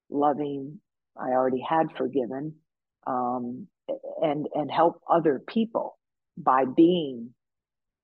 loving. 0.10 0.80
I 1.18 1.32
already 1.32 1.64
had 1.68 1.92
forgiven, 1.98 2.56
um, 3.06 3.68
and 4.22 4.48
and 4.56 4.72
help 4.72 5.02
other 5.10 5.42
people 5.46 5.98
by 6.38 6.66
being 6.66 7.34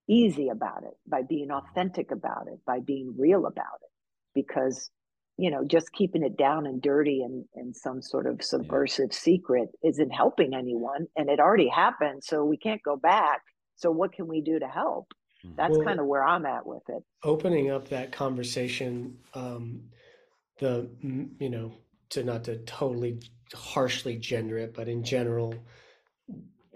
easy 0.07 0.49
about 0.49 0.83
it, 0.83 0.95
by 1.07 1.21
being 1.21 1.49
mm-hmm. 1.49 1.65
authentic 1.65 2.11
about 2.11 2.47
it, 2.47 2.59
by 2.65 2.79
being 2.79 3.15
real 3.17 3.45
about 3.45 3.79
it, 3.81 3.89
because 4.33 4.89
you 5.37 5.51
know 5.51 5.63
just 5.63 5.91
keeping 5.93 6.23
it 6.23 6.37
down 6.37 6.65
and 6.65 6.81
dirty 6.81 7.21
and 7.21 7.45
and 7.55 7.75
some 7.75 8.01
sort 8.01 8.25
of 8.25 8.43
subversive 8.43 9.09
yeah. 9.11 9.17
secret 9.17 9.69
isn't 9.83 10.09
helping 10.09 10.53
anyone 10.53 11.05
and 11.15 11.29
it 11.29 11.39
already 11.39 11.67
happened 11.67 12.23
so 12.23 12.43
we 12.43 12.57
can't 12.57 12.81
go 12.83 12.95
back 12.95 13.41
so 13.75 13.91
what 13.91 14.11
can 14.11 14.27
we 14.27 14.41
do 14.41 14.59
to 14.59 14.67
help 14.67 15.13
mm-hmm. 15.45 15.55
that's 15.55 15.77
well, 15.77 15.85
kind 15.85 15.99
of 15.99 16.05
where 16.05 16.23
i'm 16.23 16.45
at 16.45 16.65
with 16.65 16.83
it 16.89 17.03
opening 17.23 17.71
up 17.71 17.87
that 17.87 18.11
conversation 18.11 19.15
um 19.35 19.81
the 20.59 20.89
you 21.39 21.49
know 21.49 21.71
to 22.09 22.23
not 22.23 22.43
to 22.43 22.57
totally 22.59 23.19
harshly 23.53 24.17
gender 24.17 24.57
it 24.57 24.73
but 24.73 24.87
in 24.87 25.03
general 25.03 25.53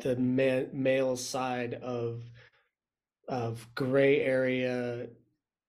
the 0.02 0.16
man, 0.16 0.68
male 0.72 1.16
side 1.16 1.76
of 1.76 2.24
of 3.28 3.68
gray 3.76 4.22
area 4.22 5.08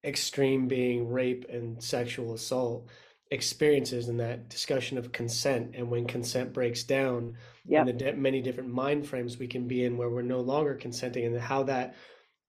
extreme 0.04 0.68
being 0.68 1.08
rape 1.08 1.46
and 1.48 1.82
sexual 1.82 2.34
assault 2.34 2.88
experiences 3.32 4.08
in 4.08 4.18
that 4.18 4.50
discussion 4.50 4.98
of 4.98 5.10
consent 5.10 5.74
and 5.74 5.88
when 5.88 6.06
consent 6.06 6.52
breaks 6.52 6.84
down 6.84 7.34
yep. 7.64 7.80
and 7.80 7.88
the 7.88 8.04
de- 8.04 8.12
many 8.12 8.42
different 8.42 8.68
mind 8.68 9.06
frames 9.06 9.38
we 9.38 9.46
can 9.46 9.66
be 9.66 9.84
in 9.84 9.96
where 9.96 10.10
we're 10.10 10.20
no 10.20 10.40
longer 10.40 10.74
consenting 10.74 11.24
and 11.24 11.40
how 11.40 11.62
that 11.62 11.94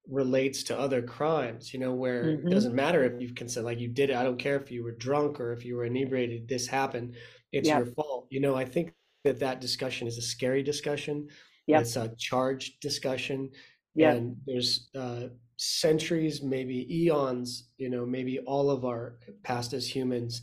relates 0.10 0.64
to 0.64 0.78
other 0.78 1.02
crimes 1.02 1.74
you 1.74 1.80
know 1.80 1.94
where 1.94 2.26
mm-hmm. 2.26 2.48
it 2.48 2.52
doesn't 2.52 2.76
matter 2.76 3.06
if 3.06 3.22
you've 3.22 3.34
consent 3.34 3.66
like 3.66 3.80
you 3.80 3.88
did 3.88 4.10
it 4.10 4.18
i 4.18 4.24
don't 4.24 4.38
care 4.40 4.58
if 4.58 4.70
you 4.70 4.84
were 4.84 4.92
drunk 4.92 5.40
or 5.40 5.54
if 5.54 5.64
you 5.64 5.78
were 5.78 5.86
inebriated 5.86 6.50
this 6.50 6.68
happened 6.68 7.16
it's 7.54 7.70
yep. 7.70 7.78
your 7.78 7.94
fault 7.94 8.28
you 8.30 8.42
know 8.42 8.54
i 8.54 8.66
think 8.66 8.94
that 9.24 9.40
that 9.40 9.62
discussion 9.62 10.06
is 10.06 10.18
a 10.18 10.22
scary 10.22 10.62
discussion 10.62 11.26
yep. 11.66 11.82
it's 11.82 11.96
a 11.96 12.14
charged 12.18 12.82
discussion 12.82 13.50
yeah 13.96 14.12
and 14.12 14.36
there's 14.46 14.90
uh, 14.96 15.28
centuries, 15.58 16.42
maybe 16.42 16.88
eons, 17.04 17.70
you 17.78 17.90
know, 17.90 18.06
maybe 18.06 18.40
all 18.40 18.70
of 18.70 18.86
our 18.86 19.18
past 19.44 19.74
as 19.74 19.96
humans 19.96 20.42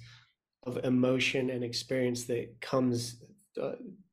of 0.64 0.78
emotion 0.84 1.50
and 1.50 1.64
experience 1.64 2.24
that 2.24 2.60
comes 2.60 3.22
uh, 3.60 3.72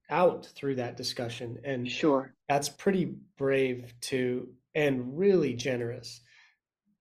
out 0.10 0.46
through 0.56 0.76
that 0.76 0.98
discussion. 0.98 1.60
And 1.64 1.90
sure, 1.90 2.34
that's 2.48 2.70
pretty 2.70 3.16
brave 3.38 3.94
to 4.02 4.50
and 4.76 5.18
really 5.18 5.54
generous 5.54 6.22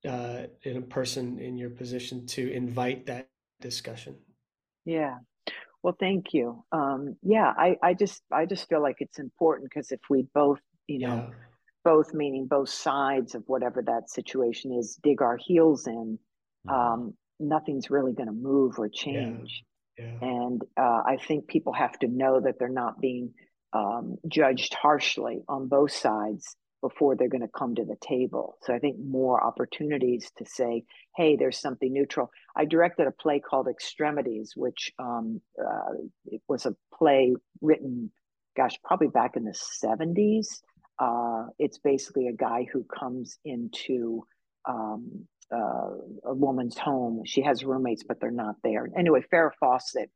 uh, 0.09 0.45
in 0.63 0.77
a 0.77 0.83
person 0.83 1.39
in 1.39 1.57
your 1.57 1.71
position 1.71 2.27
to 2.27 2.51
invite 2.53 3.07
that 3.07 3.29
discussion. 3.61 4.17
Yeah. 4.85 5.19
Well, 5.83 5.97
thank 6.01 6.35
you. 6.35 6.65
Um, 6.73 7.17
yeah, 7.23 7.53
I, 7.57 7.77
I 7.83 7.95
just 7.95 8.23
I 8.33 8.47
just 8.47 8.69
feel 8.69 8.83
like 8.83 8.97
it's 9.01 9.19
important 9.19 9.71
because 9.71 9.93
if 9.93 10.01
we 10.11 10.27
both, 10.35 10.61
you 10.89 11.01
know, 11.01 11.27
yeah 11.29 11.46
both 11.87 12.13
meaning 12.13 12.49
both 12.49 12.69
sides 12.69 13.37
of 13.37 13.45
whatever 13.47 13.81
that 13.81 14.11
situation 14.11 14.73
is 14.73 14.99
dig 15.05 15.23
our 15.23 15.37
heels 15.37 15.87
in 15.87 16.19
mm-hmm. 16.69 16.71
um, 16.75 17.15
nothing's 17.39 17.91
really 17.91 18.13
going 18.13 18.27
to 18.27 18.33
move 18.35 18.75
or 18.77 18.89
change 18.89 19.63
yeah. 19.97 20.05
Yeah. 20.05 20.29
and 20.29 20.63
uh, 20.77 21.03
i 21.07 21.17
think 21.29 21.47
people 21.47 21.73
have 21.73 21.97
to 22.01 22.09
know 22.09 22.41
that 22.41 22.59
they're 22.59 22.69
not 22.69 23.01
being 23.01 23.33
um, 23.73 24.17
judged 24.29 24.75
harshly 24.75 25.43
on 25.49 25.69
both 25.69 25.93
sides 25.93 26.57
before 26.83 27.15
they're 27.15 27.29
going 27.29 27.47
to 27.47 27.59
come 27.59 27.77
to 27.77 27.85
the 27.85 27.97
table 28.03 28.59
so 28.63 28.75
i 28.75 28.81
think 28.81 28.97
more 28.99 29.43
opportunities 29.43 30.31
to 30.39 30.45
say 30.45 30.83
hey 31.15 31.37
there's 31.37 31.61
something 31.61 31.93
neutral 31.93 32.31
i 32.57 32.65
directed 32.65 33.07
a 33.07 33.13
play 33.13 33.39
called 33.39 33.69
extremities 33.69 34.55
which 34.57 34.91
um, 34.99 35.41
uh, 35.61 35.93
it 36.27 36.43
was 36.49 36.67
a 36.67 36.75
play 36.99 37.35
written 37.61 38.11
gosh 38.57 38.75
probably 38.85 39.09
back 39.09 39.37
in 39.37 39.45
the 39.45 39.57
70s 39.85 40.63
uh, 40.99 41.47
it's 41.59 41.79
basically 41.79 42.29
a 42.29 42.33
guy 42.33 42.67
who 42.73 42.85
comes 42.85 43.39
into 43.45 44.27
um, 44.69 45.27
uh, 45.53 45.91
a 46.25 46.35
woman's 46.35 46.77
home. 46.77 47.23
She 47.25 47.43
has 47.43 47.65
roommates, 47.65 48.03
but 48.07 48.21
they're 48.21 48.31
not 48.31 48.57
there. 48.65 48.89
Anyway, 48.97 49.23
Farrah 49.33 49.51
Fawcett 49.61 50.11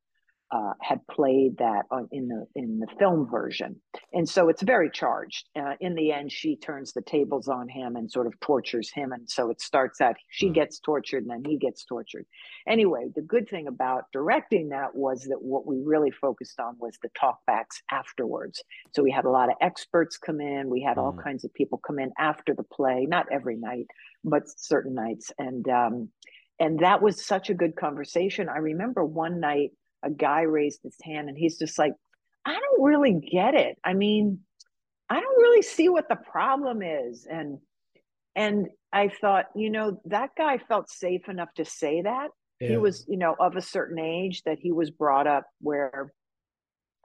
uh, 0.53 0.73
had 0.81 1.07
played 1.09 1.57
that 1.59 1.83
on, 1.91 2.09
in 2.13 2.29
the 2.29 2.47
in 2.55 2.79
the 2.81 2.87
film 2.99 3.29
version, 3.31 3.77
and 4.13 4.29
so 4.29 4.49
it's 4.49 4.63
very 4.63 4.91
charged. 4.91 5.49
Uh, 5.57 5.75
in 5.81 5.95
the 5.95 6.13
end, 6.13 6.33
she 6.33 6.57
turns 6.57 6.93
the 6.93 7.03
tables 7.03 7.49
on 7.49 7.69
him 7.69 7.97
and 7.97 8.11
sort 8.11 8.27
of 8.27 8.39
tortures 8.41 8.91
him, 8.93 9.13
and 9.13 9.29
so 9.29 9.51
it 9.51 9.61
starts 9.61 10.01
out 10.01 10.17
she 10.29 10.49
mm. 10.49 10.55
gets 10.55 10.79
tortured 10.81 11.23
and 11.25 11.31
then 11.31 11.45
he 11.45 11.57
gets 11.57 11.85
tortured. 11.85 12.27
Anyway, 12.67 13.07
the 13.15 13.23
good 13.23 13.49
thing 13.49 13.67
about 13.67 14.05
directing 14.13 14.69
that 14.71 14.95
was 14.95 15.23
that 15.25 15.41
what 15.41 15.67
we 15.67 15.81
really 15.85 16.11
focused 16.11 16.59
on 16.61 16.77
was 16.79 16.99
the 17.03 17.11
talkbacks 17.11 17.83
afterwards. 17.91 18.63
So 18.93 19.03
we 19.03 19.11
had 19.11 19.25
a 19.25 19.31
lot 19.31 19.49
of 19.49 19.57
experts 19.61 20.17
come 20.19 20.41
in, 20.41 20.69
we 20.69 20.83
had 20.83 20.97
mm. 20.97 21.03
all 21.03 21.13
kinds 21.13 21.45
of 21.45 21.53
people 21.55 21.79
come 21.79 21.99
in 21.99 22.11
after 22.19 22.55
the 22.55 22.65
play, 22.65 23.07
not 23.09 23.27
every 23.31 23.57
night, 23.57 23.87
but 24.25 24.43
certain 24.47 24.95
nights, 24.95 25.33
and 25.39 25.69
um, 25.69 26.09
and 26.59 26.79
that 26.81 27.01
was 27.01 27.25
such 27.25 27.49
a 27.49 27.55
good 27.55 27.75
conversation. 27.75 28.49
I 28.49 28.59
remember 28.59 29.03
one 29.05 29.41
night 29.41 29.71
a 30.03 30.11
guy 30.11 30.43
raised 30.43 30.81
his 30.83 30.97
hand 31.03 31.29
and 31.29 31.37
he's 31.37 31.59
just 31.59 31.79
like, 31.79 31.93
I 32.45 32.53
don't 32.53 32.83
really 32.83 33.15
get 33.15 33.55
it. 33.55 33.79
I 33.85 33.95
mean, 33.95 34.41
I 35.09 35.21
don't 35.21 35.39
really 35.39 35.63
see 35.63 35.89
what 35.89 36.09
the 36.09 36.17
problem 36.17 36.83
is. 36.83 37.27
And 37.31 37.59
and 38.37 38.69
I 38.93 39.09
thought, 39.09 39.47
you 39.55 39.71
know, 39.71 40.01
that 40.07 40.31
guy 40.37 40.59
felt 40.59 40.89
safe 40.89 41.29
enough 41.29 41.53
to 41.57 41.65
say 41.65 42.03
that. 42.03 42.29
Yeah. 42.61 42.69
He 42.69 42.77
was, 42.77 43.05
you 43.09 43.17
know, 43.17 43.35
of 43.39 43.57
a 43.57 43.61
certain 43.61 43.99
age 43.99 44.43
that 44.45 44.59
he 44.59 44.73
was 44.73 44.91
brought 44.91 45.27
up 45.27 45.45
where 45.61 46.13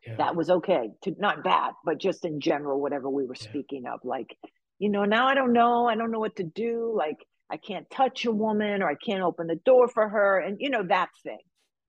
yeah. 0.05 0.15
that 0.17 0.35
was 0.35 0.49
okay 0.49 0.89
to 1.03 1.15
not 1.17 1.43
bad, 1.43 1.73
but 1.83 1.97
just 1.97 2.25
in 2.25 2.39
general, 2.39 2.79
whatever 2.79 3.09
we 3.09 3.25
were 3.25 3.35
yeah. 3.39 3.49
speaking 3.49 3.85
of. 3.87 3.99
Like, 4.03 4.37
you 4.79 4.89
know, 4.89 5.05
now 5.05 5.27
I 5.27 5.33
don't 5.33 5.53
know. 5.53 5.87
I 5.87 5.95
don't 5.95 6.11
know 6.11 6.19
what 6.19 6.35
to 6.37 6.43
do. 6.43 6.93
Like, 6.95 7.17
I 7.49 7.57
can't 7.57 7.89
touch 7.89 8.25
a 8.25 8.31
woman 8.31 8.81
or 8.81 8.89
I 8.89 8.95
can't 8.95 9.23
open 9.23 9.47
the 9.47 9.59
door 9.65 9.87
for 9.87 10.07
her. 10.07 10.39
And, 10.39 10.57
you 10.59 10.69
know, 10.69 10.83
that 10.83 11.09
thing 11.23 11.39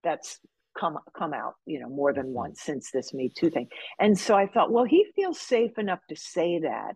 that's 0.03 0.39
come 0.79 0.99
come 1.17 1.33
out 1.33 1.55
you 1.67 1.81
know 1.81 1.89
more 1.89 2.13
than 2.13 2.27
mm-hmm. 2.27 2.35
once 2.35 2.63
since 2.63 2.91
this 2.91 3.15
me 3.15 3.31
too 3.35 3.51
thing 3.51 3.69
and 3.99 4.19
so 4.19 4.35
i 4.35 4.47
thought 4.47 4.73
well 4.73 4.85
he 4.85 5.07
feels 5.15 5.41
safe 5.41 5.79
enough 5.79 6.01
to 6.09 6.17
say 6.17 6.59
that 6.61 6.95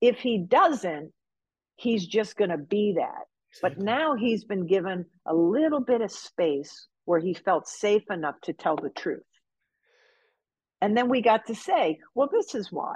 if 0.00 0.18
he 0.18 0.38
doesn't 0.38 1.12
he's 1.76 2.06
just 2.06 2.36
going 2.36 2.50
to 2.50 2.58
be 2.58 2.94
that 2.96 3.24
but 3.62 3.78
now 3.78 4.14
he's 4.14 4.44
been 4.44 4.66
given 4.66 5.04
a 5.26 5.34
little 5.34 5.80
bit 5.80 6.00
of 6.00 6.12
space 6.12 6.88
where 7.04 7.20
he 7.20 7.32
felt 7.32 7.68
safe 7.68 8.04
enough 8.10 8.34
to 8.42 8.52
tell 8.52 8.76
the 8.76 8.90
truth 8.90 9.22
and 10.80 10.96
then 10.96 11.08
we 11.08 11.20
got 11.20 11.46
to 11.46 11.54
say 11.54 11.98
well 12.14 12.28
this 12.30 12.54
is 12.54 12.70
why 12.70 12.94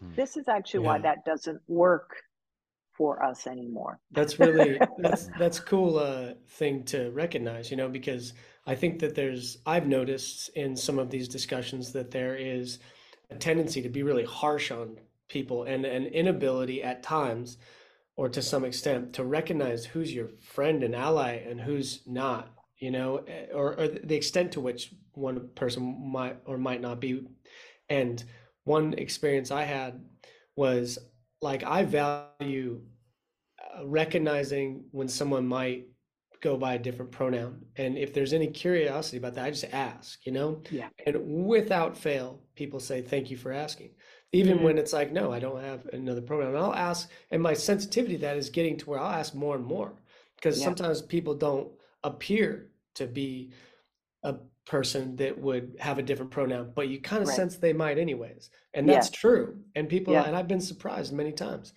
hmm. 0.00 0.14
this 0.14 0.36
is 0.36 0.48
actually 0.48 0.82
yeah. 0.82 0.86
why 0.86 0.98
that 0.98 1.24
doesn't 1.24 1.60
work 1.66 2.16
for 2.98 3.22
us 3.22 3.46
anymore 3.46 3.98
that's 4.10 4.38
really 4.38 4.78
that's 4.98 5.30
that's 5.38 5.60
cool 5.60 5.98
uh 5.98 6.34
thing 6.48 6.82
to 6.84 7.10
recognize 7.12 7.70
you 7.70 7.76
know 7.76 7.88
because 7.88 8.34
I 8.68 8.74
think 8.74 8.98
that 8.98 9.14
there's, 9.14 9.56
I've 9.64 9.86
noticed 9.86 10.50
in 10.50 10.76
some 10.76 10.98
of 10.98 11.08
these 11.08 11.26
discussions 11.26 11.92
that 11.92 12.10
there 12.10 12.36
is 12.36 12.80
a 13.30 13.34
tendency 13.34 13.80
to 13.80 13.88
be 13.88 14.02
really 14.02 14.26
harsh 14.26 14.70
on 14.70 14.98
people 15.26 15.64
and 15.64 15.86
an 15.86 16.04
inability 16.04 16.82
at 16.82 17.02
times, 17.02 17.56
or 18.14 18.28
to 18.28 18.42
some 18.42 18.66
extent, 18.66 19.14
to 19.14 19.24
recognize 19.24 19.86
who's 19.86 20.12
your 20.12 20.28
friend 20.42 20.82
and 20.82 20.94
ally 20.94 21.36
and 21.48 21.58
who's 21.58 22.02
not, 22.06 22.50
you 22.76 22.90
know, 22.90 23.24
eh, 23.26 23.46
or, 23.54 23.72
or 23.80 23.88
the 23.88 24.16
extent 24.16 24.52
to 24.52 24.60
which 24.60 24.92
one 25.12 25.48
person 25.54 26.12
might 26.12 26.36
or 26.44 26.58
might 26.58 26.82
not 26.82 27.00
be. 27.00 27.26
And 27.88 28.22
one 28.64 28.92
experience 28.92 29.50
I 29.50 29.62
had 29.62 30.04
was 30.56 30.98
like, 31.40 31.62
I 31.64 31.84
value 31.84 32.82
uh, 33.78 33.86
recognizing 33.86 34.84
when 34.92 35.08
someone 35.08 35.46
might 35.46 35.86
go 36.40 36.56
by 36.56 36.74
a 36.74 36.78
different 36.78 37.10
pronoun. 37.10 37.64
And 37.76 37.98
if 37.98 38.14
there's 38.14 38.32
any 38.32 38.46
curiosity 38.48 39.16
about 39.16 39.34
that, 39.34 39.44
I 39.44 39.50
just 39.50 39.64
ask, 39.72 40.24
you 40.24 40.32
know? 40.32 40.62
Yeah. 40.70 40.88
And 41.06 41.46
without 41.46 41.96
fail, 41.96 42.40
people 42.54 42.80
say, 42.80 43.02
thank 43.02 43.30
you 43.30 43.36
for 43.36 43.52
asking. 43.52 43.90
Even 44.32 44.58
Mhm. 44.58 44.62
when 44.62 44.78
it's 44.78 44.92
like, 44.92 45.10
no, 45.12 45.32
I 45.32 45.40
don't 45.40 45.60
have 45.62 45.86
another 45.86 46.20
pronoun. 46.20 46.48
And 46.48 46.58
I'll 46.58 46.74
ask, 46.74 47.10
and 47.30 47.42
my 47.42 47.54
sensitivity 47.54 48.14
to 48.16 48.20
that 48.22 48.36
is 48.36 48.50
getting 48.50 48.76
to 48.78 48.90
where 48.90 49.00
I'll 49.00 49.12
ask 49.18 49.34
more 49.34 49.56
and 49.56 49.64
more 49.64 49.94
because 50.36 50.60
Yeah. 50.60 50.64
sometimes 50.64 51.02
people 51.02 51.34
don't 51.34 51.72
appear 52.04 52.70
to 52.94 53.06
be 53.06 53.52
a 54.22 54.36
person 54.68 55.16
that 55.16 55.36
would 55.38 55.74
have 55.80 55.98
a 55.98 56.02
different 56.02 56.30
pronoun, 56.30 56.72
but 56.76 56.88
you 56.88 57.00
kind 57.00 57.22
of 57.22 57.28
Right. 57.28 57.36
sense 57.36 57.56
they 57.56 57.72
might 57.72 57.98
anyways. 57.98 58.50
And 58.74 58.88
that's 58.88 59.08
Yeah. 59.08 59.16
true. 59.18 59.58
And 59.74 59.88
people, 59.88 60.12
Yeah. 60.12 60.24
and 60.24 60.36
I've 60.36 60.46
been 60.46 60.60
surprised 60.60 61.12
many 61.12 61.32
times. 61.32 61.72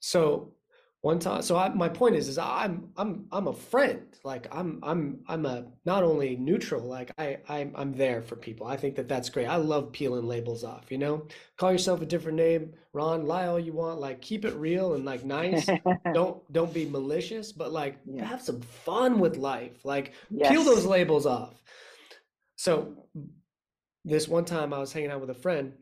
So 0.00 0.52
one 1.00 1.18
time, 1.18 1.42
so 1.42 1.56
I, 1.56 1.68
my 1.70 1.88
point 1.88 2.16
is, 2.16 2.28
is 2.28 2.38
I'm, 2.38 2.90
I'm, 2.96 3.26
I'm 3.32 3.46
a 3.48 3.52
friend. 3.52 4.06
Like 4.24 4.46
I'm, 4.54 4.78
I'm, 4.82 5.20
I'm 5.26 5.44
a, 5.46 5.66
not 5.86 6.02
only 6.02 6.36
neutral, 6.36 6.82
like 6.82 7.10
I, 7.18 7.38
I'm, 7.48 7.72
I'm 7.74 7.92
there 7.94 8.20
for 8.22 8.36
people. 8.36 8.66
I 8.66 8.76
think 8.76 8.96
that 8.96 9.08
that's 9.08 9.30
great. 9.30 9.46
I 9.46 9.56
love 9.56 9.92
peeling 9.92 10.26
labels 10.26 10.64
off, 10.64 10.90
you 10.90 10.98
know, 10.98 11.26
call 11.56 11.72
yourself 11.72 12.02
a 12.02 12.06
different 12.06 12.36
name, 12.36 12.74
Ron, 12.92 13.26
lie 13.26 13.46
all 13.46 13.58
you 13.60 13.72
want, 13.72 14.00
like 14.00 14.20
keep 14.20 14.44
it 14.44 14.54
real 14.54 14.94
and 14.94 15.04
like 15.06 15.24
nice. 15.24 15.68
don't, 16.14 16.52
don't 16.52 16.72
be 16.74 16.84
malicious, 16.86 17.52
but 17.52 17.72
like 17.72 17.98
Yeah. 18.06 18.24
have 18.26 18.42
some 18.42 18.60
fun 18.60 19.18
with 19.18 19.38
life. 19.38 19.82
Like 19.84 20.12
peel 20.42 20.62
those 20.62 20.84
labels 20.84 21.24
off. 21.26 21.62
So 22.64 22.94
this 24.06 24.26
one 24.26 24.46
time 24.46 24.72
I 24.72 24.78
was 24.78 24.90
hanging 24.90 25.10
out 25.10 25.20
with 25.20 25.28
a 25.28 25.34
friend 25.34 25.74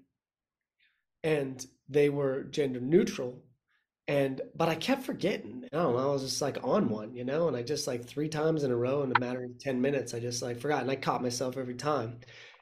and 1.22 1.64
they 1.88 2.08
were 2.08 2.42
gender 2.42 2.80
neutral 2.80 3.40
and 4.08 4.40
but 4.56 4.68
I 4.68 4.74
kept 4.74 5.04
forgetting. 5.04 5.68
I 5.72 5.76
don't 5.76 5.94
know, 5.94 6.10
I 6.10 6.12
was 6.12 6.22
just 6.22 6.42
like 6.42 6.58
on 6.64 6.88
one, 6.88 7.14
you 7.14 7.24
know, 7.24 7.46
and 7.46 7.56
I 7.56 7.62
just 7.62 7.86
like 7.86 8.04
three 8.04 8.28
times 8.28 8.64
in 8.64 8.72
a 8.72 8.76
row 8.76 9.04
in 9.04 9.12
a 9.14 9.20
matter 9.20 9.44
of 9.44 9.60
10 9.60 9.80
minutes, 9.80 10.12
I 10.12 10.18
just 10.18 10.42
like 10.42 10.58
forgot 10.58 10.82
and 10.82 10.90
I 10.90 10.96
caught 10.96 11.22
myself 11.22 11.56
every 11.56 11.76
time. 11.76 12.18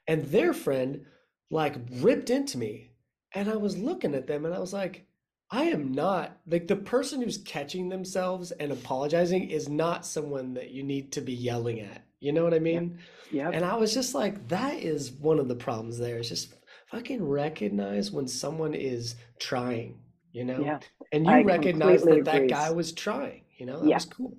And 0.06 0.26
their 0.26 0.52
friend 0.52 1.06
like 1.50 1.76
ripped 1.90 2.28
into 2.28 2.58
me 2.58 2.90
and 3.32 3.48
I 3.48 3.56
was 3.56 3.78
looking 3.78 4.14
at 4.14 4.26
them 4.26 4.44
and 4.44 4.54
I 4.54 4.58
was 4.58 4.74
like, 4.74 5.06
I 5.50 5.64
am 5.64 5.92
not 5.92 6.36
like 6.46 6.68
the 6.68 6.76
person 6.76 7.22
who's 7.22 7.38
catching 7.38 7.88
themselves 7.88 8.50
and 8.50 8.70
apologizing 8.70 9.48
is 9.48 9.70
not 9.70 10.04
someone 10.04 10.52
that 10.54 10.72
you 10.72 10.82
need 10.82 11.10
to 11.12 11.22
be 11.22 11.32
yelling 11.32 11.80
at. 11.80 12.04
You 12.20 12.32
know 12.32 12.44
what 12.44 12.54
I 12.54 12.58
mean? 12.58 12.98
Yep. 13.32 13.52
And 13.54 13.64
I 13.64 13.74
was 13.76 13.94
just 13.94 14.14
like, 14.14 14.46
that 14.48 14.74
is 14.74 15.10
one 15.12 15.38
of 15.38 15.48
the 15.48 15.54
problems 15.54 15.98
there. 15.98 16.18
Is 16.18 16.28
just 16.28 16.54
fucking 16.88 17.26
recognize 17.26 18.10
when 18.10 18.28
someone 18.28 18.74
is 18.74 19.16
trying, 19.38 19.98
you 20.32 20.44
know? 20.44 20.62
Yeah. 20.62 20.78
And 21.12 21.26
you 21.26 21.32
I 21.32 21.42
recognize 21.42 22.02
that 22.02 22.24
that 22.26 22.48
guy 22.48 22.70
was 22.70 22.92
trying, 22.92 23.42
you 23.56 23.66
know? 23.66 23.80
That 23.80 23.88
Yeah. 23.88 23.94
was 23.96 24.04
cool. 24.04 24.36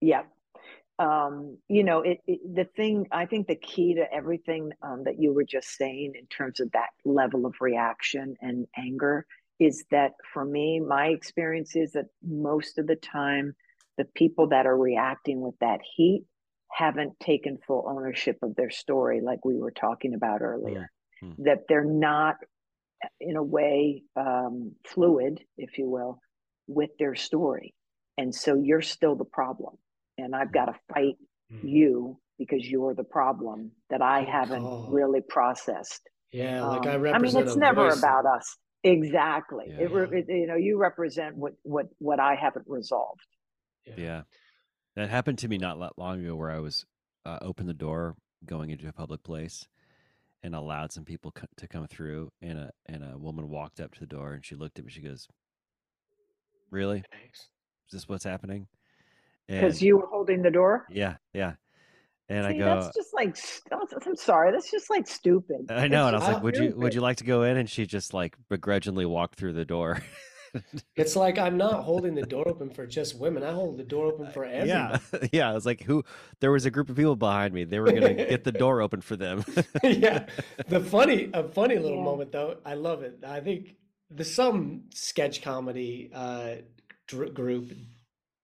Yeah. 0.00 0.22
Um, 1.00 1.58
you 1.68 1.82
know, 1.82 2.02
it, 2.02 2.20
it 2.28 2.54
the 2.54 2.66
thing 2.76 3.08
I 3.10 3.26
think 3.26 3.48
the 3.48 3.56
key 3.56 3.94
to 3.94 4.12
everything 4.12 4.70
um, 4.80 5.02
that 5.04 5.20
you 5.20 5.32
were 5.32 5.42
just 5.44 5.76
saying 5.76 6.12
in 6.16 6.26
terms 6.26 6.60
of 6.60 6.70
that 6.70 6.90
level 7.04 7.46
of 7.46 7.54
reaction 7.60 8.36
and 8.40 8.68
anger 8.76 9.26
is 9.58 9.84
that 9.90 10.12
for 10.32 10.44
me, 10.44 10.78
my 10.78 11.08
experience 11.08 11.74
is 11.74 11.92
that 11.92 12.06
most 12.22 12.78
of 12.78 12.86
the 12.86 12.96
time, 12.96 13.56
the 13.98 14.04
people 14.04 14.48
that 14.48 14.66
are 14.66 14.78
reacting 14.78 15.40
with 15.40 15.58
that 15.60 15.80
heat 15.96 16.24
haven't 16.76 17.18
taken 17.20 17.58
full 17.66 17.84
ownership 17.88 18.36
of 18.42 18.56
their 18.56 18.70
story, 18.70 19.20
like 19.20 19.44
we 19.44 19.56
were 19.56 19.70
talking 19.70 20.14
about 20.14 20.42
earlier. 20.42 20.90
Mm. 21.22 21.36
That 21.44 21.58
they're 21.68 21.84
not, 21.84 22.36
in 23.20 23.36
a 23.36 23.42
way, 23.42 24.02
um, 24.16 24.72
fluid, 24.86 25.40
if 25.56 25.78
you 25.78 25.88
will, 25.88 26.20
with 26.66 26.90
their 26.98 27.14
story. 27.14 27.74
And 28.18 28.34
so 28.34 28.54
you're 28.54 28.82
still 28.82 29.14
the 29.14 29.24
problem. 29.24 29.74
And 30.18 30.34
I've 30.34 30.52
got 30.52 30.66
to 30.66 30.74
fight 30.92 31.16
Mm. 31.52 31.60
you 31.68 32.18
because 32.38 32.66
you're 32.68 32.94
the 32.94 33.04
problem 33.04 33.70
that 33.90 34.00
I 34.00 34.20
Good 34.24 34.30
haven't 34.30 34.62
call. 34.62 34.88
really 34.90 35.20
processed. 35.20 36.08
Yeah, 36.32 36.64
like 36.66 36.86
Um, 36.86 37.04
I 37.06 37.10
I 37.10 37.18
mean, 37.18 37.36
it's 37.36 37.54
never 37.54 37.84
voice. 37.90 37.98
about 37.98 38.24
us. 38.26 38.56
Exactly. 38.82 39.66
Yeah. 39.68 39.80
It, 39.84 39.90
Yeah. 39.92 40.18
it- 40.18 40.28
you 40.28 40.46
know, 40.46 40.56
you 40.56 40.78
represent 40.78 41.36
what 41.36 41.52
what 41.62 41.86
what 41.98 42.18
I 42.20 42.34
haven't 42.34 42.66
resolved. 42.66 43.20
Yeah. 43.84 44.22
That 44.96 45.10
happened 45.10 45.38
to 45.38 45.48
me 45.48 45.58
not 45.58 45.78
that 45.80 45.98
long 45.98 46.20
ago 46.24 46.36
where 46.36 46.50
I 46.50 46.60
was 46.60 46.84
uh, 47.26 47.38
opened 47.42 47.68
the 47.68 47.74
door 47.74 48.14
going 48.46 48.70
into 48.70 48.88
a 48.88 48.92
public 48.92 49.22
place 49.22 49.66
and 50.42 50.54
allowed 50.54 50.92
some 50.92 51.04
people 51.04 51.32
co- 51.32 51.46
to 51.56 51.66
come 51.66 51.86
through 51.86 52.30
and 52.42 52.58
a 52.58 52.70
and 52.86 53.02
a 53.02 53.16
woman 53.18 53.48
walked 53.48 53.80
up 53.80 53.92
to 53.94 54.00
the 54.00 54.06
door 54.06 54.34
and 54.34 54.44
she 54.44 54.54
looked 54.54 54.78
at 54.78 54.84
me 54.84 54.90
she 54.90 55.00
goes 55.00 55.26
really 56.70 57.02
Thanks. 57.10 57.40
is 57.88 57.92
this 57.92 58.08
what's 58.08 58.24
happening 58.24 58.66
Because 59.48 59.80
you 59.82 59.96
were 59.96 60.06
holding 60.06 60.42
the 60.42 60.50
door. 60.50 60.84
yeah 60.90 61.16
yeah 61.32 61.54
and 62.28 62.44
See, 62.44 62.50
i 62.54 62.58
go 62.58 62.64
that's 62.82 62.94
just 62.94 63.14
like 63.14 63.36
I'm 64.04 64.16
sorry, 64.16 64.52
that's 64.52 64.70
just 64.70 64.90
like 64.90 65.06
stupid. 65.08 65.66
i 65.70 65.88
know 65.88 66.06
and 66.08 66.16
i 66.16 66.18
was 66.18 66.28
It's 66.28 66.34
like 66.34 66.42
would 66.42 66.56
you 66.58 66.74
would 66.76 66.94
you 66.94 67.00
like 67.00 67.16
to 67.18 67.24
go 67.24 67.42
in 67.44 67.56
and 67.56 67.68
she 67.68 67.86
just 67.86 68.12
like 68.12 68.36
begrudgingly 68.50 69.06
walked 69.06 69.36
through 69.38 69.54
the 69.54 69.64
door 69.64 70.02
It's 70.96 71.16
like 71.16 71.38
I'm 71.38 71.56
not 71.56 71.82
holding 71.84 72.14
the 72.14 72.22
door 72.22 72.46
open 72.48 72.70
for 72.70 72.86
just 72.86 73.18
women. 73.18 73.42
I 73.42 73.52
hold 73.52 73.76
the 73.78 73.84
door 73.84 74.06
open 74.06 74.30
for 74.30 74.44
everyone. 74.44 74.68
yeah 74.68 74.98
yeah 75.32 75.50
i 75.50 75.52
was 75.54 75.66
like 75.66 75.82
who 75.82 76.04
there 76.40 76.52
was 76.52 76.64
a 76.66 76.70
group 76.70 76.88
of 76.88 76.96
people 76.96 77.16
behind 77.16 77.52
me 77.52 77.64
they 77.64 77.80
were 77.80 77.92
gonna 77.92 78.14
get 78.14 78.44
the 78.44 78.52
door 78.52 78.80
open 78.80 79.00
for 79.00 79.16
them 79.16 79.44
yeah. 79.82 80.26
The 80.68 80.80
funny, 80.80 81.30
a 81.34 81.48
funny 81.48 81.76
little 81.78 81.98
Yeah. 81.98 82.04
moment 82.04 82.32
though. 82.32 82.58
I 82.64 82.74
love 82.74 83.02
it. 83.02 83.18
I 83.26 83.40
think 83.40 83.74
the 84.10 84.24
some 84.24 84.84
sketch 84.94 85.42
comedy 85.42 86.10
uh, 86.14 86.56
dr- 87.08 87.34
group 87.34 87.72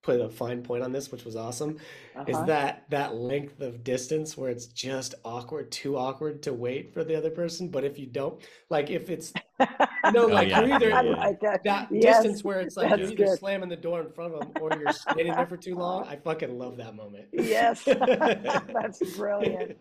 put 0.03 0.20
a 0.20 0.28
fine 0.28 0.62
point 0.62 0.82
on 0.82 0.92
this, 0.92 1.12
which 1.12 1.24
was 1.24 1.36
awesome. 1.36 1.78
Is 2.26 2.36
Uh-huh. 2.36 2.46
that 2.46 2.84
that 2.90 3.14
length 3.14 3.61
of 3.61 3.84
distance 3.84 4.36
where 4.36 4.51
it's 4.51 4.66
just 4.66 5.14
awkward, 5.24 5.70
too 5.70 5.96
awkward 5.96 6.42
to 6.44 6.53
wait 6.53 6.92
for 6.92 7.05
the 7.05 7.16
other 7.16 7.30
person. 7.30 7.68
But 7.68 7.84
if 7.84 7.98
you 7.98 8.07
don't, 8.07 8.40
like, 8.70 8.90
if 8.90 9.11
it's 9.11 9.32
no, 9.59 10.26
know, 10.26 10.26
Oh, 10.26 10.26
like 10.28 10.48
yeah, 10.48 10.61
you're 10.64 10.74
either 10.74 10.88
yeah. 10.90 11.01
like 11.16 11.40
that. 11.40 11.64
that 11.64 11.88
Yes, 11.92 12.16
distance 12.16 12.44
where 12.44 12.61
it's 12.61 12.76
like 12.76 12.96
you're 12.96 13.09
either 13.11 13.14
good. 13.26 13.38
slamming 13.38 13.68
the 13.68 13.76
door 13.76 14.01
in 14.01 14.11
front 14.12 14.34
of 14.34 14.40
them 14.40 14.53
or 14.62 14.72
you're 14.72 14.90
standing 14.92 15.34
there 15.34 15.46
for 15.46 15.57
too 15.57 15.74
long. 15.76 16.07
I 16.07 16.16
fucking 16.16 16.59
love 16.59 16.76
that 16.78 16.94
moment. 16.94 17.26
Yes, 17.32 17.84
that's 17.84 19.16
brilliant. 19.16 19.76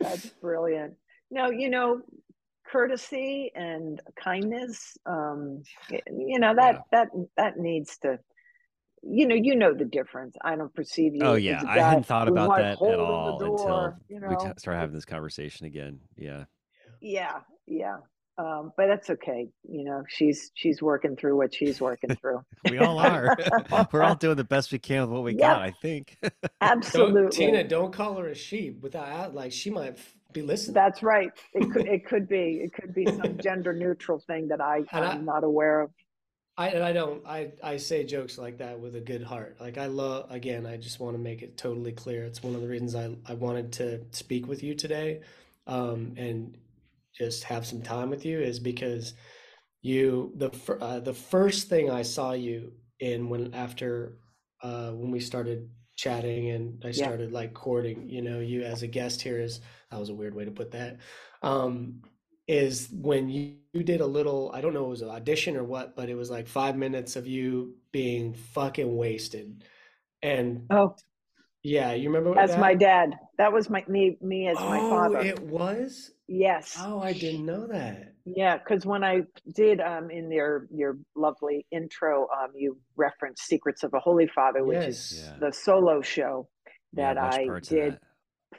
That's 0.00 0.26
brilliant. 0.40 0.94
No, 1.30 1.50
you 1.50 1.68
know, 1.68 2.00
courtesy 2.70 3.50
and 3.54 4.00
kindness. 4.22 4.96
Um, 5.06 5.62
you 5.90 6.38
know 6.38 6.54
that 6.54 6.82
that 6.92 7.08
that 7.36 7.58
needs 7.58 7.98
to. 7.98 8.18
You 9.02 9.26
know, 9.26 9.34
you 9.34 9.54
know 9.56 9.74
the 9.74 9.84
difference. 9.84 10.36
I 10.42 10.56
don't 10.56 10.74
perceive 10.74 11.14
you. 11.14 11.22
Oh 11.22 11.34
yeah, 11.34 11.62
I 11.66 11.78
hadn't 11.78 12.06
thought 12.06 12.28
about 12.28 12.56
that 12.56 12.72
at 12.72 12.78
holding 12.78 12.98
the 12.98 13.04
all 13.04 13.30
until 13.42 13.56
door, 13.56 13.98
you 14.08 14.16
we 14.28 14.36
t- 14.36 14.44
know? 14.44 14.54
started 14.58 14.80
having 14.80 14.94
this 14.94 15.04
conversation 15.04 15.66
again. 15.66 16.00
Yeah, 16.16 16.44
Yeah, 17.00 17.40
yeah. 17.66 17.96
Um, 18.38 18.70
but 18.76 18.86
that's 18.86 19.10
okay. 19.10 19.48
You 19.68 19.84
know, 19.84 20.04
she's 20.08 20.52
she's 20.54 20.80
working 20.80 21.16
through 21.16 21.36
what 21.36 21.52
she's 21.52 21.80
working 21.80 22.14
through. 22.20 22.40
we 22.70 22.78
all 22.78 22.98
are. 22.98 23.36
We're 23.92 24.02
all 24.04 24.14
doing 24.26 24.36
the 24.36 24.44
best 24.44 24.70
we 24.72 24.78
can 24.78 25.02
with 25.02 25.10
what 25.10 25.24
we 25.24 25.32
Yeah. 25.34 25.54
got. 25.54 25.62
I 25.62 25.72
think. 25.82 26.16
Absolutely. 26.60 27.22
Don't, 27.22 27.32
Tina, 27.32 27.64
don't 27.64 27.92
call 27.92 28.16
her 28.18 28.28
a 28.28 28.34
sheep 28.34 28.80
without 28.80 29.34
like 29.34 29.50
she 29.52 29.70
might 29.70 29.94
f- 29.94 30.14
be 30.32 30.42
listening. 30.42 30.74
That's 30.74 31.02
right. 31.02 31.30
It 31.54 31.70
could 31.72 31.86
it 31.88 32.06
could 32.06 32.28
be 32.28 32.60
it 32.62 32.72
could 32.72 32.94
be 32.94 33.06
some 33.06 33.38
gender 33.42 33.72
neutral 33.72 34.20
thing 34.26 34.48
that 34.48 34.60
I 34.60 34.78
And 34.92 35.04
I- 35.04 35.12
I'm 35.12 35.24
not 35.24 35.42
aware 35.44 35.80
of. 35.80 35.90
I 36.58 36.70
and 36.70 36.84
I 36.84 36.92
don't 36.92 37.26
I 37.26 37.52
I 37.62 37.78
say 37.78 38.04
jokes 38.04 38.38
like 38.38 38.58
that 38.58 38.80
with 38.80 38.96
a 38.96 39.00
good 39.00 39.22
heart. 39.22 39.58
Like 39.60 39.78
I 39.78 39.86
love 39.86 40.30
again, 40.30 40.66
I 40.66 40.76
just 40.76 41.00
want 41.00 41.16
to 41.16 41.22
make 41.22 41.42
it 41.42 41.56
totally 41.56 41.92
clear. 41.92 42.24
It's 42.24 42.42
one 42.42 42.54
of 42.56 42.62
the 42.62 42.68
reasons 42.68 42.96
I 42.96 43.16
I 43.26 43.34
wanted 43.34 43.72
to 43.74 44.02
speak 44.12 44.48
with 44.48 44.62
you 44.64 44.74
today, 44.74 45.22
um, 45.68 46.14
and 46.18 46.58
just 47.16 47.44
have 47.44 47.66
some 47.66 47.82
time 47.82 48.10
with 48.10 48.26
you 48.26 48.40
is 48.40 48.60
because 48.60 49.14
you 49.82 50.32
the 50.36 50.50
uh, 50.80 51.00
the 51.00 51.14
first 51.14 51.68
thing 51.68 51.90
I 51.90 52.02
saw 52.02 52.32
you 52.32 52.74
in 53.00 53.28
when 53.30 53.54
after 53.54 54.18
uh, 54.62 54.90
when 54.92 55.12
we 55.12 55.20
started 55.20 55.70
chatting 55.96 56.50
and 56.50 56.84
I 56.84 56.90
Yeah. 56.92 57.06
started 57.06 57.32
like 57.32 57.54
courting, 57.54 58.08
you 58.08 58.22
know, 58.22 58.40
you 58.40 58.62
as 58.62 58.82
a 58.82 58.88
guest 58.88 59.22
here 59.22 59.40
is 59.40 59.60
that 59.90 60.00
was 60.00 60.10
a 60.10 60.14
weird 60.14 60.34
way 60.34 60.44
to 60.44 60.52
put 60.52 60.72
that. 60.72 60.98
Um, 61.42 62.02
is 62.48 62.88
when 62.92 63.28
you, 63.28 63.54
you 63.74 63.82
did 63.84 64.00
a 64.00 64.06
little, 64.06 64.50
I 64.54 64.60
don't 64.62 64.72
know 64.72 64.86
it 64.86 64.88
was 64.88 65.02
an 65.02 65.10
audition 65.10 65.56
or 65.56 65.62
what, 65.64 65.94
but 65.94 66.08
it 66.08 66.14
was 66.14 66.30
like 66.30 66.48
five 66.48 66.76
minutes 66.76 67.14
of 67.14 67.26
you 67.26 67.74
being 67.92 68.32
fucking 68.32 68.96
wasted. 68.96 69.64
And 70.22 70.66
Oh, 70.70 70.96
yeah, 71.62 71.92
you 71.92 72.08
remember 72.08 72.38
as 72.40 72.50
that? 72.50 72.60
my 72.60 72.74
dad. 72.74 73.14
That 73.36 73.52
was 73.52 73.68
my 73.68 73.84
me 73.86 74.16
me 74.20 74.48
as 74.48 74.56
my 74.56 74.78
Oh, 74.80 74.88
father. 74.88 75.18
it 75.20 75.40
was? 75.42 76.10
Yes. 76.26 76.76
Oh, 76.80 77.00
I 77.00 77.12
didn't 77.12 77.44
know 77.46 77.66
that. 77.66 78.14
Yeah, 78.24 78.56
because 78.58 78.84
when 78.84 79.04
I 79.04 79.22
did 79.54 79.80
um 79.80 80.10
in 80.10 80.30
your 80.30 80.66
your 80.74 80.98
lovely 81.14 81.66
intro, 81.70 82.22
um 82.22 82.52
you 82.56 82.78
referenced 82.96 83.44
Secrets 83.46 83.82
of 83.84 83.92
a 83.94 84.00
Holy 84.00 84.26
Father, 84.26 84.64
which 84.64 84.86
is 84.86 85.22
Yeah. 85.24 85.48
the 85.48 85.52
solo 85.52 86.00
show 86.00 86.48
that 86.94 87.16
watched 87.16 87.38
I 87.38 87.60
did 87.60 87.92
that. 87.92 88.02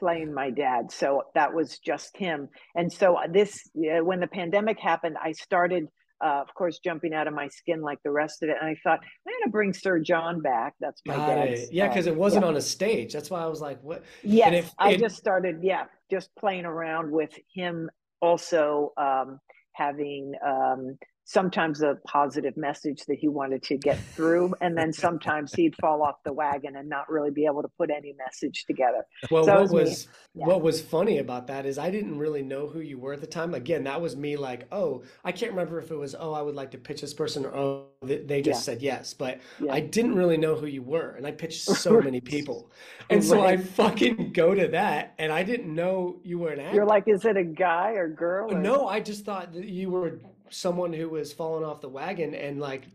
Playing 0.00 0.34
my 0.34 0.50
dad. 0.50 0.90
So 0.90 1.22
that 1.36 1.54
was 1.54 1.78
just 1.78 2.16
him. 2.16 2.48
And 2.74 2.92
so 2.92 3.14
uh, 3.14 3.28
this, 3.30 3.70
when 3.74 4.18
the 4.18 4.26
pandemic 4.26 4.80
happened, 4.80 5.16
I 5.22 5.32
started 5.32 5.86
uh, 6.22 6.42
of 6.46 6.52
course, 6.54 6.78
jumping 6.84 7.14
out 7.14 7.26
of 7.26 7.34
my 7.34 7.48
skin 7.48 7.80
like 7.80 7.98
the 8.04 8.10
rest 8.10 8.42
of 8.42 8.50
it. 8.50 8.56
And 8.60 8.68
I 8.68 8.76
thought, 8.84 9.00
I'm 9.00 9.32
going 9.32 9.42
to 9.44 9.50
bring 9.50 9.72
Sir 9.72 10.00
John 10.00 10.42
back. 10.42 10.74
That's 10.80 11.00
my 11.06 11.14
it. 11.14 11.72
Yeah, 11.72 11.86
uh, 11.86 11.88
because 11.88 12.06
it 12.06 12.14
wasn't 12.14 12.44
yeah. 12.44 12.48
on 12.48 12.56
a 12.56 12.60
stage. 12.60 13.12
That's 13.12 13.30
why 13.30 13.42
I 13.42 13.46
was 13.46 13.60
like, 13.60 13.82
what? 13.82 14.04
Yes, 14.22 14.66
if 14.66 14.70
I 14.78 14.90
it- 14.90 15.00
just 15.00 15.16
started, 15.16 15.60
yeah, 15.62 15.84
just 16.10 16.28
playing 16.38 16.66
around 16.66 17.10
with 17.10 17.32
him 17.54 17.88
also 18.20 18.92
um, 18.98 19.40
having 19.72 20.34
um, 20.46 20.98
sometimes 21.34 21.80
a 21.80 21.96
positive 22.08 22.56
message 22.56 23.04
that 23.06 23.16
he 23.16 23.28
wanted 23.28 23.62
to 23.62 23.76
get 23.76 23.96
through. 24.16 24.52
And 24.60 24.76
then 24.76 24.92
sometimes 24.92 25.54
he'd 25.54 25.76
fall 25.76 26.02
off 26.02 26.16
the 26.24 26.32
wagon 26.32 26.74
and 26.74 26.88
not 26.88 27.08
really 27.08 27.30
be 27.30 27.46
able 27.46 27.62
to 27.62 27.68
put 27.68 27.88
any 27.88 28.14
message 28.18 28.64
together. 28.66 29.06
Well, 29.30 29.44
So 29.44 29.52
what 29.52 29.60
was 29.62 29.70
was 29.72 30.08
Yeah. 30.34 30.46
what 30.46 30.60
was 30.62 30.80
funny 30.82 31.18
about 31.18 31.46
that 31.46 31.66
is 31.66 31.78
I 31.78 31.90
didn't 31.90 32.18
really 32.18 32.42
know 32.42 32.66
who 32.66 32.80
you 32.80 32.98
were 32.98 33.12
at 33.12 33.20
the 33.20 33.28
time. 33.28 33.54
Again, 33.54 33.84
that 33.84 34.00
was 34.00 34.16
me 34.16 34.36
like, 34.36 34.66
oh, 34.72 35.02
I 35.24 35.30
can't 35.30 35.52
remember 35.52 35.78
if 35.78 35.92
it 35.92 35.96
was, 35.96 36.16
oh, 36.18 36.32
I 36.32 36.42
would 36.42 36.56
like 36.56 36.72
to 36.72 36.78
pitch 36.78 37.00
this 37.00 37.14
person 37.14 37.44
or 37.46 37.54
oh, 37.54 37.86
they 38.02 38.42
just 38.42 38.60
Yeah. 38.60 38.72
said 38.74 38.82
yes. 38.82 39.14
But 39.14 39.38
Yeah. 39.60 39.72
I 39.72 39.80
didn't 39.80 40.16
really 40.16 40.36
know 40.36 40.56
who 40.56 40.66
you 40.66 40.82
were, 40.82 41.10
and 41.16 41.24
I 41.26 41.30
pitched 41.30 41.62
so 41.86 42.00
many 42.00 42.20
people, 42.20 42.70
and 43.08 43.22
so 43.22 43.40
I 43.42 43.56
fucking 43.56 44.32
go 44.32 44.52
to 44.54 44.66
that, 44.68 45.14
and 45.18 45.30
I 45.32 45.44
didn't 45.44 45.72
know 45.72 46.18
you 46.24 46.40
were 46.40 46.50
an 46.50 46.58
actor. 46.60 46.74
You're 46.74 46.86
like, 46.86 47.04
is 47.06 47.24
it 47.24 47.36
a 47.36 47.44
guy 47.44 47.92
or 47.92 48.08
girl? 48.08 48.52
or- 48.52 48.58
no, 48.58 48.88
I 48.88 48.98
just 49.00 49.24
thought 49.24 49.52
that 49.52 49.64
you 49.64 49.90
were 49.90 50.18
someone 50.50 50.92
who 50.92 51.08
was 51.08 51.32
falling 51.32 51.64
off 51.64 51.80
the 51.80 51.88
wagon 51.88 52.34
and 52.34 52.60
like 52.60 52.88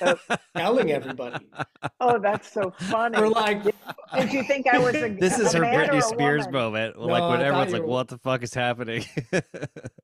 telling 0.56 0.92
everybody, 0.92 1.46
Oh, 2.00 2.18
that's 2.18 2.50
so 2.52 2.72
funny. 2.78 3.18
We're 3.18 3.28
like, 3.28 3.62
Did 3.62 4.32
you 4.32 4.42
think 4.44 4.66
I 4.66 4.78
was 4.78 4.94
a 4.94 5.08
This 5.20 5.38
is 5.38 5.54
a 5.54 5.58
her 5.58 5.64
Britney 5.64 6.02
Spears 6.02 6.46
woman? 6.46 6.52
moment. 6.52 6.98
No, 6.98 7.06
like 7.06 7.22
when 7.30 7.40
everyone's 7.40 7.72
like, 7.72 7.82
were- 7.82 7.88
"What 7.88 8.08
the 8.08 8.18
fuck 8.18 8.42
is 8.42 8.52
happening?" 8.52 9.04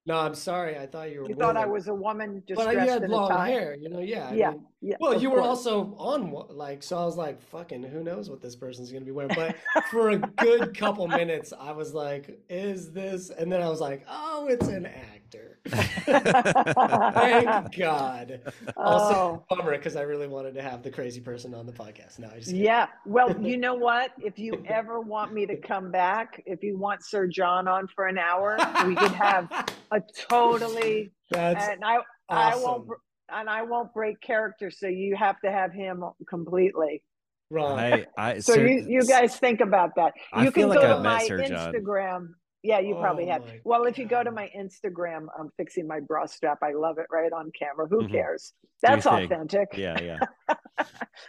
no, 0.06 0.18
I'm 0.18 0.35
sorry, 0.35 0.78
I 0.78 0.86
thought 0.86 1.10
you 1.10 1.23
were. 1.23 1.28
You 1.28 1.35
thought 1.35 1.56
I 1.56 1.66
was 1.66 1.89
a 1.89 1.94
woman 1.94 2.43
just 2.47 2.59
but 2.59 2.68
uh, 2.68 2.70
you 2.70 2.77
dressed 2.77 2.90
had 2.93 3.02
in 3.05 3.10
a 3.10 3.14
long 3.14 3.47
hair, 3.47 3.74
you 3.74 3.89
know. 3.89 4.01
Yeah, 4.01 4.28
I 4.31 4.35
Yeah, 4.35 4.51
mean, 4.52 4.64
yeah. 4.81 4.97
Well, 5.01 5.12
of 5.14 5.23
you 5.23 5.31
were 5.31 5.40
also 5.43 5.94
on 5.98 6.32
like, 6.51 6.82
so 6.82 6.98
I 6.98 7.05
was 7.05 7.16
like, 7.16 7.40
fucking, 7.43 7.82
who 7.82 8.02
knows 8.02 8.31
what 8.31 8.40
this 8.40 8.56
person's 8.56 8.90
gonna 8.93 9.05
be 9.05 9.10
wearing? 9.12 9.35
But 9.35 9.56
for 9.90 10.10
a 10.10 10.18
good 10.18 10.77
couple 10.77 11.06
minutes, 11.09 11.52
I 11.59 11.73
was 11.73 11.93
like, 11.94 12.40
is 12.48 12.93
this? 12.93 13.31
And 13.31 13.51
then 13.52 13.62
I 13.62 13.68
was 13.68 13.81
like, 13.81 14.05
oh, 14.09 14.47
it's 14.48 14.68
an 14.68 14.86
actor. 14.86 15.59
Thank 15.64 17.77
God. 17.77 18.40
Oh. 18.77 18.82
Also, 18.82 19.16
Oh. 19.16 19.44
bummer 19.48 19.73
because 19.77 19.97
I 19.97 20.02
really 20.02 20.27
wanted 20.36 20.54
to 20.54 20.60
have 20.62 20.82
the 20.82 20.90
crazy 20.90 21.20
person 21.20 21.54
on 21.54 21.64
the 21.64 21.72
podcast. 21.72 22.18
No, 22.18 22.28
I 22.30 22.38
just. 22.38 22.52
Yeah. 22.52 22.88
Well, 23.06 23.34
you 23.40 23.56
know 23.56 23.74
what? 23.74 24.10
If 24.18 24.38
you 24.38 24.62
ever 24.68 25.00
want 25.00 25.32
me 25.32 25.46
to 25.46 25.56
come 25.56 25.90
back, 25.90 26.42
if 26.44 26.62
you 26.62 26.76
want 26.78 27.02
Sir 27.02 27.26
John 27.26 27.66
on 27.66 27.88
for 27.88 28.06
an 28.06 28.18
hour, 28.18 28.58
we 28.86 28.94
could 28.94 29.12
have 29.12 29.50
a 29.90 30.02
totally 30.28 31.10
That's 31.30 31.66
and 31.66 31.82
I 31.82 31.98
I 32.28 32.54
won't 32.56 32.86
and 33.30 33.48
I 33.48 33.62
won't 33.62 33.94
break 33.94 34.20
character, 34.20 34.70
so 34.70 34.86
you 34.88 35.16
have 35.16 35.40
to 35.40 35.50
have 35.50 35.72
him 35.72 36.04
completely. 36.28 37.02
Right. 37.50 38.06
I, 38.18 38.30
I, 38.32 38.38
So 38.40 38.54
Sir- 38.54 38.66
you 38.66 38.84
you 38.86 39.02
guys 39.06 39.38
think 39.38 39.62
about 39.62 39.94
that. 39.96 40.12
I 40.34 40.44
You 40.44 40.50
feel 40.50 40.68
can 40.68 40.76
like 40.76 40.86
go 40.86 40.90
I've 40.92 40.96
to 40.98 41.02
my 41.02 41.26
Sir 41.26 41.46
John. 41.48 41.72
Instagram. 41.72 42.28
Yeah, 42.66 42.80
you 42.80 42.97
probably 42.97 43.26
Oh 43.28 43.32
have. 43.34 43.43
Well, 43.64 43.84
if 43.84 43.97
you 43.97 44.06
go 44.06 44.24
to 44.24 44.32
my 44.32 44.51
Instagram, 44.59 45.26
I'm 45.38 45.51
fixing 45.56 45.86
my 45.86 46.01
bra 46.01 46.26
strap. 46.26 46.59
I 46.62 46.72
love 46.72 46.98
it 46.98 47.06
right 47.12 47.32
on 47.32 47.52
camera. 47.56 47.86
Who 47.86 48.02
Mhm. 48.02 48.10
cares? 48.10 48.52
That's 48.82 49.06
authentic. 49.06 49.68
yeah, 49.76 50.01
yeah. 50.01 50.18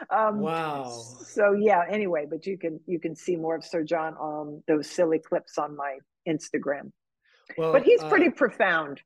Um, 0.10 0.42
Wow. 0.42 0.84
So 0.90 1.54
yeah. 1.54 1.84
Anyway, 1.90 2.26
but 2.30 2.46
you 2.46 2.58
can 2.58 2.80
you 2.88 3.00
can 3.00 3.16
see 3.16 3.36
more 3.36 3.56
of 3.56 3.64
Sir 3.64 3.84
John 3.84 4.16
on 4.16 4.64
those 4.68 4.90
silly 4.90 5.20
clips 5.20 5.58
on 5.58 5.76
my 5.78 6.00
Instagram. 6.28 6.92
Well, 7.58 7.72
But 7.72 7.84
he's 7.84 8.02
uh, 8.02 8.10
pretty 8.10 8.30
profound. 8.32 9.02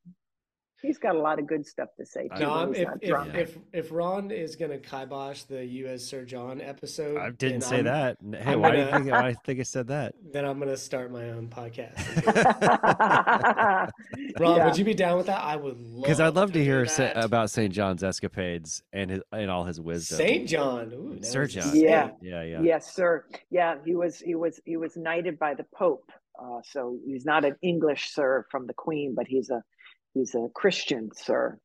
He's 0.82 0.98
got 0.98 1.16
a 1.16 1.20
lot 1.20 1.38
of 1.40 1.46
good 1.48 1.66
stuff 1.66 1.90
to 1.98 2.06
say 2.06 2.28
too. 2.30 2.40
No, 2.44 2.50
when 2.50 2.58
I'm, 2.60 2.74
he's 2.74 2.82
if, 2.84 2.90
if, 3.02 3.10
drunk. 3.10 3.36
if 3.36 3.58
if 3.72 3.92
Ron 3.92 4.32
is 4.32 4.56
gonna 4.56 4.78
kibosh 4.80 5.44
the 5.44 5.64
you 5.64 5.88
as 5.88 6.04
Sir 6.06 6.26
John 6.26 6.60
episode, 6.62 7.18
I 7.18 7.30
didn't 7.30 7.62
say 7.62 7.78
I'm- 7.78 7.86
that. 7.86 8.18
Hey, 8.42 8.54
I'm 8.54 8.62
why 8.62 8.72
do 8.72 8.78
you 8.80 8.86
gonna- 8.86 8.98
think? 9.00 9.12
Why 9.12 9.22
do 9.24 9.28
you 9.30 9.36
think 9.46 9.60
I 9.60 9.64
said 9.64 9.88
that? 9.90 10.16
Then 10.34 10.46
I'm 10.46 10.58
gonna 10.60 10.78
start 10.78 11.12
my 11.12 11.30
own 11.30 11.48
podcast. 11.50 11.98
Ron, 14.40 14.40
Ron, 14.40 14.66
would 14.66 14.78
you 14.78 14.86
be 14.86 14.94
down 14.94 15.18
with 15.18 15.28
that? 15.28 15.44
I 15.44 15.56
would 15.56 15.80
love 15.80 16.04
Because 16.04 16.20
I'd 16.20 16.34
love 16.36 16.50
to 16.54 16.60
do 16.60 16.64
hear 16.64 16.86
sa- 16.86 17.04
that. 17.04 17.24
about 17.24 17.50
St. 17.50 17.72
John's 17.74 18.04
escapades 18.04 18.84
and 18.94 19.12
his, 19.12 19.22
and 19.32 19.50
all 19.52 19.66
his 19.66 19.80
wisdom. 19.80 20.18
Saint 20.18 20.48
John. 20.50 20.92
Ooh, 20.94 21.20
Sir 21.24 21.46
John. 21.48 21.76
Yeah. 21.76 22.08
saint. 22.10 22.14
Yeah, 22.22 22.44
yeah. 22.44 22.62
Yes, 22.62 22.94
sir. 22.96 23.26
Yeah, 23.50 23.76
he 23.86 23.96
was 23.96 24.20
he 24.20 24.36
was 24.36 24.60
he 24.66 24.78
was 24.78 24.98
knighted 24.98 25.38
by 25.40 25.54
the 25.54 25.66
Pope. 25.76 26.12
Uh, 26.42 26.60
so 26.64 26.98
he's 27.06 27.26
not 27.26 27.46
an 27.46 27.56
English 27.62 28.10
sir 28.14 28.46
from 28.50 28.66
the 28.66 28.74
Queen, 28.74 29.14
but 29.16 29.28
he's 29.28 29.50
a 29.52 29.62
he's 30.14 30.36
a 30.36 30.48
Christian 30.54 31.10
sir. 31.16 31.58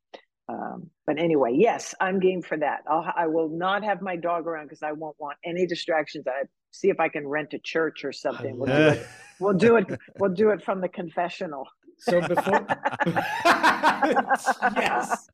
Um, 0.49 0.89
but 1.05 1.19
anyway, 1.19 1.51
yes, 1.55 1.93
I'm 1.99 2.19
game 2.19 2.41
for 2.41 2.57
that. 2.57 2.83
I'll 2.89 3.05
I 3.15 3.27
will 3.27 3.49
not 3.49 3.83
have 3.83 4.01
my 4.01 4.15
dog 4.15 4.47
around 4.47 4.65
because 4.67 4.81
I 4.81 4.93
won't 4.93 5.17
want 5.19 5.37
any 5.43 5.67
distractions. 5.67 6.25
I 6.27 6.43
see 6.71 6.89
if 6.89 6.99
I 6.99 7.09
can 7.09 7.27
rent 7.27 7.53
a 7.53 7.59
church 7.59 8.05
or 8.05 8.11
something. 8.11 8.57
We'll 8.57 8.67
do 8.67 8.87
it. 8.87 8.97
it. 8.97 9.07
We'll 9.39 9.53
do 9.53 9.75
it. 9.75 9.85
We'll 10.19 10.33
do 10.33 10.49
it 10.49 10.63
from 10.63 10.81
the 10.81 10.89
confessional. 10.89 11.67
So 11.99 12.21
before, 12.21 12.65
yes, 14.75 15.29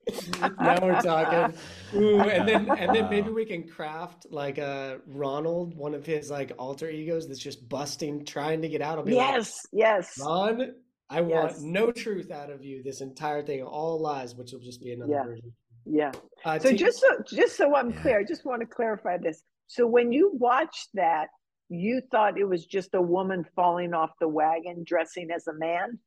now 0.60 0.78
we're 0.82 1.02
talking. 1.02 1.58
Ooh, 1.96 2.20
and 2.20 2.48
then 2.48 2.70
and 2.70 2.94
then 2.94 3.10
maybe 3.10 3.30
we 3.30 3.46
can 3.46 3.68
craft 3.68 4.28
like 4.30 4.58
a 4.58 5.00
Ronald, 5.08 5.74
one 5.76 5.94
of 5.94 6.06
his 6.06 6.30
like 6.30 6.52
alter 6.58 6.90
egos 6.90 7.28
that's 7.28 7.40
just 7.40 7.68
busting, 7.70 8.26
trying 8.26 8.62
to 8.62 8.70
get 8.70 8.82
out. 8.82 8.98
I'll 8.98 9.06
be 9.06 9.16
like, 9.16 9.26
Yes, 9.26 9.60
yes. 9.72 10.18
Ron, 10.20 10.74
I 11.10 11.22
want 11.22 11.52
Yes. 11.52 11.62
no 11.62 11.92
truth 11.92 12.32
out 12.32 12.50
of 12.50 12.64
you. 12.64 12.82
This 12.84 13.02
entire 13.02 13.44
thing, 13.44 13.62
all 13.64 14.00
lies, 14.00 14.36
which 14.36 14.52
will 14.52 14.60
just 14.60 14.82
be 14.82 14.94
another 14.94 15.12
Yeah. 15.12 15.24
version. 15.24 15.54
Yeah. 15.86 16.12
Uh, 16.46 16.60
So 16.60 16.70
T- 16.72 16.78
just 16.78 17.00
so 17.00 17.22
just 17.28 17.56
so 17.58 17.76
I'm 17.76 17.92
Yeah. 17.92 18.02
clear, 18.02 18.20
I 18.20 18.24
just 18.24 18.46
want 18.46 18.62
to 18.62 18.66
clarify 18.68 19.18
this. 19.18 19.44
So 19.68 19.86
when 19.86 20.12
you 20.12 20.32
watched 20.34 20.90
that, 20.94 21.30
you 21.70 22.02
thought 22.12 22.38
it 22.38 22.46
was 22.46 22.66
just 22.66 22.94
a 22.94 23.02
woman 23.02 23.44
falling 23.56 23.94
off 23.94 24.12
the 24.20 24.28
wagon 24.28 24.84
dressing 24.86 25.30
as 25.32 25.48
a 25.48 25.54
man? 25.54 26.00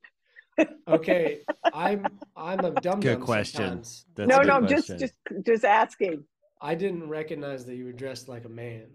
okay, 0.89 1.43
I'm 1.75 2.19
I'm 2.37 2.61
a 2.65 2.71
dumb 2.81 3.01
Good 3.01 3.21
question. 3.21 3.61
Sometimes. 3.61 4.07
That's 4.15 4.29
no, 4.29 4.37
a 4.37 4.39
good 4.41 4.47
no, 4.49 4.59
question. 4.61 4.99
just 4.99 5.15
just 5.35 5.47
just 5.47 5.65
asking. 5.65 6.25
I 6.61 6.75
didn't 6.75 7.09
recognize 7.09 7.67
that 7.67 7.75
you 7.77 7.85
were 7.85 7.93
dressed 7.93 8.29
like 8.29 8.47
a 8.47 8.49
man. 8.49 8.87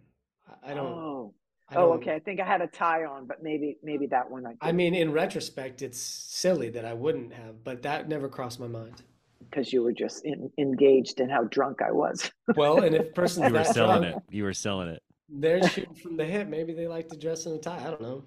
I- 0.48 0.72
I 0.72 0.74
don't. 0.74 0.88
Oh, 0.88 1.34
I 1.36 1.41
oh, 1.76 1.94
okay. 1.94 2.16
I 2.16 2.20
think 2.20 2.40
I 2.40 2.46
had 2.46 2.62
a 2.62 2.68
tie 2.68 3.06
on, 3.06 3.26
but 3.28 3.42
maybe 3.44 3.78
maybe 3.84 4.08
that 4.08 4.30
one 4.30 4.46
I 4.46 4.56
I 4.62 4.72
mean, 4.72 4.94
in 4.96 5.12
retrospect, 5.12 5.82
it's 5.82 6.00
silly 6.00 6.70
that 6.70 6.86
I 6.86 6.94
wouldn't 6.94 7.34
have, 7.34 7.64
but 7.64 7.82
that 7.84 8.08
never 8.10 8.28
crossed 8.30 8.60
my 8.60 8.68
mind. 8.68 9.04
because 9.50 9.74
you 9.74 9.84
were 9.84 9.92
just 9.94 10.24
in, 10.26 10.50
engaged 10.58 11.20
in 11.20 11.30
how 11.30 11.44
drunk 11.46 11.82
I 11.82 11.92
was. 11.92 12.32
Well, 12.56 12.84
and 12.84 12.96
if 12.96 13.02
a 13.02 13.12
person's 13.12 13.48
you 13.48 13.54
were 13.54 13.64
selling 13.80 14.02
drunk, 14.02 14.18
it. 14.18 14.36
You 14.36 14.44
were 14.44 14.54
selling 14.54 14.90
it. 14.90 15.02
they're 15.30 15.66
shooting 15.68 15.96
from 15.96 16.18
the 16.18 16.26
hip. 16.26 16.48
Maybe 16.48 16.74
they 16.74 16.88
like 16.88 17.08
to 17.10 17.18
dress 17.18 17.46
in 17.46 17.54
a 17.54 17.58
tie. 17.58 17.80
I 17.86 17.90
don't 17.90 18.02
know. 18.02 18.24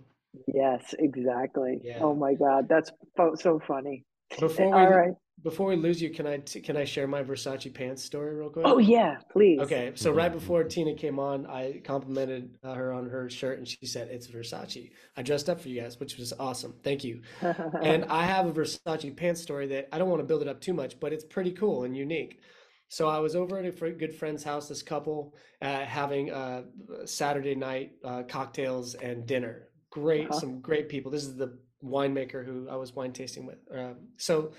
yes, 0.47 0.95
exactly. 0.99 1.81
Yeah. 1.83 1.99
Oh 2.01 2.15
my 2.15 2.35
God, 2.35 2.69
that's 2.69 2.91
so 3.37 3.61
funny. 3.67 4.05
Before 4.41 4.75
eh, 4.75 4.79
we 4.79 4.85
All 4.85 4.91
right. 4.91 5.15
Before 5.43 5.67
we 5.69 5.77
lose 5.77 6.01
you, 6.01 6.11
can 6.11 6.27
I 6.27 6.39
can 6.39 6.77
I 6.77 6.85
share 6.85 7.07
my 7.07 7.23
Versace 7.23 7.73
pants 7.73 8.03
story 8.05 8.35
real 8.35 8.49
quick? 8.49 8.65
Oh 8.67 8.79
yeah, 8.79 9.17
please. 9.31 9.61
Okay, 9.61 9.93
so 9.95 10.11
right 10.13 10.33
before 10.33 10.65
Tina 10.65 10.95
came 10.95 11.19
on, 11.19 11.47
I 11.47 11.81
complimented 11.85 12.57
uh, 12.63 12.75
her 12.75 12.93
on 12.93 13.09
her 13.11 13.29
shirt, 13.29 13.59
and 13.59 13.69
she 13.69 13.85
said 13.85 14.09
it's 14.09 14.27
Versace. 14.29 14.91
I 15.17 15.23
dressed 15.23 15.51
up 15.51 15.61
for 15.61 15.69
you 15.69 15.81
guys, 15.83 15.99
which 16.01 16.17
was 16.17 16.33
awesome. 16.39 16.75
Thank 16.83 17.05
you. 17.05 17.23
And 17.83 18.05
I 18.07 18.25
have 18.25 18.47
a 18.47 18.53
Versace 18.53 19.15
pants 19.17 19.43
story 19.43 19.67
that 19.69 19.89
I 19.93 19.99
don't 19.99 20.09
want 20.09 20.21
to 20.21 20.27
build 20.27 20.43
it 20.43 20.49
up 20.49 20.61
too 20.61 20.73
much, 20.75 20.99
but 21.01 21.13
it's 21.13 21.25
pretty 21.25 21.51
cool 21.53 21.85
and 21.85 21.97
unique. 21.97 22.41
So 22.89 23.09
I 23.09 23.19
was 23.19 23.35
over 23.35 23.59
at 23.59 23.65
a 23.67 23.91
good 23.91 24.15
friend's 24.15 24.45
house, 24.45 24.69
this 24.69 24.83
couple 24.83 25.35
uh, 25.61 25.85
having 25.85 26.31
uh, 26.31 26.63
Saturday 27.07 27.55
night 27.57 27.93
uh, 28.05 28.23
cocktails 28.29 28.95
and 28.95 29.27
dinner. 29.27 29.69
Great, 29.91 30.31
Uh-huh. 30.31 30.39
some 30.41 30.61
great 30.61 30.89
people. 30.89 31.11
This 31.11 31.25
is 31.25 31.37
the 31.37 31.59
winemaker 31.83 32.45
who 32.47 32.69
I 32.71 32.77
was 32.77 32.95
wine 32.95 33.13
tasting 33.13 33.47
with. 33.47 33.59
Uh, 33.77 33.95
so, 34.17 34.53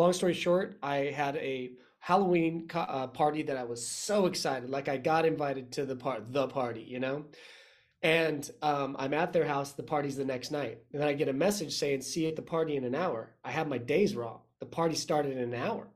long 0.00 0.12
story 0.12 0.34
short, 0.34 0.78
I 0.82 0.96
had 0.96 1.36
a 1.36 1.72
Halloween 1.98 2.68
uh, 2.74 3.06
party 3.08 3.42
that 3.42 3.56
I 3.56 3.64
was 3.64 3.86
so 3.86 4.26
excited, 4.26 4.70
like 4.70 4.88
I 4.88 4.96
got 4.96 5.26
invited 5.26 5.70
to 5.72 5.84
the 5.84 5.94
part, 5.94 6.32
the 6.32 6.48
party, 6.48 6.80
you 6.80 6.98
know. 6.98 7.26
And 8.02 8.50
um, 8.62 8.96
I'm 8.98 9.12
at 9.12 9.34
their 9.34 9.44
house. 9.44 9.72
The 9.72 9.82
party's 9.82 10.16
the 10.16 10.24
next 10.24 10.50
night, 10.50 10.78
and 10.92 11.02
then 11.02 11.08
I 11.08 11.12
get 11.12 11.28
a 11.28 11.34
message 11.34 11.74
saying, 11.74 12.00
"See 12.00 12.22
you 12.22 12.28
at 12.28 12.36
the 12.36 12.42
party 12.42 12.76
in 12.76 12.84
an 12.84 12.94
hour." 12.94 13.34
I 13.44 13.50
have 13.50 13.68
my 13.68 13.76
days 13.76 14.16
wrong. 14.16 14.40
The 14.58 14.66
party 14.66 14.94
started 14.94 15.32
in 15.32 15.38
an 15.38 15.54
hour. 15.54 15.86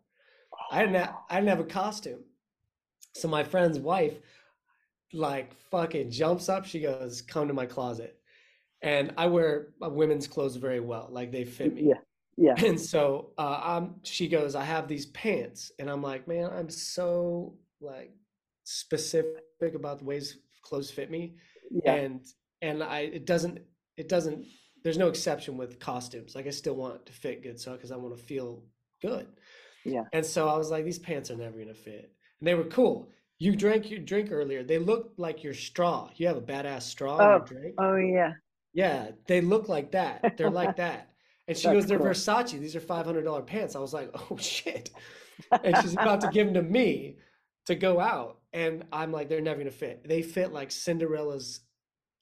I 0.71 0.81
didn't. 0.81 0.97
Have, 0.97 1.15
I 1.31 1.37
didn't 1.37 1.49
have 1.49 1.61
a 1.61 1.65
costume, 1.65 2.25
so 3.15 3.27
my 3.27 3.43
friend's 3.43 3.79
wife, 3.79 4.19
like, 5.15 5.55
fucking 5.71 6.11
jumps 6.11 6.51
up. 6.51 6.67
She 6.67 6.81
goes, 6.81 7.23
"Come 7.23 7.49
to 7.49 7.55
my 7.55 7.65
closet," 7.65 8.19
and 8.83 9.15
I 9.17 9.27
wear 9.29 9.69
uh, 9.83 9.89
women's 9.89 10.29
clothes 10.29 10.57
very 10.57 10.81
well. 10.81 11.09
Like 11.11 11.33
they 11.33 11.45
fit 11.45 11.75
me. 11.75 11.85
Yeah, 11.89 12.01
yeah. 12.37 12.55
And 12.59 12.81
so 12.81 13.31
uh, 13.39 13.61
I'm, 13.63 13.97
she 14.03 14.29
goes, 14.29 14.55
I 14.55 14.65
have 14.65 14.89
these 14.89 15.07
pants. 15.07 15.73
And 15.79 15.89
I'm 15.91 16.03
like, 16.03 16.27
man, 16.27 16.51
I'm 16.53 16.71
so 16.71 17.55
like 17.81 18.13
specific 18.65 19.75
about 19.75 19.99
the 19.99 20.05
ways 20.05 20.39
clothes 20.63 20.91
fit 20.91 21.11
me. 21.11 21.37
Yeah. 21.71 21.95
And, 21.95 22.25
and 22.63 22.83
I, 22.83 23.01
it 23.01 23.27
doesn't, 23.27 23.61
it 23.97 24.09
doesn't, 24.09 24.45
there's 24.83 24.99
no 24.99 25.09
exception 25.09 25.57
with 25.57 25.79
costumes. 25.79 26.35
Like 26.35 26.47
I 26.47 26.51
still 26.51 26.75
want 26.75 26.97
it 26.97 27.07
to 27.07 27.13
fit 27.13 27.43
good. 27.43 27.61
So, 27.61 27.77
cause 27.77 27.93
I 27.93 27.97
want 27.97 28.17
to 28.17 28.23
feel 28.23 28.63
good. 29.01 29.27
Yeah. 29.85 30.05
And 30.13 30.25
so 30.25 30.49
I 30.49 30.57
was 30.57 30.71
like, 30.71 30.85
these 30.85 30.99
pants 30.99 31.31
are 31.31 31.37
never 31.37 31.59
gonna 31.59 31.75
fit. 31.75 32.13
And 32.41 32.49
they 32.49 32.55
were 32.55 32.65
cool. 32.65 33.11
You 33.39 33.57
drank 33.57 33.91
your 33.91 34.01
drink 34.01 34.31
earlier. 34.33 34.63
They 34.63 34.79
look 34.79 35.13
like 35.17 35.43
your 35.43 35.55
straw. 35.55 36.11
You 36.17 36.27
have 36.29 36.37
a 36.37 36.43
badass 36.43 36.83
straw 36.83 37.21
in 37.23 37.29
Oh, 37.29 37.31
your 37.31 37.41
drink. 37.41 37.75
Oh 37.79 37.97
yeah. 37.97 38.33
Yeah, 38.73 39.11
they 39.27 39.41
look 39.41 39.69
like 39.69 39.93
that. 39.93 40.37
They're 40.37 40.51
like 40.51 40.77
that. 40.77 41.14
And 41.49 41.57
she 41.57 41.69
That's 41.69 41.75
goes, 41.81 41.87
they're 41.87 41.99
cool. 41.99 42.09
Versace. 42.09 42.59
These 42.59 42.77
are 42.77 42.81
five 42.81 43.07
hundred 43.07 43.25
dollar 43.25 43.43
pants. 43.43 43.77
I 43.77 43.81
was 43.81 43.93
like, 43.93 44.11
oh 44.31 44.37
shit. 44.39 44.91
And 45.63 45.77
she's 45.83 45.93
about 45.95 46.21
to 46.23 46.29
give 46.29 46.47
them 46.47 46.55
to 46.55 46.63
me 46.63 47.17
to 47.67 47.75
go 47.75 48.01
out, 48.01 48.39
and 48.53 48.85
I'm 48.93 49.13
like, 49.13 49.29
they're 49.29 49.41
never 49.41 49.59
gonna 49.59 49.71
fit. 49.71 50.07
They 50.07 50.23
fit 50.23 50.53
like 50.53 50.71
Cinderella's 50.71 51.61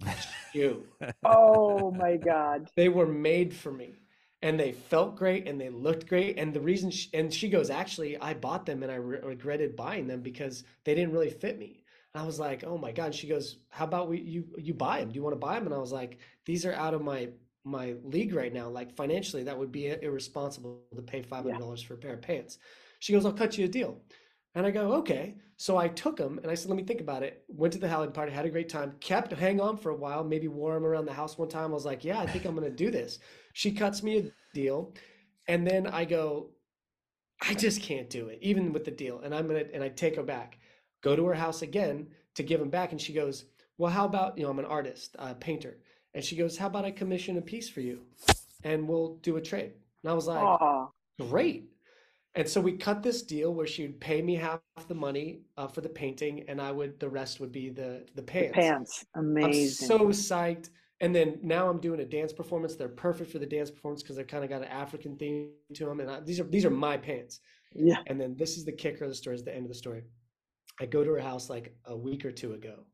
shoe. 0.52 0.86
Oh 1.24 1.90
my 1.92 2.16
God. 2.16 2.68
They 2.76 2.88
were 2.88 3.06
made 3.06 3.54
for 3.54 3.72
me, 3.72 3.94
and 4.40 4.58
they 4.58 4.72
felt 4.72 5.16
great, 5.16 5.46
and 5.46 5.60
they 5.60 5.68
looked 5.70 6.08
great. 6.08 6.38
And 6.38 6.54
the 6.54 6.60
reason, 6.60 6.90
she, 6.90 7.10
and 7.14 7.32
she 7.32 7.48
goes, 7.48 7.70
actually, 7.70 8.18
I 8.18 8.34
bought 8.34 8.66
them, 8.66 8.82
and 8.82 8.90
I 8.90 8.96
re- 8.96 9.20
regretted 9.22 9.76
buying 9.76 10.06
them 10.06 10.20
because 10.22 10.64
they 10.84 10.94
didn't 10.94 11.12
really 11.12 11.30
fit 11.30 11.58
me. 11.58 11.84
And 12.14 12.22
I 12.22 12.26
was 12.26 12.38
like, 12.40 12.64
oh 12.64 12.78
my 12.78 12.92
god. 12.92 13.06
And 13.06 13.14
she 13.14 13.26
goes, 13.26 13.58
how 13.70 13.84
about 13.84 14.08
we 14.08 14.20
you 14.20 14.44
you 14.58 14.74
buy 14.74 15.00
them? 15.00 15.10
Do 15.10 15.16
you 15.16 15.22
want 15.22 15.34
to 15.34 15.38
buy 15.40 15.54
them? 15.54 15.66
And 15.66 15.74
I 15.74 15.78
was 15.78 15.92
like, 15.92 16.18
these 16.44 16.64
are 16.66 16.72
out 16.74 16.94
of 16.94 17.02
my 17.02 17.28
my 17.64 17.94
league 18.04 18.34
right 18.34 18.52
now. 18.52 18.68
Like 18.68 18.96
financially, 18.96 19.44
that 19.44 19.58
would 19.58 19.72
be 19.72 19.88
irresponsible 19.88 20.82
to 20.94 21.02
pay 21.02 21.22
five 21.22 21.44
hundred 21.44 21.58
dollars 21.58 21.82
for 21.82 21.94
a 21.94 21.98
pair 21.98 22.14
of 22.14 22.22
pants. 22.22 22.58
She 23.00 23.12
goes, 23.12 23.24
I'll 23.24 23.32
cut 23.32 23.58
you 23.58 23.64
a 23.64 23.68
deal. 23.68 24.00
And 24.54 24.66
I 24.66 24.70
go, 24.70 24.92
okay. 24.94 25.36
So 25.56 25.78
I 25.78 25.88
took 25.88 26.16
them 26.16 26.38
and 26.42 26.50
I 26.50 26.54
said, 26.54 26.68
let 26.68 26.76
me 26.76 26.82
think 26.82 27.00
about 27.00 27.22
it. 27.22 27.44
Went 27.48 27.72
to 27.72 27.78
the 27.78 27.88
Halloween 27.88 28.12
party, 28.12 28.32
had 28.32 28.44
a 28.44 28.50
great 28.50 28.68
time, 28.68 28.94
kept 29.00 29.32
hang 29.32 29.60
on 29.60 29.76
for 29.78 29.90
a 29.90 29.96
while, 29.96 30.22
maybe 30.24 30.48
wore 30.48 30.74
them 30.74 30.84
around 30.84 31.06
the 31.06 31.12
house 31.12 31.38
one 31.38 31.48
time. 31.48 31.70
I 31.70 31.74
was 31.74 31.86
like, 31.86 32.04
yeah, 32.04 32.20
I 32.20 32.26
think 32.26 32.44
I'm 32.44 32.54
going 32.54 32.68
to 32.68 32.76
do 32.76 32.90
this. 32.90 33.18
She 33.54 33.72
cuts 33.72 34.02
me 34.02 34.18
a 34.18 34.30
deal. 34.54 34.94
And 35.48 35.66
then 35.66 35.86
I 35.86 36.04
go, 36.04 36.50
I 37.40 37.54
just 37.54 37.80
can't 37.80 38.10
do 38.10 38.28
it, 38.28 38.38
even 38.42 38.72
with 38.72 38.84
the 38.84 38.90
deal. 38.90 39.20
And 39.20 39.34
I'm 39.34 39.48
going 39.48 39.64
to, 39.64 39.74
and 39.74 39.82
I 39.82 39.88
take 39.88 40.16
her 40.16 40.22
back, 40.22 40.58
go 41.02 41.16
to 41.16 41.24
her 41.26 41.34
house 41.34 41.62
again 41.62 42.08
to 42.34 42.42
give 42.42 42.60
them 42.60 42.70
back. 42.70 42.92
And 42.92 43.00
she 43.00 43.12
goes, 43.12 43.46
well, 43.78 43.90
how 43.90 44.04
about, 44.04 44.36
you 44.36 44.44
know, 44.44 44.50
I'm 44.50 44.58
an 44.58 44.64
artist, 44.66 45.16
a 45.18 45.34
painter. 45.34 45.78
And 46.14 46.24
she 46.24 46.36
goes, 46.36 46.56
how 46.56 46.66
about 46.66 46.84
I 46.84 46.90
commission 46.90 47.38
a 47.38 47.42
piece 47.42 47.68
for 47.68 47.80
you 47.80 48.00
and 48.64 48.86
we'll 48.86 49.16
do 49.22 49.36
a 49.36 49.40
trade? 49.40 49.72
And 50.02 50.10
I 50.10 50.14
was 50.14 50.26
like, 50.26 50.42
Oh, 50.42 50.90
great. 51.20 51.68
And 52.34 52.48
so 52.48 52.60
we 52.60 52.72
cut 52.72 53.02
this 53.02 53.22
deal 53.22 53.52
where 53.52 53.66
she 53.66 53.82
would 53.82 54.00
pay 54.00 54.22
me 54.22 54.34
half 54.36 54.60
the 54.88 54.94
money 54.94 55.40
uh, 55.58 55.66
for 55.66 55.82
the 55.82 55.88
painting, 55.88 56.44
and 56.48 56.60
I 56.60 56.72
would 56.72 56.98
the 56.98 57.08
rest 57.08 57.40
would 57.40 57.52
be 57.52 57.68
the 57.68 58.06
the 58.14 58.22
pants. 58.22 58.54
pants. 58.54 59.04
amazing! 59.14 59.90
I'm 59.90 59.98
so 59.98 60.06
psyched. 60.08 60.70
And 61.02 61.14
then 61.14 61.40
now 61.42 61.68
I'm 61.68 61.80
doing 61.80 61.98
a 61.98 62.04
dance 62.04 62.32
performance. 62.32 62.76
They're 62.76 62.88
perfect 62.88 63.32
for 63.32 63.40
the 63.40 63.46
dance 63.46 63.72
performance 63.72 64.02
because 64.04 64.14
they're 64.14 64.24
kind 64.24 64.44
of 64.44 64.50
got 64.50 64.62
an 64.62 64.68
African 64.68 65.16
theme 65.16 65.50
to 65.74 65.84
them. 65.84 65.98
And 65.98 66.08
I, 66.08 66.20
these 66.20 66.38
are 66.38 66.44
these 66.44 66.64
are 66.64 66.70
my 66.70 66.96
pants. 66.96 67.40
yeah. 67.74 67.96
And 68.06 68.20
then 68.20 68.36
this 68.38 68.56
is 68.56 68.64
the 68.64 68.72
kicker 68.72 69.04
of 69.04 69.10
the 69.10 69.16
story. 69.16 69.36
Is 69.36 69.42
the 69.42 69.54
end 69.54 69.64
of 69.64 69.68
the 69.68 69.74
story. 69.74 70.04
I 70.80 70.86
go 70.86 71.04
to 71.04 71.10
her 71.10 71.20
house 71.20 71.50
like 71.50 71.74
a 71.86 71.96
week 71.96 72.24
or 72.24 72.30
two 72.30 72.54
ago. 72.54 72.84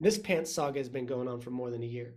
This 0.00 0.18
pants 0.18 0.52
saga 0.52 0.80
has 0.80 0.88
been 0.88 1.06
going 1.06 1.28
on 1.28 1.40
for 1.40 1.50
more 1.50 1.70
than 1.70 1.82
a 1.82 1.86
year, 1.86 2.14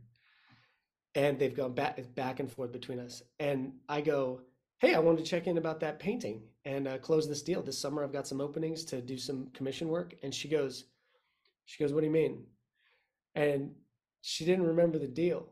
and 1.15 1.38
they've 1.40 1.56
gone 1.56 1.73
back 1.73 1.99
back 2.15 2.40
and 2.40 2.52
forth 2.52 2.72
between 2.72 2.99
us. 2.99 3.22
And 3.40 3.73
I 3.90 4.02
go, 4.02 4.41
"Hey, 4.80 4.94
I 4.95 4.99
wanted 4.99 5.19
to 5.23 5.30
check 5.30 5.48
in 5.48 5.57
about 5.57 5.80
that 5.81 5.99
painting 5.99 6.44
and 6.65 6.88
uh, 6.88 6.98
close 6.98 7.27
this 7.27 7.41
deal. 7.44 7.61
This 7.61 7.77
summer, 7.77 8.03
I've 8.03 8.14
got 8.14 8.27
some 8.27 8.41
openings 8.41 8.84
to 8.85 9.02
do 9.02 9.18
some 9.18 9.48
commission 9.53 9.88
work." 9.90 10.15
And 10.23 10.34
she 10.34 10.48
goes, 10.48 10.85
"She 11.65 11.84
goes, 11.84 11.94
what 11.94 12.02
do 12.02 12.07
you 12.07 12.11
mean?" 12.14 12.45
And 13.35 13.72
she 14.22 14.45
didn't 14.45 14.65
remember 14.68 14.98
the 14.99 15.07
deal. 15.07 15.49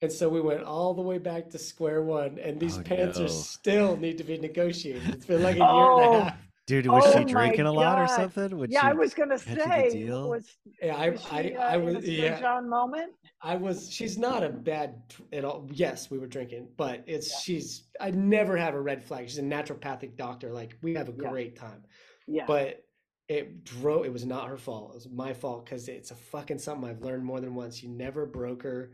And 0.00 0.12
so 0.12 0.28
we 0.28 0.40
went 0.40 0.62
all 0.62 0.94
the 0.94 1.02
way 1.02 1.18
back 1.18 1.50
to 1.50 1.58
square 1.58 2.02
one, 2.02 2.38
and 2.38 2.60
these 2.60 2.78
Oh, 2.78 2.82
pants 2.82 3.18
no. 3.18 3.24
are 3.24 3.28
still 3.28 3.96
need 3.96 4.18
to 4.18 4.24
be 4.24 4.38
negotiated. 4.38 5.08
It's 5.08 5.26
been 5.26 5.42
like 5.42 5.56
a 5.56 5.58
year 5.58 5.66
Oh, 5.68 5.98
and 5.98 6.14
a 6.14 6.24
half. 6.24 6.38
Dude, 6.68 6.86
was 6.86 7.02
Oh 7.06 7.12
she 7.12 7.18
my 7.20 7.24
drinking 7.24 7.64
a 7.64 7.72
lot 7.72 7.98
or 7.98 8.06
something? 8.08 8.58
Would 8.58 8.70
yeah, 8.70 8.84
I 8.84 8.92
was 8.92 9.14
gonna 9.14 9.38
had 9.38 9.48
you 9.48 9.54
the 9.56 9.70
say, 9.70 9.90
deal? 9.90 10.28
was, 10.28 10.58
Yeah, 10.82 10.96
I, 10.96 11.08
was 11.08 11.22
she, 11.22 11.56
uh, 11.56 11.62
I 11.62 11.76
in 11.76 11.84
was, 11.86 12.04
a 12.04 12.10
yeah, 12.12 12.38
John 12.38 12.68
moment? 12.68 13.12
I 13.40 13.56
was. 13.56 13.90
She's 13.90 14.18
not 14.18 14.42
a 14.44 14.50
bad 14.50 15.00
at 15.32 15.46
all. 15.46 15.66
Yes, 15.72 16.10
we 16.10 16.18
were 16.18 16.26
drinking, 16.26 16.68
but 16.76 17.04
it's 17.06 17.40
she's. 17.40 17.84
I 17.98 18.10
never 18.10 18.54
have 18.58 18.74
a 18.74 18.80
red 18.82 19.02
flag. 19.02 19.30
She's 19.30 19.38
a 19.38 19.42
naturopathic 19.42 20.18
doctor. 20.18 20.52
Like 20.52 20.76
we 20.82 20.92
have 20.94 21.08
a 21.08 21.12
Yeah. 21.18 21.30
great 21.30 21.56
time, 21.56 21.84
Yeah. 22.26 22.44
but 22.46 22.84
it 23.28 23.64
drove. 23.64 24.04
It 24.04 24.12
was 24.12 24.26
not 24.26 24.48
her 24.48 24.58
fault. 24.58 24.90
It 24.90 24.94
was 24.96 25.08
my 25.08 25.32
fault 25.32 25.64
because 25.64 25.88
it's 25.88 26.10
a 26.10 26.16
fucking 26.16 26.58
something 26.58 26.86
I've 26.86 27.00
learned 27.00 27.24
more 27.24 27.40
than 27.40 27.54
once. 27.54 27.82
You 27.82 27.88
never 27.88 28.26
broker 28.26 28.92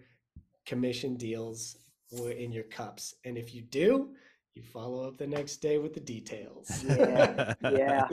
commission 0.64 1.16
deals 1.16 1.76
in 2.12 2.52
your 2.52 2.64
cups, 2.64 3.16
and 3.24 3.36
if 3.36 3.52
you 3.52 3.62
do, 3.62 4.14
you 4.54 4.62
follow 4.62 5.06
up 5.08 5.16
the 5.18 5.26
next 5.26 5.56
day 5.56 5.78
with 5.78 5.94
the 5.94 6.00
details. 6.00 6.84
Yeah, 6.94 7.54
yeah. 7.62 8.08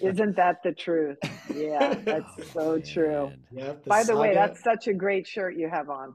Isn't 0.00 0.36
that 0.36 0.56
the 0.62 0.72
truth? 0.72 1.16
Yeah, 1.54 1.94
that's 2.04 2.30
Oh, 2.54 2.78
so 2.78 2.80
true. 2.80 3.26
man. 3.28 3.38
Yep. 3.50 3.84
By 3.86 4.04
the 4.04 4.14
way, 4.16 4.34
that's 4.34 4.62
such 4.62 4.88
a 4.88 4.92
great 4.92 5.26
shirt 5.26 5.56
you 5.56 5.68
have 5.70 5.88
on. 5.88 6.14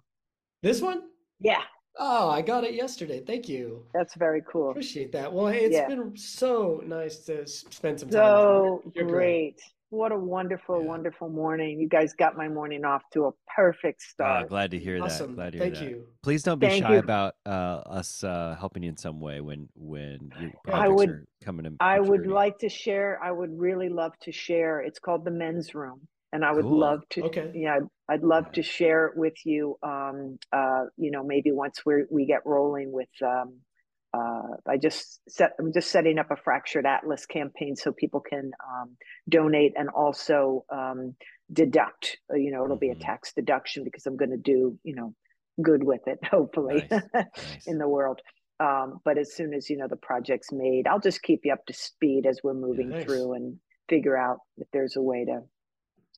this 0.62 0.82
one. 0.82 1.04
Yeah, 1.40 1.62
Oh, 1.98 2.30
I 2.30 2.42
got 2.42 2.64
it 2.64 2.74
yesterday. 2.76 3.20
Thank 3.26 3.50
you. 3.50 3.84
that's 3.94 4.16
very 4.16 4.42
cool. 4.50 4.70
Appreciate 4.70 5.12
that. 5.14 5.32
Well, 5.34 5.48
it's 5.48 5.74
Yeah. 5.74 5.88
been 5.88 6.16
so 6.16 6.82
nice 6.86 7.18
to 7.26 7.46
spend 7.48 8.00
some 8.00 8.10
time. 8.10 8.18
So 8.22 8.82
with 8.86 8.96
you. 8.96 9.02
You're 9.02 9.10
great. 9.12 9.60
What 9.92 10.14
a 10.14 10.18
wonderful, 10.18 10.82
Yeah. 10.82 10.88
wonderful 10.88 11.28
morning. 11.28 11.78
You 11.78 11.90
guys 11.90 12.14
got 12.14 12.38
my 12.38 12.48
morning 12.48 12.86
off 12.86 13.04
to 13.12 13.26
a 13.26 13.32
perfect 13.54 14.02
Ah, 14.02 14.10
start. 14.10 14.48
glad 14.50 14.72
to 14.72 14.80
hear 14.80 14.98
that. 15.00 15.04
Awesome. 15.04 15.36
Glad 15.36 15.52
to 15.52 15.58
hear 15.58 15.66
Thank 15.68 15.76
that. 15.80 15.90
you. 15.92 16.08
Please 16.24 16.44
don't 16.44 16.60
be 16.60 16.68
Thank 16.68 16.86
shy 16.86 16.94
you. 16.94 17.00
about 17.00 17.36
uh, 17.46 17.50
us 18.00 18.24
uh, 18.24 18.56
helping 18.58 18.84
you 18.84 18.90
in 18.90 18.96
some 18.96 19.20
way 19.20 19.42
when 19.42 19.68
when 19.76 20.32
your 20.40 20.52
I 20.66 20.88
projects 20.88 20.96
would- 20.96 21.10
are 21.10 21.28
coming 21.44 21.66
to 21.66 21.76
I 21.82 22.00
would 22.00 22.26
like 22.26 22.58
to 22.60 22.70
share, 22.70 23.22
I 23.22 23.32
would 23.32 23.52
really 23.60 23.90
love 23.90 24.18
to 24.22 24.32
share. 24.32 24.80
It's 24.80 24.98
called 24.98 25.26
the 25.26 25.32
men's 25.32 25.76
room. 25.76 26.08
And 26.34 26.46
I 26.46 26.54
would 26.54 26.64
Cool. 26.64 26.80
love 26.80 27.02
to, 27.10 27.24
Okay. 27.26 27.52
yeah, 27.54 27.76
I'd, 27.76 27.88
I'd 28.08 28.24
love 28.24 28.50
to 28.54 28.62
share 28.64 29.08
it 29.08 29.18
with 29.18 29.46
you. 29.46 29.78
Um, 29.84 30.40
uh, 30.54 30.86
you 30.96 31.12
know, 31.12 31.22
maybe 31.26 31.52
once 31.52 31.86
we 31.86 32.06
we 32.10 32.26
get 32.26 32.46
rolling 32.46 32.94
with, 32.94 33.10
um, 33.22 33.58
uh, 34.14 34.58
I 34.68 34.78
just 34.78 35.22
set, 35.30 35.52
I'm 35.60 35.72
just 35.74 35.90
setting 35.92 36.20
up 36.20 36.32
a 36.32 36.36
fractured 36.36 36.86
atlas 36.86 37.26
campaign 37.26 37.76
so 37.76 37.92
people 37.92 38.20
can 38.20 38.52
um, 38.70 38.98
donate 39.30 39.74
and 39.78 39.90
also 39.90 40.66
um, 40.70 41.16
deduct. 41.52 42.18
Uh, 42.32 42.36
You 42.38 42.52
know, 42.52 42.64
it'll 42.66 42.78
be 42.78 42.90
a 42.90 42.96
Mhm. 42.96 43.02
tax 43.02 43.34
deduction 43.34 43.84
because 43.84 44.06
I'm 44.06 44.18
going 44.18 44.32
to 44.32 44.38
do, 44.38 44.78
you 44.84 44.96
know, 44.96 45.14
good 45.62 45.84
with 45.84 46.02
it, 46.08 46.20
hopefully, 46.26 46.88
Nice, 46.92 47.02
nice. 47.14 47.68
in 47.68 47.78
the 47.78 47.88
world. 47.88 48.22
Um, 48.60 49.00
but 49.04 49.18
as 49.18 49.34
soon 49.34 49.54
as 49.54 49.70
you 49.70 49.78
know 49.78 49.88
the 49.88 49.96
project's 49.96 50.52
made, 50.52 50.88
I'll 50.88 51.00
just 51.00 51.24
keep 51.24 51.42
you 51.46 51.54
up 51.54 51.66
to 51.66 51.74
speed 51.74 52.26
as 52.26 52.42
we're 52.44 52.54
moving 52.54 52.90
Nice. 52.90 53.04
through 53.04 53.34
and 53.34 53.58
figure 53.90 54.16
out 54.18 54.38
if 54.58 54.68
there's 54.72 54.96
a 54.96 55.02
way 55.02 55.26
to 55.26 55.42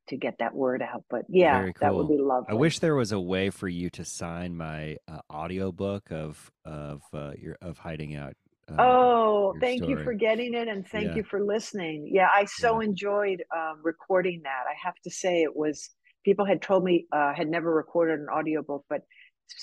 to 0.07 0.17
get 0.17 0.35
that 0.39 0.53
word 0.53 0.81
out. 0.81 1.03
But 1.09 1.25
yeah, 1.29 1.59
Very 1.59 1.73
that 1.81 1.93
would 1.95 2.09
be 2.09 2.17
lovely. 2.17 2.47
I 2.49 2.53
wish 2.53 2.79
there 2.79 2.95
was 2.95 3.11
a 3.11 3.19
way 3.19 3.49
for 3.49 3.67
you 3.67 3.89
to 3.91 4.05
sign 4.05 4.55
my 4.55 4.97
uh, 5.07 5.21
audiobook 5.31 6.11
of 6.11 6.51
of 6.65 7.03
uh, 7.13 7.33
your 7.37 7.57
of 7.61 7.77
hiding 7.79 8.15
out. 8.15 8.33
um, 8.67 8.77
Oh, 8.79 9.55
thank 9.59 9.87
you 9.87 9.97
for 9.97 10.13
getting 10.13 10.53
it 10.53 10.67
and 10.67 10.87
thank 10.87 11.05
Yeah. 11.05 11.17
you 11.17 11.23
for 11.23 11.43
listening. 11.43 12.09
Yeah, 12.11 12.29
I 12.33 12.45
so 12.45 12.79
Yeah. 12.79 12.85
enjoyed 12.87 13.43
um, 13.55 13.81
recording 13.83 14.41
that. 14.43 14.63
I 14.67 14.73
have 14.83 14.95
to 15.03 15.11
say 15.11 15.43
it 15.43 15.55
was 15.55 15.89
people 16.25 16.45
had 16.45 16.61
told 16.61 16.83
me 16.83 17.05
uh, 17.11 17.33
had 17.33 17.49
never 17.49 17.73
recorded 17.73 18.19
an 18.19 18.27
audiobook, 18.29 18.85
but 18.89 19.01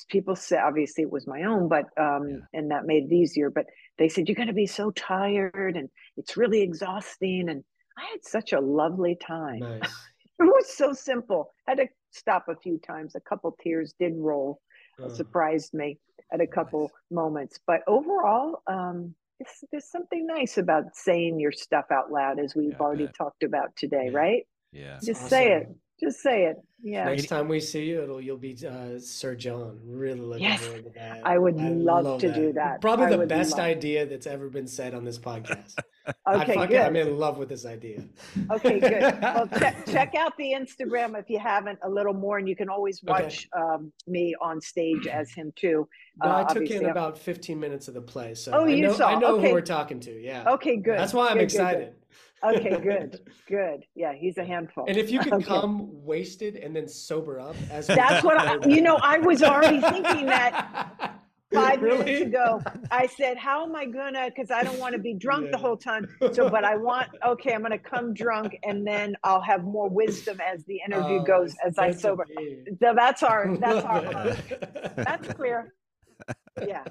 people 0.08 0.36
said 0.36 0.60
obviously 0.62 1.02
it 1.02 1.10
was 1.10 1.26
my 1.26 1.42
own, 1.42 1.68
but 1.68 1.86
um, 1.98 2.28
Yeah. 2.28 2.46
and 2.52 2.70
that 2.70 2.86
made 2.86 3.04
it 3.10 3.12
easier. 3.14 3.50
But 3.50 3.66
they 3.98 4.08
said 4.08 4.28
you're 4.28 4.36
going 4.36 4.48
to 4.48 4.54
be 4.54 4.66
so 4.66 4.90
tired 4.92 5.76
and 5.76 5.88
it's 6.16 6.36
really 6.36 6.60
exhausting, 6.62 7.48
and 7.48 7.64
I 7.98 8.02
had 8.12 8.24
such 8.24 8.52
a 8.52 8.60
lovely 8.60 9.16
time. 9.16 9.60
Nice. 9.60 10.09
It 10.40 10.44
was 10.44 10.68
so 10.74 10.92
simple. 10.92 11.52
had 11.68 11.78
to 11.78 11.88
stop 12.10 12.48
a 12.48 12.56
few 12.56 12.78
times. 12.78 13.14
A 13.14 13.20
couple 13.20 13.54
tears 13.62 13.94
did 14.00 14.14
roll. 14.16 14.60
It 14.98 15.04
Uh, 15.04 15.08
surprised 15.10 15.74
me 15.74 15.98
at 16.32 16.40
a 16.40 16.46
couple 16.46 16.90
moments. 17.10 17.60
But 17.66 17.82
overall, 17.86 18.62
um, 18.66 19.14
it's, 19.38 19.62
there's 19.70 19.90
something 19.90 20.26
nice 20.26 20.58
about 20.58 20.94
saying 20.96 21.40
your 21.40 21.52
stuff 21.52 21.86
out 21.90 22.10
loud, 22.10 22.38
as 22.38 22.54
we've 22.54 22.70
Yeah, 22.70 22.76
already 22.78 23.06
bet. 23.06 23.14
talked 23.16 23.42
about 23.42 23.74
today, 23.76 24.08
Yeah. 24.10 24.18
right? 24.18 24.46
Yeah. 24.72 24.98
Just 25.02 25.26
say 25.28 25.52
it. 25.52 25.68
Just 26.02 26.20
say 26.20 26.44
it. 26.46 26.56
Yeah. 26.82 27.04
Next 27.04 27.26
time 27.26 27.46
we 27.48 27.60
see 27.60 27.84
you, 27.90 28.02
it'll 28.02 28.20
you'll 28.22 28.38
be 28.38 28.56
uh, 28.66 28.98
Sir 28.98 29.34
John. 29.34 29.78
Really 29.84 30.20
looking 30.20 30.44
Yes, 30.44 30.64
forward 30.64 30.84
to 30.84 30.90
that. 30.90 31.20
I 31.24 31.36
would 31.36 31.56
love 31.56 32.20
to 32.20 32.32
do 32.32 32.54
that. 32.54 32.80
Probably 32.80 33.06
I 33.06 33.16
the 33.16 33.26
best 33.26 33.58
idea 33.58 34.06
that's 34.06 34.26
ever 34.26 34.48
been 34.48 34.66
said 34.66 34.94
on 34.94 35.04
this 35.04 35.18
podcast. 35.18 35.74
I 36.26 36.42
Okay, 36.42 36.54
fucking, 36.54 36.76
I'm 36.78 36.96
in 36.96 37.18
love 37.18 37.38
with 37.38 37.48
this 37.48 37.64
idea. 37.66 38.02
Okay, 38.50 38.80
good. 38.80 39.18
Well, 39.22 39.48
check, 39.58 39.86
check 39.86 40.14
out 40.14 40.36
the 40.36 40.52
Instagram 40.52 41.18
if 41.18 41.28
you 41.28 41.38
haven't 41.38 41.78
a 41.82 41.88
little 41.90 42.14
more, 42.14 42.38
and 42.38 42.48
you 42.48 42.56
can 42.56 42.68
always 42.68 43.00
Okay. 43.08 43.22
watch 43.24 43.48
um, 43.56 43.92
me 44.06 44.34
on 44.40 44.60
stage 44.60 45.06
as 45.06 45.30
him 45.32 45.52
too. 45.56 45.88
I 46.22 46.42
Uh, 46.42 46.54
took 46.54 46.64
in 46.70 46.82
I'm- 46.82 46.90
about 46.90 47.18
15 47.18 47.58
minutes 47.58 47.88
of 47.88 47.94
the 47.94 48.02
play, 48.02 48.34
so 48.34 48.52
Oh, 48.52 48.64
I 48.64 48.68
you 48.68 48.82
know, 48.82 48.92
saw. 48.92 49.08
I 49.08 49.18
know 49.18 49.36
Okay. 49.36 49.48
who 49.48 49.54
we're 49.54 49.60
talking 49.60 50.00
to. 50.00 50.12
Yeah, 50.20 50.44
Okay, 50.54 50.76
good. 50.76 50.98
that's 50.98 51.14
why 51.14 51.28
I'm 51.28 51.38
Good, 51.38 51.48
good, 51.50 51.56
good. 51.58 51.64
excited. 51.66 51.94
Okay, 52.42 52.70
good, 52.82 53.20
good. 53.48 53.84
Yeah, 53.94 54.14
he's 54.14 54.38
a 54.38 54.44
handful. 54.44 54.86
And 54.88 54.96
if 54.96 55.10
you 55.10 55.20
could 55.20 55.34
Okay. 55.34 55.44
come 55.44 55.88
wasted 56.04 56.56
and 56.56 56.74
then 56.74 56.88
sober 56.88 57.38
up, 57.38 57.54
as 57.70 57.86
That's 57.86 58.24
what 58.24 58.38
I, 58.38 58.56
you 58.68 58.80
know. 58.80 58.98
I 59.02 59.18
was 59.18 59.42
already 59.42 59.80
thinking 59.80 60.26
that. 60.26 61.19
five 61.54 61.82
Really? 61.82 62.04
minutes 62.04 62.22
ago. 62.26 62.62
I 62.90 63.06
said, 63.06 63.36
"How 63.36 63.64
am 63.64 63.74
I 63.74 63.84
gonna?" 63.86 64.26
Because 64.28 64.50
I 64.50 64.62
don't 64.62 64.78
want 64.78 64.94
to 64.94 65.00
be 65.00 65.14
drunk 65.14 65.50
the 65.50 65.58
whole 65.58 65.76
time. 65.76 66.06
So, 66.32 66.48
but 66.48 66.64
I 66.64 66.76
want. 66.76 67.08
Okay, 67.26 67.52
I'm 67.54 67.62
gonna 67.62 67.78
come 67.78 68.14
drunk, 68.14 68.56
and 68.62 68.86
then 68.86 69.16
I'll 69.24 69.40
have 69.40 69.64
more 69.64 69.88
wisdom 69.88 70.38
as 70.40 70.64
the 70.64 70.80
interview 70.86 71.18
Oh, 71.20 71.24
goes 71.24 71.54
as 71.64 71.76
I 71.78 71.90
sober. 71.90 72.24
So 72.80 72.94
that's 72.94 73.22
our. 73.22 73.56
That's 73.56 73.84
our. 73.84 74.02
Love 74.02 74.14
hope. 74.38 74.52
it. 74.52 74.92
That's 74.96 75.28
clear. 75.34 75.74
Yeah, 76.66 76.84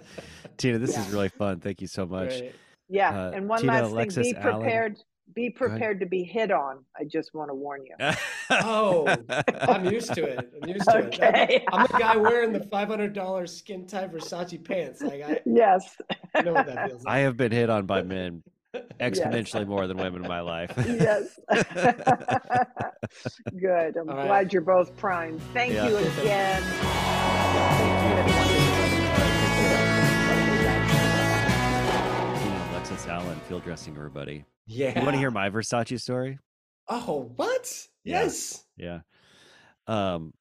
Tina, 0.57 0.77
this 0.79 0.93
Yeah. 0.93 1.05
is 1.05 1.13
really 1.13 1.29
fun. 1.29 1.59
Thank 1.59 1.79
you 1.81 1.87
so 1.87 2.05
much. 2.05 2.31
Right. 2.41 2.55
yeah. 2.89 3.27
Uh, 3.27 3.31
and 3.31 3.47
one 3.47 3.61
Tina, 3.61 3.73
last 3.73 3.91
Alexis, 3.91 4.27
thing: 4.27 4.33
be 4.33 4.39
Allen. 4.49 4.95
Prepared. 5.33 5.35
Be 5.35 5.49
prepared 5.49 5.99
to 6.01 6.05
be 6.05 6.23
hit 6.23 6.51
on. 6.51 6.83
I 6.99 7.03
just 7.05 7.33
want 7.33 7.49
to 7.49 7.53
warn 7.55 7.81
you. 7.85 7.95
Oh, 8.51 9.07
I'm 9.61 9.85
used 9.85 10.13
to 10.15 10.23
it. 10.25 10.49
I'm 10.61 10.69
used 10.69 10.89
to 10.89 10.97
it. 10.97 11.19
I'm- 11.21 11.29
Okay. 11.29 11.65
I'm 11.71 11.87
the 11.91 11.97
guy 11.97 12.15
wearing 12.17 12.51
the 12.53 12.59
$500 12.59 13.49
skin 13.49 13.85
tight 13.87 14.11
Versace 14.11 14.63
pants. 14.63 15.01
Like 15.01 15.21
I, 15.23 15.39
yes. 15.45 15.97
I 16.35 16.41
know 16.41 16.53
what 16.53 16.65
that 16.67 16.87
feels 16.89 17.03
like. 17.03 17.13
I 17.15 17.19
have 17.19 17.37
been 17.37 17.51
hit 17.51 17.69
on 17.69 17.85
by 17.85 18.01
men 18.03 18.43
exponentially 18.99 19.65
more 19.67 19.87
than 19.87 19.97
women 19.97 20.21
in 20.23 20.27
my 20.27 20.41
life. 20.41 20.71
yes. 20.77 21.39
Good. 23.59 23.97
I'm 23.97 24.09
All 24.09 24.15
right. 24.15 24.27
glad 24.27 24.53
you're 24.53 24.61
both 24.61 24.95
primed. 24.97 25.41
Thank 25.53 25.73
Yeah. 25.73 25.89
you 25.89 25.97
again. 25.97 26.63
Tina, 32.41 32.67
Alexis 32.71 33.07
Allen, 33.07 33.39
field 33.47 33.63
dressing 33.63 33.95
everybody. 33.95 34.45
Yeah. 34.69 34.97
You 34.99 35.03
want 35.05 35.15
to 35.15 35.19
hear 35.19 35.31
my 35.31 35.49
Versace 35.49 35.99
story? 35.99 36.37
Oh, 36.87 37.31
what? 37.35 37.87
Yeah. 38.03 38.21
Yes. 38.23 38.63
Yeah. 38.77 38.99
Um, 39.87 40.33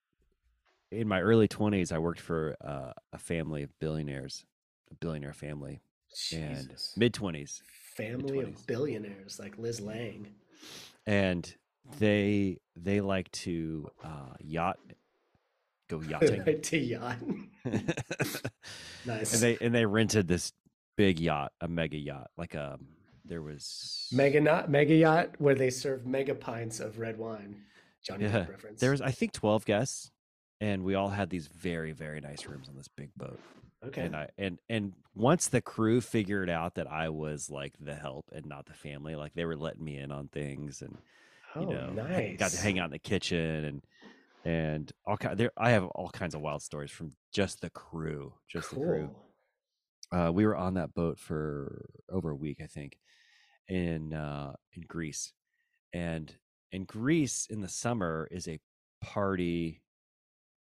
in 0.91 1.09
my 1.09 1.21
early 1.21 1.49
20s, 1.49 1.93
I 1.93 1.99
worked 1.99 2.21
for 2.21 2.55
uh, 2.65 2.93
a 3.13 3.19
family 3.19 3.63
of 3.63 3.71
billionaires, 3.81 4.45
a 4.91 4.95
billionaire 4.95 5.33
family, 5.33 5.81
and 6.33 6.75
mid 6.97 7.15
20s. 7.15 7.63
Family 7.97 8.23
mid-twenties. 8.23 8.61
of 8.61 8.67
billionaires 8.67 9.39
like 9.41 9.59
Liz 9.59 9.81
Lang. 9.81 10.29
And 11.07 11.53
they 11.99 12.59
they 12.77 13.01
like 13.01 13.31
to 13.33 13.89
uh, 14.05 14.35
yacht, 14.41 14.79
go 15.89 16.01
yachting. 16.09 16.61
to 16.63 16.79
yacht. 16.79 17.17
Nice. 19.07 19.33
and 19.33 19.43
they 19.43 19.65
and 19.65 19.75
they 19.75 19.87
rented 19.87 20.29
this 20.29 20.53
big 20.97 21.19
yacht, 21.19 21.53
a 21.61 21.69
mega 21.69 21.97
yacht, 21.97 22.31
like 22.37 22.55
a 22.55 22.79
there 23.29 23.43
was 23.43 24.09
mega 24.13 24.41
not 24.41 24.71
mega 24.71 24.95
yacht 24.95 25.31
where 25.39 25.55
they 25.55 25.71
serve 25.71 26.07
mega 26.07 26.35
pints 26.35 26.81
of 26.81 26.99
red 26.99 27.19
wine. 27.19 27.63
Johnny 28.05 28.25
Yeah, 28.25 28.31
Depp 28.41 28.49
reference. 28.51 28.81
there 28.81 28.91
was 28.91 29.01
I 29.01 29.11
think 29.11 29.33
twelve 29.33 29.65
guests, 29.65 30.11
and 30.61 30.83
we 30.85 30.95
all 30.95 31.09
had 31.11 31.31
these 31.31 31.47
very 31.47 31.93
very 31.93 32.21
nice 32.21 32.47
rooms 32.47 32.69
on 32.69 32.77
this 32.77 32.89
big 32.89 33.11
boat. 33.17 33.39
okay. 33.87 34.03
And 34.03 34.17
I 34.17 34.29
and 34.39 34.59
and 34.69 34.93
once 35.15 35.49
the 35.49 35.61
crew 35.61 36.01
figured 36.01 36.49
out 36.51 36.75
that 36.77 36.87
I 36.91 37.09
was 37.11 37.51
like 37.51 37.75
the 37.81 37.95
help 37.95 38.27
and 38.33 38.47
not 38.47 38.67
the 38.67 38.75
family, 38.75 39.15
like 39.15 39.35
they 39.35 39.45
were 39.45 39.57
letting 39.57 39.85
me 39.85 39.99
in 39.99 40.11
on 40.13 40.29
things 40.29 40.81
and 40.83 40.97
oh, 41.57 41.61
you 41.61 41.67
know 41.75 41.91
nice. 41.91 42.39
got 42.39 42.51
to 42.53 42.59
hang 42.61 42.79
out 42.79 42.87
in 42.87 42.93
the 42.93 42.99
kitchen 42.99 43.65
and 43.65 43.83
and 44.45 44.93
all 45.05 45.17
kind 45.17 45.37
there 45.37 45.51
I 45.57 45.71
have 45.71 45.85
all 45.87 46.09
kinds 46.09 46.35
of 46.35 46.41
wild 46.41 46.63
stories 46.63 46.91
from 46.91 47.13
just 47.33 47.61
the 47.61 47.71
crew, 47.71 48.33
just 48.49 48.71
the 48.71 48.77
crew. 48.77 49.11
Uh, 50.11 50.31
we 50.33 50.47
were 50.47 50.57
on 50.57 50.75
that 50.75 50.95
boat 50.95 51.19
for 51.19 51.85
over 52.11 52.31
a 52.31 52.35
week, 52.35 52.61
I 52.63 52.67
think, 52.67 52.99
in 53.69 54.15
uh, 54.15 54.55
in 54.73 54.83
Greece, 54.87 55.33
and 55.93 56.35
in 56.73 56.85
Greece 56.85 57.47
in 57.51 57.61
the 57.61 57.69
summer 57.69 58.29
is 58.31 58.49
a 58.49 58.61
party 59.03 59.83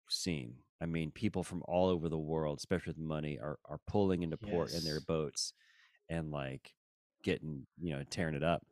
scene. 0.09 0.55
I 0.81 0.87
mean, 0.87 1.11
people 1.11 1.43
from 1.43 1.63
all 1.67 1.89
over 1.89 2.09
the 2.09 2.19
world, 2.19 2.59
especially 2.59 2.93
with 2.93 2.99
money, 2.99 3.39
are 3.39 3.59
are 3.65 3.81
pulling 3.87 4.23
into 4.23 4.37
port 4.37 4.73
in 4.73 4.85
their 4.85 5.01
boats 5.01 5.53
and 6.09 6.31
like 6.31 6.75
getting 7.23 7.67
you 7.81 7.95
know 7.95 8.05
tearing 8.11 8.35
it 8.35 8.45
up, 8.45 8.65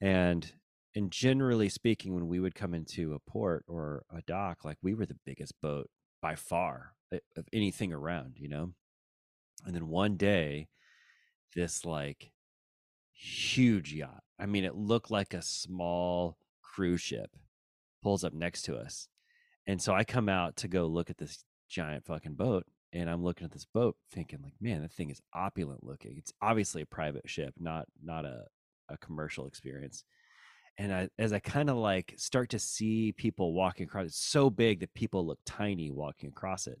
and 0.00 0.52
and 0.96 1.10
generally 1.10 1.68
speaking, 1.68 2.14
when 2.14 2.26
we 2.26 2.40
would 2.40 2.54
come 2.54 2.74
into 2.74 3.12
a 3.14 3.30
port 3.30 3.64
or 3.68 4.04
a 4.10 4.22
dock, 4.22 4.64
like 4.64 4.78
we 4.82 4.94
were 4.94 5.06
the 5.06 5.18
biggest 5.26 5.52
boat 5.60 5.88
by 6.22 6.34
far 6.34 6.94
eh, 7.12 7.18
of 7.36 7.46
anything 7.52 7.92
around, 7.92 8.36
you 8.38 8.48
know. 8.48 8.72
And 9.64 9.74
then 9.74 9.88
one 9.88 10.16
day, 10.16 10.68
this 11.54 11.84
like 11.84 12.32
huge 13.16 13.92
yacht. 13.92 14.22
I 14.38 14.46
mean, 14.46 14.64
it 14.64 14.74
looked 14.74 15.10
like 15.10 15.34
a 15.34 15.42
small 15.42 16.36
cruise 16.62 17.00
ship 17.00 17.30
pulls 18.02 18.24
up 18.24 18.32
next 18.32 18.62
to 18.62 18.76
us. 18.76 19.08
And 19.66 19.80
so 19.80 19.94
I 19.94 20.04
come 20.04 20.28
out 20.28 20.56
to 20.58 20.68
go 20.68 20.86
look 20.86 21.10
at 21.10 21.18
this 21.18 21.44
giant 21.68 22.04
fucking 22.04 22.34
boat. 22.34 22.64
And 22.92 23.10
I'm 23.10 23.24
looking 23.24 23.44
at 23.44 23.52
this 23.52 23.66
boat 23.66 23.96
thinking, 24.12 24.40
like, 24.42 24.54
man, 24.60 24.82
that 24.82 24.92
thing 24.92 25.10
is 25.10 25.20
opulent 25.34 25.82
looking. 25.82 26.14
It's 26.16 26.32
obviously 26.40 26.82
a 26.82 26.86
private 26.86 27.28
ship, 27.28 27.52
not 27.58 27.86
not 28.02 28.24
a, 28.24 28.44
a 28.88 28.96
commercial 28.98 29.46
experience. 29.46 30.04
And 30.78 30.92
I, 30.92 31.08
as 31.18 31.32
I 31.32 31.38
kind 31.40 31.68
of 31.68 31.76
like 31.76 32.14
start 32.16 32.50
to 32.50 32.58
see 32.58 33.12
people 33.12 33.54
walking 33.54 33.84
across, 33.84 34.06
it's 34.06 34.18
so 34.18 34.50
big 34.50 34.80
that 34.80 34.94
people 34.94 35.26
look 35.26 35.38
tiny 35.44 35.90
walking 35.90 36.28
across 36.28 36.66
it 36.66 36.78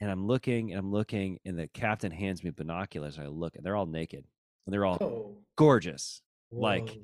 and 0.00 0.10
I'm 0.10 0.26
looking 0.26 0.70
and 0.70 0.78
I'm 0.78 0.90
looking, 0.90 1.38
and 1.44 1.58
the 1.58 1.68
captain 1.68 2.10
hands 2.10 2.42
me 2.42 2.50
binoculars. 2.50 3.18
And 3.18 3.26
I 3.26 3.28
look, 3.28 3.56
and 3.56 3.64
they're 3.64 3.76
all 3.76 3.86
naked, 3.86 4.24
and 4.70 4.74
they're 4.74 4.86
all 4.86 4.98
Oh, 5.00 5.36
gorgeous, 5.56 6.22
like 6.52 6.96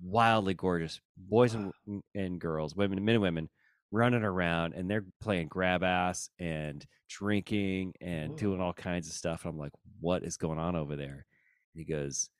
wildly 0.00 0.54
gorgeous, 0.54 1.00
boys 1.16 1.54
and, 1.54 1.72
and 2.14 2.40
girls, 2.40 2.76
women, 2.76 2.98
and 2.98 3.04
men 3.04 3.16
and 3.16 3.22
women, 3.22 3.50
running 3.90 4.22
around, 4.22 4.74
and 4.74 4.88
they're 4.88 5.04
playing 5.20 5.48
grab 5.48 5.82
ass 5.82 6.28
and 6.38 6.86
drinking 7.08 7.94
and 8.00 8.36
doing 8.38 8.60
all 8.60 8.72
kinds 8.72 9.08
of 9.08 9.14
stuff. 9.14 9.44
And 9.44 9.54
I'm 9.54 9.58
like, 9.58 9.72
what 9.98 10.22
is 10.22 10.36
going 10.36 10.60
on 10.60 10.76
over 10.76 10.94
there? 10.94 11.26
And 11.74 11.84
he 11.84 11.84
goes, 11.84 12.30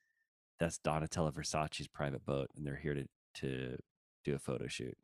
that's 0.60 0.78
Donatella 0.78 1.32
Versace's 1.34 1.88
private 1.88 2.24
boat, 2.24 2.48
and 2.56 2.64
they're 2.64 2.76
here 2.76 2.94
to 2.94 3.04
to 3.40 3.76
do 4.24 4.36
a 4.36 4.38
photo 4.38 4.68
shoot. 4.68 4.96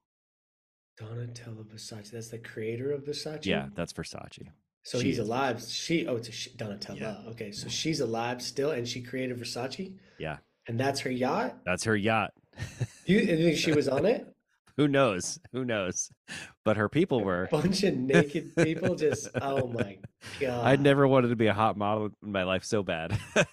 Donatella 1.01 1.65
Versace. 1.65 2.13
That's 2.13 2.29
the 2.29 2.39
creator 2.39 2.93
of 2.93 3.03
Versace. 3.03 3.45
Yeah, 3.47 3.67
that's 3.75 3.93
Versace. 3.93 4.47
So 4.83 4.99
she 4.99 5.07
he's 5.07 5.19
is 5.19 5.27
alive. 5.27 5.63
She. 5.63 6.07
Oh, 6.07 6.17
it's 6.17 6.29
a 6.29 6.33
she, 6.33 6.51
Donatella. 6.51 7.29
Okay, 7.33 7.53
so 7.53 7.69
she's 7.69 8.01
alive 8.01 8.41
still, 8.43 8.71
and 8.71 8.87
she 8.89 9.03
created 9.03 9.39
Versace, 9.39 9.93
Yeah, 10.19 10.39
and 10.69 10.81
that's 10.81 11.01
her 11.01 11.11
yacht. 11.11 11.59
that's 11.65 11.85
her 11.85 11.97
yacht. 11.97 12.33
You, 13.07 13.19
you 13.19 13.37
think 13.37 13.57
she 13.57 13.73
was 13.73 13.89
on 13.89 14.07
it? 14.07 14.27
Who 14.77 14.87
knows? 14.87 15.41
Who 15.53 15.65
knows? 15.65 16.11
But 16.65 16.77
her 16.77 16.89
people 16.89 17.25
were. 17.25 17.45
a 17.45 17.49
bunch 17.49 17.83
of 17.83 17.97
naked 17.97 18.55
people 18.57 18.95
just 18.95 19.29
oh 19.43 19.67
my 19.67 19.99
god 20.41 20.65
I 20.67 20.77
never 20.77 21.09
wanted 21.09 21.29
to 21.29 21.37
be 21.37 21.49
a 21.49 21.53
hot 21.55 21.77
model 21.77 22.11
in 22.23 22.31
my 22.33 22.45
life 22.45 22.63
so 22.65 22.83
bad. 22.85 23.19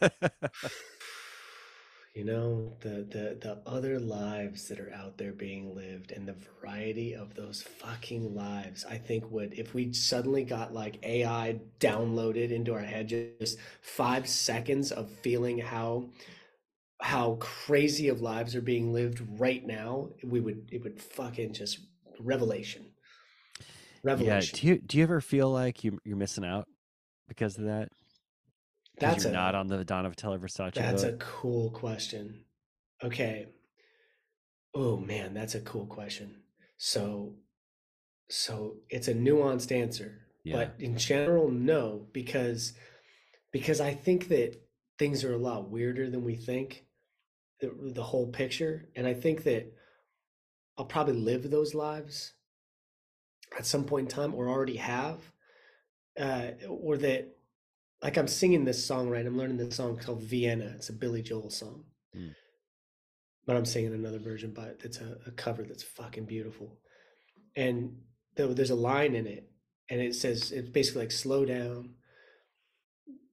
you 2.18 2.24
know 2.24 2.74
the 2.80 3.06
the 3.12 3.38
the 3.42 3.62
other 3.68 4.00
lives 4.00 4.68
that 4.68 4.80
are 4.80 4.92
out 4.92 5.20
there 5.20 5.34
being 5.34 5.76
lived 5.76 6.12
and 6.12 6.28
the 6.28 6.36
variety 6.60 7.14
of 7.14 7.36
those 7.36 7.62
fucking 7.62 8.34
lives 8.34 8.84
i 8.90 8.98
think 8.98 9.30
would 9.30 9.54
if 9.54 9.76
we 9.76 9.94
suddenly 9.94 10.44
got 10.44 10.74
like 10.74 10.98
ai 11.04 11.60
downloaded 11.80 12.50
into 12.50 12.74
our 12.74 12.80
head 12.80 13.08
just 13.08 13.60
five 13.82 14.28
seconds 14.28 14.92
of 14.92 15.12
feeling 15.22 15.60
how 15.60 16.10
how 17.02 17.36
crazy 17.40 18.08
of 18.08 18.20
lives 18.20 18.56
are 18.56 18.62
being 18.62 18.92
lived 18.92 19.22
right 19.40 19.68
now 19.68 20.10
we 20.24 20.40
would 20.40 20.68
it 20.72 20.82
would 20.84 21.00
fucking 21.00 21.54
just 21.54 21.78
revelation 22.20 22.84
revelation 24.04 24.26
yeah. 24.26 24.34
revelation 24.34 24.60
Do 24.60 24.68
you 24.68 24.80
do 24.80 24.98
you 24.98 25.04
ever 25.04 25.22
feel 25.22 25.52
like 25.52 25.84
you 25.84 26.00
you're 26.04 26.18
missing 26.18 26.46
out 26.46 26.68
because 27.28 27.60
of 27.60 27.66
that? 27.66 27.90
That's 29.00 29.24
you're 29.24 29.34
a 29.34 29.36
not 29.36 29.56
on 29.56 29.68
the 29.68 29.84
Donatella 29.86 30.40
Versace 30.40 30.74
That's 30.74 31.04
a 31.04 31.14
cool 31.14 31.70
question. 31.72 32.44
Okay. 33.04 33.48
Oh 34.74 34.98
man, 34.98 35.34
that's 35.34 35.56
a 35.56 35.62
cool 35.62 35.86
question. 35.86 36.36
So 36.78 37.36
so 38.30 38.78
it's 38.90 39.08
a 39.08 39.14
nuanced 39.14 39.72
answer. 39.72 40.22
Yeah. 40.44 40.56
But 40.56 40.76
in 40.80 40.98
general, 40.98 41.52
no, 41.52 42.08
because 42.12 42.74
because 43.52 43.82
I 43.82 43.94
think 43.94 44.30
that 44.30 44.62
things 44.98 45.24
are 45.24 45.34
a 45.34 45.38
lot 45.38 45.70
weirder 45.70 46.10
than 46.10 46.24
we 46.24 46.36
think. 46.36 46.86
The 47.60 47.72
the 47.94 48.04
whole 48.04 48.28
picture. 48.28 48.90
And 48.96 49.08
I 49.08 49.14
think 49.14 49.44
that 49.44 49.74
I'll 50.78 50.86
probably 50.86 51.16
live 51.16 51.50
those 51.50 51.74
lives 51.74 52.34
at 53.58 53.66
some 53.66 53.84
point 53.86 54.10
in 54.10 54.16
time 54.16 54.36
or 54.36 54.50
already 54.50 54.78
have. 54.78 55.20
Uh, 56.20 56.52
or 56.68 56.98
that 56.98 57.37
like 58.02 58.18
I'm 58.18 58.28
singing 58.28 58.66
this 58.66 58.84
song 58.86 59.10
right. 59.10 59.26
I'm 59.26 59.38
learning 59.38 59.58
this 59.58 59.76
song 59.76 59.98
called 59.98 60.22
Vienna. 60.22 60.74
It's 60.76 60.90
a 60.90 60.94
Billy 60.94 61.22
Joel 61.22 61.50
song. 61.50 61.84
Mm. 62.16 62.34
But 63.46 63.56
I'm 63.56 63.66
singing 63.66 63.94
another 63.94 64.20
version, 64.20 64.52
but 64.54 64.80
it's 64.84 65.00
a, 65.00 65.18
a 65.26 65.32
cover 65.32 65.64
that's 65.64 65.84
fucking 65.84 66.26
beautiful. 66.26 66.78
And 67.56 67.98
there, 68.36 68.48
there's 68.48 68.72
a 68.72 68.76
line 68.76 69.16
in 69.16 69.26
it, 69.26 69.50
and 69.90 70.02
it 70.02 70.16
says 70.16 70.52
it's 70.52 70.70
basically 70.70 71.04
like 71.04 71.12
slow 71.12 71.46
down. 71.46 71.96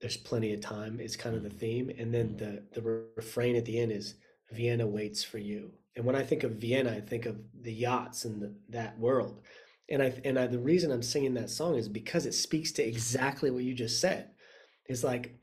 There's 0.01 0.17
plenty 0.17 0.55
of 0.55 0.61
time. 0.61 0.99
It's 1.01 1.17
kind 1.17 1.35
of 1.35 1.43
the 1.43 1.51
theme, 1.51 1.91
and 1.99 2.15
then 2.15 2.37
the 2.37 2.63
the 2.73 3.07
refrain 3.17 3.57
at 3.57 3.65
the 3.65 3.79
end 3.79 3.93
is 3.93 4.15
Vienna 4.53 4.87
waits 4.87 5.25
for 5.25 5.39
you. 5.39 5.73
And 5.97 6.05
when 6.05 6.17
I 6.17 6.23
think 6.23 6.43
of 6.43 6.53
Vienna, 6.53 6.93
I 6.93 7.01
think 7.01 7.27
of 7.27 7.37
the 7.61 7.73
yachts 7.73 8.25
and 8.25 8.43
the, 8.43 8.55
that 8.71 8.99
world. 8.99 9.43
And 9.91 10.03
I 10.03 10.15
and 10.25 10.39
I, 10.39 10.47
the 10.47 10.59
reason 10.59 10.91
I'm 10.91 11.03
singing 11.03 11.35
that 11.35 11.51
song 11.51 11.77
is 11.77 11.89
because 11.89 12.25
it 12.25 12.35
speaks 12.35 12.73
to 12.73 12.83
exactly 12.83 13.51
what 13.51 13.65
you 13.65 13.75
just 13.75 14.01
said. 14.01 14.31
Is 14.89 15.05
like, 15.05 15.37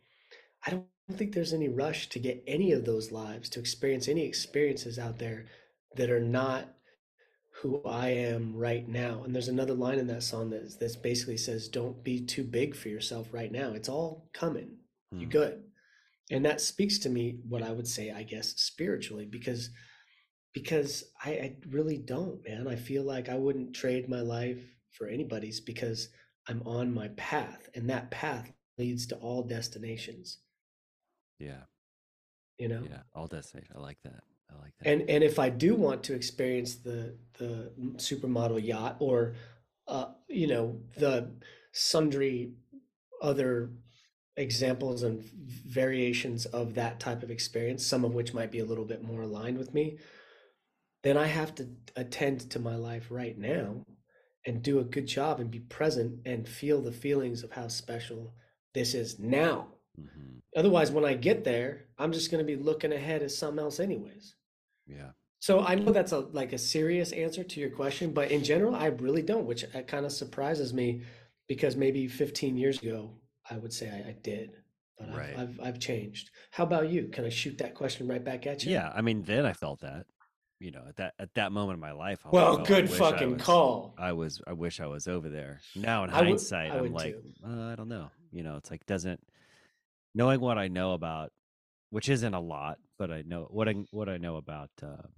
I 0.66 0.72
don't 0.72 0.88
think 1.18 1.34
there's 1.34 1.54
any 1.54 1.70
rush 1.70 2.10
to 2.10 2.20
get 2.20 2.44
any 2.48 2.72
of 2.74 2.86
those 2.86 3.12
lives, 3.12 3.50
to 3.52 3.60
experience 3.60 4.08
any 4.08 4.26
experiences 4.26 5.00
out 5.00 5.20
there 5.20 5.48
that 5.96 6.10
are 6.12 6.22
not 6.22 6.70
who 7.62 7.82
I 7.86 8.10
am 8.10 8.56
right 8.56 8.88
now. 8.88 9.24
And 9.24 9.36
there's 9.36 9.48
another 9.48 9.74
line 9.74 10.00
in 10.00 10.08
that 10.08 10.24
song 10.24 10.50
that, 10.52 10.80
that 10.80 11.04
basically 11.04 11.38
says, 11.38 11.68
Don't 11.68 12.04
be 12.04 12.22
too 12.22 12.44
big 12.44 12.76
for 12.76 12.90
yourself 12.90 13.28
right 13.34 13.52
now. 13.52 13.74
It's 13.74 13.90
all 13.90 14.30
coming. 14.34 14.78
You 15.20 15.28
Hmm. 15.28 15.30
good. 15.30 15.64
And 16.32 16.46
that 16.46 16.62
speaks 16.62 17.00
to 17.00 17.10
me 17.10 17.40
what 17.48 17.64
I 17.64 17.72
would 17.72 17.88
say, 17.88 18.12
I 18.12 18.24
guess, 18.24 18.50
spiritually, 18.58 19.26
because 19.26 19.72
because 20.54 21.06
I, 21.24 21.32
I 21.32 21.56
really 21.70 21.98
don't, 21.98 22.44
man. 22.48 22.68
I 22.68 22.76
feel 22.76 23.04
like 23.04 23.30
I 23.30 23.36
wouldn't 23.38 23.76
trade 23.76 24.10
my 24.10 24.22
life 24.22 24.60
for 24.92 25.08
anybody's 25.08 25.62
because 25.62 26.10
I'm 26.48 26.62
on 26.66 26.94
my 26.94 27.10
path, 27.10 27.70
and 27.76 27.90
that 27.90 28.12
path 28.12 28.52
leads 28.82 29.04
to 29.08 29.16
all 29.18 29.42
destinations. 29.44 30.40
Yeah. 31.40 31.64
You 32.58 32.68
know, 32.72 32.84
Yeah. 32.90 33.04
All 33.16 33.28
destinations. 33.28 33.76
I 33.78 33.82
like 33.90 34.02
that. 34.04 34.24
I 34.52 34.54
like 34.64 34.74
that. 34.78 34.88
and 34.92 35.00
and 35.10 35.24
if 35.32 35.38
I 35.40 35.50
do 35.66 35.72
want 35.76 36.00
to 36.08 36.14
experience 36.14 36.72
the 36.88 37.00
the 37.40 37.52
supermodel 38.08 38.62
yacht 38.72 38.98
or 39.00 39.36
uh, 39.88 40.08
you 40.42 40.48
know 40.48 40.66
the 41.04 41.14
sundry 41.72 42.36
other 43.22 43.70
examples 44.36 45.04
and 45.04 45.24
variations 45.82 46.46
of 46.48 46.74
that 46.76 47.00
type 47.00 47.22
of 47.24 47.32
experience, 47.32 47.86
some 47.86 48.04
of 48.06 48.14
which 48.14 48.34
might 48.34 48.52
be 48.52 48.60
a 48.60 48.66
little 48.72 48.86
bit 48.86 49.04
more 49.04 49.22
aligned 49.22 49.58
with 49.58 49.74
me, 49.74 49.86
then 51.04 51.18
I 51.18 51.28
have 51.28 51.54
to 51.56 51.64
attend 51.96 52.50
to 52.52 52.60
my 52.60 52.76
life 52.76 53.08
right 53.10 53.38
now 53.38 53.86
and 54.46 54.64
do 54.64 54.80
a 54.80 54.84
good 54.96 55.08
job 55.08 55.40
and 55.40 55.52
be 55.52 55.60
present 55.60 56.20
and 56.26 56.48
feel 56.48 56.82
the 56.82 56.92
feelings 57.06 57.44
of 57.44 57.52
how 57.52 57.68
special 57.68 58.34
this 58.74 58.94
is 58.94 59.20
now. 59.20 59.68
hmm 59.96 60.08
Otherwise, 60.54 60.92
when 60.92 61.06
I 61.06 61.14
get 61.14 61.46
there, 61.46 61.86
I'm 61.98 62.12
just 62.12 62.30
going 62.30 62.46
to 62.46 62.58
be 62.58 62.62
looking 62.62 62.92
ahead 62.92 63.24
at 63.24 63.32
something 63.32 63.64
else, 63.64 63.80
anyways. 63.80 64.36
Yeah. 64.86 65.12
So 65.40 65.62
I 65.62 65.76
know 65.76 65.94
that's 65.94 66.12
a 66.12 66.20
like 66.20 66.52
a 66.52 66.58
serious 66.58 67.14
answer 67.14 67.42
to 67.44 67.60
your 67.62 67.70
question, 67.70 68.12
but 68.12 68.32
in 68.32 68.44
general, 68.44 68.76
I 68.76 68.88
really 68.88 69.22
don't, 69.22 69.46
which 69.46 69.64
kind 69.88 70.06
of 70.06 70.12
surprises 70.12 70.74
me 70.74 71.04
because 71.48 71.78
maybe 71.78 72.06
15 72.08 72.58
years 72.58 72.80
ago 72.82 73.12
I 73.50 73.58
would 73.58 73.72
say 73.72 73.90
I, 73.90 74.10
I 74.10 74.16
did, 74.22 74.52
but 75.00 75.08
I've, 75.10 75.16
Right. 75.18 75.36
I've 75.40 75.60
I've 75.64 75.80
changed. 75.80 76.30
How 76.52 76.64
about 76.66 76.90
you? 76.90 77.08
Can 77.08 77.24
I 77.26 77.30
shoot 77.30 77.58
that 77.60 77.74
question 77.74 78.08
right 78.10 78.24
back 78.24 78.46
at 78.46 78.66
you? 78.66 78.74
Yeah. 78.74 78.92
I 78.94 79.02
mean, 79.02 79.24
then 79.24 79.46
I 79.46 79.54
felt 79.54 79.80
that, 79.82 80.06
you 80.60 80.72
know, 80.72 80.84
at 80.90 80.98
that 80.98 81.14
at 81.18 81.34
that 81.36 81.54
moment 81.54 81.78
in 81.78 81.80
my 81.82 81.94
life. 81.94 82.20
I 82.26 82.30
Well, 82.30 82.50
like, 82.58 82.60
"Oh, 82.60 82.64
I 82.64 82.68
good 82.68 82.84
I 82.84 82.88
fucking 82.98 83.34
was- 83.36 83.42
call. 83.42 83.96
I 83.98 84.12
was. 84.12 84.42
I 84.46 84.52
wish 84.54 84.82
I 84.82 84.88
was 84.88 85.08
over 85.08 85.30
there. 85.30 85.62
Now 85.78 86.04
in 86.04 86.10
I 86.10 86.26
hindsight, 86.26 86.72
I 86.72 86.78
I'm 86.80 86.92
like, 86.94 87.16
uh, 87.44 87.72
I 87.72 87.76
don't 87.76 87.88
know. 87.90 88.12
You 88.32 88.44
know, 88.44 88.58
it's 88.58 88.72
like 88.72 88.86
doesn't 88.86 89.22
knowing 90.14 90.40
what 90.40 90.58
I 90.58 90.68
know 90.68 90.94
about, 90.94 91.32
which 91.90 92.10
isn't 92.10 92.34
a 92.34 92.40
lot, 92.40 92.78
but 92.98 93.12
I 93.12 93.24
know 93.24 93.48
what 93.50 93.68
I 93.68 93.74
what 93.92 94.10
I 94.10 94.18
know 94.18 94.38
about 94.38 94.70
um, 94.84 95.10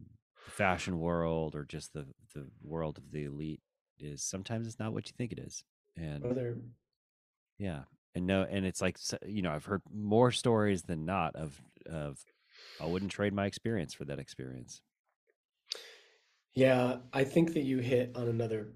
the 0.45 0.52
fashion 0.52 0.99
world 0.99 1.56
or 1.56 1.65
just 1.65 1.94
the 1.94 2.06
the 2.34 2.48
world 2.61 2.98
of 2.98 3.11
the 3.11 3.26
elite 3.26 3.61
is 3.99 4.23
sometimes 4.23 4.68
it's 4.68 4.80
not 4.80 4.94
what 4.94 5.07
you 5.07 5.14
think 5.18 5.31
it 5.31 5.40
is, 5.40 5.64
and 5.95 6.22
Brother, 6.22 6.57
yeah, 7.57 7.84
and 8.15 8.26
no, 8.27 8.44
and 8.49 8.65
it's 8.65 8.81
like 8.81 8.98
you 9.26 9.41
know 9.41 9.52
I've 9.52 9.65
heard 9.65 9.81
more 9.94 10.31
stories 10.31 10.84
than 10.84 11.06
not 11.06 11.35
of 11.35 11.61
of 11.90 12.19
I 12.80 12.85
wouldn't 12.85 13.11
trade 13.11 13.34
my 13.34 13.45
experience 13.45 13.94
for 13.94 14.06
that 14.06 14.19
experience. 14.19 14.81
yeah, 16.53 16.98
I 17.11 17.23
think 17.23 17.53
that 17.53 17.64
you 17.64 17.80
hit 17.80 18.11
on 18.15 18.27
another 18.27 18.73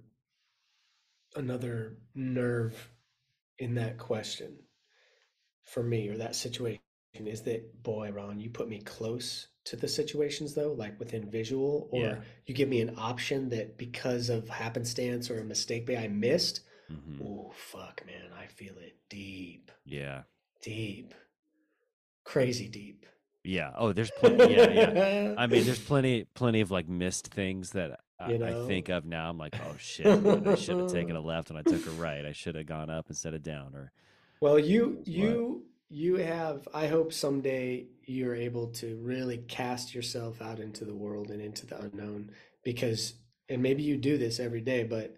another 1.36 1.98
nerve 2.16 2.90
in 3.60 3.76
that 3.76 3.98
question 3.98 4.58
for 5.64 5.84
me 5.84 6.10
or 6.10 6.18
that 6.18 6.36
situation 6.36 6.80
is 7.16 7.42
that 7.42 7.84
boy 7.84 8.12
ron 8.12 8.40
you 8.40 8.50
put 8.50 8.70
me 8.70 8.80
close 8.80 9.48
to 9.66 9.76
the 9.76 9.88
situations 9.88 10.54
though 10.54 10.72
like 10.74 10.98
within 11.00 11.30
visual 11.30 11.88
or 11.92 12.02
Yeah. 12.02 12.16
you 12.46 12.54
give 12.54 12.70
me 12.70 12.82
an 12.82 12.96
option 12.98 13.50
that 13.50 13.78
because 13.78 14.30
of 14.30 14.48
happenstance 14.48 15.30
or 15.30 15.40
a 15.40 15.44
mistake 15.44 15.90
i 15.90 16.08
missed 16.08 16.62
hmm 16.88 17.22
oh 17.24 17.52
fuck 17.56 18.04
man 18.06 18.32
i 18.38 18.46
feel 18.46 18.76
it 18.78 18.98
deep 19.10 19.72
Yeah, 19.86 20.24
deep 20.62 21.14
crazy 22.24 22.68
deep 22.68 23.06
yeah. 23.44 23.72
Oh, 23.78 23.94
there's 23.94 24.12
plenty. 24.12 24.54
Yeah, 24.54 24.70
yeah. 24.70 25.36
I 25.38 25.48
mean, 25.48 25.64
there's 25.64 25.80
plenty, 25.80 26.26
plenty 26.36 26.60
of 26.60 26.70
like 26.70 26.90
missed 26.90 27.28
things 27.28 27.70
that 27.72 27.98
I, 28.20 28.32
You 28.32 28.46
I 28.46 28.68
think 28.68 28.90
of 28.90 29.06
now. 29.06 29.30
I'm 29.30 29.38
like, 29.38 29.56
oh 29.68 29.76
shit, 29.78 30.22
man, 30.24 30.48
I 30.48 30.56
should 30.56 30.78
have 30.78 30.92
taken 30.92 31.16
a 31.16 31.22
left 31.34 31.50
and 31.50 31.60
I 31.60 31.62
took 31.62 31.86
a 31.86 31.92
right. 31.92 32.26
I 32.26 32.32
should 32.32 32.56
have 32.56 32.66
gone 32.66 32.90
up 32.90 33.06
instead 33.10 33.34
of 33.34 33.44
down. 33.44 33.76
Or 33.76 33.92
Well, 34.42 34.58
you 34.58 34.98
What? 34.98 35.08
you 35.08 35.64
you 35.90 36.16
have 36.16 36.68
I 36.74 36.88
hope 36.88 37.14
someday 37.14 37.88
you're 38.06 38.36
able 38.36 38.68
to 38.68 38.98
really 39.02 39.38
cast 39.38 39.94
yourself 39.96 40.42
out 40.42 40.60
into 40.60 40.84
the 40.86 40.96
world 40.96 41.30
and 41.32 41.42
into 41.42 41.66
the 41.66 41.80
unknown 41.80 42.32
because 42.64 43.14
and 43.50 43.62
maybe 43.62 43.84
you 43.84 43.98
do 43.98 44.18
this 44.18 44.40
every 44.40 44.62
day, 44.62 44.84
but 44.84 45.16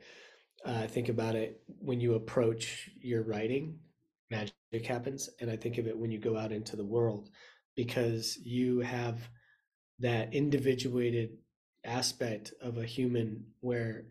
uh, 0.66 0.88
think 0.88 1.10
about 1.10 1.36
it 1.36 1.62
when 1.80 2.00
you 2.00 2.16
approach 2.16 2.90
your 3.02 3.24
writing, 3.24 3.80
magic 4.30 4.86
happens, 4.86 5.30
and 5.40 5.50
I 5.50 5.56
think 5.56 5.78
of 5.78 5.88
it 5.88 5.98
when 5.98 6.12
you 6.12 6.20
go 6.20 6.38
out 6.38 6.52
into 6.52 6.76
the 6.76 6.86
world 6.86 7.30
because 7.76 8.38
you 8.38 8.82
have 8.82 9.30
that 10.00 10.34
individuated 10.34 11.32
aspect 11.84 12.53
of 12.61 12.77
a 12.77 12.85
human 12.85 13.45
where 13.61 14.06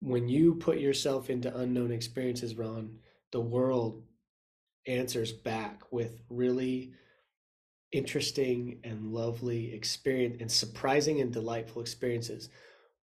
when 0.00 0.28
you 0.28 0.54
put 0.54 0.78
yourself 0.78 1.30
into 1.30 1.56
unknown 1.56 1.92
experiences, 1.92 2.56
Ron, 2.56 2.98
the 3.32 3.40
world 3.40 4.02
answers 4.86 5.32
back 5.32 5.82
with 5.90 6.22
really 6.30 6.92
interesting 7.92 8.80
and 8.84 9.12
lovely 9.12 9.74
experience 9.74 10.36
and 10.40 10.50
surprising 10.50 11.20
and 11.20 11.32
delightful 11.32 11.82
experiences. 11.82 12.48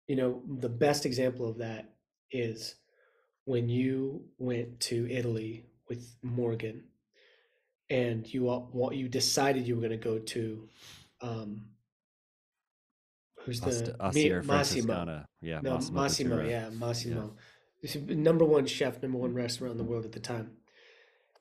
You 0.08 0.16
know, 0.16 0.42
the 0.60 0.70
best 0.70 1.06
example 1.06 1.50
of 1.50 1.58
that 1.58 1.94
is 2.32 2.76
when 3.46 3.70
you 3.70 4.24
went 4.38 4.80
to 4.82 5.10
Italy 5.12 5.66
with 5.90 6.16
Morgan 6.22 6.84
and 7.90 8.32
you 8.32 8.50
all, 8.50 8.92
you 8.94 9.08
decided 9.08 9.68
you 9.68 9.76
were 9.76 9.82
going 9.82 9.92
to 9.92 9.98
go 9.98 10.20
to 10.20 10.70
um 11.22 11.66
who's 13.48 13.62
the 13.62 13.96
Mi- 14.44 14.48
Massimo. 14.48 15.26
Yeah, 15.42 15.60
No, 15.62 15.74
Massimo 15.74 16.02
Massimo, 16.02 16.44
yeah, 16.46 16.70
Massimo. 16.70 17.34
This 17.82 17.96
is 17.96 18.04
number 18.04 18.46
one 18.46 18.66
chef, 18.66 19.02
number 19.02 19.18
one 19.18 19.34
restaurant 19.34 19.72
in 19.72 19.78
the 19.78 19.84
world 19.84 20.06
at 20.06 20.12
the 20.12 20.20
time. 20.20 20.52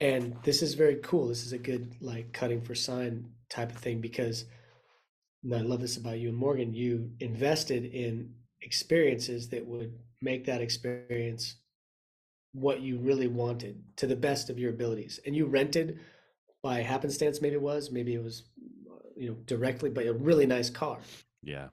And 0.01 0.37
this 0.45 0.63
is 0.63 0.75
very 0.75 0.97
cool. 0.97 1.29
This 1.29 1.45
is 1.45 1.53
a 1.53 1.59
good 1.59 1.97
like 2.01 2.33
cutting 2.33 2.61
for 2.61 2.75
sign 2.75 3.31
type 3.49 3.71
of 3.71 3.79
thing 3.79 4.01
because 4.01 4.45
and 5.43 5.55
I 5.55 5.61
love 5.61 5.81
this 5.81 5.97
about 5.97 6.19
you 6.19 6.29
and 6.29 6.37
Morgan. 6.39 6.75
You 6.75 7.11
invested 7.21 7.85
in 7.85 8.35
experiences 8.63 9.49
that 9.51 9.67
would 9.67 9.93
make 10.21 10.45
that 10.47 10.61
experience 10.61 11.57
what 12.53 12.81
you 12.81 12.99
really 12.99 13.29
wanted 13.29 13.83
to 13.97 14.07
the 14.07 14.17
best 14.17 14.51
of 14.51 14.59
your 14.59 14.71
abilities. 14.71 15.21
And 15.25 15.37
you 15.37 15.47
rented 15.47 16.01
by 16.63 16.81
happenstance, 16.81 17.41
maybe 17.41 17.55
it 17.55 17.63
was, 17.63 17.91
maybe 17.93 18.15
it 18.15 18.23
was, 18.23 18.45
you 19.17 19.29
know, 19.29 19.37
directly, 19.45 19.91
but 19.91 20.07
a 20.07 20.13
really 20.13 20.47
nice 20.47 20.71
car 20.71 20.99
Yeah. 21.43 21.69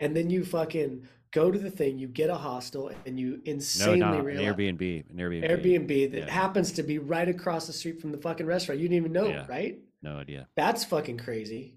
And 0.00 0.16
then 0.16 0.30
you 0.30 0.44
fucking 0.44 1.06
go 1.30 1.50
to 1.50 1.58
the 1.58 1.70
thing, 1.70 1.98
you 1.98 2.08
get 2.08 2.30
a 2.30 2.34
hostel, 2.34 2.90
and 3.06 3.18
you 3.20 3.36
No, 3.44 3.52
insanely 3.52 3.98
not 3.98 4.14
an 4.14 4.24
realize 4.24 4.46
Airbnb. 4.54 5.10
An 5.10 5.16
Airbnb. 5.16 5.48
Airbnb 5.50 6.10
that 6.12 6.18
Yeah. 6.18 6.30
happens 6.30 6.72
to 6.72 6.82
be 6.82 6.98
right 6.98 7.28
across 7.28 7.66
the 7.66 7.72
street 7.72 8.00
from 8.00 8.12
the 8.12 8.18
fucking 8.18 8.46
restaurant. 8.46 8.80
You 8.80 8.88
didn't 8.88 8.98
even 9.04 9.12
know, 9.12 9.28
Yeah. 9.28 9.46
right? 9.48 9.78
No 10.02 10.16
idea. 10.16 10.48
That's 10.56 10.84
fucking 10.84 11.18
crazy. 11.18 11.74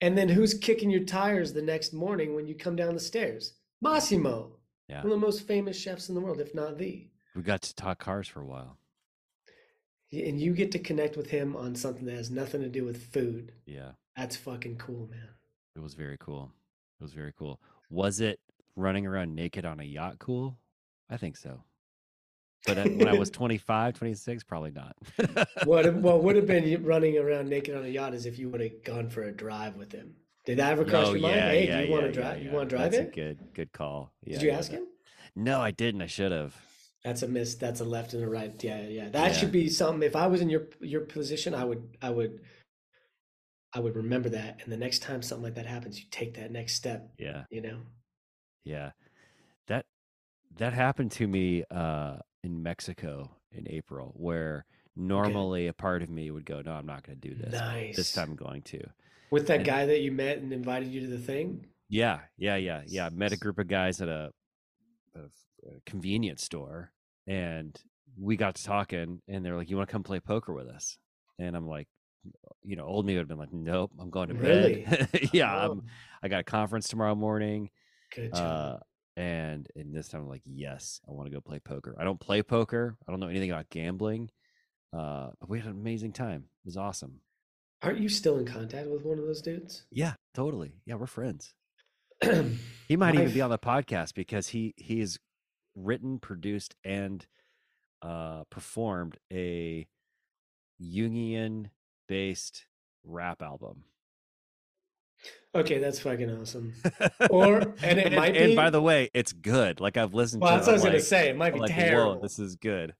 And 0.00 0.18
then 0.18 0.28
who's 0.28 0.52
kicking 0.54 0.90
your 0.90 1.04
tires 1.04 1.52
the 1.52 1.62
next 1.62 1.92
morning 1.94 2.34
when 2.34 2.46
you 2.46 2.54
come 2.54 2.76
down 2.76 2.94
the 2.94 3.00
stairs? 3.00 3.54
Massimo, 3.80 4.58
Yeah. 4.88 4.98
one 5.02 5.12
of 5.12 5.20
the 5.20 5.26
most 5.26 5.46
famous 5.46 5.78
chefs 5.80 6.08
in 6.08 6.14
the 6.14 6.20
world, 6.20 6.40
if 6.40 6.54
not 6.54 6.76
the. 6.76 7.08
We 7.34 7.42
got 7.42 7.62
to 7.62 7.74
talk 7.74 8.00
cars 8.00 8.28
for 8.28 8.40
a 8.42 8.46
while. 8.46 8.78
And 10.12 10.40
you 10.40 10.52
get 10.52 10.70
to 10.72 10.78
connect 10.78 11.16
with 11.16 11.30
him 11.30 11.56
on 11.56 11.74
something 11.74 12.04
that 12.04 12.14
has 12.16 12.30
nothing 12.30 12.60
to 12.60 12.68
do 12.68 12.84
with 12.84 13.12
food. 13.12 13.52
Yeah. 13.66 13.92
That's 14.16 14.36
fucking 14.36 14.76
cool, 14.78 15.08
man. 15.08 15.30
It 15.74 15.80
was 15.80 15.94
very 15.94 16.16
cool. 16.20 16.52
It 17.00 17.02
was 17.02 17.12
very 17.12 17.32
cool. 17.38 17.60
Was 17.90 18.20
it 18.20 18.40
running 18.76 19.06
around 19.06 19.34
naked 19.34 19.64
on 19.64 19.80
a 19.80 19.84
yacht 19.84 20.18
cool? 20.18 20.58
I 21.10 21.16
think 21.16 21.36
so. 21.36 21.62
But 22.66 22.76
when 22.94 23.08
I 23.08 23.12
was 23.12 23.30
25, 23.30 23.94
26, 23.94 24.44
probably 24.44 24.70
not. 24.70 24.96
What 25.64 25.92
what 25.96 26.22
would 26.22 26.36
have 26.36 26.46
been 26.46 26.82
running 26.84 27.18
around 27.18 27.48
naked 27.48 27.76
on 27.76 27.84
a 27.84 27.88
yacht 27.88 28.14
is 28.14 28.26
if 28.26 28.38
you 28.38 28.48
would 28.48 28.60
have 28.60 28.82
gone 28.84 29.08
for 29.10 29.24
a 29.24 29.32
drive 29.32 29.76
with 29.76 29.92
him. 29.92 30.14
Did 30.46 30.58
that 30.58 30.72
ever 30.72 30.84
cross 30.84 31.08
Oh, 31.08 31.12
your 31.14 31.20
mind? 31.22 31.34
Hey, 31.36 31.66
yeah, 31.66 31.80
do 31.80 31.86
you 31.86 31.92
want 31.92 32.04
to 32.04 32.12
drive? 32.12 32.38
yeah, 32.38 32.44
You 32.44 32.50
want 32.56 32.68
to 32.70 32.76
drive 32.76 32.92
That's 32.92 33.02
it? 33.02 33.08
a 33.08 33.14
good, 33.14 33.38
good 33.54 33.72
call. 33.72 34.12
Yeah, 34.22 34.34
Did 34.34 34.42
you 34.42 34.48
yeah, 34.50 34.58
ask 34.58 34.70
him? 34.70 34.86
No, 35.34 35.60
I 35.60 35.70
didn't. 35.70 36.02
I 36.02 36.06
should 36.06 36.32
have. 36.32 36.54
That's 37.02 37.22
a 37.22 37.28
miss. 37.28 37.54
That's 37.54 37.80
a 37.80 37.84
left 37.84 38.14
and 38.14 38.22
a 38.22 38.28
right. 38.28 38.52
Yeah, 38.62 38.80
yeah. 38.82 39.08
That 39.10 39.28
Yeah. 39.28 39.32
should 39.32 39.52
be 39.52 39.68
something. 39.68 40.02
If 40.06 40.16
I 40.16 40.26
was 40.26 40.40
in 40.40 40.48
your 40.50 40.68
your 40.80 41.02
position, 41.02 41.54
I 41.54 41.64
would 41.64 41.96
I 42.00 42.10
would 42.10 42.40
I 43.74 43.80
would 43.80 43.96
remember 43.96 44.28
that. 44.30 44.60
And 44.62 44.72
the 44.72 44.76
next 44.76 45.00
time 45.02 45.20
something 45.22 45.42
like 45.44 45.54
that 45.56 45.66
happens, 45.66 45.98
you 45.98 46.06
take 46.10 46.34
that 46.34 46.50
next 46.52 46.74
step. 46.74 47.10
Yeah, 47.18 47.44
You 47.50 47.60
know. 47.62 47.78
yeah. 48.64 48.90
That 49.66 49.86
that 50.56 50.72
happened 50.72 51.10
to 51.12 51.26
me 51.26 51.64
uh, 51.70 52.18
in 52.42 52.62
Mexico 52.62 53.36
in 53.52 53.66
April, 53.70 54.12
where 54.16 54.64
Normally, 54.96 55.66
a 55.66 55.72
part 55.72 56.02
of 56.04 56.08
me 56.08 56.30
would 56.30 56.44
go, 56.46 56.62
"No, 56.64 56.70
I'm 56.70 56.86
not 56.86 57.02
going 57.02 57.18
to 57.18 57.28
do 57.28 57.34
this." 57.34 57.52
Nice. 57.52 57.96
This 57.96 58.12
time, 58.12 58.30
I'm 58.30 58.36
going 58.36 58.62
to. 58.62 58.80
With 59.32 59.48
that 59.48 59.56
And- 59.56 59.66
guy 59.66 59.86
that 59.86 60.02
you 60.02 60.12
met 60.12 60.38
and 60.38 60.52
invited 60.52 60.88
you 60.88 61.00
to 61.00 61.08
the 61.08 61.18
thing? 61.18 61.66
Yeah, 61.88 62.20
yeah, 62.38 62.54
yeah, 62.54 62.82
yeah. 62.86 63.08
Met 63.12 63.32
a 63.32 63.36
group 63.36 63.58
of 63.58 63.66
guys 63.66 64.00
at 64.00 64.08
a 64.08 64.30
convenience 65.86 66.44
store, 66.44 66.92
and 67.26 67.76
we 68.16 68.36
got 68.36 68.54
to 68.54 68.62
talking. 68.64 69.20
And 69.28 69.44
they're 69.44 69.56
like, 69.56 69.68
"You 69.68 69.76
want 69.76 69.88
to 69.88 69.92
come 69.92 70.04
play 70.04 70.20
poker 70.20 70.52
with 70.52 70.68
us?" 70.68 70.96
And 71.40 71.56
I'm 71.56 71.66
like, 71.66 71.88
you 72.62 72.76
know, 72.76 72.84
old 72.86 73.04
me 73.06 73.14
would 73.14 73.20
have 73.20 73.28
been 73.28 73.38
like, 73.38 73.52
"Nope, 73.52 73.92
I'm 73.98 74.10
going 74.10 74.28
to 74.28 74.34
Really? 74.34 74.84
bed." 74.86 75.08
yeah, 75.32 75.54
Oh, 75.54 75.72
I'm, 75.72 75.82
I 76.22 76.28
got 76.28 76.40
a 76.40 76.44
conference 76.44 76.88
tomorrow 76.88 77.14
morning. 77.14 77.70
good 78.14 78.32
Uh, 78.32 78.78
and 79.16 79.68
and 79.76 79.94
this 79.94 80.08
time 80.08 80.22
I'm 80.22 80.28
like, 80.28 80.42
yes, 80.44 81.00
I 81.08 81.12
want 81.12 81.26
to 81.28 81.34
go 81.34 81.40
play 81.40 81.58
poker. 81.60 81.94
I 81.98 82.04
don't 82.04 82.18
play 82.20 82.42
poker. 82.42 82.96
I 83.06 83.10
don't 83.12 83.20
know 83.20 83.28
anything 83.28 83.50
about 83.50 83.70
gambling. 83.70 84.30
Uh, 84.92 85.30
but 85.40 85.48
we 85.48 85.58
had 85.58 85.66
an 85.68 85.72
amazing 85.72 86.12
time. 86.12 86.44
It 86.64 86.66
was 86.66 86.76
awesome. 86.76 87.20
Aren't 87.82 87.98
you 88.00 88.08
still 88.08 88.38
in 88.38 88.46
contact 88.46 88.88
with 88.88 89.04
one 89.04 89.18
of 89.18 89.26
those 89.26 89.42
dudes? 89.42 89.84
Yeah, 89.90 90.14
totally. 90.34 90.72
Yeah, 90.86 90.94
we're 90.94 91.06
friends. 91.06 91.52
He 92.88 92.96
might 92.96 93.14
My 93.14 93.22
even 93.22 93.32
be 93.32 93.40
on 93.40 93.50
the 93.50 93.58
podcast 93.58 94.14
because 94.14 94.48
he 94.48 94.74
he 94.76 95.00
has 95.00 95.18
written, 95.74 96.18
produced, 96.18 96.76
and 96.84 97.26
uh, 98.02 98.44
performed 98.50 99.16
a 99.32 99.86
Jungian 100.80 101.70
based 102.08 102.66
rap 103.04 103.42
album. 103.42 103.84
Okay, 105.54 105.78
that's 105.78 106.00
fucking 106.00 106.30
awesome. 106.30 106.74
Or 107.30 107.58
and 107.82 107.98
it 107.98 108.06
and, 108.06 108.16
might 108.16 108.36
and 108.36 108.56
by 108.56 108.70
the 108.70 108.82
way, 108.82 109.08
it's 109.14 109.32
good. 109.32 109.80
Like 109.80 109.96
I've 109.96 110.12
listened 110.12 110.42
well, 110.42 110.52
to. 110.52 110.56
that's 110.56 110.66
it, 110.68 110.70
what 110.72 110.72
I 110.72 110.74
was 110.74 110.84
I'm 110.84 110.90
gonna 110.90 111.00
say. 111.00 111.28
It 111.30 111.36
might 111.36 111.54
be 111.54 111.60
like, 111.60 111.70
terrible. 111.70 112.16
Whoa, 112.16 112.20
this 112.22 112.38
is 112.38 112.56
good. 112.56 112.94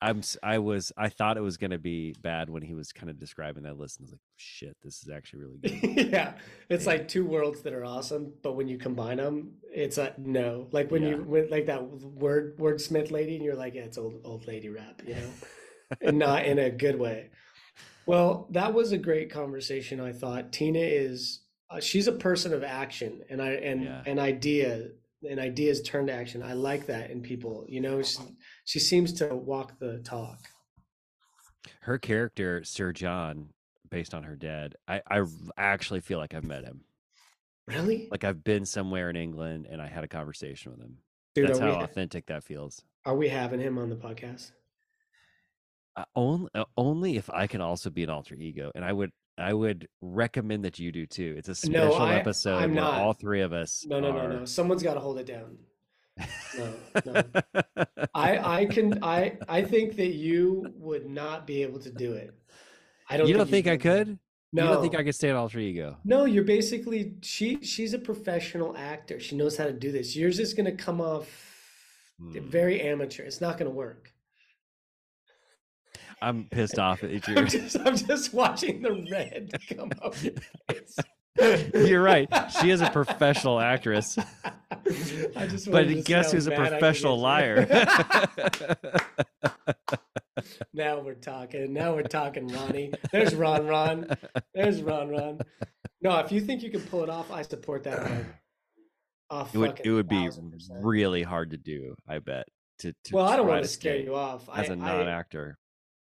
I'm 0.00 0.22
I 0.42 0.58
was 0.58 0.92
I 0.96 1.08
thought 1.08 1.36
it 1.36 1.40
was 1.40 1.56
gonna 1.56 1.78
be 1.78 2.14
bad 2.20 2.48
when 2.48 2.62
he 2.62 2.74
was 2.74 2.92
kind 2.92 3.10
of 3.10 3.18
describing 3.18 3.64
that 3.64 3.76
list. 3.78 3.98
and 3.98 4.04
I 4.04 4.06
was 4.06 4.12
like, 4.12 4.20
shit, 4.36 4.76
this 4.82 5.02
is 5.02 5.08
actually 5.08 5.40
really 5.44 5.58
good. 5.94 6.12
yeah, 6.12 6.34
it's 6.68 6.84
Yeah. 6.84 6.90
like 6.92 7.08
two 7.08 7.24
worlds 7.26 7.62
that 7.62 7.72
are 7.72 7.84
awesome, 7.84 8.32
but 8.42 8.52
when 8.52 8.68
you 8.68 8.78
combine 8.78 9.16
them, 9.16 9.54
it's 9.72 9.98
a 9.98 10.14
no. 10.18 10.68
Like 10.70 10.90
when 10.92 11.02
Yeah. 11.02 11.08
you 11.10 11.16
when 11.24 11.50
like 11.50 11.66
that 11.66 11.82
word 11.84 12.56
wordsmith 12.58 13.10
lady, 13.10 13.34
and 13.36 13.44
you're 13.44 13.56
like, 13.56 13.74
yeah, 13.74 13.82
it's 13.82 13.98
old 13.98 14.20
old 14.24 14.46
lady 14.46 14.68
rap, 14.68 15.02
you 15.06 15.14
know, 15.14 15.30
and 16.00 16.18
not 16.18 16.44
in 16.44 16.58
a 16.60 16.70
good 16.70 16.98
way. 16.98 17.30
Well, 18.06 18.46
that 18.50 18.72
was 18.74 18.92
a 18.92 18.98
great 18.98 19.30
conversation. 19.30 20.00
I 20.00 20.12
thought 20.12 20.52
Tina 20.52 20.78
is 20.80 21.40
uh, 21.70 21.80
she's 21.80 22.06
a 22.06 22.12
person 22.12 22.52
of 22.52 22.62
action, 22.62 23.22
and 23.30 23.40
I 23.42 23.52
and 23.52 23.82
Yeah. 23.84 24.02
an 24.06 24.18
idea 24.18 24.88
and 25.28 25.40
ideas 25.40 25.80
turn 25.82 26.06
to 26.08 26.12
action. 26.12 26.42
I 26.42 26.52
like 26.52 26.86
that 26.86 27.10
in 27.10 27.22
people. 27.22 27.64
You 27.68 27.80
know, 27.80 28.02
she, 28.02 28.18
she 28.66 28.78
seems 28.78 29.12
to 29.14 29.34
walk 29.34 29.78
the 29.78 29.98
talk. 30.04 30.38
Her 31.80 31.96
character, 31.98 32.62
Sir 32.62 32.92
John, 32.92 33.48
based 33.88 34.12
on 34.14 34.22
her 34.24 34.36
dad, 34.36 34.76
I 34.86 35.00
I 35.10 35.22
actually 35.56 36.00
feel 36.00 36.18
like 36.18 36.34
I've 36.34 36.44
met 36.44 36.64
him. 36.64 36.84
Really, 37.66 38.08
Like 38.10 38.24
I've 38.24 38.44
been 38.44 38.66
somewhere 38.66 39.08
in 39.08 39.16
England 39.16 39.66
and 39.70 39.80
I 39.80 39.86
had 39.86 40.04
a 40.04 40.08
conversation 40.08 40.72
with 40.72 40.82
him. 40.82 40.98
dude? 41.34 41.48
That's 41.48 41.58
how 41.58 41.78
we, 41.78 41.84
authentic 41.84 42.26
that 42.26 42.44
feels. 42.44 42.82
are 43.06 43.16
we 43.16 43.26
having 43.28 43.58
him 43.60 43.78
on 43.78 43.88
the 43.88 43.96
podcast? 43.96 44.50
Uh, 45.96 46.04
only 46.16 46.48
uh, 46.54 46.64
only 46.76 47.16
if 47.16 47.30
I 47.30 47.46
can 47.46 47.60
also 47.60 47.88
be 47.90 48.02
an 48.02 48.10
alter 48.10 48.34
ego, 48.34 48.72
and 48.74 48.84
I 48.84 48.92
would 48.92 49.12
I 49.38 49.52
would 49.52 49.88
recommend 50.00 50.64
that 50.64 50.78
you 50.78 50.90
do 50.92 51.06
too. 51.06 51.34
It's 51.38 51.48
a 51.64 51.70
No, 51.70 51.90
special 51.90 52.02
I- 52.06 52.14
episode 52.16 52.56
I'm 52.56 52.74
where 52.74 52.82
not. 52.84 53.00
all 53.00 53.12
three 53.12 53.42
of 53.42 53.52
us. 53.52 53.84
No, 53.88 54.00
no, 54.00 54.12
no, 54.12 54.18
are... 54.18 54.28
no. 54.40 54.44
Someone's 54.44 54.82
got 54.82 54.94
to 54.94 55.00
hold 55.00 55.18
it 55.18 55.26
down. 55.26 55.58
No, 56.56 56.72
no. 57.06 57.22
I, 58.14 58.38
I 58.60 58.66
can, 58.66 59.02
I, 59.02 59.36
I 59.48 59.62
think 59.62 59.96
that 59.96 60.14
you 60.14 60.72
would 60.76 61.06
not 61.08 61.46
be 61.46 61.62
able 61.62 61.80
to 61.80 61.90
do 61.90 62.12
it. 62.12 62.32
I 63.10 63.16
don't. 63.16 63.26
you 63.28 63.34
don't 63.34 63.48
think 63.48 63.66
you'd 63.66 63.72
I 63.72 63.76
be 63.76 63.88
able 63.88 63.98
to. 63.98 64.04
could? 64.04 64.18
No, 64.52 64.62
You 64.62 64.68
don't 64.74 64.82
think 64.82 64.94
I 64.94 65.02
could 65.02 65.14
stay 65.16 65.30
an 65.30 65.36
alter 65.36 65.58
ego? 65.58 65.96
No, 66.04 66.24
you're 66.26 66.44
basically 66.44 67.14
she. 67.22 67.60
She's 67.62 67.92
a 67.94 67.98
professional 67.98 68.76
actor. 68.76 69.18
She 69.18 69.34
knows 69.36 69.56
how 69.56 69.64
to 69.64 69.72
do 69.72 69.90
this. 69.90 70.14
Yours 70.14 70.38
is 70.38 70.54
going 70.54 70.66
to 70.66 70.72
come 70.84 71.00
off 71.00 71.28
Hmm. 72.20 72.38
very 72.48 72.80
amateur. 72.80 73.24
It's 73.24 73.40
not 73.40 73.58
going 73.58 73.68
to 73.68 73.74
work. 73.76 74.12
I'm 76.24 76.44
pissed 76.50 76.78
off 76.78 77.04
at 77.04 77.28
you. 77.28 77.34
I'm 77.36 77.46
just, 77.46 77.76
I'm 77.78 77.96
just 77.96 78.32
watching 78.32 78.82
the 78.82 79.06
red 79.10 79.52
come 79.76 79.90
up. 80.02 80.14
You're 81.74 82.02
right. 82.02 82.28
She 82.60 82.70
is 82.70 82.80
a 82.80 82.90
professional 82.92 83.60
actress, 83.60 84.16
I 85.36 85.46
just 85.46 85.70
but 85.70 86.04
guess 86.04 86.32
who's 86.32 86.46
a 86.46 86.50
mad 86.50 86.60
I 86.60 86.64
could 86.64 86.78
professional 86.78 87.20
liar? 87.20 87.66
Now 90.72 91.00
we're 91.00 91.14
talking. 91.14 91.72
Now 91.72 91.94
we're 91.94 92.02
talking, 92.02 92.48
Ronnie. 92.48 92.92
There's 93.12 93.34
Ron 93.34 93.66
Ron. 93.66 94.16
There's 94.54 94.82
Ron 94.82 95.08
Ron. 95.08 95.40
No, 96.02 96.18
if 96.18 96.30
you 96.30 96.40
think 96.40 96.62
you 96.62 96.70
can 96.70 96.82
pull 96.82 97.02
it 97.02 97.10
off, 97.10 97.30
I 97.32 97.42
support 97.42 97.84
that. 97.84 98.02
Like, 98.02 98.26
off 99.30 99.54
it 99.54 99.58
would 99.58 99.80
it 99.84 99.90
would 99.90 100.08
be 100.08 100.28
really 100.70 101.22
hard 101.22 101.50
to 101.50 101.56
do. 101.56 101.94
I 102.08 102.18
bet. 102.18 102.46
To, 102.80 102.92
to 102.92 103.14
Well, 103.14 103.26
I 103.26 103.36
don't 103.36 103.46
want 103.46 103.62
to 103.62 103.68
scare 103.68 103.96
you 103.96 104.14
off. 104.14 104.48
as 104.52 104.70
I, 104.70 104.74
a 104.74 104.76
I, 104.76 104.80
non-actor. 104.80 105.56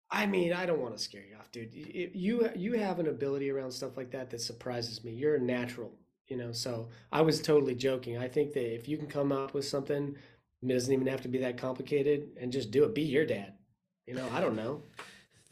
I 0.10 0.26
mean, 0.26 0.54
I 0.54 0.66
don't 0.66 0.80
want 0.80 0.96
to 0.96 1.04
scare 1.04 1.24
you 1.30 1.36
off, 1.38 1.52
dude. 1.52 1.74
You 1.74 2.50
you 2.56 2.74
have 2.74 3.00
an 3.00 3.08
ability 3.08 3.50
around 3.50 3.72
stuff 3.72 3.98
like 3.98 4.12
that 4.12 4.30
that 4.30 4.42
surprises 4.42 5.04
me. 5.04 5.12
You're 5.12 5.36
a 5.36 5.40
natural, 5.40 5.92
you 6.28 6.38
know. 6.38 6.52
So 6.52 6.88
I 7.12 7.22
was 7.22 7.42
totally 7.42 7.76
joking. 7.76 8.18
I 8.18 8.28
think 8.28 8.54
that 8.54 8.74
if 8.74 8.88
you 8.88 8.98
can 8.98 9.08
come 9.08 9.32
up 9.32 9.54
with 9.54 9.66
something, 9.66 10.16
it 10.62 10.68
doesn't 10.68 10.94
even 10.94 11.08
have 11.08 11.22
to 11.22 11.28
be 11.28 11.40
that 11.40 11.58
complicated, 11.58 12.30
and 12.40 12.52
just 12.52 12.72
do 12.72 12.84
it. 12.86 12.96
Be 12.96 13.02
your 13.02 13.26
dad. 13.26 13.54
You 14.06 14.16
know, 14.16 14.28
I 14.34 14.40
don't 14.40 14.56
know. 14.56 14.82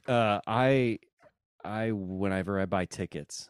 Uh, 0.08 0.40
I, 0.48 1.00
I 1.64 1.92
whenever 1.92 2.60
I 2.60 2.66
buy 2.66 2.86
tickets 2.86 3.50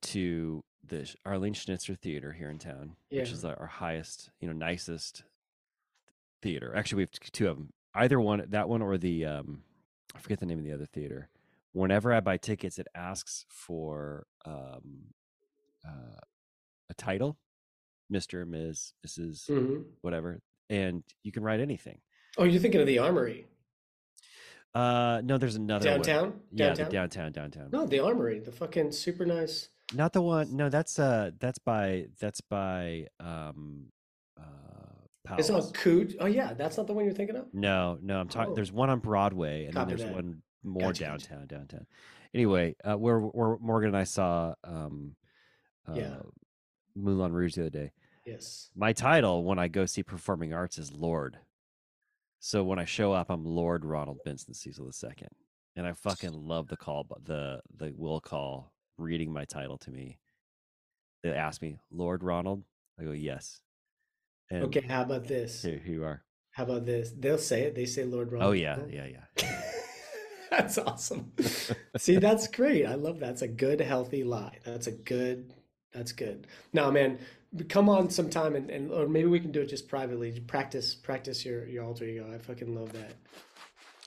to 0.00 0.64
the 0.86 1.14
Arlene 1.24 1.54
Schnitzer 1.54 1.94
Theater 1.94 2.32
here 2.32 2.50
in 2.50 2.58
town, 2.58 2.96
which 3.10 3.30
is 3.30 3.44
our 3.44 3.66
highest, 3.66 4.30
you 4.40 4.48
know, 4.48 4.54
nicest 4.54 5.22
theater. 6.42 6.74
Actually, 6.74 6.96
we 6.96 7.02
have 7.02 7.32
two 7.32 7.48
of 7.48 7.56
them. 7.56 7.72
Either 7.94 8.20
one, 8.20 8.44
that 8.48 8.68
one 8.68 8.82
or 8.82 8.98
the 8.98 9.24
um, 9.24 9.62
I 10.14 10.18
forget 10.20 10.40
the 10.40 10.46
name 10.46 10.58
of 10.58 10.64
the 10.64 10.72
other 10.72 10.86
theater. 10.86 11.28
Whenever 11.72 12.12
I 12.12 12.20
buy 12.20 12.36
tickets, 12.36 12.78
it 12.78 12.86
asks 12.94 13.46
for 13.48 14.26
um, 14.44 15.12
uh, 15.86 16.20
a 16.90 16.94
title, 16.94 17.36
Mister, 18.08 18.46
Ms., 18.46 18.92
Mrs., 19.06 19.46
hmm 19.48 19.82
whatever, 20.02 20.40
and 20.70 21.02
you 21.22 21.32
can 21.32 21.42
write 21.42 21.60
anything. 21.60 21.98
Oh, 22.38 22.44
you're 22.44 22.60
thinking 22.60 22.80
of 22.80 22.86
the 22.86 22.98
Armory 22.98 23.46
Uh, 24.74 25.20
no, 25.24 25.38
there's 25.38 25.56
another 25.56 25.88
one. 25.90 26.00
downtown. 26.02 26.40
Yeah, 26.52 26.74
downtown. 26.74 26.90
downtown, 26.90 27.32
downtown. 27.32 27.68
No, 27.72 27.86
the 27.86 28.00
Armory, 28.00 28.38
the 28.40 28.52
fucking 28.52 28.92
super 28.92 29.24
nice. 29.24 29.68
Not 29.94 30.12
the 30.12 30.22
one. 30.22 30.56
No, 30.56 30.68
that's 30.68 30.98
uh, 30.98 31.30
that's 31.38 31.58
by 31.58 32.06
that's 32.20 32.40
by 32.40 33.06
um, 33.20 33.86
uh, 34.38 34.73
It's 35.38 35.48
not 35.48 35.72
Coot. 35.74 36.16
Oh 36.20 36.26
yeah, 36.26 36.52
that's 36.52 36.76
not 36.76 36.86
the 36.86 36.92
one 36.92 37.04
you're 37.04 37.14
thinking 37.14 37.36
of. 37.36 37.46
No, 37.54 37.98
no, 38.02 38.18
I'm 38.20 38.28
talking. 38.28 38.52
Oh. 38.52 38.54
There's 38.54 38.72
one 38.72 38.90
on 38.90 38.98
Broadway, 38.98 39.64
and 39.64 39.74
Copy 39.74 39.90
then 39.90 39.96
there's 39.96 40.08
that. 40.08 40.14
one 40.14 40.42
more 40.62 40.82
Gotcha, 40.92 41.04
gotcha. 41.04 41.28
downtown, 41.30 41.46
downtown. 41.46 41.86
Anyway, 42.34 42.76
uh, 42.84 42.94
where 42.96 43.18
where 43.20 43.56
Morgan 43.58 43.88
and 43.88 43.96
I 43.96 44.04
saw 44.04 44.54
um, 44.64 45.14
uh, 45.88 45.94
Yeah. 45.94 46.16
Moulin 46.94 47.32
Rouge 47.32 47.54
the 47.54 47.62
other 47.62 47.70
day. 47.70 47.92
Yes. 48.26 48.70
My 48.76 48.92
title 48.92 49.44
when 49.44 49.58
I 49.58 49.68
go 49.68 49.86
see 49.86 50.02
performing 50.02 50.52
arts 50.52 50.78
is 50.78 50.92
Lord. 50.92 51.38
So 52.40 52.62
when 52.62 52.78
I 52.78 52.84
show 52.84 53.12
up, 53.12 53.30
I'm 53.30 53.44
Lord 53.44 53.84
Ronald 53.84 54.18
Benson 54.24 54.52
Cecil 54.52 54.90
II, 55.02 55.26
and 55.76 55.86
I 55.86 55.92
fucking 55.92 56.32
love 56.32 56.68
the 56.68 56.76
call, 56.76 57.04
but 57.04 57.24
the 57.24 57.60
the 57.76 57.92
will 57.96 58.20
call 58.20 58.72
reading 58.98 59.32
my 59.32 59.44
title 59.46 59.78
to 59.78 59.90
me. 59.90 60.18
They 61.22 61.30
ask 61.32 61.62
me, 61.62 61.78
Lord 61.90 62.22
Ronald. 62.22 62.62
I 63.00 63.04
go, 63.04 63.12
yes. 63.12 63.60
And 64.50 64.64
Okay. 64.64 64.80
How 64.82 65.02
about 65.02 65.26
this? 65.26 65.62
here, 65.62 65.80
here 65.84 65.94
you 65.94 66.04
are. 66.04 66.22
How 66.52 66.64
about 66.64 66.86
this? 66.86 67.10
They'll 67.16 67.38
say 67.38 67.62
it. 67.62 67.74
They 67.74 67.86
say 67.86 68.04
Lord 68.04 68.30
Ronald. 68.32 68.50
Oh 68.50 68.52
yeah, 68.52 68.78
yeah, 68.88 69.06
yeah. 69.06 69.60
That's 70.50 70.78
awesome. 70.78 71.32
See, 71.96 72.16
that's 72.16 72.46
great. 72.46 72.86
I 72.86 72.94
love 72.94 73.18
that. 73.18 73.26
That's 73.26 73.42
a 73.42 73.48
good, 73.48 73.80
healthy 73.80 74.22
lie. 74.22 74.58
That's 74.64 74.86
a 74.86 74.92
good. 74.92 75.52
That's 75.92 76.12
good. 76.12 76.46
Now, 76.72 76.92
man, 76.92 77.18
come 77.68 77.88
on 77.88 78.08
sometime 78.10 78.54
and, 78.54 78.70
and 78.70 78.92
or 78.92 79.08
maybe 79.08 79.26
we 79.28 79.40
can 79.40 79.50
do 79.50 79.62
it 79.62 79.68
just 79.68 79.88
privately. 79.88 80.38
Practice, 80.40 80.94
practice 80.94 81.44
your 81.44 81.66
your 81.66 81.84
alter 81.84 82.04
ego. 82.04 82.32
I 82.32 82.38
fucking 82.38 82.72
love 82.72 82.92
that. 82.92 83.14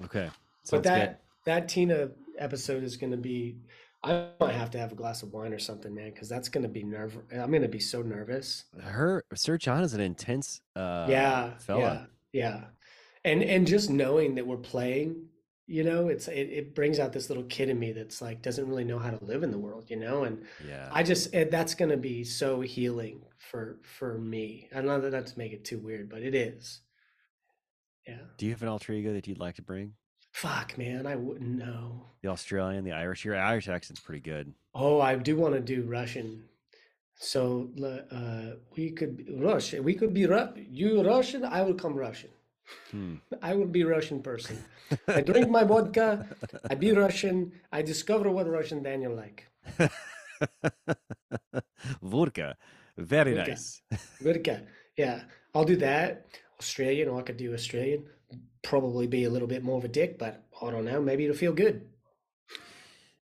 Okay. 0.06 0.30
But 0.30 0.70
Sounds 0.70 0.84
that 0.86 1.22
that 1.46 1.68
Tina 1.68 2.12
episode 2.38 2.84
is 2.84 2.96
going 2.96 3.12
to 3.12 3.18
be. 3.18 3.58
I 4.08 4.28
might 4.40 4.54
have 4.56 4.72
to 4.72 4.78
have 4.78 4.92
a 4.92 4.96
glass 4.96 5.24
of 5.24 5.34
wine 5.34 5.54
or 5.54 5.60
something, 5.60 5.94
man, 5.94 6.12
because 6.12 6.30
that's 6.30 6.50
going 6.50 6.64
to 6.64 6.70
be 6.70 6.84
nerve. 6.84 7.18
I'm 7.32 7.50
going 7.50 7.62
to 7.62 7.68
be 7.68 7.80
so 7.80 8.02
nervous. 8.02 8.66
Her 8.82 9.24
Sir 9.36 9.58
John 9.58 9.84
is 9.84 9.94
an 9.94 10.02
intense 10.02 10.62
uh 10.76 11.08
yeah, 11.10 11.58
fella. 11.60 12.08
yeah, 12.32 12.44
yeah. 12.44 12.62
And 13.26 13.44
and 13.44 13.68
just 13.68 13.90
knowing 13.90 14.36
that 14.36 14.48
we're 14.48 14.58
playing, 14.58 15.26
you 15.66 15.84
know, 15.84 16.08
it's 16.08 16.28
it, 16.28 16.50
it 16.50 16.76
brings 16.76 17.00
out 17.00 17.12
this 17.14 17.30
little 17.30 17.44
kid 17.46 17.70
in 17.70 17.78
me 17.80 17.92
that's 17.92 18.22
like 18.22 18.42
doesn't 18.42 18.68
really 18.68 18.86
know 18.86 19.00
how 19.00 19.12
to 19.12 19.24
live 19.26 19.44
in 19.44 19.52
the 19.52 19.58
world, 19.60 19.90
you 19.90 19.98
know, 19.98 20.24
and 20.24 20.44
Yeah. 20.68 20.90
I 20.92 21.04
just 21.04 21.34
it, 21.34 21.52
that's 21.52 21.76
going 21.76 21.92
to 21.92 21.98
be 21.98 22.24
so 22.24 22.62
healing 22.62 23.22
for 23.38 23.80
for 23.84 24.18
me. 24.18 24.70
I 24.74 24.82
don't 24.82 24.86
know 25.02 25.10
not 25.10 25.28
to 25.28 25.38
make 25.38 25.52
it 25.54 25.66
too 25.66 25.80
weird, 25.80 26.10
but 26.10 26.22
it 26.22 26.34
is. 26.36 26.82
Yeah. 28.08 28.20
Do 28.38 28.46
you 28.46 28.52
have 28.54 28.62
an 28.62 28.70
alter 28.70 28.94
ego 28.94 29.12
that 29.14 29.28
you'd 29.28 29.40
like 29.40 29.56
to 29.56 29.62
bring? 29.62 29.94
Fuck, 30.38 30.78
man, 30.78 31.08
I 31.08 31.16
wouldn't 31.16 31.58
know. 31.58 32.06
The 32.22 32.30
Australian, 32.30 32.84
the 32.84 32.92
Irish. 32.92 33.26
Your 33.26 33.36
Irish 33.36 33.68
accent's 33.68 34.00
pretty 34.00 34.20
good. 34.20 34.54
Oh, 34.76 35.02
I 35.02 35.16
do 35.16 35.36
want 35.36 35.56
to 35.56 35.60
do 35.60 35.82
Russian. 35.82 36.44
So 37.16 37.70
uh, 38.12 38.58
we 38.76 38.92
could 38.92 39.18
be 39.18 39.34
Russian. 39.34 39.84
We 39.84 39.96
could 39.96 40.14
be 40.14 40.28
Ru- 40.28 40.54
you 40.56 41.02
Russian. 41.02 41.44
I 41.44 41.64
will 41.64 41.74
come 41.74 41.96
Russian. 41.96 42.30
Hmm. 42.92 43.16
I 43.42 43.56
will 43.56 43.66
be 43.66 43.84
Russian 43.84 44.22
person. 44.22 44.64
I 45.08 45.22
drink 45.32 45.50
my 45.50 45.64
vodka. 45.64 46.28
I 46.70 46.76
be 46.76 46.92
Russian. 46.92 47.52
I 47.72 47.82
discover 47.82 48.30
what 48.30 48.48
Russian 48.48 48.84
Daniel 48.84 49.16
like. 49.16 49.50
Vodka. 52.04 52.56
Very 52.96 53.34
Vodka. 53.34 53.50
nice. 53.52 53.82
Vodka. 54.22 54.62
Yeah, 54.96 55.24
I'll 55.56 55.66
do 55.66 55.78
that. 55.78 56.28
Australian, 56.60 57.10
or 57.10 57.18
I 57.20 57.24
could 57.24 57.38
do 57.38 57.56
Australian. 57.56 58.06
Probably 58.62 59.08
be 59.08 59.24
a 59.24 59.30
little 59.30 59.48
bit 59.48 59.64
more 59.64 59.78
of 59.78 59.86
a 59.86 59.88
dick, 59.88 60.18
but 60.20 60.46
I 60.62 60.72
don't 60.72 60.86
know. 60.86 61.02
Maybe 61.02 61.24
it'll 61.26 61.36
feel 61.36 61.54
good. 61.54 61.88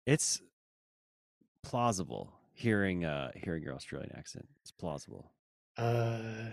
It's 0.05 0.41
plausible 1.63 2.34
hearing 2.53 3.05
uh 3.05 3.31
hearing 3.35 3.63
your 3.63 3.73
Australian 3.73 4.11
accent. 4.17 4.47
It's 4.61 4.71
plausible. 4.71 5.31
Uh, 5.77 6.49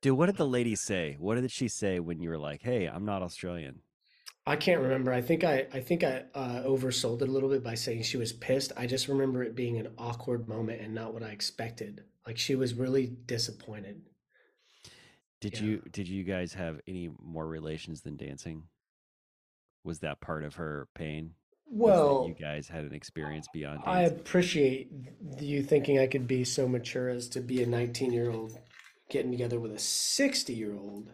Dude, 0.00 0.16
what 0.16 0.26
did 0.26 0.36
the 0.36 0.46
lady 0.46 0.76
say? 0.76 1.16
What 1.18 1.34
did 1.34 1.50
she 1.50 1.66
say 1.66 1.98
when 1.98 2.20
you 2.20 2.28
were 2.28 2.38
like, 2.38 2.62
"Hey, 2.62 2.86
I'm 2.86 3.04
not 3.04 3.22
Australian"? 3.22 3.80
I 4.46 4.56
can't 4.56 4.80
remember. 4.80 5.12
I 5.12 5.20
think 5.20 5.44
I, 5.44 5.66
I 5.74 5.80
think 5.80 6.04
I 6.04 6.22
uh, 6.34 6.62
oversold 6.62 7.20
it 7.20 7.28
a 7.28 7.32
little 7.32 7.50
bit 7.50 7.62
by 7.62 7.74
saying 7.74 8.02
she 8.02 8.16
was 8.16 8.32
pissed. 8.32 8.72
I 8.76 8.86
just 8.86 9.08
remember 9.08 9.42
it 9.42 9.54
being 9.54 9.78
an 9.78 9.88
awkward 9.98 10.48
moment 10.48 10.80
and 10.80 10.94
not 10.94 11.12
what 11.12 11.22
I 11.22 11.28
expected. 11.28 12.04
Like 12.26 12.38
she 12.38 12.54
was 12.54 12.72
really 12.72 13.08
disappointed. 13.26 14.00
Did 15.40 15.54
Yeah. 15.58 15.62
you 15.66 15.82
did 15.92 16.08
you 16.08 16.24
guys 16.24 16.54
have 16.54 16.80
any 16.86 17.10
more 17.20 17.46
relations 17.46 18.02
than 18.02 18.16
dancing? 18.16 18.64
Was 19.84 20.00
that 20.00 20.20
part 20.20 20.42
of 20.44 20.56
her 20.56 20.88
pain? 20.94 21.34
Well, 21.70 22.26
you 22.26 22.34
guys 22.34 22.68
had 22.68 22.84
an 22.84 22.94
experience 22.94 23.46
beyond 23.52 23.80
I 23.84 24.02
appreciate 24.02 24.90
you 25.38 25.62
thinking 25.62 25.98
I 25.98 26.06
could 26.06 26.26
be 26.26 26.42
so 26.44 26.66
mature 26.66 27.08
as 27.10 27.28
to 27.30 27.40
be 27.40 27.62
a 27.62 27.66
19 27.66 28.12
year 28.12 28.30
old 28.30 28.58
getting 29.10 29.30
together 29.30 29.60
with 29.60 29.72
a 29.72 29.78
60 29.78 30.52
year 30.54 30.74
old, 30.74 31.12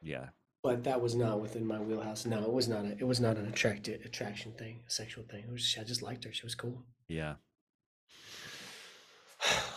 Yeah. 0.00 0.28
but 0.62 0.84
that 0.84 1.00
was 1.00 1.14
not 1.14 1.40
within 1.40 1.64
my 1.66 1.80
wheelhouse. 1.80 2.26
No, 2.26 2.42
it 2.42 2.52
was 2.52 2.68
not 2.68 2.84
a, 2.84 2.92
it 2.92 3.04
was 3.06 3.20
not 3.20 3.36
an 3.36 3.46
attractive 3.46 4.04
attraction 4.04 4.52
thing, 4.52 4.82
a 4.86 4.90
sexual 4.90 5.24
thing. 5.24 5.44
It 5.44 5.50
was 5.50 5.62
just, 5.64 5.78
I 5.78 5.84
just 5.84 6.02
liked 6.02 6.24
her. 6.24 6.32
She 6.32 6.44
was 6.46 6.54
cool. 6.56 6.84
Yeah. 7.08 7.36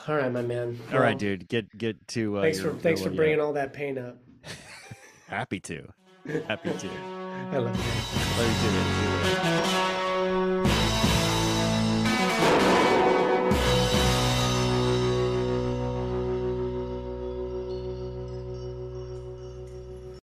All 0.08 0.16
right, 0.16 0.32
my 0.32 0.42
man. 0.42 0.80
All 0.94 1.00
right, 1.00 1.10
Well, 1.10 1.18
dude. 1.18 1.48
Get 1.48 1.76
get 1.78 2.08
to 2.10 2.38
uh 2.38 2.42
Thanks 2.44 2.60
your- 2.60 2.74
for 2.74 2.80
thanks 2.80 3.02
your 3.02 3.10
for 3.10 3.16
bringing 3.16 3.40
all 3.40 3.54
that 3.54 3.74
pain 3.74 3.98
up. 3.98 4.18
Happy 5.28 5.60
to. 5.62 5.88
Happy 6.48 6.70
to. 6.72 6.90
I 7.52 7.58
love 7.58 7.76
you. 7.76 8.44
Love 8.44 8.64
you 8.64 8.70
too, 8.70 8.72
man. 8.72 8.86
See 8.96 9.74
you 9.74 9.82
later. 9.84 9.92